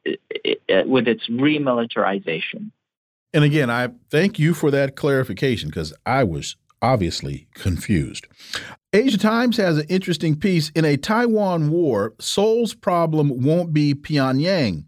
with 0.86 1.07
its 1.07 1.28
remilitarization. 1.28 2.70
And 3.32 3.44
again, 3.44 3.70
I 3.70 3.90
thank 4.11 4.39
you 4.39 4.55
for 4.55 4.70
that 4.73 4.97
clarification 4.97 5.69
because 5.69 5.94
I 6.05 6.24
was 6.24 6.57
obviously 6.82 7.47
confused. 7.55 8.27
Asia 8.93 9.19
Times 9.19 9.57
has 9.59 9.78
an 9.78 9.86
interesting 9.89 10.35
piece 10.35 10.70
in 10.70 10.85
a 10.85 10.97
Taiwan 10.97 11.70
war. 11.70 12.15
Seoul's 12.19 12.74
problem 12.74 13.43
won't 13.44 13.73
be 13.73 13.94
Pyongyang. 13.94 14.85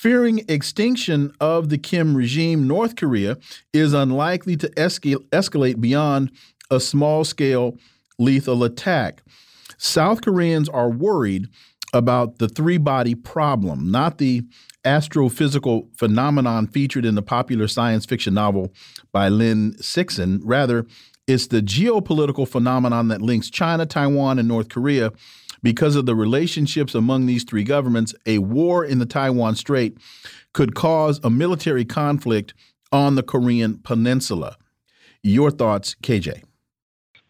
Fearing 0.00 0.42
extinction 0.48 1.30
of 1.42 1.68
the 1.68 1.76
Kim 1.76 2.16
regime, 2.16 2.66
North 2.66 2.96
Korea 2.96 3.36
is 3.74 3.92
unlikely 3.92 4.56
to 4.56 4.70
escalate 4.70 5.78
beyond 5.78 6.32
a 6.70 6.80
small 6.80 7.22
scale 7.22 7.76
lethal 8.18 8.64
attack. 8.64 9.20
South 9.76 10.22
Koreans 10.22 10.70
are 10.70 10.88
worried 10.88 11.48
about 11.92 12.38
the 12.38 12.48
three 12.48 12.78
body 12.78 13.14
problem, 13.14 13.90
not 13.90 14.16
the 14.16 14.40
astrophysical 14.86 15.94
phenomenon 15.98 16.66
featured 16.66 17.04
in 17.04 17.14
the 17.14 17.20
popular 17.20 17.68
science 17.68 18.06
fiction 18.06 18.32
novel 18.32 18.72
by 19.12 19.28
Lynn 19.28 19.76
Sixon. 19.82 20.40
Rather, 20.42 20.86
It's 21.26 21.46
the 21.46 21.60
geopolitical 21.60 22.48
phenomenon 22.48 23.08
that 23.08 23.20
links 23.20 23.50
China, 23.50 23.84
Taiwan, 23.84 24.38
and 24.38 24.48
North 24.48 24.70
Korea. 24.70 25.12
Because 25.62 25.96
of 25.96 26.06
the 26.06 26.14
relationships 26.14 26.94
among 26.94 27.26
these 27.26 27.44
three 27.44 27.64
governments, 27.64 28.14
a 28.26 28.38
war 28.38 28.84
in 28.84 28.98
the 28.98 29.06
Taiwan 29.06 29.56
Strait 29.56 29.96
could 30.52 30.74
cause 30.74 31.20
a 31.22 31.30
military 31.30 31.84
conflict 31.84 32.54
on 32.92 33.14
the 33.14 33.22
Korean 33.22 33.78
Peninsula. 33.78 34.56
Your 35.22 35.50
thoughts, 35.50 35.94
KJ? 36.02 36.42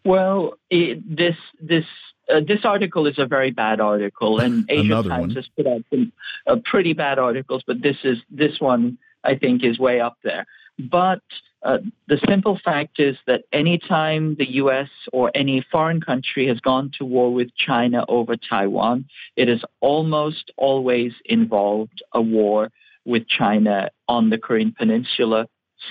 Well, 0.05 0.55
it, 0.71 1.03
this 1.05 1.37
this 1.61 1.85
uh, 2.33 2.41
this 2.47 2.65
article 2.65 3.07
is 3.07 3.19
a 3.19 3.27
very 3.27 3.51
bad 3.51 3.81
article, 3.81 4.39
and 4.39 4.65
Asia 4.71 5.03
Times 5.03 5.35
has 5.35 5.49
put 5.57 5.67
out 5.67 5.83
some 5.91 6.13
uh, 6.47 6.57
pretty 6.65 6.93
bad 6.93 7.19
articles, 7.19 7.63
but 7.67 7.83
this 7.83 7.97
is 8.05 8.19
this 8.31 8.61
one 8.61 8.99
I 9.25 9.35
think 9.35 9.65
is 9.65 9.79
way 9.79 10.01
up 10.01 10.17
there. 10.23 10.47
But 10.79 11.21
uh, 11.63 11.79
the 12.09 12.19
simple 12.27 12.59
fact 12.65 12.99
is 12.99 13.17
that 13.27 13.45
anytime 13.53 14.35
the 14.37 14.51
U.S. 14.53 14.89
or 15.13 15.31
any 15.35 15.65
foreign 15.71 16.01
country 16.01 16.47
has 16.49 16.59
gone 16.61 16.91
to 16.99 17.05
war 17.05 17.33
with 17.33 17.55
China 17.55 18.05
over 18.09 18.37
Taiwan, 18.37 19.07
it 19.37 19.49
has 19.49 19.63
almost 19.81 20.51
always 20.57 21.13
involved 21.27 22.03
a 22.13 22.21
war 22.21 22.71
with 23.05 23.29
China 23.29 23.91
on 24.09 24.31
the 24.31 24.39
Korean 24.39 24.73
Peninsula 24.73 25.49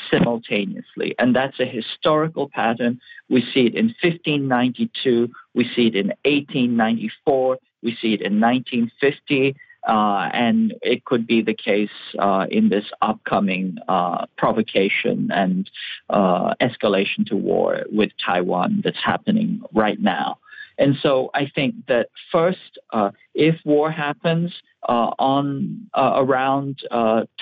simultaneously. 0.09 1.15
And 1.19 1.35
that's 1.35 1.59
a 1.59 1.65
historical 1.65 2.49
pattern. 2.49 2.99
We 3.29 3.41
see 3.53 3.65
it 3.67 3.75
in 3.75 3.87
1592, 4.01 5.29
we 5.53 5.69
see 5.75 5.87
it 5.87 5.95
in 5.95 6.07
1894, 6.25 7.57
we 7.81 7.97
see 8.01 8.13
it 8.13 8.21
in 8.21 8.39
1950. 8.39 9.55
Uh, 9.89 10.29
and 10.33 10.75
it 10.83 11.03
could 11.03 11.25
be 11.25 11.41
the 11.41 11.55
case 11.55 11.89
uh, 12.19 12.45
in 12.51 12.69
this 12.69 12.85
upcoming 13.01 13.75
uh, 13.87 14.27
provocation 14.37 15.31
and 15.33 15.67
uh, 16.11 16.53
escalation 16.61 17.25
to 17.25 17.35
war 17.35 17.81
with 17.91 18.11
Taiwan 18.23 18.81
that's 18.83 19.03
happening 19.03 19.63
right 19.73 19.99
now. 19.99 20.37
And 20.77 20.95
so 21.01 21.31
I 21.33 21.51
think 21.55 21.73
that 21.87 22.09
first, 22.31 22.77
uh, 22.93 23.09
if 23.33 23.55
war 23.65 23.89
happens 23.89 24.53
uh, 24.87 25.09
on 25.17 25.89
around 25.95 26.83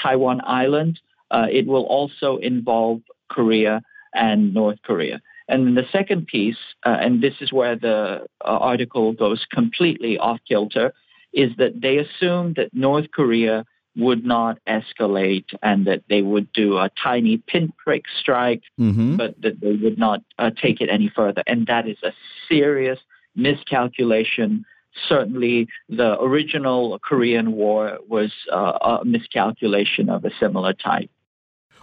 Taiwan 0.01 0.39
Island, 0.45 1.01
it 1.29 1.67
will 1.67 1.83
also 1.83 2.37
involve 2.37 3.01
Korea 3.27 3.81
and 4.13 4.53
North 4.53 4.79
Korea. 4.83 5.21
And 5.49 5.75
the 5.75 5.85
second 5.91 6.27
piece, 6.27 6.57
and 6.85 7.21
this 7.21 7.35
is 7.41 7.51
where 7.51 7.75
the 7.75 8.25
article 8.39 9.11
goes 9.11 9.45
completely 9.51 10.17
off 10.17 10.39
kilter, 10.47 10.93
is 11.33 11.51
that 11.57 11.81
they 11.81 11.97
assumed 11.97 12.55
that 12.55 12.73
North 12.73 13.11
Korea 13.11 13.65
would 13.95 14.25
not 14.25 14.59
escalate 14.67 15.45
and 15.63 15.87
that 15.87 16.03
they 16.07 16.21
would 16.21 16.51
do 16.53 16.77
a 16.77 16.89
tiny 17.01 17.37
pinprick 17.37 18.03
strike, 18.19 18.61
mm-hmm. 18.79 19.15
but 19.15 19.41
that 19.41 19.59
they 19.59 19.73
would 19.73 19.97
not 19.97 20.21
uh, 20.37 20.51
take 20.61 20.81
it 20.81 20.89
any 20.89 21.11
further. 21.13 21.43
And 21.47 21.65
that 21.67 21.87
is 21.87 21.97
a 22.03 22.13
serious 22.47 22.99
miscalculation 23.35 24.65
certainly 25.07 25.67
the 25.89 26.19
original 26.21 26.99
Korean 26.99 27.51
War 27.53 27.99
was 28.07 28.31
uh, 28.51 28.99
a 29.01 29.05
miscalculation 29.05 30.09
of 30.09 30.25
a 30.25 30.31
similar 30.39 30.73
type. 30.73 31.09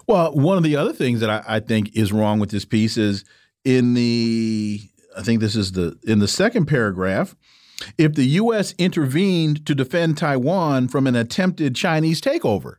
Well, 0.06 0.34
one 0.34 0.56
of 0.56 0.62
the 0.62 0.76
other 0.76 0.92
things 0.92 1.20
that 1.20 1.30
I, 1.30 1.42
I, 1.46 1.60
think 1.60 1.96
is 1.96 2.12
wrong 2.12 2.38
with 2.38 2.50
this 2.50 2.64
piece 2.64 2.96
is 2.96 3.24
in 3.64 3.94
the 3.94 4.80
I 5.16 5.22
think 5.22 5.40
this 5.40 5.56
is 5.56 5.72
the 5.72 5.98
in 6.02 6.18
the 6.18 6.28
second 6.28 6.66
paragraph. 6.66 7.34
If 7.98 8.14
the 8.14 8.24
U.S. 8.24 8.74
intervened 8.78 9.66
to 9.66 9.74
defend 9.74 10.16
Taiwan 10.16 10.88
from 10.88 11.06
an 11.06 11.16
attempted 11.16 11.74
Chinese 11.74 12.20
takeover, 12.20 12.76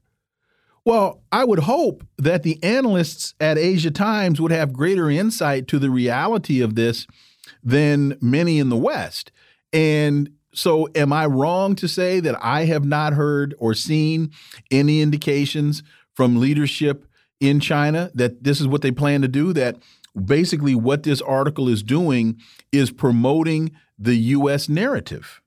well, 0.85 1.23
I 1.31 1.43
would 1.43 1.59
hope 1.59 2.05
that 2.17 2.43
the 2.43 2.63
analysts 2.63 3.33
at 3.39 3.57
Asia 3.57 3.89
Times 3.89 4.39
would 4.39 4.51
have 4.51 4.71
greater 4.71 5.09
insight 5.09 5.67
to 5.69 5.79
the 5.79 5.89
reality 5.89 6.61
of 6.61 6.75
this 6.75 7.07
than 7.63 8.17
many 8.21 8.59
in 8.59 8.69
the 8.69 8.77
West. 8.77 9.31
And 9.73 10.29
so, 10.53 10.87
am 10.95 11.11
I 11.11 11.25
wrong 11.25 11.75
to 11.75 11.87
say 11.87 12.19
that 12.19 12.37
I 12.41 12.65
have 12.65 12.85
not 12.85 13.13
heard 13.13 13.55
or 13.57 13.73
seen 13.73 14.31
any 14.71 15.01
indications 15.01 15.83
from 16.13 16.39
leadership 16.39 17.05
in 17.39 17.59
China 17.59 18.11
that 18.13 18.43
this 18.43 18.61
is 18.61 18.67
what 18.67 18.81
they 18.81 18.91
plan 18.91 19.21
to 19.23 19.27
do? 19.27 19.53
That 19.53 19.77
basically 20.23 20.75
what 20.75 21.03
this 21.03 21.21
article 21.21 21.67
is 21.67 21.83
doing 21.83 22.39
is 22.71 22.91
promoting 22.91 23.71
the 23.97 24.15
U.S. 24.15 24.69
narrative. 24.69 25.41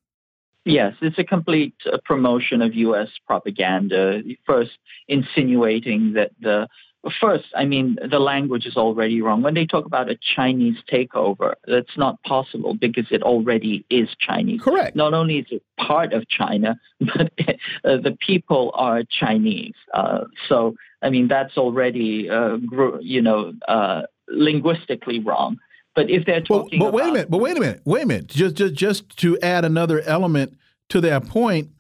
Yes, 0.65 0.95
it's 1.01 1.19
a 1.19 1.25
complete 1.25 1.75
uh, 1.91 1.99
promotion 2.05 2.61
of 2.61 2.75
U.S. 2.75 3.09
propaganda. 3.27 4.21
First, 4.45 4.73
insinuating 5.09 6.13
that 6.15 6.33
the 6.41 6.69
First, 7.21 7.45
I 7.55 7.65
mean, 7.65 7.97
the 8.11 8.19
language 8.19 8.67
is 8.67 8.77
already 8.77 9.23
wrong. 9.23 9.43
When 9.43 9.55
they 9.55 9.67
talk 9.67 9.87
about 9.87 10.11
a 10.11 10.19
Chinese 10.35 10.79
takeover, 10.93 11.55
that's 11.65 11.97
not 11.97 12.21
possible 12.25 12.75
because 12.75 13.07
it 13.11 13.23
already 13.23 13.87
is 13.89 14.09
Chinese. 14.19 14.61
Correct. 14.61 14.97
Not 14.97 15.15
only 15.15 15.39
is 15.39 15.47
it 15.51 15.63
part 15.79 16.13
of 16.13 16.29
China, 16.29 16.79
but 17.01 17.33
uh, 17.85 17.99
the 17.99 18.17
people 18.21 18.73
are 18.75 19.05
Chinese. 19.05 19.77
Uh, 19.95 20.25
so, 20.49 20.75
I 21.01 21.11
mean, 21.11 21.29
that's 21.29 21.57
already, 21.57 22.29
uh, 22.29 22.59
you 23.01 23.23
know, 23.23 23.53
uh, 23.69 24.03
linguistically 24.29 25.21
wrong. 25.21 25.59
But 25.99 26.11
if 26.11 26.27
they're 26.27 26.41
talking, 26.41 26.79
but, 26.79 26.93
but 26.93 26.95
wait 26.95 27.09
a 27.09 27.13
minute, 27.13 27.29
but 27.29 27.39
wait 27.39 27.57
a 27.57 27.61
minute, 27.61 27.81
wait 27.85 28.05
a 28.05 28.07
minute. 28.07 28.29
Just, 28.29 28.55
just, 28.55 28.75
just 28.75 29.17
to 29.17 29.37
add 29.41 29.65
another 29.65 30.01
element 30.03 30.57
to 30.91 31.01
that 31.01 31.27
point, 31.27 31.71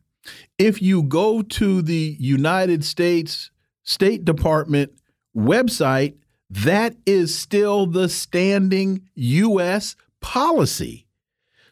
if 0.58 0.82
you 0.82 1.04
go 1.04 1.40
to 1.40 1.82
the 1.82 2.16
United 2.18 2.84
States 2.84 3.52
State 3.84 4.24
Department 4.24 4.90
website, 5.36 6.16
that 6.50 6.96
is 7.06 7.32
still 7.32 7.86
the 7.86 8.08
standing 8.08 9.02
U.S. 9.14 9.94
policy. 10.20 11.06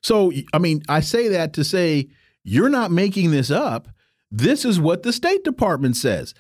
So, 0.01 0.31
I 0.53 0.59
mean, 0.59 0.83
I 0.89 1.01
say 1.01 1.27
that 1.27 1.53
to 1.55 1.65
say 1.65 2.07
you're 2.45 2.69
not 2.69 2.93
making 2.93 3.33
this 3.33 3.51
up. 3.51 3.89
This 4.31 4.65
is 4.65 4.79
what 4.79 5.03
the 5.03 5.13
State 5.13 5.43
Department 5.43 5.97
says. 5.97 6.33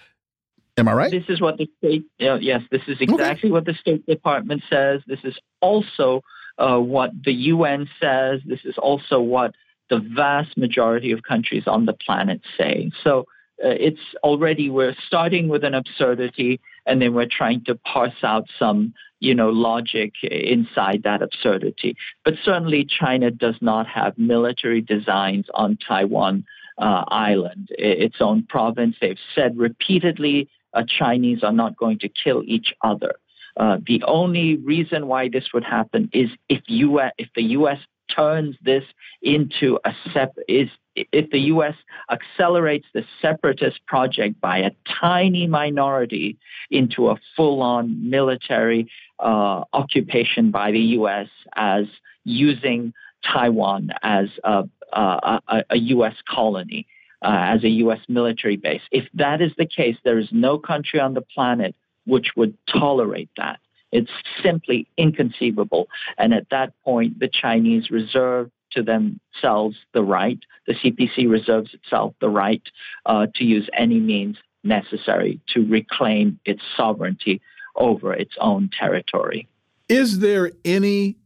Am 0.79 0.89
I 0.89 0.93
right? 0.93 1.11
This 1.11 1.25
is 1.29 1.41
what 1.41 1.57
the 1.57 1.69
state. 1.79 2.05
Uh, 2.21 2.35
yes, 2.35 2.63
this 2.71 2.83
is 2.87 2.99
exactly 3.01 3.49
okay. 3.49 3.51
what 3.51 3.65
the 3.65 3.75
State 3.75 4.05
Department 4.07 4.63
says. 4.69 5.01
This 5.07 5.21
is 5.25 5.39
also 5.61 6.23
uh, 6.59 6.79
what 6.79 7.13
the 7.25 7.33
UN 7.33 7.89
says. 8.01 8.41
This 8.45 8.61
is 8.65 8.77
also 8.77 9.21
what 9.21 9.55
the 9.89 10.01
vast 10.15 10.57
majority 10.57 11.13
of 11.13 11.23
countries 11.23 11.65
on 11.67 11.87
the 11.87 11.95
planet 11.95 12.43
say. 12.59 12.91
So 13.03 13.27
uh, 13.65 13.69
it's 13.69 14.01
already 14.23 14.69
we're 14.69 14.95
starting 15.07 15.49
with 15.49 15.65
an 15.65 15.75
absurdity 15.75 16.61
and 16.85 17.01
then 17.01 17.15
we're 17.15 17.29
trying 17.31 17.65
to 17.65 17.75
parse 17.75 18.23
out 18.23 18.45
some 18.59 18.93
you 19.19 19.35
know 19.35 19.49
logic 19.49 20.13
inside 20.23 21.03
that 21.05 21.23
absurdity 21.23 21.97
but 22.23 22.35
certainly 22.45 22.85
china 22.85 23.31
does 23.31 23.55
not 23.63 23.87
have 23.87 24.19
military 24.19 24.83
designs 24.83 25.47
on 25.55 25.79
taiwan 25.89 26.45
uh, 26.77 27.03
island 27.09 27.69
its 27.71 28.17
own 28.21 28.43
province 28.43 28.95
they've 29.01 29.17
said 29.35 29.57
repeatedly 29.57 30.51
chinese 30.85 31.43
are 31.43 31.53
not 31.53 31.77
going 31.77 31.99
to 31.99 32.09
kill 32.09 32.43
each 32.47 32.75
other 32.83 33.17
uh, 33.57 33.79
the 33.87 34.03
only 34.07 34.57
reason 34.57 35.07
why 35.07 35.29
this 35.29 35.53
would 35.55 35.65
happen 35.65 36.11
is 36.13 36.29
if 36.49 36.63
US, 36.67 37.13
if 37.17 37.29
the 37.35 37.43
U.S. 37.43 37.79
turns 38.15 38.55
this 38.63 38.85
into 39.23 39.79
a 39.85 39.93
sep- 40.13 40.37
is 40.47 40.69
if 40.95 41.31
the 41.31 41.41
U.S. 41.41 41.75
accelerates 42.11 42.87
the 42.93 43.05
separatist 43.21 43.85
project 43.87 44.41
by 44.41 44.59
a 44.59 44.71
tiny 45.01 45.47
minority 45.47 46.39
into 46.71 47.09
a 47.09 47.17
full-on 47.35 48.11
military 48.11 48.91
uh, 49.19 49.65
occupation 49.73 50.51
by 50.51 50.71
the 50.71 50.81
U.S. 50.81 51.29
as 51.55 51.87
using 52.25 52.93
Taiwan 53.25 53.91
as 54.03 54.29
a, 54.45 54.65
a, 54.93 55.41
a 55.71 55.77
U.S. 55.79 56.15
colony, 56.29 56.87
uh, 57.23 57.55
as 57.55 57.65
a 57.65 57.69
U.S. 57.69 58.01
military 58.09 58.57
base. 58.57 58.83
If 58.91 59.05
that 59.15 59.41
is 59.41 59.53
the 59.57 59.67
case, 59.67 59.97
there 60.05 60.19
is 60.19 60.29
no 60.33 60.59
country 60.59 61.01
on 61.01 61.15
the 61.15 61.23
planet 61.23 61.75
which 62.07 62.29
would 62.37 62.57
tolerate 62.69 63.31
that. 63.37 63.59
It's 63.93 64.11
simply 64.43 64.89
inconceivable. 64.97 65.89
And 66.19 66.35
at 66.35 66.49
that 66.51 66.73
point, 66.85 67.19
the 67.19 67.29
Chinese 67.29 67.91
reserve 67.91 68.51
to 68.73 68.83
themselves 68.83 69.77
the 69.95 70.03
right, 70.03 70.39
the 70.67 70.75
CPC 70.75 71.31
reserves 71.31 71.73
itself 71.73 72.15
the 72.21 72.29
right 72.29 72.63
uh, 73.07 73.27
to 73.37 73.45
use 73.45 73.69
any 73.77 74.01
means 74.01 74.37
necessary 74.65 75.41
to 75.55 75.65
reclaim 75.67 76.41
its 76.45 76.61
sovereignty 76.77 77.41
over 77.77 78.13
its 78.13 78.35
own 78.41 78.71
territory. 78.77 79.49
Is 79.89 80.19
there 80.19 80.53
any 80.65 81.17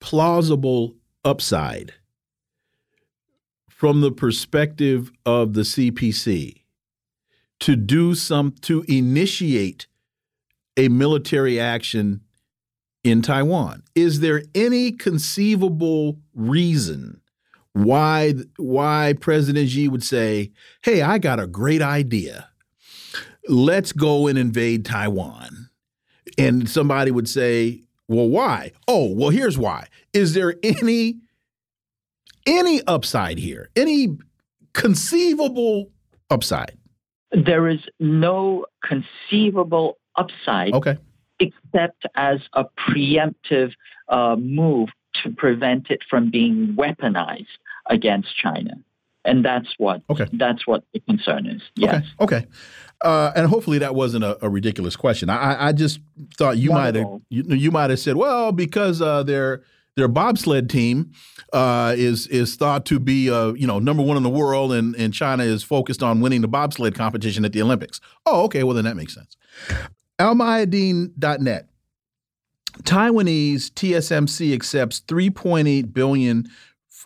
plausible 0.00 0.94
upside 1.24 1.92
from 3.78 4.00
the 4.00 4.10
perspective 4.10 5.12
of 5.24 5.52
the 5.52 5.60
CPC 5.60 6.62
to 7.60 7.76
do 7.76 8.12
some 8.12 8.50
to 8.62 8.84
initiate 8.88 9.86
a 10.76 10.88
military 10.88 11.60
action 11.60 12.20
in 13.04 13.22
Taiwan. 13.22 13.84
Is 13.94 14.18
there 14.18 14.42
any 14.52 14.90
conceivable 14.90 16.18
reason 16.34 17.20
why 17.72 18.34
why 18.56 19.14
President 19.20 19.68
Xi 19.68 19.86
would 19.86 20.02
say, 20.02 20.50
"Hey, 20.82 21.00
I 21.00 21.18
got 21.18 21.38
a 21.38 21.46
great 21.46 21.80
idea. 21.80 22.48
Let's 23.48 23.92
go 23.92 24.26
and 24.26 24.36
invade 24.36 24.84
Taiwan." 24.84 25.70
And 26.36 26.68
somebody 26.68 27.12
would 27.12 27.28
say, 27.28 27.82
Well, 28.08 28.28
why? 28.28 28.72
Oh, 28.88 29.12
well, 29.14 29.30
here's 29.30 29.56
why. 29.56 29.86
Is 30.12 30.34
there 30.34 30.56
any 30.64 31.20
any 32.48 32.80
upside 32.86 33.38
here? 33.38 33.70
Any 33.76 34.16
conceivable 34.72 35.90
upside? 36.30 36.76
There 37.30 37.68
is 37.68 37.80
no 38.00 38.66
conceivable 38.82 39.98
upside. 40.16 40.72
Okay. 40.72 40.96
Except 41.40 42.04
as 42.16 42.40
a 42.54 42.64
preemptive 42.88 43.72
uh, 44.08 44.36
move 44.36 44.88
to 45.22 45.30
prevent 45.30 45.90
it 45.90 46.00
from 46.08 46.30
being 46.30 46.74
weaponized 46.76 47.46
against 47.86 48.36
China. 48.36 48.74
And 49.24 49.44
that's 49.44 49.68
what 49.76 50.02
okay. 50.08 50.26
that's 50.32 50.66
what 50.66 50.84
the 50.94 51.00
concern 51.00 51.46
is. 51.46 51.60
Yes. 51.76 52.04
Okay. 52.20 52.36
Okay. 52.38 52.46
Uh, 53.02 53.30
and 53.36 53.46
hopefully 53.46 53.78
that 53.78 53.94
wasn't 53.94 54.24
a, 54.24 54.44
a 54.44 54.48
ridiculous 54.48 54.96
question. 54.96 55.30
I, 55.30 55.68
I, 55.68 55.72
just 55.72 56.00
thought 56.36 56.56
you 56.56 56.70
might 56.70 56.96
have 56.96 57.06
you, 57.28 57.44
you 57.44 57.70
might 57.70 57.90
have 57.90 58.00
said, 58.00 58.16
well, 58.16 58.50
because 58.50 59.00
uh, 59.00 59.22
their 59.22 59.62
their 59.98 60.08
bobsled 60.08 60.70
team 60.70 61.12
uh, 61.52 61.94
is 61.96 62.26
is 62.28 62.56
thought 62.56 62.86
to 62.86 62.98
be 62.98 63.30
uh, 63.30 63.52
you 63.52 63.66
know 63.66 63.78
number 63.78 64.02
one 64.02 64.16
in 64.16 64.22
the 64.22 64.30
world, 64.30 64.72
and 64.72 64.94
and 64.96 65.12
China 65.12 65.42
is 65.42 65.62
focused 65.62 66.02
on 66.02 66.20
winning 66.20 66.40
the 66.40 66.48
bobsled 66.48 66.94
competition 66.94 67.44
at 67.44 67.52
the 67.52 67.60
Olympics. 67.60 68.00
Oh, 68.24 68.44
okay. 68.44 68.62
Well, 68.62 68.74
then 68.74 68.84
that 68.84 68.96
makes 68.96 69.14
sense. 69.14 69.36
Almayadeen.net. 70.18 71.68
Taiwanese 72.82 73.70
TSMC 73.72 74.54
accepts 74.54 75.00
3.8 75.00 75.92
billion 75.92 76.48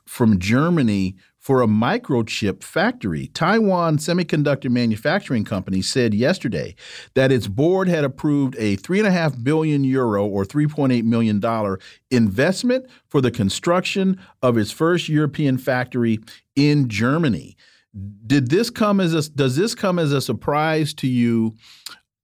from 0.07 0.39
Germany 0.39 1.17
for 1.43 1.61
a 1.61 1.67
microchip 1.67 2.63
factory. 2.63 3.27
Taiwan 3.35 3.99
Semiconductor 3.99 4.71
Manufacturing 4.71 5.45
Company 5.45 5.83
said 5.83 6.15
yesterday 6.15 6.77
that 7.15 7.33
its 7.33 7.49
board 7.49 7.89
had 7.89 8.05
approved 8.05 8.55
a 8.59 8.77
3.5 8.77 9.43
billion 9.43 9.83
euro 9.83 10.25
or 10.25 10.45
$3.8 10.45 11.03
million 11.03 11.43
investment 12.13 12.87
for 13.09 13.21
the 13.21 13.33
construction 13.33 14.21
of 14.41 14.57
its 14.57 14.71
first 14.71 15.09
European 15.09 15.59
factory 15.59 16.21
in 16.55 16.89
Germany. 16.89 17.57
Did 18.25 18.49
this 18.49 18.71
come 18.71 19.01
as 19.01 19.13
a, 19.13 19.29
does 19.31 19.57
this 19.57 19.75
come 19.75 19.99
as 19.99 20.13
a 20.13 20.21
surprise 20.21 20.95
to 20.95 21.09
you? 21.09 21.57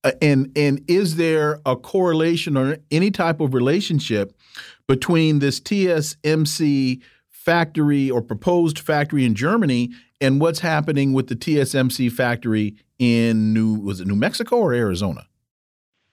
Uh, 0.04 0.12
and 0.22 0.52
and 0.54 0.80
is 0.86 1.16
there 1.16 1.60
a 1.66 1.74
correlation 1.74 2.56
or 2.56 2.78
any 2.92 3.10
type 3.10 3.40
of 3.40 3.52
relationship 3.52 4.32
between 4.86 5.40
this 5.40 5.58
TSMC 5.60 7.02
factory 7.48 8.10
or 8.10 8.20
proposed 8.20 8.78
factory 8.78 9.24
in 9.24 9.34
Germany 9.34 9.90
and 10.20 10.38
what's 10.38 10.58
happening 10.58 11.14
with 11.14 11.28
the 11.28 11.34
TSMC 11.34 12.12
factory 12.12 12.76
in 12.98 13.54
New 13.54 13.80
was 13.80 14.02
it 14.02 14.06
New 14.06 14.16
Mexico 14.16 14.56
or 14.56 14.74
Arizona? 14.74 15.26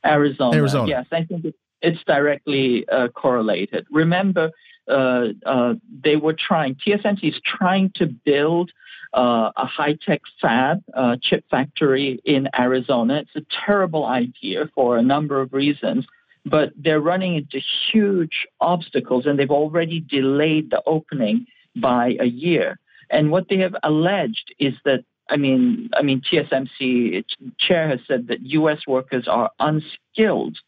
Arizona. 0.05 0.55
Arizona. 0.55 0.87
Yes, 0.87 1.07
I 1.11 1.25
think 1.25 1.45
it's 1.81 2.01
directly 2.05 2.87
uh, 2.87 3.09
correlated. 3.09 3.85
Remember, 3.91 4.51
uh, 4.87 5.27
uh, 5.45 5.73
they 6.03 6.15
were 6.15 6.35
trying. 6.35 6.75
TSMC 6.75 7.23
is 7.23 7.41
trying 7.43 7.91
to 7.95 8.05
build 8.05 8.71
uh, 9.13 9.51
a 9.57 9.65
high 9.65 9.97
tech 10.05 10.21
fab, 10.41 10.83
uh, 10.93 11.17
chip 11.21 11.43
factory 11.51 12.21
in 12.23 12.47
Arizona. 12.57 13.25
It's 13.25 13.35
a 13.35 13.45
terrible 13.65 14.05
idea 14.05 14.69
for 14.73 14.97
a 14.97 15.01
number 15.01 15.41
of 15.41 15.51
reasons 15.51 16.05
but 16.45 16.71
they're 16.77 17.01
running 17.01 17.35
into 17.35 17.59
huge 17.91 18.47
obstacles 18.61 19.25
and 19.25 19.37
they've 19.37 19.51
already 19.51 19.99
delayed 19.99 20.69
the 20.69 20.81
opening 20.85 21.47
by 21.75 22.15
a 22.19 22.25
year. 22.25 22.79
And 23.09 23.31
what 23.31 23.49
they 23.49 23.57
have 23.59 23.75
alleged 23.83 24.53
is 24.59 24.73
that 24.85 25.03
I 25.27 25.37
mean, 25.37 25.89
I 25.93 26.03
mean, 26.03 26.21
TSMC 26.21 27.25
chair 27.57 27.89
has 27.89 27.99
said 28.07 28.27
that 28.27 28.41
U.S. 28.41 28.81
workers 28.87 29.27
are 29.27 29.49
unskilled 29.59 30.59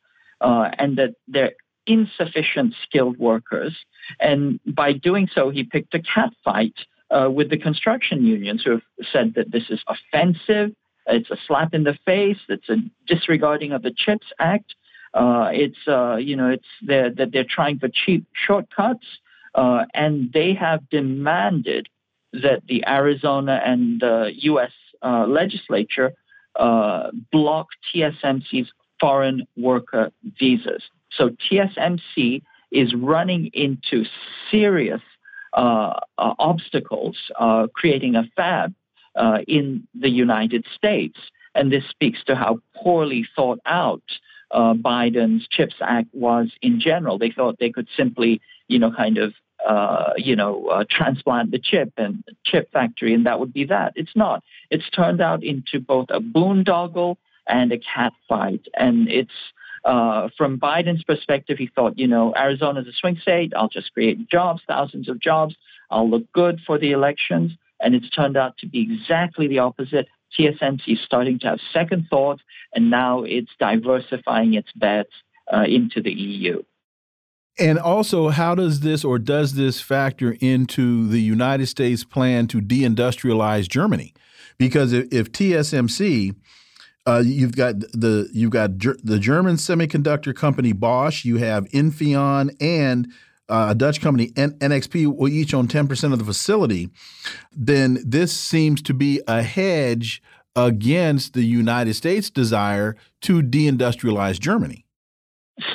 uh, 0.41 0.71
and 0.79 0.97
that 0.97 1.13
they're 1.27 1.51
insufficient 1.85 2.73
skilled 2.83 3.17
workers. 3.17 3.75
And 4.19 4.59
by 4.65 4.93
doing 4.93 5.29
so, 5.33 5.51
he 5.51 5.63
picked 5.63 5.93
a 5.93 5.99
catfight 5.99 6.73
uh, 7.11 7.29
with 7.29 7.49
the 7.49 7.57
construction 7.57 8.25
unions 8.25 8.63
who 8.63 8.71
have 8.71 8.81
said 9.11 9.33
that 9.35 9.51
this 9.51 9.69
is 9.69 9.79
offensive, 9.87 10.71
it's 11.05 11.29
a 11.29 11.37
slap 11.47 11.73
in 11.73 11.83
the 11.83 11.97
face, 12.05 12.39
it's 12.49 12.67
a 12.69 12.77
disregarding 13.05 13.71
of 13.71 13.81
the 13.81 13.93
CHIPS 13.95 14.27
Act, 14.39 14.75
uh, 15.17 15.49
it's 15.51 15.87
uh, 15.87 16.15
you 16.17 16.35
know 16.35 16.49
it's 16.49 16.67
they're, 16.83 17.09
that 17.09 17.31
they're 17.31 17.43
trying 17.49 17.79
for 17.79 17.89
cheap 17.89 18.23
shortcuts, 18.33 19.05
uh, 19.55 19.85
and 19.95 20.31
they 20.31 20.53
have 20.53 20.87
demanded 20.89 21.89
that 22.33 22.61
the 22.67 22.87
Arizona 22.87 23.59
and 23.65 23.99
the 23.99 24.31
U.S. 24.51 24.71
Uh, 25.01 25.25
legislature 25.25 26.13
uh, 26.55 27.09
block 27.31 27.67
TSMC's 27.91 28.71
foreign 28.99 29.47
worker 29.57 30.11
visas. 30.39 30.83
So 31.11 31.29
TSMC 31.29 32.43
is 32.71 32.93
running 32.93 33.49
into 33.53 34.05
serious 34.51 35.01
uh, 35.53 35.99
obstacles, 36.17 37.17
creating 37.73 38.15
a 38.15 38.29
fab 38.35 38.75
in 39.47 39.87
the 39.99 40.09
United 40.09 40.65
States. 40.75 41.17
And 41.55 41.71
this 41.71 41.85
speaks 41.89 42.23
to 42.25 42.35
how 42.35 42.59
poorly 42.75 43.25
thought 43.35 43.59
out 43.65 44.03
uh, 44.51 44.73
Biden's 44.73 45.47
CHIPS 45.49 45.75
Act 45.81 46.07
was 46.13 46.51
in 46.61 46.79
general. 46.79 47.17
They 47.17 47.31
thought 47.31 47.57
they 47.59 47.71
could 47.71 47.87
simply, 47.95 48.41
you 48.67 48.79
know, 48.79 48.91
kind 48.91 49.17
of, 49.17 49.33
uh, 49.67 50.13
you 50.17 50.35
know, 50.35 50.67
uh, 50.67 50.85
transplant 50.89 51.51
the 51.51 51.59
chip 51.59 51.91
and 51.97 52.23
chip 52.45 52.71
factory, 52.71 53.13
and 53.13 53.25
that 53.25 53.39
would 53.39 53.53
be 53.53 53.65
that. 53.65 53.93
It's 53.95 54.15
not. 54.15 54.43
It's 54.69 54.89
turned 54.89 55.21
out 55.21 55.43
into 55.43 55.79
both 55.79 56.07
a 56.09 56.19
boondoggle 56.19 57.17
and 57.47 57.71
a 57.71 57.77
catfight, 57.77 58.65
and 58.73 59.09
it's. 59.09 59.31
Uh, 59.85 60.27
from 60.37 60.59
Biden's 60.59 61.03
perspective, 61.03 61.57
he 61.57 61.67
thought, 61.73 61.97
you 61.97 62.07
know, 62.07 62.35
Arizona's 62.35 62.87
a 62.87 62.91
swing 62.91 63.17
state. 63.21 63.53
I'll 63.55 63.69
just 63.69 63.93
create 63.93 64.27
jobs, 64.29 64.61
thousands 64.67 65.07
of 65.07 65.17
jobs. 65.17 65.55
I'll 65.89 66.09
look 66.09 66.29
good 66.33 66.59
for 66.67 66.77
the 66.77 66.91
elections. 66.91 67.53
And 67.79 67.95
it's 67.95 68.09
turned 68.09 68.35
out 68.35 68.57
to 68.57 68.67
be 68.67 68.81
exactly 68.81 69.47
the 69.47 69.59
opposite. 69.59 70.07
TSMC 70.37 70.81
is 70.87 70.99
starting 71.05 71.39
to 71.39 71.47
have 71.47 71.59
second 71.73 72.07
thoughts, 72.09 72.41
and 72.73 72.89
now 72.89 73.23
it's 73.23 73.51
diversifying 73.59 74.53
its 74.53 74.71
bets 74.75 75.11
uh, 75.51 75.63
into 75.67 76.01
the 76.01 76.11
EU. 76.11 76.61
And 77.59 77.79
also, 77.79 78.29
how 78.29 78.53
does 78.53 78.81
this 78.81 79.03
or 79.03 79.17
does 79.17 79.55
this 79.55 79.81
factor 79.81 80.37
into 80.39 81.07
the 81.07 81.21
United 81.21 81.67
States 81.67 82.03
plan 82.03 82.47
to 82.47 82.61
deindustrialize 82.61 83.67
Germany? 83.67 84.13
Because 84.59 84.93
if, 84.93 85.11
if 85.11 85.31
TSMC, 85.31 86.35
uh, 87.07 87.23
you've 87.25 87.55
got 87.55 87.79
the 87.79 88.29
you've 88.31 88.51
got 88.51 88.77
Ger 88.77 88.95
the 89.03 89.17
German 89.17 89.55
semiconductor 89.55 90.35
company 90.35 90.71
Bosch, 90.73 91.25
you 91.25 91.37
have 91.37 91.65
Infineon, 91.69 92.55
and 92.61 93.11
uh, 93.49 93.67
a 93.69 93.75
Dutch 93.75 94.01
company, 94.01 94.31
N 94.35 94.51
NXP, 94.59 95.15
will 95.15 95.29
each 95.29 95.53
own 95.53 95.67
10% 95.67 96.13
of 96.13 96.19
the 96.19 96.25
facility, 96.25 96.89
then 97.51 97.99
this 98.05 98.37
seems 98.37 98.81
to 98.83 98.93
be 98.93 99.21
a 99.27 99.41
hedge 99.41 100.21
against 100.55 101.33
the 101.33 101.43
United 101.43 101.93
States' 101.93 102.29
desire 102.29 102.95
to 103.21 103.41
deindustrialize 103.41 104.39
Germany. 104.39 104.85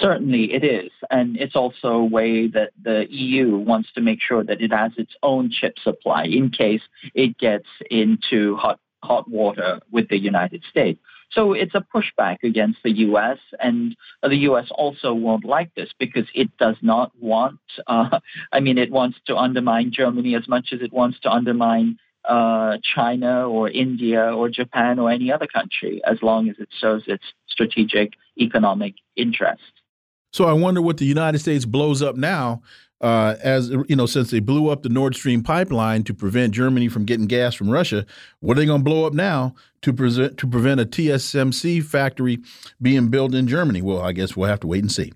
Certainly 0.01 0.53
it 0.53 0.65
is. 0.65 0.91
And 1.11 1.37
it's 1.37 1.57
also 1.57 1.89
a 1.89 2.05
way 2.05 2.47
that 2.49 2.71
the 2.81 3.07
EU 3.11 3.57
wants 3.57 3.93
to 3.95 4.01
make 4.01 4.21
sure 4.21 4.45
that 4.45 4.61
it 4.61 4.73
has 4.73 4.93
its 4.97 5.13
own 5.23 5.51
chip 5.51 5.79
supply 5.79 6.25
in 6.25 6.51
case 6.51 6.83
it 7.15 7.39
gets 7.39 7.67
into 7.91 8.57
hot, 8.57 8.79
hot 9.03 9.29
water 9.29 9.81
with 9.91 10.09
the 10.09 10.19
United 10.19 10.63
States. 10.69 11.01
So 11.33 11.53
it's 11.55 11.75
a 11.75 11.85
pushback 11.95 12.43
against 12.43 12.79
the 12.85 12.91
U.S. 12.91 13.39
and 13.59 13.97
the 14.23 14.37
U.S. 14.37 14.67
also 14.71 15.15
won't 15.15 15.45
like 15.45 15.75
this 15.75 15.89
because 15.99 16.27
it 16.35 16.55
does 16.59 16.77
not 16.83 17.13
want. 17.19 17.61
Uh, 17.87 18.21
I 18.53 18.61
mean, 18.61 18.79
it 18.79 18.91
wants 18.91 19.19
to 19.27 19.37
undermine 19.37 19.93
Germany 19.93 20.35
as 20.35 20.47
much 20.47 20.69
as 20.73 20.81
it 20.83 20.93
wants 20.93 21.19
to 21.21 21.31
undermine 21.31 21.99
uh, 22.25 22.77
China 22.95 23.49
or 23.49 23.69
India 23.69 24.33
or 24.35 24.49
Japan 24.49 24.99
or 24.99 25.11
any 25.11 25.33
other 25.33 25.47
country, 25.47 26.03
as 26.07 26.19
long 26.23 26.49
as 26.49 26.57
it 26.59 26.69
serves 26.79 27.05
its 27.07 27.25
strategic 27.49 28.13
economic 28.39 28.95
interests. 29.17 29.65
So 30.33 30.45
I 30.45 30.53
wonder 30.53 30.81
what 30.81 30.99
the 30.99 31.05
United 31.05 31.41
States 31.41 31.65
blows 31.65 32.03
up 32.03 32.17
now 32.17 32.63
uh, 33.03 33.37
as 33.43 33.71
you 33.71 33.97
know, 33.97 34.07
since 34.07 34.31
they 34.31 34.41
blew 34.41 34.69
up 34.69 34.83
the 34.83 34.89
Nord 34.89 35.15
Stream 35.15 35.43
pipeline 35.43 36.05
to 36.05 36.15
prevent 36.15 36.55
Germany 36.55 36.89
from 36.89 37.05
getting 37.05 37.27
gas 37.27 37.55
from 37.55 37.69
Russia, 37.69 38.07
what 38.41 38.57
are 38.57 38.61
they 38.61 38.67
going 38.67 38.81
to 38.81 38.85
blow 38.85 39.05
up 39.05 39.13
now 39.13 39.55
to 39.83 39.93
present 39.93 40.39
to 40.39 40.47
prevent 40.47 40.81
a 40.81 40.87
TSMC 40.87 41.83
factory 41.83 42.39
being 42.81 43.09
built 43.09 43.35
in 43.35 43.49
Germany? 43.49 43.83
Well, 43.83 44.01
I 44.01 44.13
guess 44.13 44.37
we'll 44.37 44.49
have 44.49 44.61
to 44.61 44.67
wait 44.69 44.83
and 44.83 44.93
see. 44.93 45.13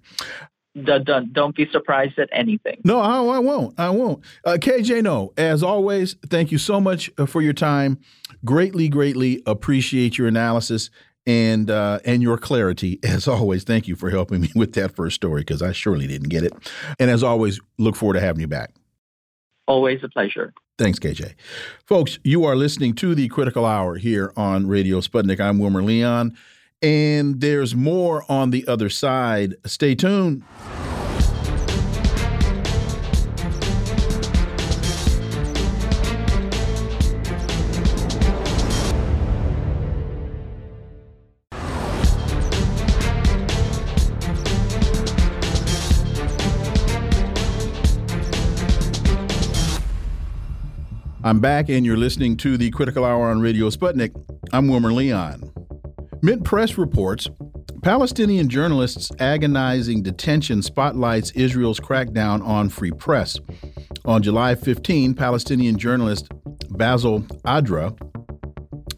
Don't, 0.84 1.32
don't 1.32 1.56
be 1.56 1.66
surprised 1.70 2.18
at 2.18 2.28
anything. 2.32 2.82
No, 2.84 3.00
I, 3.00 3.36
I 3.36 3.38
won't. 3.38 3.78
I 3.80 3.88
won't. 3.88 4.22
Uh, 4.44 4.58
KJ 4.60 5.04
Noh. 5.04 5.32
As 5.38 5.62
always, 5.62 6.16
thank 6.26 6.52
you 6.52 6.58
so 6.58 6.80
much 6.80 7.10
uh, 7.16 7.24
for 7.24 7.40
your 7.40 7.54
time. 7.54 7.98
Greatly, 8.44 8.88
greatly 8.88 9.42
appreciate 9.46 10.18
your 10.18 10.28
analysis 10.28 10.90
and 11.26 11.70
uh, 11.70 11.98
and 12.04 12.22
your 12.22 12.38
clarity 12.38 12.98
as 13.02 13.26
always. 13.28 13.64
Thank 13.64 13.88
you 13.88 13.96
for 13.96 14.10
helping 14.10 14.42
me 14.42 14.50
with 14.54 14.74
that 14.74 14.94
first 14.94 15.16
story 15.16 15.42
because 15.42 15.62
I 15.62 15.72
surely 15.72 16.06
didn't 16.06 16.28
get 16.28 16.44
it. 16.44 16.52
And 16.98 17.10
as 17.10 17.22
always, 17.22 17.60
look 17.78 17.96
forward 17.96 18.14
to 18.14 18.20
having 18.20 18.40
you 18.40 18.48
back. 18.48 18.72
Always 19.66 20.02
a 20.04 20.08
pleasure. 20.08 20.54
Thanks, 20.78 20.98
KJ. 20.98 21.34
Folks, 21.86 22.18
you 22.22 22.44
are 22.44 22.54
listening 22.54 22.94
to 22.96 23.14
the 23.14 23.28
Critical 23.28 23.64
Hour 23.64 23.96
here 23.96 24.32
on 24.36 24.66
Radio 24.68 25.00
Sputnik. 25.00 25.40
I'm 25.40 25.58
Wilmer 25.58 25.82
Leon, 25.82 26.36
and 26.82 27.40
there's 27.40 27.74
more 27.74 28.24
on 28.30 28.50
the 28.50 28.66
other 28.68 28.90
side. 28.90 29.54
Stay 29.64 29.94
tuned. 29.94 30.42
I'm 51.26 51.40
back, 51.40 51.68
and 51.68 51.84
you're 51.84 51.96
listening 51.96 52.36
to 52.36 52.56
the 52.56 52.70
Critical 52.70 53.04
Hour 53.04 53.28
on 53.30 53.40
Radio 53.40 53.68
Sputnik. 53.68 54.14
I'm 54.52 54.68
Wilmer 54.68 54.92
Leon. 54.92 55.50
Mint 56.22 56.44
Press 56.44 56.78
reports 56.78 57.28
Palestinian 57.82 58.48
journalists' 58.48 59.10
agonizing 59.18 60.04
detention 60.04 60.62
spotlights 60.62 61.32
Israel's 61.32 61.80
crackdown 61.80 62.46
on 62.46 62.68
free 62.68 62.92
press. 62.92 63.40
On 64.04 64.22
July 64.22 64.54
15, 64.54 65.14
Palestinian 65.14 65.76
journalist 65.76 66.28
Basel 66.70 67.22
Adra 67.44 67.98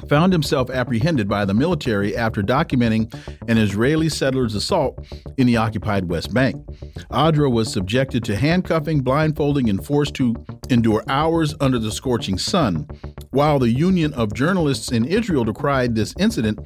found 0.09 0.33
himself 0.33 0.71
apprehended 0.71 1.29
by 1.29 1.45
the 1.45 1.55
military 1.55 2.17
after 2.17 2.43
documenting 2.43 3.13
an 3.49 3.59
Israeli 3.59 4.09
settler's 4.09 4.55
assault 4.55 5.05
in 5.37 5.47
the 5.47 5.57
occupied 5.57 6.09
West 6.09 6.33
Bank. 6.33 6.65
Adra 7.11 7.51
was 7.51 7.73
subjected 7.73 8.25
to 8.25 8.37
handcuffing, 8.37 9.01
blindfolding, 9.01 9.69
and 9.69 9.85
forced 9.85 10.15
to 10.15 10.35
endure 10.71 11.03
hours 11.09 11.55
under 11.61 11.79
the 11.79 11.93
scorching 11.93 12.39
sun. 12.39 12.87
While 13.31 13.59
the 13.59 13.71
Union 13.71 14.13
of 14.15 14.35
Journalists 14.35 14.91
in 14.91 15.05
Israel 15.05 15.45
decried 15.45 15.95
this 15.95 16.15
incident 16.19 16.59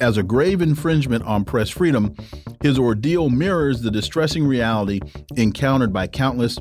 as 0.00 0.16
a 0.16 0.22
grave 0.22 0.60
infringement 0.60 1.24
on 1.24 1.44
press 1.44 1.70
freedom, 1.70 2.14
his 2.62 2.78
ordeal 2.78 3.30
mirrors 3.30 3.80
the 3.80 3.90
distressing 3.90 4.46
reality 4.46 5.00
encountered 5.36 5.92
by 5.92 6.06
countless 6.06 6.58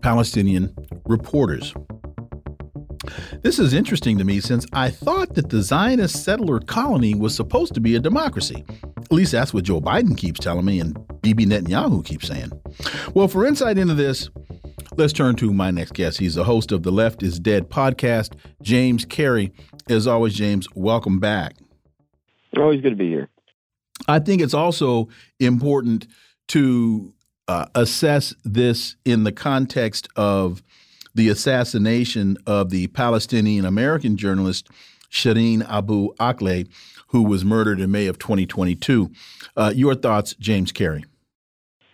Palestinian 0.00 0.74
reporters. 1.04 1.74
This 3.42 3.58
is 3.58 3.74
interesting 3.74 4.18
to 4.18 4.24
me 4.24 4.40
since 4.40 4.66
I 4.72 4.90
thought 4.90 5.34
that 5.34 5.50
the 5.50 5.62
Zionist 5.62 6.24
settler 6.24 6.60
colony 6.60 7.14
was 7.14 7.34
supposed 7.34 7.74
to 7.74 7.80
be 7.80 7.96
a 7.96 8.00
democracy. 8.00 8.64
At 8.96 9.12
least 9.12 9.32
that's 9.32 9.52
what 9.52 9.64
Joe 9.64 9.80
Biden 9.80 10.16
keeps 10.16 10.40
telling 10.40 10.64
me 10.64 10.80
and 10.80 10.96
Bibi 11.22 11.46
Netanyahu 11.46 12.04
keeps 12.04 12.28
saying. 12.28 12.52
Well, 13.14 13.28
for 13.28 13.44
insight 13.44 13.78
into 13.78 13.94
this, 13.94 14.30
let's 14.96 15.12
turn 15.12 15.36
to 15.36 15.52
my 15.52 15.70
next 15.70 15.94
guest. 15.94 16.18
He's 16.18 16.34
the 16.34 16.44
host 16.44 16.70
of 16.72 16.82
the 16.82 16.92
Left 16.92 17.22
is 17.22 17.40
Dead 17.40 17.68
podcast, 17.68 18.34
James 18.62 19.04
Carey. 19.04 19.52
As 19.88 20.06
always, 20.06 20.34
James, 20.34 20.68
welcome 20.74 21.18
back. 21.18 21.56
Always 22.56 22.80
good 22.80 22.90
to 22.90 22.96
be 22.96 23.08
here. 23.08 23.28
I 24.08 24.18
think 24.18 24.42
it's 24.42 24.54
also 24.54 25.08
important 25.40 26.06
to 26.48 27.14
uh, 27.48 27.66
assess 27.74 28.34
this 28.44 28.96
in 29.04 29.24
the 29.24 29.32
context 29.32 30.08
of 30.16 30.62
the 31.14 31.28
assassination 31.28 32.36
of 32.46 32.70
the 32.70 32.86
Palestinian 32.88 33.64
American 33.64 34.16
journalist 34.16 34.68
Shireen 35.10 35.68
Abu 35.68 36.14
Akleh, 36.14 36.68
who 37.08 37.22
was 37.22 37.44
murdered 37.44 37.80
in 37.80 37.90
May 37.90 38.06
of 38.06 38.18
2022. 38.18 39.10
Uh, 39.56 39.72
your 39.74 39.94
thoughts, 39.94 40.34
James 40.40 40.72
Carey? 40.72 41.04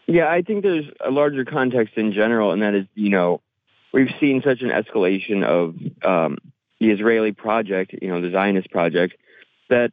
Yeah, 0.07 0.31
I 0.31 0.43
think 0.43 0.63
there's 0.63 0.87
a 1.05 1.11
larger 1.11 1.45
context 1.45 1.95
in 1.97 2.13
general, 2.13 2.53
and 2.53 2.63
that 2.63 2.75
is, 2.75 2.87
you 2.95 3.11
know, 3.11 3.43
we've 3.93 4.15
seen 4.21 4.41
such 4.43 4.63
an 4.63 4.71
escalation 4.71 5.45
of 5.45 5.77
um, 6.03 6.39
the 6.81 6.91
Israeli 6.91 7.33
project, 7.33 7.95
you 8.01 8.09
know, 8.09 8.21
the 8.21 8.31
Zionist 8.31 8.71
project, 8.71 9.17
that 9.69 9.93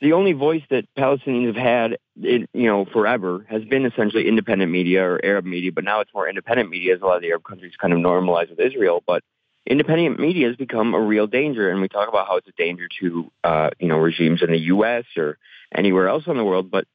the 0.00 0.12
only 0.12 0.32
voice 0.32 0.62
that 0.70 0.86
Palestinians 0.96 1.46
have 1.46 1.56
had, 1.56 1.98
in, 2.22 2.48
you 2.52 2.66
know, 2.66 2.84
forever 2.86 3.44
has 3.48 3.64
been 3.64 3.84
essentially 3.84 4.28
independent 4.28 4.70
media 4.70 5.04
or 5.04 5.24
Arab 5.24 5.44
media, 5.44 5.72
but 5.72 5.84
now 5.84 6.00
it's 6.00 6.12
more 6.14 6.28
independent 6.28 6.70
media 6.70 6.94
as 6.94 7.00
a 7.00 7.04
lot 7.04 7.16
of 7.16 7.22
the 7.22 7.28
Arab 7.28 7.44
countries 7.44 7.72
kind 7.80 7.92
of 7.92 7.98
normalize 7.98 8.48
with 8.50 8.60
Israel. 8.60 9.02
But 9.06 9.22
independent 9.66 10.18
media 10.18 10.48
has 10.48 10.56
become 10.56 10.94
a 10.94 11.00
real 11.00 11.26
danger, 11.26 11.70
and 11.70 11.80
we 11.80 11.88
talk 11.88 12.08
about 12.08 12.26
how 12.26 12.36
it's 12.36 12.48
a 12.48 12.52
danger 12.52 12.88
to, 13.00 13.30
uh, 13.44 13.70
you 13.78 13.88
know, 13.88 13.98
regimes 13.98 14.42
in 14.42 14.50
the 14.50 14.58
U.S. 14.58 15.04
or 15.16 15.38
anywhere 15.74 16.08
else 16.08 16.24
in 16.26 16.36
the 16.36 16.44
world. 16.44 16.70
But 16.70 16.86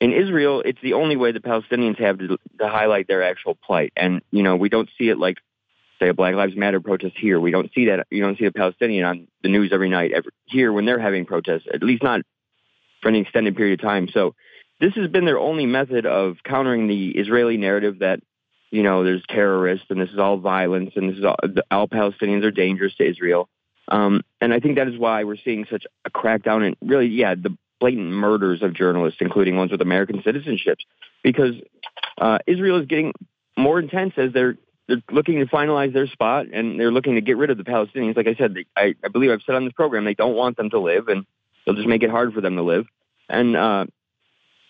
in 0.00 0.12
Israel, 0.12 0.62
it's 0.64 0.80
the 0.82 0.92
only 0.92 1.16
way 1.16 1.32
the 1.32 1.40
Palestinians 1.40 1.98
have 1.98 2.18
to, 2.18 2.28
to 2.58 2.68
highlight 2.68 3.08
their 3.08 3.22
actual 3.22 3.54
plight, 3.54 3.92
and 3.96 4.22
you 4.30 4.42
know, 4.42 4.56
we 4.56 4.68
don't 4.68 4.88
see 4.98 5.08
it 5.08 5.18
like 5.18 5.38
say 5.98 6.08
a 6.08 6.14
Black 6.14 6.34
Lives 6.34 6.54
Matter 6.54 6.80
protest 6.80 7.14
here. 7.16 7.40
We 7.40 7.50
don't 7.50 7.72
see 7.74 7.86
that. 7.86 8.06
You 8.10 8.22
don't 8.22 8.38
see 8.38 8.44
a 8.44 8.52
Palestinian 8.52 9.04
on 9.06 9.28
the 9.42 9.48
news 9.48 9.70
every 9.72 9.88
night 9.88 10.12
every, 10.12 10.30
here 10.44 10.70
when 10.70 10.84
they're 10.84 10.98
having 10.98 11.24
protests. 11.24 11.66
At 11.72 11.82
least 11.82 12.02
not 12.02 12.20
for 13.02 13.08
any 13.08 13.20
extended 13.20 13.56
period 13.56 13.80
of 13.80 13.86
time. 13.86 14.08
So 14.12 14.34
this 14.80 14.94
has 14.94 15.08
been 15.08 15.24
their 15.24 15.38
only 15.38 15.66
method 15.66 16.06
of 16.06 16.36
countering 16.44 16.86
the 16.86 17.10
Israeli 17.10 17.56
narrative 17.56 18.00
that 18.00 18.20
you 18.70 18.82
know 18.82 19.04
there's 19.04 19.22
terrorists 19.28 19.86
and 19.90 20.00
this 20.00 20.10
is 20.10 20.18
all 20.18 20.38
violence 20.38 20.92
and 20.96 21.10
this 21.10 21.18
is 21.18 21.24
all, 21.24 21.36
all 21.70 21.88
Palestinians 21.88 22.44
are 22.44 22.50
dangerous 22.50 22.94
to 22.96 23.08
Israel. 23.08 23.48
Um, 23.88 24.22
and 24.40 24.52
I 24.52 24.60
think 24.60 24.76
that 24.76 24.88
is 24.88 24.98
why 24.98 25.24
we're 25.24 25.36
seeing 25.36 25.66
such 25.70 25.86
a 26.04 26.10
crackdown 26.10 26.66
and 26.66 26.76
really, 26.82 27.06
yeah, 27.06 27.34
the 27.34 27.56
blatant 27.78 28.08
murders 28.08 28.62
of 28.62 28.74
journalists, 28.74 29.20
including 29.20 29.56
ones 29.56 29.70
with 29.70 29.80
American 29.80 30.22
citizenships, 30.22 30.84
because 31.22 31.54
uh, 32.18 32.38
Israel 32.46 32.80
is 32.80 32.86
getting 32.86 33.12
more 33.56 33.78
intense 33.78 34.14
as 34.16 34.32
they're 34.32 34.56
they're 34.88 35.02
looking 35.10 35.40
to 35.40 35.46
finalize 35.46 35.92
their 35.92 36.06
spot 36.06 36.46
and 36.52 36.78
they're 36.78 36.92
looking 36.92 37.16
to 37.16 37.20
get 37.20 37.36
rid 37.36 37.50
of 37.50 37.58
the 37.58 37.64
Palestinians. 37.64 38.16
Like 38.16 38.28
I 38.28 38.34
said, 38.36 38.54
they, 38.54 38.66
I, 38.76 38.94
I 39.04 39.08
believe 39.08 39.32
I've 39.32 39.42
said 39.44 39.56
on 39.56 39.64
this 39.64 39.72
program, 39.72 40.04
they 40.04 40.14
don't 40.14 40.36
want 40.36 40.56
them 40.56 40.70
to 40.70 40.78
live 40.78 41.08
and 41.08 41.26
they'll 41.64 41.74
just 41.74 41.88
make 41.88 42.04
it 42.04 42.10
hard 42.10 42.32
for 42.32 42.40
them 42.40 42.54
to 42.54 42.62
live. 42.62 42.86
And 43.28 43.56
uh, 43.56 43.86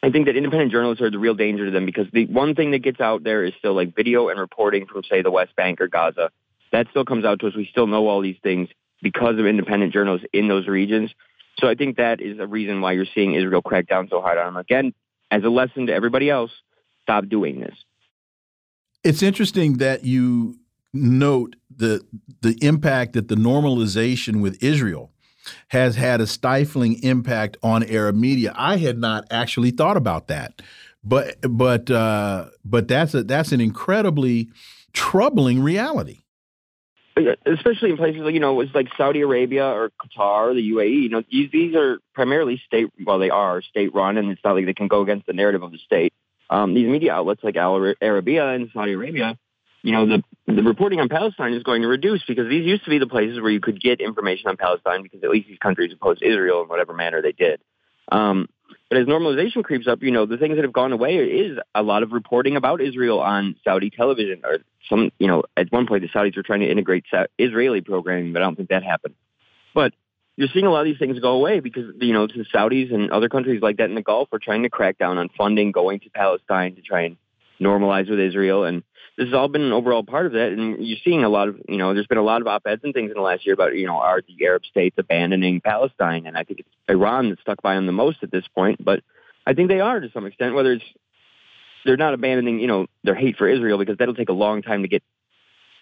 I 0.02 0.10
think 0.10 0.26
that 0.26 0.36
independent 0.36 0.72
journalists 0.72 1.02
are 1.02 1.10
the 1.10 1.18
real 1.18 1.34
danger 1.34 1.64
to 1.64 1.70
them 1.70 1.86
because 1.86 2.06
the 2.12 2.26
one 2.26 2.54
thing 2.54 2.70
that 2.72 2.80
gets 2.80 3.00
out 3.00 3.24
there 3.24 3.44
is 3.44 3.54
still 3.58 3.74
like 3.74 3.96
video 3.96 4.28
and 4.28 4.38
reporting 4.38 4.86
from, 4.86 5.02
say, 5.04 5.22
the 5.22 5.30
West 5.30 5.56
Bank 5.56 5.80
or 5.80 5.88
Gaza. 5.88 6.30
That 6.72 6.86
still 6.90 7.04
comes 7.04 7.24
out 7.24 7.40
to 7.40 7.46
us. 7.46 7.54
We 7.56 7.66
still 7.70 7.86
know 7.86 8.06
all 8.06 8.20
these 8.20 8.38
things 8.42 8.68
because 9.02 9.38
of 9.38 9.46
independent 9.46 9.92
journalists 9.92 10.26
in 10.32 10.48
those 10.48 10.66
regions. 10.66 11.12
So 11.58 11.68
I 11.68 11.74
think 11.74 11.96
that 11.96 12.20
is 12.20 12.38
a 12.38 12.46
reason 12.46 12.80
why 12.80 12.92
you're 12.92 13.06
seeing 13.14 13.34
Israel 13.34 13.62
crack 13.62 13.88
down 13.88 14.08
so 14.08 14.20
hard 14.20 14.38
on 14.38 14.46
them. 14.46 14.56
Again, 14.56 14.92
as 15.30 15.42
a 15.44 15.48
lesson 15.48 15.86
to 15.86 15.94
everybody 15.94 16.28
else, 16.28 16.50
stop 17.02 17.28
doing 17.28 17.60
this. 17.60 17.74
It's 19.02 19.22
interesting 19.22 19.78
that 19.78 20.04
you 20.04 20.58
note 20.92 21.56
the 21.74 22.04
the 22.40 22.56
impact 22.60 23.12
that 23.12 23.28
the 23.28 23.34
normalization 23.34 24.40
with 24.40 24.62
Israel 24.62 25.12
has 25.68 25.96
had 25.96 26.20
a 26.20 26.26
stifling 26.26 27.02
impact 27.02 27.56
on 27.62 27.82
Arab 27.84 28.16
media. 28.16 28.52
I 28.56 28.76
had 28.76 28.98
not 28.98 29.26
actually 29.30 29.70
thought 29.70 29.96
about 29.96 30.28
that, 30.28 30.62
but 31.04 31.36
but 31.48 31.90
uh, 31.90 32.46
but 32.64 32.88
that's 32.88 33.14
a 33.14 33.22
that's 33.22 33.52
an 33.52 33.60
incredibly 33.60 34.50
troubling 34.92 35.62
reality. 35.62 36.22
Especially 37.46 37.90
in 37.90 37.96
places 37.96 38.20
like 38.20 38.34
you 38.34 38.40
know, 38.40 38.60
it's 38.60 38.74
like 38.74 38.88
Saudi 38.96 39.22
Arabia 39.22 39.64
or 39.64 39.90
Qatar, 39.90 40.50
or 40.50 40.54
the 40.54 40.70
UAE. 40.72 41.02
You 41.02 41.08
know, 41.08 41.22
these 41.30 41.50
these 41.50 41.74
are 41.74 41.98
primarily 42.14 42.60
state. 42.66 42.90
Well, 43.04 43.18
they 43.18 43.30
are 43.30 43.62
state 43.62 43.94
run, 43.94 44.18
and 44.18 44.30
it's 44.30 44.40
not 44.44 44.54
like 44.54 44.66
they 44.66 44.74
can 44.74 44.88
go 44.88 45.00
against 45.00 45.26
the 45.26 45.32
narrative 45.32 45.62
of 45.62 45.72
the 45.72 45.78
state. 45.78 46.12
Um, 46.50 46.74
these 46.74 46.86
media 46.86 47.12
outlets 47.12 47.42
like 47.42 47.56
Al 47.56 47.74
Arabiya 47.74 48.54
and 48.54 48.70
Saudi 48.72 48.92
Arabia 48.92 49.38
you 49.86 49.92
know, 49.92 50.04
the, 50.04 50.52
the 50.52 50.64
reporting 50.64 50.98
on 50.98 51.08
Palestine 51.08 51.52
is 51.52 51.62
going 51.62 51.82
to 51.82 51.86
reduce 51.86 52.20
because 52.26 52.48
these 52.48 52.66
used 52.66 52.82
to 52.86 52.90
be 52.90 52.98
the 52.98 53.06
places 53.06 53.40
where 53.40 53.52
you 53.52 53.60
could 53.60 53.80
get 53.80 54.00
information 54.00 54.48
on 54.48 54.56
Palestine 54.56 55.04
because 55.04 55.22
at 55.22 55.30
least 55.30 55.46
these 55.46 55.60
countries 55.60 55.92
opposed 55.92 56.24
Israel 56.24 56.60
in 56.62 56.68
whatever 56.68 56.92
manner 56.92 57.22
they 57.22 57.30
did. 57.30 57.60
Um, 58.10 58.48
but 58.88 58.98
as 58.98 59.06
normalization 59.06 59.62
creeps 59.62 59.86
up, 59.86 60.02
you 60.02 60.10
know, 60.10 60.26
the 60.26 60.38
things 60.38 60.56
that 60.56 60.64
have 60.64 60.72
gone 60.72 60.90
away 60.90 61.18
is 61.18 61.56
a 61.72 61.84
lot 61.84 62.02
of 62.02 62.10
reporting 62.10 62.56
about 62.56 62.80
Israel 62.80 63.20
on 63.20 63.54
Saudi 63.62 63.90
television 63.90 64.40
or 64.42 64.58
some, 64.88 65.12
you 65.20 65.28
know, 65.28 65.44
at 65.56 65.70
one 65.70 65.86
point 65.86 66.02
the 66.02 66.08
Saudis 66.08 66.36
were 66.36 66.42
trying 66.42 66.60
to 66.60 66.68
integrate 66.68 67.04
Israeli 67.38 67.80
programming, 67.80 68.32
but 68.32 68.42
I 68.42 68.44
don't 68.46 68.56
think 68.56 68.70
that 68.70 68.82
happened. 68.82 69.14
But 69.72 69.92
you're 70.34 70.48
seeing 70.52 70.66
a 70.66 70.70
lot 70.70 70.80
of 70.80 70.86
these 70.86 70.98
things 70.98 71.20
go 71.20 71.30
away 71.30 71.60
because, 71.60 71.94
you 72.00 72.12
know, 72.12 72.26
the 72.26 72.44
Saudis 72.52 72.92
and 72.92 73.12
other 73.12 73.28
countries 73.28 73.62
like 73.62 73.76
that 73.76 73.88
in 73.88 73.94
the 73.94 74.02
Gulf 74.02 74.30
are 74.32 74.40
trying 74.40 74.64
to 74.64 74.68
crack 74.68 74.98
down 74.98 75.16
on 75.16 75.28
funding 75.38 75.70
going 75.70 76.00
to 76.00 76.10
Palestine 76.10 76.74
to 76.74 76.82
try 76.82 77.02
and 77.02 77.16
normalize 77.60 78.10
with 78.10 78.18
Israel. 78.18 78.64
And 78.64 78.82
this 79.16 79.26
has 79.26 79.34
all 79.34 79.48
been 79.48 79.62
an 79.62 79.72
overall 79.72 80.04
part 80.04 80.26
of 80.26 80.32
that. 80.32 80.52
And 80.52 80.86
you're 80.86 80.98
seeing 81.04 81.24
a 81.24 81.28
lot 81.28 81.48
of, 81.48 81.60
you 81.68 81.78
know, 81.78 81.94
there's 81.94 82.06
been 82.06 82.18
a 82.18 82.22
lot 82.22 82.42
of 82.42 82.46
op-eds 82.46 82.82
and 82.84 82.92
things 82.92 83.10
in 83.10 83.14
the 83.16 83.22
last 83.22 83.46
year 83.46 83.54
about, 83.54 83.74
you 83.74 83.86
know, 83.86 83.96
are 83.96 84.20
the 84.20 84.44
Arab 84.44 84.64
states 84.66 84.96
abandoning 84.98 85.60
Palestine? 85.60 86.26
And 86.26 86.36
I 86.36 86.44
think 86.44 86.60
it's 86.60 86.68
Iran 86.88 87.30
that 87.30 87.40
stuck 87.40 87.62
by 87.62 87.74
them 87.74 87.86
the 87.86 87.92
most 87.92 88.18
at 88.22 88.30
this 88.30 88.44
point. 88.54 88.84
But 88.84 89.00
I 89.46 89.54
think 89.54 89.68
they 89.68 89.80
are 89.80 90.00
to 90.00 90.10
some 90.12 90.26
extent, 90.26 90.54
whether 90.54 90.72
it's 90.72 90.84
they're 91.84 91.96
not 91.96 92.14
abandoning, 92.14 92.58
you 92.58 92.66
know, 92.66 92.86
their 93.04 93.14
hate 93.14 93.36
for 93.36 93.48
Israel 93.48 93.78
because 93.78 93.96
that'll 93.96 94.14
take 94.14 94.28
a 94.28 94.34
long 94.34 94.60
time 94.60 94.82
to 94.82 94.88
get 94.88 95.02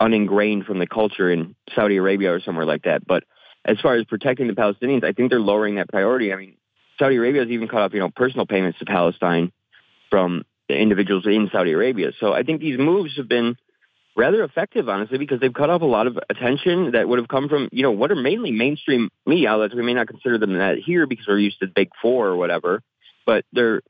uningrained 0.01 0.67
from 0.67 0.79
the 0.79 0.87
culture 0.87 1.31
in 1.31 1.57
Saudi 1.75 1.97
Arabia 1.97 2.33
or 2.33 2.41
somewhere 2.41 2.67
like 2.67 2.83
that. 2.83 3.07
But 3.07 3.25
as 3.65 3.81
far 3.81 3.95
as 3.95 4.05
protecting 4.05 4.47
the 4.47 4.53
Palestinians, 4.53 5.03
I 5.03 5.13
think 5.13 5.31
they're 5.31 5.41
lowering 5.41 5.77
that 5.77 5.89
priority. 5.89 6.33
I 6.33 6.37
mean, 6.37 6.57
Saudi 6.99 7.17
Arabia 7.17 7.43
has 7.43 7.51
even 7.51 7.69
cut 7.69 7.81
off, 7.81 7.95
you 7.95 8.01
know, 8.01 8.11
personal 8.11 8.47
payments 8.47 8.79
to 8.79 8.85
Palestine 8.85 9.51
from 10.11 10.45
individuals 10.69 11.27
in 11.27 11.49
Saudi 11.53 11.73
Arabia. 11.73 12.13
So 12.19 12.33
I 12.33 12.43
think 12.43 12.61
these 12.61 12.79
moves 12.79 13.17
have 13.17 13.29
been 13.29 13.57
rather 14.17 14.45
effective, 14.45 14.89
honestly, 14.89 15.19
because 15.19 15.41
they've 15.41 15.53
cut 15.53 15.71
off 15.71 15.83
a 15.83 15.87
lot 15.87 16.07
of 16.07 16.19
attention 16.31 16.93
that 16.93 17.09
would 17.09 17.19
have 17.19 17.29
come 17.29 17.49
from, 17.49 17.69
you 17.73 17.83
know, 17.83 17.91
what 17.91 18.11
are 18.11 18.17
mainly 18.17 18.53
mainstream 18.53 19.11
media 19.27 19.51
outlets. 19.51 19.75
We 19.75 19.83
may 19.83 19.95
not 19.95 20.09
consider 20.09 20.39
them 20.39 20.55
that 20.55 20.79
here 20.79 21.07
because 21.07 21.27
we're 21.27 21.39
used 21.39 21.61
to 21.61 21.67
big 21.67 21.91
four 22.01 22.29
or 22.29 22.37
whatever, 22.37 22.83
but 23.27 23.45
they're 23.53 23.83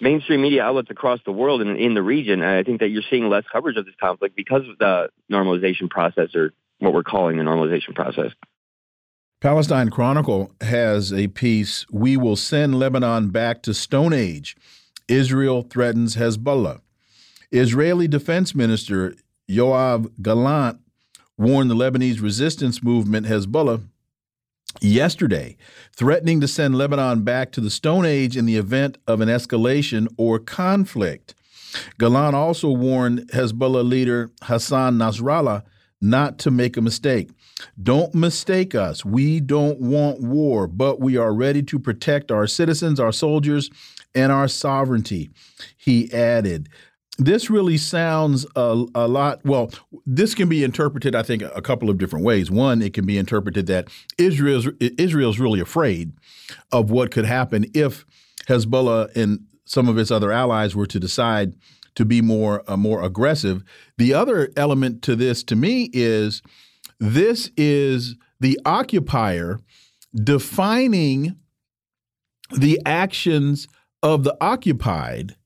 mainstream 0.00 0.42
media 0.42 0.62
outlets 0.62 0.90
across 0.90 1.20
the 1.24 1.32
world 1.32 1.60
and 1.62 1.76
in 1.76 1.94
the 1.94 2.02
region. 2.02 2.42
And 2.42 2.50
I 2.50 2.62
think 2.62 2.80
that 2.80 2.88
you're 2.88 3.02
seeing 3.10 3.28
less 3.28 3.44
coverage 3.50 3.76
of 3.76 3.86
this 3.86 3.94
conflict 4.00 4.36
because 4.36 4.62
of 4.68 4.78
the 4.78 5.08
normalization 5.30 5.90
process 5.90 6.34
or 6.34 6.52
what 6.78 6.92
we're 6.92 7.02
calling 7.02 7.36
the 7.36 7.42
normalization 7.42 7.94
process. 7.94 8.32
Palestine 9.40 9.88
Chronicle 9.88 10.52
has 10.60 11.12
a 11.12 11.28
piece, 11.28 11.86
We 11.90 12.16
Will 12.16 12.36
Send 12.36 12.76
Lebanon 12.76 13.30
Back 13.30 13.62
to 13.62 13.74
Stone 13.74 14.12
Age 14.12 14.56
Israel 15.08 15.62
threatens 15.62 16.16
Hezbollah. 16.16 16.80
Israeli 17.50 18.06
Defense 18.06 18.54
Minister 18.54 19.14
Yoav 19.48 20.10
Gallant 20.20 20.80
warned 21.36 21.70
the 21.70 21.74
Lebanese 21.74 22.20
resistance 22.20 22.82
movement 22.82 23.26
Hezbollah 23.26 23.82
yesterday, 24.80 25.56
threatening 25.94 26.40
to 26.40 26.48
send 26.48 26.76
Lebanon 26.76 27.22
back 27.22 27.52
to 27.52 27.60
the 27.60 27.70
Stone 27.70 28.04
Age 28.04 28.36
in 28.36 28.44
the 28.44 28.56
event 28.56 28.98
of 29.06 29.20
an 29.20 29.28
escalation 29.28 30.08
or 30.18 30.38
conflict. 30.38 31.34
Gallant 31.98 32.34
also 32.34 32.70
warned 32.70 33.20
Hezbollah 33.32 33.88
leader 33.88 34.30
Hassan 34.42 34.98
Nasrallah 34.98 35.62
not 36.00 36.38
to 36.38 36.50
make 36.50 36.76
a 36.76 36.82
mistake. 36.82 37.30
Don't 37.82 38.14
mistake 38.14 38.74
us. 38.74 39.04
We 39.04 39.40
don't 39.40 39.80
want 39.80 40.20
war, 40.20 40.66
but 40.68 41.00
we 41.00 41.16
are 41.16 41.32
ready 41.32 41.62
to 41.64 41.78
protect 41.78 42.30
our 42.30 42.46
citizens, 42.46 43.00
our 43.00 43.12
soldiers, 43.12 43.68
and 44.14 44.32
our 44.32 44.48
sovereignty. 44.48 45.30
He 45.76 46.12
added, 46.12 46.68
this 47.18 47.50
really 47.50 47.76
sounds 47.76 48.46
a, 48.54 48.84
a, 48.94 49.08
lot. 49.08 49.44
Well, 49.44 49.70
this 50.06 50.34
can 50.34 50.48
be 50.48 50.62
interpreted, 50.62 51.16
I 51.16 51.22
think, 51.22 51.42
a 51.42 51.60
couple 51.60 51.90
of 51.90 51.98
different 51.98 52.24
ways. 52.24 52.50
One, 52.50 52.80
it 52.80 52.94
can 52.94 53.04
be 53.04 53.18
interpreted 53.18 53.66
that 53.66 53.88
Israel's 54.16 54.68
Israel's 54.80 55.40
really 55.40 55.60
afraid 55.60 56.12
of 56.70 56.90
what 56.90 57.10
could 57.10 57.24
happen 57.24 57.66
if 57.74 58.06
Hezbollah 58.46 59.14
and 59.16 59.40
some 59.64 59.88
of 59.88 59.98
its 59.98 60.12
other 60.12 60.30
allies 60.30 60.76
were 60.76 60.86
to 60.86 61.00
decide 61.00 61.54
to 61.96 62.04
be 62.04 62.22
more 62.22 62.62
uh, 62.70 62.76
more 62.76 63.02
aggressive. 63.02 63.64
The 63.98 64.14
other 64.14 64.50
element 64.56 65.02
to 65.02 65.16
this, 65.16 65.42
to 65.44 65.56
me, 65.56 65.90
is 65.92 66.40
this 67.00 67.50
is 67.56 68.14
the 68.38 68.60
occupier 68.64 69.58
defining 70.14 71.36
the 72.56 72.80
actions 72.86 73.66
of 74.02 74.24
the 74.24 74.36
occupied 74.40 75.36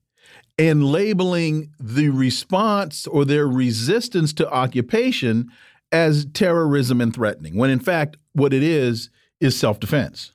and 0.57 0.85
labeling 0.85 1.71
the 1.79 2.09
response 2.09 3.07
or 3.07 3.25
their 3.25 3.47
resistance 3.47 4.33
to 4.33 4.49
occupation 4.51 5.49
as 5.91 6.25
terrorism 6.33 7.01
and 7.01 7.13
threatening, 7.13 7.55
when 7.55 7.69
in 7.69 7.79
fact, 7.79 8.17
what 8.33 8.53
it 8.53 8.63
is 8.63 9.09
is 9.39 9.57
self 9.57 9.79
defense. 9.79 10.33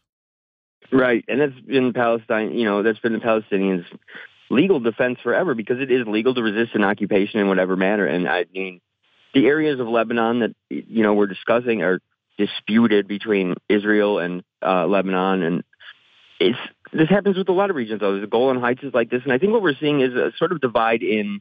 Right. 0.90 1.24
And 1.28 1.40
that's 1.40 1.60
been 1.60 1.92
Palestine, 1.92 2.52
you 2.52 2.64
know, 2.64 2.82
that's 2.82 2.98
been 2.98 3.12
the 3.12 3.18
Palestinians' 3.18 3.84
legal 4.50 4.80
defense 4.80 5.18
forever 5.22 5.54
because 5.54 5.80
it 5.80 5.90
is 5.90 6.06
legal 6.06 6.34
to 6.34 6.42
resist 6.42 6.74
an 6.74 6.84
occupation 6.84 7.40
in 7.40 7.48
whatever 7.48 7.76
manner. 7.76 8.06
And 8.06 8.28
I 8.28 8.46
mean, 8.54 8.80
the 9.34 9.46
areas 9.46 9.80
of 9.80 9.88
Lebanon 9.88 10.40
that, 10.40 10.54
you 10.70 11.02
know, 11.02 11.14
we're 11.14 11.26
discussing 11.26 11.82
are 11.82 12.00
disputed 12.38 13.06
between 13.06 13.54
Israel 13.68 14.18
and 14.18 14.42
uh, 14.64 14.86
Lebanon. 14.86 15.42
And 15.42 15.64
it's 16.40 16.58
this 16.92 17.08
happens 17.08 17.36
with 17.36 17.48
a 17.48 17.52
lot 17.52 17.70
of 17.70 17.76
regions, 17.76 18.00
though. 18.00 18.20
The 18.20 18.26
Golan 18.26 18.60
Heights 18.60 18.82
is 18.82 18.94
like 18.94 19.10
this, 19.10 19.22
and 19.24 19.32
I 19.32 19.38
think 19.38 19.52
what 19.52 19.62
we're 19.62 19.76
seeing 19.78 20.00
is 20.00 20.14
a 20.14 20.32
sort 20.38 20.52
of 20.52 20.60
divide 20.60 21.02
in 21.02 21.40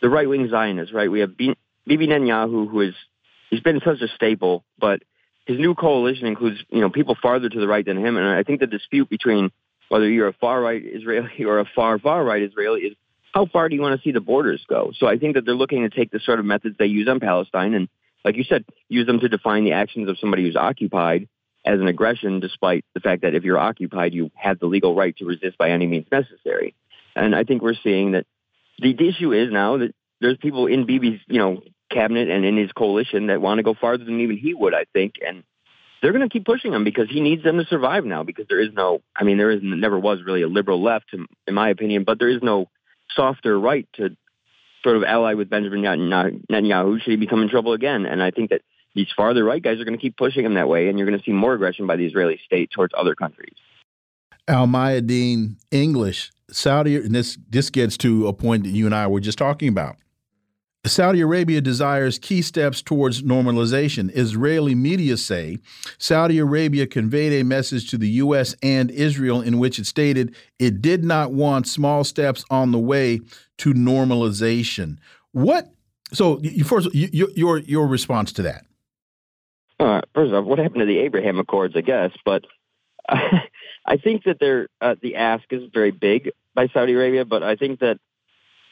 the 0.00 0.08
right 0.08 0.28
wing 0.28 0.48
Zionists. 0.50 0.92
Right, 0.92 1.10
we 1.10 1.20
have 1.20 1.36
Bibi 1.36 1.56
Netanyahu, 1.88 2.70
who 2.70 2.80
is 2.80 2.94
he's 3.50 3.60
been 3.60 3.80
such 3.84 4.00
a 4.00 4.08
staple, 4.14 4.64
but 4.78 5.02
his 5.46 5.58
new 5.58 5.74
coalition 5.74 6.26
includes 6.26 6.58
you 6.70 6.80
know 6.80 6.90
people 6.90 7.16
farther 7.20 7.48
to 7.48 7.60
the 7.60 7.68
right 7.68 7.84
than 7.84 7.98
him, 7.98 8.16
and 8.16 8.26
I 8.26 8.42
think 8.42 8.60
the 8.60 8.66
dispute 8.66 9.08
between 9.08 9.50
whether 9.88 10.08
you're 10.08 10.28
a 10.28 10.34
far 10.34 10.60
right 10.60 10.82
Israeli 10.84 11.30
or 11.44 11.60
a 11.60 11.64
far 11.74 11.98
far 11.98 12.24
right 12.24 12.42
Israeli 12.42 12.82
is 12.82 12.96
how 13.32 13.46
far 13.46 13.68
do 13.68 13.74
you 13.74 13.82
want 13.82 14.00
to 14.00 14.02
see 14.02 14.12
the 14.12 14.20
borders 14.20 14.64
go? 14.68 14.92
So 14.98 15.06
I 15.06 15.18
think 15.18 15.34
that 15.34 15.44
they're 15.44 15.54
looking 15.54 15.82
to 15.82 15.90
take 15.90 16.10
the 16.10 16.20
sort 16.20 16.38
of 16.38 16.44
methods 16.44 16.76
they 16.78 16.86
use 16.86 17.08
on 17.08 17.20
Palestine 17.20 17.74
and, 17.74 17.88
like 18.24 18.36
you 18.36 18.44
said, 18.44 18.64
use 18.88 19.06
them 19.06 19.20
to 19.20 19.28
define 19.28 19.64
the 19.64 19.72
actions 19.72 20.08
of 20.08 20.18
somebody 20.18 20.42
who's 20.42 20.56
occupied 20.56 21.28
as 21.68 21.80
an 21.80 21.86
aggression, 21.86 22.40
despite 22.40 22.82
the 22.94 23.00
fact 23.00 23.22
that 23.22 23.34
if 23.34 23.44
you're 23.44 23.58
occupied, 23.58 24.14
you 24.14 24.30
have 24.34 24.58
the 24.58 24.64
legal 24.64 24.94
right 24.94 25.14
to 25.18 25.26
resist 25.26 25.58
by 25.58 25.70
any 25.70 25.86
means 25.86 26.06
necessary. 26.10 26.74
And 27.14 27.34
I 27.34 27.44
think 27.44 27.60
we're 27.60 27.74
seeing 27.82 28.12
that 28.12 28.24
the 28.78 28.96
issue 29.06 29.34
is 29.34 29.52
now 29.52 29.76
that 29.76 29.94
there's 30.18 30.38
people 30.38 30.66
in 30.66 30.86
Bibi's, 30.86 31.20
you 31.26 31.38
know, 31.38 31.60
cabinet 31.90 32.30
and 32.30 32.46
in 32.46 32.56
his 32.56 32.72
coalition 32.72 33.26
that 33.26 33.42
want 33.42 33.58
to 33.58 33.62
go 33.62 33.74
farther 33.74 34.04
than 34.04 34.20
even 34.20 34.38
he 34.38 34.54
would, 34.54 34.72
I 34.72 34.86
think. 34.94 35.16
And 35.26 35.44
they're 36.00 36.12
going 36.12 36.26
to 36.26 36.32
keep 36.32 36.46
pushing 36.46 36.72
him 36.72 36.84
because 36.84 37.10
he 37.10 37.20
needs 37.20 37.44
them 37.44 37.58
to 37.58 37.66
survive 37.66 38.06
now 38.06 38.22
because 38.22 38.46
there 38.48 38.60
is 38.60 38.72
no, 38.72 39.00
I 39.14 39.24
mean, 39.24 39.36
there 39.36 39.50
is 39.50 39.60
never 39.62 39.98
was 39.98 40.20
really 40.24 40.42
a 40.42 40.48
liberal 40.48 40.82
left, 40.82 41.12
in, 41.12 41.26
in 41.46 41.52
my 41.52 41.68
opinion, 41.68 42.04
but 42.04 42.18
there 42.18 42.30
is 42.30 42.42
no 42.42 42.70
softer 43.10 43.58
right 43.60 43.86
to 43.94 44.16
sort 44.82 44.96
of 44.96 45.04
ally 45.04 45.34
with 45.34 45.50
Benjamin 45.50 45.82
Netanyahu 45.82 47.02
should 47.02 47.10
he 47.10 47.16
become 47.16 47.42
in 47.42 47.50
trouble 47.50 47.74
again. 47.74 48.06
And 48.06 48.22
I 48.22 48.30
think 48.30 48.50
that 48.50 48.62
these 48.98 49.08
farther 49.16 49.44
right 49.44 49.62
guys 49.62 49.78
are 49.78 49.84
going 49.84 49.96
to 49.96 50.00
keep 50.00 50.16
pushing 50.16 50.44
him 50.44 50.54
that 50.54 50.68
way, 50.68 50.88
and 50.88 50.98
you're 50.98 51.06
going 51.06 51.18
to 51.18 51.24
see 51.24 51.30
more 51.30 51.54
aggression 51.54 51.86
by 51.86 51.94
the 51.94 52.04
Israeli 52.04 52.40
state 52.44 52.68
towards 52.72 52.92
other 52.98 53.14
countries. 53.14 53.54
Al 54.48 54.66
Mayadeen 54.66 55.54
English, 55.70 56.32
Saudi, 56.50 56.96
and 56.96 57.14
this 57.14 57.38
this 57.48 57.70
gets 57.70 57.96
to 57.98 58.26
a 58.26 58.32
point 58.32 58.64
that 58.64 58.70
you 58.70 58.86
and 58.86 58.94
I 58.94 59.06
were 59.06 59.20
just 59.20 59.38
talking 59.38 59.68
about. 59.68 59.96
Saudi 60.84 61.20
Arabia 61.20 61.60
desires 61.60 62.18
key 62.18 62.42
steps 62.42 62.82
towards 62.82 63.22
normalization. 63.22 64.10
Israeli 64.16 64.74
media 64.74 65.16
say 65.16 65.58
Saudi 65.98 66.38
Arabia 66.38 66.86
conveyed 66.86 67.40
a 67.40 67.44
message 67.44 67.88
to 67.90 67.98
the 67.98 68.08
U.S. 68.22 68.56
and 68.62 68.90
Israel 68.90 69.40
in 69.40 69.58
which 69.58 69.78
it 69.78 69.86
stated 69.86 70.34
it 70.58 70.82
did 70.82 71.04
not 71.04 71.32
want 71.32 71.68
small 71.68 72.02
steps 72.02 72.44
on 72.50 72.72
the 72.72 72.78
way 72.78 73.20
to 73.58 73.74
normalization. 73.74 74.98
What? 75.32 75.70
So, 76.12 76.40
you, 76.40 76.64
first, 76.64 76.92
you, 76.94 77.30
your 77.36 77.58
your 77.58 77.86
response 77.86 78.32
to 78.32 78.42
that? 78.42 78.64
Uh, 79.78 80.00
first 80.14 80.32
off, 80.32 80.44
what 80.44 80.58
happened 80.58 80.80
to 80.80 80.86
the 80.86 80.98
Abraham 80.98 81.38
Accords? 81.38 81.74
I 81.76 81.82
guess, 81.82 82.10
but 82.24 82.44
I 83.08 83.96
think 84.02 84.24
that 84.24 84.38
they're, 84.40 84.68
uh, 84.80 84.96
the 85.00 85.16
ask 85.16 85.44
is 85.50 85.70
very 85.72 85.90
big 85.90 86.32
by 86.54 86.68
Saudi 86.68 86.92
Arabia, 86.92 87.24
but 87.24 87.42
I 87.42 87.56
think 87.56 87.80
that 87.80 87.98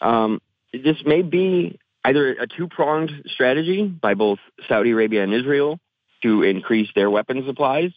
um, 0.00 0.40
this 0.72 0.96
may 1.04 1.22
be 1.22 1.78
either 2.04 2.32
a 2.32 2.46
two 2.46 2.68
pronged 2.68 3.10
strategy 3.26 3.84
by 3.86 4.14
both 4.14 4.38
Saudi 4.68 4.90
Arabia 4.90 5.22
and 5.22 5.32
Israel 5.32 5.78
to 6.22 6.42
increase 6.42 6.88
their 6.94 7.10
weapons 7.10 7.46
supplies, 7.46 7.92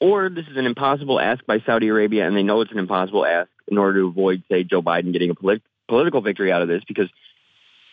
or 0.00 0.28
this 0.28 0.46
is 0.46 0.56
an 0.56 0.66
impossible 0.66 1.20
ask 1.20 1.44
by 1.46 1.60
Saudi 1.60 1.88
Arabia, 1.88 2.26
and 2.26 2.36
they 2.36 2.42
know 2.42 2.60
it's 2.60 2.72
an 2.72 2.78
impossible 2.78 3.24
ask 3.24 3.50
in 3.68 3.78
order 3.78 4.00
to 4.00 4.06
avoid, 4.06 4.42
say, 4.50 4.64
Joe 4.64 4.82
Biden 4.82 5.12
getting 5.12 5.30
a 5.30 5.34
polit- 5.34 5.62
political 5.88 6.20
victory 6.20 6.52
out 6.52 6.62
of 6.62 6.68
this 6.68 6.82
because 6.86 7.08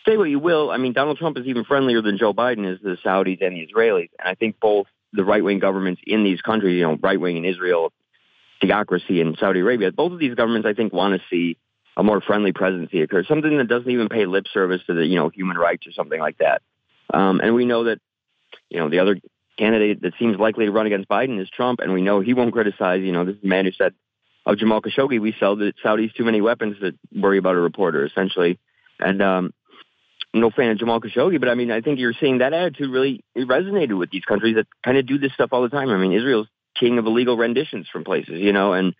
say 0.06 0.16
what 0.16 0.24
you 0.24 0.38
will, 0.38 0.70
I 0.70 0.76
mean, 0.76 0.92
Donald 0.92 1.18
Trump 1.18 1.38
is 1.38 1.46
even 1.46 1.64
friendlier 1.64 2.02
than 2.02 2.18
Joe 2.18 2.32
Biden 2.32 2.70
is 2.70 2.80
the 2.82 2.96
Saudis 3.04 3.44
and 3.44 3.56
the 3.56 3.66
Israelis. 3.66 4.10
And 4.18 4.28
I 4.28 4.34
think 4.34 4.60
both 4.60 4.86
the 5.12 5.24
right 5.24 5.42
wing 5.42 5.58
governments 5.58 6.02
in 6.06 6.24
these 6.24 6.40
countries, 6.40 6.76
you 6.76 6.82
know, 6.82 6.98
right 7.00 7.20
wing 7.20 7.36
in 7.36 7.44
Israel, 7.44 7.92
theocracy 8.60 9.20
in 9.20 9.36
Saudi 9.38 9.60
Arabia, 9.60 9.92
both 9.92 10.12
of 10.12 10.18
these 10.18 10.34
governments, 10.34 10.66
I 10.66 10.74
think, 10.74 10.92
want 10.92 11.20
to 11.20 11.26
see 11.30 11.56
a 11.96 12.02
more 12.02 12.20
friendly 12.20 12.52
presidency 12.52 13.02
occur, 13.02 13.24
something 13.24 13.56
that 13.58 13.68
doesn't 13.68 13.90
even 13.90 14.08
pay 14.08 14.26
lip 14.26 14.46
service 14.52 14.82
to 14.86 14.94
the, 14.94 15.04
you 15.04 15.16
know, 15.16 15.28
human 15.30 15.56
rights 15.56 15.86
or 15.86 15.92
something 15.92 16.20
like 16.20 16.38
that. 16.38 16.62
Um, 17.12 17.40
and 17.40 17.54
we 17.54 17.64
know 17.64 17.84
that, 17.84 17.98
you 18.68 18.78
know, 18.78 18.88
the 18.88 19.00
other 19.00 19.18
candidate 19.58 20.02
that 20.02 20.12
seems 20.18 20.38
likely 20.38 20.66
to 20.66 20.70
run 20.70 20.86
against 20.86 21.08
Biden 21.08 21.40
is 21.40 21.50
Trump, 21.50 21.80
and 21.80 21.92
we 21.92 22.02
know 22.02 22.20
he 22.20 22.34
won't 22.34 22.52
criticize, 22.52 23.02
you 23.02 23.12
know, 23.12 23.24
this 23.24 23.36
is 23.36 23.44
a 23.44 23.46
man 23.46 23.64
who 23.64 23.72
said 23.72 23.94
of 24.48 24.56
Jamal 24.56 24.80
Khashoggi, 24.80 25.20
we 25.20 25.34
sell 25.38 25.56
the 25.56 25.74
Saudis 25.84 26.14
too 26.14 26.24
many 26.24 26.40
weapons 26.40 26.78
to 26.80 26.92
worry 27.14 27.36
about 27.36 27.54
a 27.54 27.60
reporter, 27.60 28.06
essentially. 28.06 28.58
And 28.98 29.20
um, 29.20 29.52
no 30.34 30.50
fan 30.50 30.70
of 30.70 30.78
Jamal 30.78 31.00
Khashoggi, 31.00 31.40
but 31.40 31.48
I 31.48 31.54
mean, 31.54 31.70
I 31.70 31.80
think 31.80 31.98
you're 31.98 32.12
seeing 32.12 32.38
that 32.38 32.52
attitude 32.52 32.90
really 32.90 33.24
resonated 33.36 33.96
with 33.98 34.10
these 34.10 34.24
countries 34.24 34.56
that 34.56 34.66
kind 34.84 34.98
of 34.98 35.06
do 35.06 35.18
this 35.18 35.32
stuff 35.32 35.50
all 35.52 35.62
the 35.62 35.68
time. 35.68 35.88
I 35.90 35.96
mean, 35.96 36.12
Israel's 36.12 36.48
king 36.78 36.98
of 36.98 37.06
illegal 37.06 37.36
renditions 37.36 37.88
from 37.88 38.04
places, 38.04 38.40
you 38.40 38.52
know, 38.52 38.72
and 38.72 38.94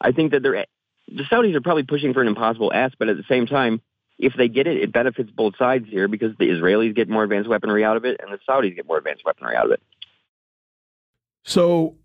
I 0.00 0.12
think 0.12 0.32
that 0.32 0.42
they're 0.42 0.66
the 1.08 1.24
Saudis 1.24 1.54
are 1.54 1.60
probably 1.60 1.82
pushing 1.82 2.14
for 2.14 2.22
an 2.22 2.28
impossible 2.28 2.72
ask, 2.72 2.94
but 2.98 3.08
at 3.08 3.16
the 3.16 3.24
same 3.28 3.46
time, 3.46 3.82
if 4.18 4.34
they 4.36 4.48
get 4.48 4.66
it, 4.66 4.78
it 4.78 4.92
benefits 4.92 5.30
both 5.30 5.56
sides 5.56 5.86
here 5.88 6.08
because 6.08 6.34
the 6.38 6.48
Israelis 6.48 6.94
get 6.94 7.08
more 7.08 7.24
advanced 7.24 7.48
weaponry 7.48 7.84
out 7.84 7.96
of 7.96 8.04
it 8.04 8.20
and 8.22 8.32
the 8.32 8.38
Saudis 8.48 8.74
get 8.74 8.86
more 8.86 8.98
advanced 8.98 9.24
weaponry 9.24 9.56
out 9.56 9.66
of 9.66 9.72
it. 9.72 9.82
So 11.42 11.96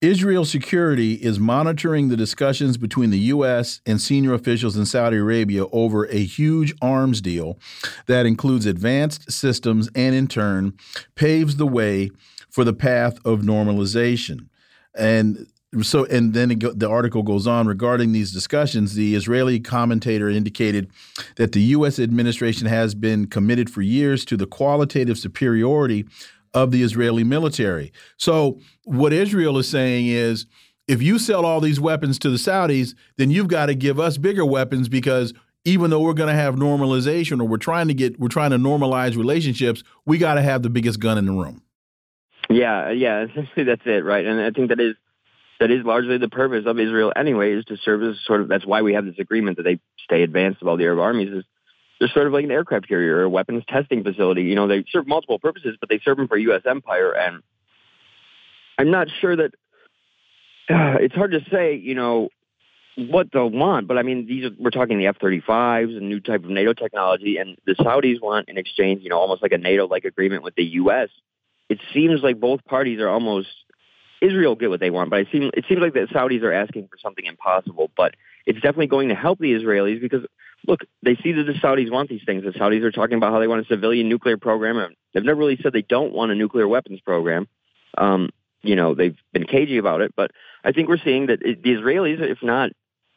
Israel 0.00 0.46
security 0.46 1.14
is 1.14 1.38
monitoring 1.38 2.08
the 2.08 2.16
discussions 2.16 2.78
between 2.78 3.10
the 3.10 3.18
U.S. 3.18 3.82
and 3.84 4.00
senior 4.00 4.32
officials 4.32 4.74
in 4.74 4.86
Saudi 4.86 5.18
Arabia 5.18 5.66
over 5.72 6.06
a 6.06 6.24
huge 6.24 6.74
arms 6.80 7.20
deal 7.20 7.58
that 8.06 8.24
includes 8.24 8.64
advanced 8.64 9.30
systems 9.30 9.90
and, 9.94 10.14
in 10.14 10.26
turn, 10.26 10.72
paves 11.16 11.56
the 11.56 11.66
way 11.66 12.10
for 12.48 12.64
the 12.64 12.72
path 12.72 13.18
of 13.26 13.40
normalization. 13.40 14.46
And 14.94 15.46
so, 15.82 16.06
and 16.06 16.32
then 16.32 16.48
go, 16.58 16.72
the 16.72 16.88
article 16.88 17.22
goes 17.22 17.46
on 17.46 17.66
regarding 17.66 18.12
these 18.12 18.32
discussions. 18.32 18.94
The 18.94 19.14
Israeli 19.14 19.60
commentator 19.60 20.30
indicated 20.30 20.90
that 21.36 21.52
the 21.52 21.60
U.S. 21.60 21.98
administration 21.98 22.66
has 22.68 22.94
been 22.94 23.26
committed 23.26 23.68
for 23.68 23.82
years 23.82 24.24
to 24.24 24.38
the 24.38 24.46
qualitative 24.46 25.18
superiority 25.18 26.06
of 26.54 26.70
the 26.70 26.82
Israeli 26.82 27.24
military. 27.24 27.92
So 28.16 28.60
what 28.84 29.12
Israel 29.12 29.58
is 29.58 29.68
saying 29.68 30.06
is 30.06 30.46
if 30.88 31.00
you 31.00 31.18
sell 31.18 31.46
all 31.46 31.60
these 31.60 31.78
weapons 31.78 32.18
to 32.20 32.30
the 32.30 32.36
Saudis, 32.36 32.94
then 33.16 33.30
you've 33.30 33.48
got 33.48 33.66
to 33.66 33.74
give 33.74 34.00
us 34.00 34.18
bigger 34.18 34.44
weapons 34.44 34.88
because 34.88 35.32
even 35.64 35.90
though 35.90 36.00
we're 36.00 36.14
going 36.14 36.34
to 36.34 36.40
have 36.40 36.56
normalization 36.56 37.40
or 37.40 37.44
we're 37.44 37.58
trying 37.58 37.88
to 37.88 37.94
get 37.94 38.18
we're 38.18 38.28
trying 38.28 38.50
to 38.50 38.58
normalize 38.58 39.16
relationships, 39.16 39.82
we 40.06 40.18
got 40.18 40.34
to 40.34 40.42
have 40.42 40.62
the 40.62 40.70
biggest 40.70 40.98
gun 41.00 41.18
in 41.18 41.26
the 41.26 41.32
room. 41.32 41.62
Yeah, 42.48 42.90
yeah, 42.90 43.24
essentially 43.30 43.64
that's 43.64 43.82
it, 43.84 44.04
right? 44.04 44.26
And 44.26 44.40
I 44.40 44.50
think 44.50 44.70
that 44.70 44.80
is 44.80 44.96
that 45.60 45.70
is 45.70 45.84
largely 45.84 46.16
the 46.18 46.28
purpose 46.28 46.64
of 46.66 46.80
Israel 46.80 47.12
anyway, 47.14 47.52
is 47.52 47.64
to 47.66 47.76
serve 47.76 48.02
as 48.02 48.16
sort 48.24 48.40
of 48.40 48.48
that's 48.48 48.66
why 48.66 48.82
we 48.82 48.94
have 48.94 49.04
this 49.04 49.18
agreement 49.18 49.58
that 49.58 49.64
they 49.64 49.78
stay 50.02 50.22
advanced 50.22 50.62
of 50.62 50.68
all 50.68 50.76
the 50.76 50.84
Arab 50.84 50.98
armies 50.98 51.32
is 51.32 51.44
they're 52.00 52.08
sort 52.08 52.26
of 52.26 52.32
like 52.32 52.44
an 52.44 52.50
aircraft 52.50 52.88
carrier 52.88 53.18
or 53.18 53.22
a 53.24 53.28
weapons 53.28 53.62
testing 53.68 54.02
facility. 54.02 54.42
You 54.44 54.54
know, 54.54 54.66
they 54.66 54.84
serve 54.90 55.06
multiple 55.06 55.38
purposes, 55.38 55.76
but 55.78 55.90
they 55.90 56.00
serve 56.02 56.16
them 56.16 56.28
for 56.28 56.38
U.S. 56.38 56.62
empire. 56.66 57.12
And 57.12 57.42
I'm 58.78 58.90
not 58.90 59.08
sure 59.20 59.36
that 59.36 59.54
uh, 60.70 60.96
it's 61.00 61.14
hard 61.14 61.32
to 61.32 61.40
say, 61.52 61.76
you 61.76 61.94
know, 61.94 62.30
what 62.96 63.28
they'll 63.32 63.50
want. 63.50 63.86
But 63.86 63.98
I 63.98 64.02
mean, 64.02 64.26
these 64.26 64.46
are, 64.46 64.50
we're 64.58 64.70
talking 64.70 64.98
the 64.98 65.06
F-35s, 65.08 65.96
a 65.96 66.00
new 66.00 66.20
type 66.20 66.42
of 66.42 66.50
NATO 66.50 66.72
technology, 66.72 67.36
and 67.36 67.56
the 67.66 67.74
Saudis 67.74 68.20
want 68.20 68.48
in 68.48 68.56
exchange, 68.56 69.02
you 69.02 69.10
know, 69.10 69.18
almost 69.18 69.42
like 69.42 69.52
a 69.52 69.58
NATO-like 69.58 70.04
agreement 70.04 70.42
with 70.42 70.54
the 70.54 70.64
U.S. 70.64 71.10
It 71.68 71.80
seems 71.92 72.22
like 72.22 72.40
both 72.40 72.64
parties 72.64 72.98
are 72.98 73.08
almost 73.08 73.48
Israel 74.20 74.54
get 74.54 74.70
what 74.70 74.80
they 74.80 74.90
want, 74.90 75.10
but 75.10 75.20
it 75.20 75.28
seems 75.32 75.50
it 75.54 75.64
seems 75.68 75.80
like 75.80 75.94
the 75.94 76.06
Saudis 76.12 76.42
are 76.42 76.52
asking 76.52 76.88
for 76.88 76.98
something 77.00 77.24
impossible. 77.24 77.90
But 77.96 78.14
it's 78.44 78.60
definitely 78.60 78.88
going 78.88 79.08
to 79.08 79.14
help 79.14 79.38
the 79.38 79.52
Israelis 79.52 80.00
because 80.00 80.24
look, 80.66 80.80
they 81.02 81.16
see 81.16 81.32
that 81.32 81.44
the 81.44 81.54
Saudis 81.54 81.90
want 81.90 82.08
these 82.08 82.22
things. 82.24 82.44
The 82.44 82.50
Saudis 82.50 82.82
are 82.82 82.92
talking 82.92 83.16
about 83.16 83.32
how 83.32 83.40
they 83.40 83.48
want 83.48 83.62
a 83.62 83.66
civilian 83.66 84.08
nuclear 84.08 84.36
program. 84.36 84.94
They've 85.12 85.24
never 85.24 85.38
really 85.38 85.58
said 85.62 85.72
they 85.72 85.82
don't 85.82 86.12
want 86.12 86.32
a 86.32 86.34
nuclear 86.34 86.68
weapons 86.68 87.00
program. 87.00 87.48
Um, 87.96 88.30
you 88.62 88.76
know, 88.76 88.94
they've 88.94 89.16
been 89.32 89.44
cagey 89.44 89.78
about 89.78 90.00
it, 90.02 90.12
but 90.14 90.30
I 90.64 90.72
think 90.72 90.88
we're 90.88 90.98
seeing 90.98 91.26
that 91.26 91.40
the 91.40 91.54
Israelis, 91.54 92.20
if 92.20 92.42
not, 92.42 92.70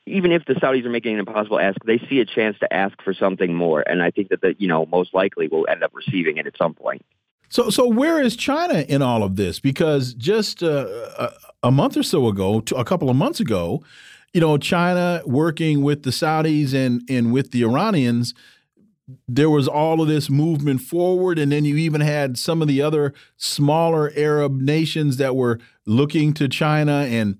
even 0.05 0.31
if 0.31 0.45
the 0.45 0.53
Saudis 0.53 0.85
are 0.85 0.89
making 0.89 1.13
an 1.13 1.19
impossible 1.19 1.59
ask, 1.59 1.77
they 1.85 1.97
see 2.09 2.19
a 2.19 2.25
chance 2.25 2.57
to 2.59 2.73
ask 2.73 3.01
for 3.01 3.13
something 3.13 3.53
more. 3.53 3.81
And 3.81 4.01
I 4.01 4.11
think 4.11 4.29
that, 4.29 4.41
the, 4.41 4.55
you 4.57 4.67
know, 4.67 4.85
most 4.85 5.13
likely 5.13 5.47
will 5.47 5.65
end 5.69 5.83
up 5.83 5.91
receiving 5.93 6.37
it 6.37 6.47
at 6.47 6.57
some 6.57 6.73
point. 6.73 7.05
So, 7.49 7.69
so 7.69 7.87
where 7.87 8.19
is 8.19 8.35
China 8.35 8.79
in 8.79 9.01
all 9.01 9.23
of 9.23 9.35
this? 9.35 9.59
Because 9.59 10.13
just 10.13 10.63
uh, 10.63 11.29
a 11.61 11.71
month 11.71 11.95
or 11.95 12.03
so 12.03 12.27
ago, 12.27 12.63
a 12.75 12.83
couple 12.83 13.09
of 13.09 13.15
months 13.15 13.39
ago, 13.39 13.83
you 14.33 14.41
know, 14.41 14.57
China 14.57 15.21
working 15.25 15.83
with 15.83 16.03
the 16.03 16.09
Saudis 16.09 16.73
and 16.73 17.03
and 17.09 17.31
with 17.31 17.51
the 17.51 17.63
Iranians, 17.63 18.33
there 19.27 19.49
was 19.49 19.67
all 19.67 20.01
of 20.01 20.07
this 20.07 20.29
movement 20.29 20.81
forward, 20.81 21.37
and 21.37 21.51
then 21.51 21.65
you 21.65 21.75
even 21.75 22.01
had 22.01 22.37
some 22.37 22.61
of 22.61 22.67
the 22.67 22.81
other 22.81 23.13
smaller 23.37 24.11
Arab 24.15 24.59
nations 24.59 25.17
that 25.17 25.35
were 25.35 25.59
looking 25.85 26.33
to 26.33 26.47
China, 26.47 27.05
and 27.09 27.37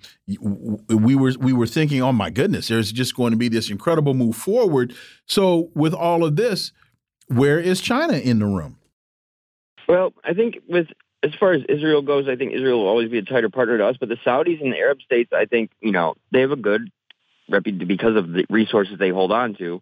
we 0.90 1.16
were 1.16 1.34
we 1.40 1.54
were 1.54 1.68
thinking, 1.68 2.02
oh 2.02 2.12
my 2.12 2.30
goodness, 2.30 2.68
there's 2.68 2.92
just 2.92 3.16
going 3.16 3.32
to 3.32 3.38
be 3.38 3.50
this 3.50 3.70
incredible 3.70 4.14
move 4.14 4.36
forward. 4.36 4.94
So, 5.26 5.72
with 5.74 5.94
all 5.94 6.24
of 6.24 6.36
this, 6.36 6.72
where 7.28 7.60
is 7.60 7.82
China 7.82 8.18
in 8.18 8.40
the 8.40 8.46
room? 8.46 8.78
Well, 9.88 10.14
I 10.24 10.34
think 10.34 10.56
with 10.68 10.88
as 11.24 11.32
far 11.40 11.54
as 11.54 11.62
Israel 11.70 12.02
goes, 12.02 12.28
I 12.28 12.36
think 12.36 12.54
Israel 12.54 12.80
will 12.80 12.88
always 12.88 13.10
be 13.10 13.18
a 13.18 13.24
tighter 13.24 13.50
partner 13.50 13.78
to 13.78 13.88
us. 13.88 13.96
But 14.00 14.10
the 14.10 14.18
Saudis 14.26 14.62
and 14.62 14.74
the 14.74 14.78
Arab 14.78 15.02
states, 15.02 15.32
I 15.34 15.46
think, 15.46 15.72
you 15.82 15.92
know, 15.92 16.16
they 16.32 16.42
have 16.42 16.52
a 16.52 16.58
good 16.58 16.92
because 17.50 18.16
of 18.16 18.32
the 18.32 18.46
resources 18.50 18.98
they 19.00 19.10
hold 19.10 19.32
on 19.32 19.56
to. 19.56 19.82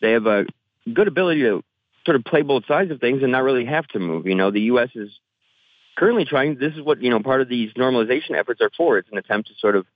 They 0.00 0.12
have 0.12 0.26
a 0.26 0.46
good 0.92 1.08
ability 1.08 1.42
to 1.42 1.62
sort 2.04 2.16
of 2.16 2.24
play 2.24 2.42
both 2.42 2.66
sides 2.66 2.90
of 2.90 3.00
things 3.00 3.22
and 3.22 3.30
not 3.32 3.42
really 3.42 3.66
have 3.66 3.86
to 3.88 3.98
move. 3.98 4.26
You 4.26 4.34
know, 4.34 4.50
the 4.50 4.62
U.S. 4.62 4.90
is 4.94 5.10
currently 5.96 6.24
trying. 6.24 6.56
This 6.58 6.74
is 6.74 6.82
what 6.82 7.02
you 7.02 7.10
know. 7.10 7.20
Part 7.20 7.40
of 7.40 7.48
these 7.48 7.72
normalization 7.74 8.32
efforts 8.32 8.60
are 8.60 8.70
for. 8.76 8.98
It's 8.98 9.10
an 9.12 9.18
attempt 9.18 9.48
to 9.48 9.54
sort 9.58 9.76
of 9.76 9.86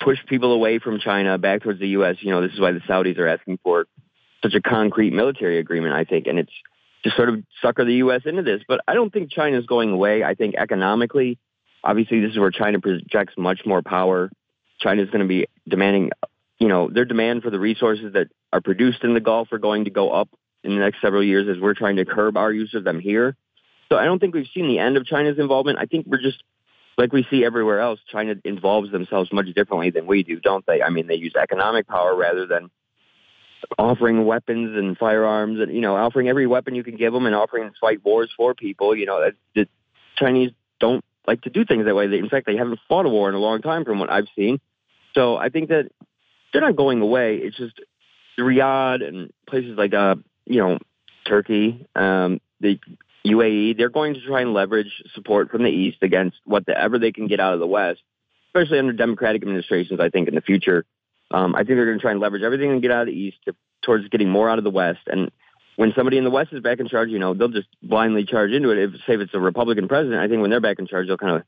push 0.00 0.18
people 0.26 0.52
away 0.52 0.78
from 0.78 0.98
China 1.00 1.36
back 1.38 1.62
towards 1.62 1.80
the 1.80 1.88
U.S. 1.88 2.16
You 2.20 2.30
know, 2.30 2.42
this 2.42 2.52
is 2.52 2.60
why 2.60 2.72
the 2.72 2.80
Saudis 2.80 3.18
are 3.18 3.28
asking 3.28 3.58
for 3.62 3.86
such 4.42 4.54
a 4.54 4.60
concrete 4.60 5.12
military 5.12 5.58
agreement. 5.58 5.94
I 5.94 6.04
think, 6.04 6.26
and 6.26 6.38
it's 6.38 6.52
to 7.06 7.16
sort 7.16 7.28
of 7.28 7.42
sucker 7.62 7.84
the 7.84 7.94
U.S. 7.94 8.22
into 8.24 8.42
this. 8.42 8.62
But 8.66 8.80
I 8.88 8.94
don't 8.94 9.12
think 9.12 9.30
China 9.30 9.58
is 9.58 9.66
going 9.66 9.90
away. 9.90 10.24
I 10.24 10.34
think 10.34 10.54
economically, 10.56 11.38
obviously, 11.84 12.20
this 12.20 12.32
is 12.32 12.38
where 12.38 12.50
China 12.50 12.80
projects 12.80 13.34
much 13.36 13.60
more 13.64 13.82
power. 13.82 14.30
China 14.80 15.02
is 15.02 15.10
going 15.10 15.22
to 15.22 15.28
be 15.28 15.46
demanding, 15.68 16.10
you 16.58 16.68
know, 16.68 16.90
their 16.90 17.04
demand 17.04 17.42
for 17.42 17.50
the 17.50 17.60
resources 17.60 18.12
that 18.14 18.28
are 18.52 18.60
produced 18.60 19.04
in 19.04 19.14
the 19.14 19.20
Gulf 19.20 19.52
are 19.52 19.58
going 19.58 19.84
to 19.84 19.90
go 19.90 20.10
up 20.10 20.28
in 20.64 20.72
the 20.72 20.80
next 20.80 21.00
several 21.00 21.22
years 21.22 21.46
as 21.48 21.60
we're 21.60 21.74
trying 21.74 21.96
to 21.96 22.04
curb 22.04 22.36
our 22.36 22.52
use 22.52 22.74
of 22.74 22.82
them 22.82 22.98
here. 22.98 23.36
So 23.88 23.96
I 23.96 24.04
don't 24.04 24.18
think 24.18 24.34
we've 24.34 24.48
seen 24.52 24.66
the 24.66 24.80
end 24.80 24.96
of 24.96 25.06
China's 25.06 25.38
involvement. 25.38 25.78
I 25.78 25.86
think 25.86 26.06
we're 26.06 26.20
just 26.20 26.42
like 26.98 27.12
we 27.12 27.24
see 27.30 27.44
everywhere 27.44 27.78
else. 27.78 28.00
China 28.10 28.34
involves 28.44 28.90
themselves 28.90 29.32
much 29.32 29.46
differently 29.54 29.90
than 29.90 30.06
we 30.06 30.24
do, 30.24 30.40
don't 30.40 30.66
they? 30.66 30.82
I 30.82 30.90
mean, 30.90 31.06
they 31.06 31.14
use 31.14 31.34
economic 31.40 31.86
power 31.86 32.16
rather 32.16 32.46
than 32.46 32.70
offering 33.78 34.24
weapons 34.24 34.76
and 34.76 34.96
firearms 34.96 35.60
and 35.60 35.74
you 35.74 35.80
know 35.80 35.96
offering 35.96 36.28
every 36.28 36.46
weapon 36.46 36.74
you 36.74 36.84
can 36.84 36.96
give 36.96 37.12
them 37.12 37.26
and 37.26 37.34
offering 37.34 37.68
to 37.68 37.74
fight 37.80 38.04
wars 38.04 38.30
for 38.36 38.54
people 38.54 38.94
you 38.96 39.06
know 39.06 39.30
the 39.54 39.66
chinese 40.16 40.50
don't 40.78 41.04
like 41.26 41.42
to 41.42 41.50
do 41.50 41.64
things 41.64 41.84
that 41.86 41.94
way. 41.94 42.06
They, 42.06 42.18
in 42.18 42.28
fact 42.28 42.46
they 42.46 42.56
haven't 42.56 42.78
fought 42.88 43.06
a 43.06 43.08
war 43.08 43.28
in 43.28 43.34
a 43.34 43.38
long 43.38 43.62
time 43.62 43.84
from 43.84 43.98
what 43.98 44.10
i've 44.10 44.28
seen. 44.36 44.60
So 45.14 45.36
i 45.36 45.48
think 45.48 45.68
that 45.68 45.90
they're 46.52 46.62
not 46.62 46.76
going 46.76 47.00
away. 47.00 47.36
It's 47.36 47.56
just 47.56 47.80
riyadh 48.38 49.06
and 49.06 49.32
places 49.48 49.76
like 49.76 49.94
uh 49.94 50.16
you 50.44 50.60
know 50.60 50.78
turkey 51.26 51.86
um 51.96 52.40
the 52.60 52.78
uae 53.26 53.76
they're 53.76 53.88
going 53.88 54.14
to 54.14 54.20
try 54.20 54.42
and 54.42 54.52
leverage 54.52 55.02
support 55.14 55.50
from 55.50 55.62
the 55.62 55.70
east 55.70 55.98
against 56.02 56.36
whatever 56.44 56.98
they 56.98 57.12
can 57.12 57.26
get 57.26 57.40
out 57.40 57.54
of 57.54 57.60
the 57.60 57.66
west 57.66 58.00
especially 58.48 58.78
under 58.78 58.92
democratic 58.92 59.42
administrations 59.42 60.00
i 60.00 60.10
think 60.10 60.28
in 60.28 60.34
the 60.34 60.40
future 60.40 60.84
um, 61.30 61.54
I 61.54 61.58
think 61.58 61.70
they're 61.70 61.86
going 61.86 61.98
to 61.98 62.02
try 62.02 62.12
and 62.12 62.20
leverage 62.20 62.42
everything 62.42 62.70
and 62.70 62.82
get 62.82 62.90
out 62.90 63.02
of 63.02 63.06
the 63.06 63.12
East 63.12 63.38
to, 63.46 63.54
towards 63.82 64.08
getting 64.08 64.28
more 64.28 64.48
out 64.48 64.58
of 64.58 64.64
the 64.64 64.70
West. 64.70 65.00
And 65.06 65.30
when 65.76 65.92
somebody 65.96 66.18
in 66.18 66.24
the 66.24 66.30
West 66.30 66.52
is 66.52 66.62
back 66.62 66.80
in 66.80 66.88
charge, 66.88 67.08
you 67.10 67.18
know, 67.18 67.34
they'll 67.34 67.48
just 67.48 67.68
blindly 67.82 68.24
charge 68.24 68.50
into 68.52 68.70
it. 68.70 68.78
If 68.78 68.92
say 69.06 69.14
if 69.14 69.20
it's 69.20 69.34
a 69.34 69.40
Republican 69.40 69.88
president, 69.88 70.20
I 70.20 70.28
think 70.28 70.40
when 70.40 70.50
they're 70.50 70.60
back 70.60 70.78
in 70.78 70.86
charge, 70.86 71.06
they'll 71.06 71.16
kind 71.16 71.36
of, 71.36 71.42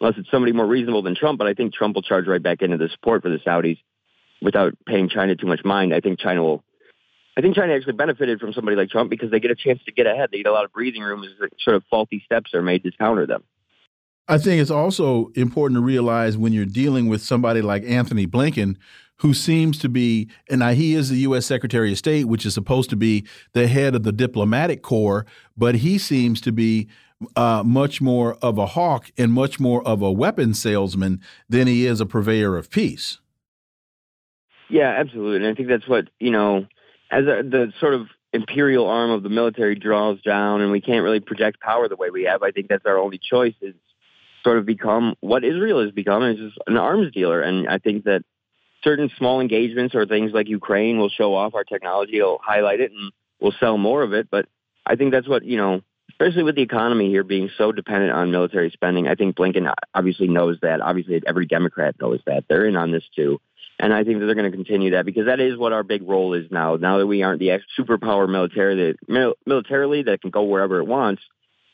unless 0.00 0.18
it's 0.18 0.30
somebody 0.30 0.52
more 0.52 0.66
reasonable 0.66 1.02
than 1.02 1.14
Trump, 1.14 1.38
but 1.38 1.46
I 1.46 1.54
think 1.54 1.72
Trump 1.72 1.94
will 1.94 2.02
charge 2.02 2.26
right 2.26 2.42
back 2.42 2.62
into 2.62 2.76
the 2.76 2.88
support 2.88 3.22
for 3.22 3.30
the 3.30 3.38
Saudis 3.38 3.78
without 4.40 4.74
paying 4.86 5.08
China 5.08 5.36
too 5.36 5.46
much 5.46 5.64
mind. 5.64 5.94
I 5.94 6.00
think 6.00 6.18
China 6.18 6.42
will. 6.42 6.64
I 7.34 7.40
think 7.40 7.56
China 7.56 7.72
actually 7.72 7.94
benefited 7.94 8.40
from 8.40 8.52
somebody 8.52 8.76
like 8.76 8.90
Trump 8.90 9.08
because 9.08 9.30
they 9.30 9.40
get 9.40 9.50
a 9.50 9.54
chance 9.54 9.80
to 9.86 9.92
get 9.92 10.06
ahead. 10.06 10.28
They 10.30 10.38
get 10.38 10.48
a 10.48 10.52
lot 10.52 10.66
of 10.66 10.72
breathing 10.72 11.02
room 11.02 11.24
as 11.24 11.30
sort 11.60 11.76
of 11.76 11.84
faulty 11.88 12.20
steps 12.26 12.52
are 12.52 12.60
made 12.60 12.82
to 12.82 12.90
counter 12.90 13.26
them. 13.26 13.42
I 14.28 14.38
think 14.38 14.60
it's 14.60 14.70
also 14.70 15.30
important 15.34 15.78
to 15.78 15.82
realize 15.82 16.36
when 16.36 16.52
you're 16.52 16.66
dealing 16.66 17.08
with 17.08 17.22
somebody 17.22 17.62
like 17.62 17.84
Antony 17.84 18.26
Blinken, 18.26 18.76
who 19.22 19.32
seems 19.32 19.78
to 19.78 19.88
be, 19.88 20.28
and 20.50 20.58
now 20.58 20.72
he 20.72 20.94
is 20.94 21.08
the 21.08 21.18
U.S. 21.18 21.46
Secretary 21.46 21.92
of 21.92 21.98
State, 21.98 22.24
which 22.24 22.44
is 22.44 22.54
supposed 22.54 22.90
to 22.90 22.96
be 22.96 23.24
the 23.52 23.68
head 23.68 23.94
of 23.94 24.02
the 24.02 24.10
diplomatic 24.10 24.82
corps, 24.82 25.24
but 25.56 25.76
he 25.76 25.96
seems 25.96 26.40
to 26.40 26.50
be 26.50 26.88
uh, 27.36 27.62
much 27.64 28.00
more 28.00 28.34
of 28.42 28.58
a 28.58 28.66
hawk 28.66 29.12
and 29.16 29.32
much 29.32 29.60
more 29.60 29.80
of 29.86 30.02
a 30.02 30.10
weapon 30.10 30.52
salesman 30.54 31.20
than 31.48 31.68
he 31.68 31.86
is 31.86 32.00
a 32.00 32.06
purveyor 32.06 32.56
of 32.56 32.68
peace. 32.68 33.20
Yeah, 34.68 34.88
absolutely. 34.98 35.36
And 35.36 35.46
I 35.46 35.54
think 35.54 35.68
that's 35.68 35.86
what, 35.86 36.08
you 36.18 36.32
know, 36.32 36.66
as 37.12 37.24
a, 37.26 37.44
the 37.44 37.72
sort 37.78 37.94
of 37.94 38.08
imperial 38.32 38.88
arm 38.88 39.12
of 39.12 39.22
the 39.22 39.28
military 39.28 39.76
draws 39.76 40.20
down 40.22 40.62
and 40.62 40.72
we 40.72 40.80
can't 40.80 41.04
really 41.04 41.20
project 41.20 41.60
power 41.60 41.86
the 41.86 41.94
way 41.94 42.10
we 42.10 42.24
have, 42.24 42.42
I 42.42 42.50
think 42.50 42.66
that's 42.66 42.86
our 42.86 42.98
only 42.98 43.20
choice 43.22 43.54
is 43.60 43.76
sort 44.42 44.58
of 44.58 44.66
become 44.66 45.14
what 45.20 45.44
Israel 45.44 45.80
has 45.80 45.92
become 45.92 46.24
is 46.24 46.40
an 46.66 46.76
arms 46.76 47.12
dealer. 47.12 47.40
And 47.40 47.68
I 47.68 47.78
think 47.78 48.02
that 48.02 48.24
certain 48.84 49.10
small 49.16 49.40
engagements 49.40 49.94
or 49.94 50.06
things 50.06 50.32
like 50.32 50.48
Ukraine 50.48 50.98
will 50.98 51.08
show 51.08 51.34
off 51.34 51.54
our 51.54 51.64
technology, 51.64 52.20
will 52.20 52.40
highlight 52.42 52.80
it, 52.80 52.92
and 52.92 53.12
we'll 53.40 53.54
sell 53.60 53.78
more 53.78 54.02
of 54.02 54.12
it. 54.12 54.28
But 54.30 54.46
I 54.86 54.96
think 54.96 55.12
that's 55.12 55.28
what, 55.28 55.44
you 55.44 55.56
know, 55.56 55.82
especially 56.10 56.42
with 56.42 56.56
the 56.56 56.62
economy 56.62 57.08
here 57.08 57.24
being 57.24 57.50
so 57.56 57.72
dependent 57.72 58.12
on 58.12 58.30
military 58.30 58.70
spending, 58.70 59.08
I 59.08 59.14
think 59.14 59.36
Blinken 59.36 59.72
obviously 59.94 60.28
knows 60.28 60.58
that. 60.62 60.80
Obviously, 60.80 61.22
every 61.26 61.46
Democrat 61.46 61.96
knows 62.00 62.20
that. 62.26 62.44
They're 62.48 62.66
in 62.66 62.76
on 62.76 62.90
this 62.90 63.04
too. 63.14 63.40
And 63.78 63.92
I 63.92 64.04
think 64.04 64.20
that 64.20 64.26
they're 64.26 64.36
going 64.36 64.50
to 64.50 64.56
continue 64.56 64.92
that 64.92 65.06
because 65.06 65.26
that 65.26 65.40
is 65.40 65.56
what 65.56 65.72
our 65.72 65.82
big 65.82 66.08
role 66.08 66.34
is 66.34 66.46
now. 66.50 66.76
Now 66.76 66.98
that 66.98 67.06
we 67.06 67.22
aren't 67.22 67.40
the 67.40 67.58
superpower 67.78 68.28
military 68.28 68.96
that, 69.08 69.34
militarily 69.44 70.04
that 70.04 70.20
can 70.20 70.30
go 70.30 70.44
wherever 70.44 70.78
it 70.78 70.86
wants, 70.86 71.22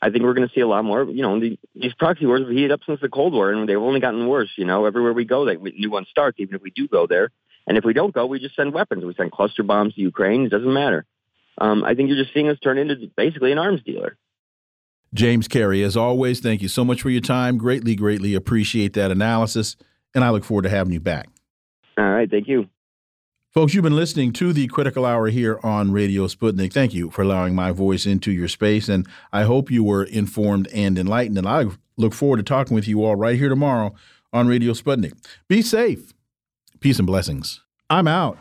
I 0.01 0.09
think 0.09 0.23
we're 0.23 0.33
going 0.33 0.47
to 0.47 0.53
see 0.53 0.61
a 0.61 0.67
lot 0.67 0.85
more. 0.85 1.03
You 1.03 1.21
know, 1.21 1.39
the, 1.39 1.59
these 1.75 1.93
proxy 1.93 2.25
wars 2.25 2.41
have 2.41 2.49
heated 2.49 2.71
up 2.71 2.81
since 2.85 3.01
the 3.01 3.09
Cold 3.09 3.33
War, 3.33 3.51
and 3.51 3.67
they've 3.67 3.77
only 3.77 3.99
gotten 3.99 4.27
worse. 4.27 4.49
You 4.55 4.65
know, 4.65 4.85
everywhere 4.85 5.13
we 5.13 5.25
go, 5.25 5.45
that 5.45 5.61
new 5.61 5.91
one 5.91 6.05
starts. 6.09 6.39
Even 6.39 6.55
if 6.55 6.61
we 6.61 6.71
do 6.71 6.87
go 6.87 7.05
there, 7.05 7.31
and 7.67 7.77
if 7.77 7.83
we 7.83 7.93
don't 7.93 8.13
go, 8.13 8.25
we 8.25 8.39
just 8.39 8.55
send 8.55 8.73
weapons. 8.73 9.03
We 9.03 9.13
send 9.15 9.31
cluster 9.31 9.63
bombs 9.63 9.95
to 9.95 10.01
Ukraine. 10.01 10.45
It 10.45 10.49
doesn't 10.49 10.73
matter. 10.73 11.05
Um, 11.57 11.83
I 11.83 11.95
think 11.95 12.09
you're 12.09 12.17
just 12.17 12.33
seeing 12.33 12.47
us 12.47 12.57
turn 12.59 12.77
into 12.77 13.11
basically 13.17 13.51
an 13.51 13.57
arms 13.57 13.81
dealer. 13.85 14.17
James 15.13 15.47
Carey, 15.47 15.83
as 15.83 15.97
always, 15.97 16.39
thank 16.39 16.61
you 16.61 16.67
so 16.67 16.85
much 16.85 17.01
for 17.01 17.09
your 17.09 17.21
time. 17.21 17.57
Greatly, 17.57 17.95
greatly 17.95 18.35
appreciate 18.35 18.93
that 18.93 19.11
analysis, 19.11 19.75
and 20.13 20.23
I 20.23 20.29
look 20.29 20.43
forward 20.43 20.63
to 20.63 20.69
having 20.69 20.93
you 20.93 20.99
back. 20.99 21.29
All 21.97 22.05
right, 22.05 22.29
thank 22.29 22.47
you. 22.47 22.69
Folks, 23.59 23.73
you've 23.73 23.83
been 23.83 23.93
listening 23.93 24.31
to 24.31 24.53
the 24.53 24.67
Critical 24.67 25.05
Hour 25.05 25.27
here 25.27 25.59
on 25.63 25.91
Radio 25.91 26.27
Sputnik. 26.27 26.71
Thank 26.71 26.93
you 26.93 27.09
for 27.09 27.23
allowing 27.23 27.53
my 27.53 27.73
voice 27.73 28.05
into 28.05 28.31
your 28.31 28.47
space, 28.47 28.87
and 28.87 29.05
I 29.33 29.43
hope 29.43 29.69
you 29.69 29.83
were 29.83 30.05
informed 30.05 30.69
and 30.73 30.97
enlightened. 30.97 31.37
And 31.37 31.45
I 31.45 31.65
look 31.97 32.13
forward 32.13 32.37
to 32.37 32.43
talking 32.43 32.73
with 32.73 32.87
you 32.87 33.03
all 33.03 33.17
right 33.17 33.37
here 33.37 33.49
tomorrow 33.49 33.93
on 34.31 34.47
Radio 34.47 34.71
Sputnik. 34.71 35.11
Be 35.49 35.61
safe. 35.61 36.13
Peace 36.79 36.99
and 36.99 37.05
blessings. 37.05 37.59
I'm 37.89 38.07
out. 38.07 38.37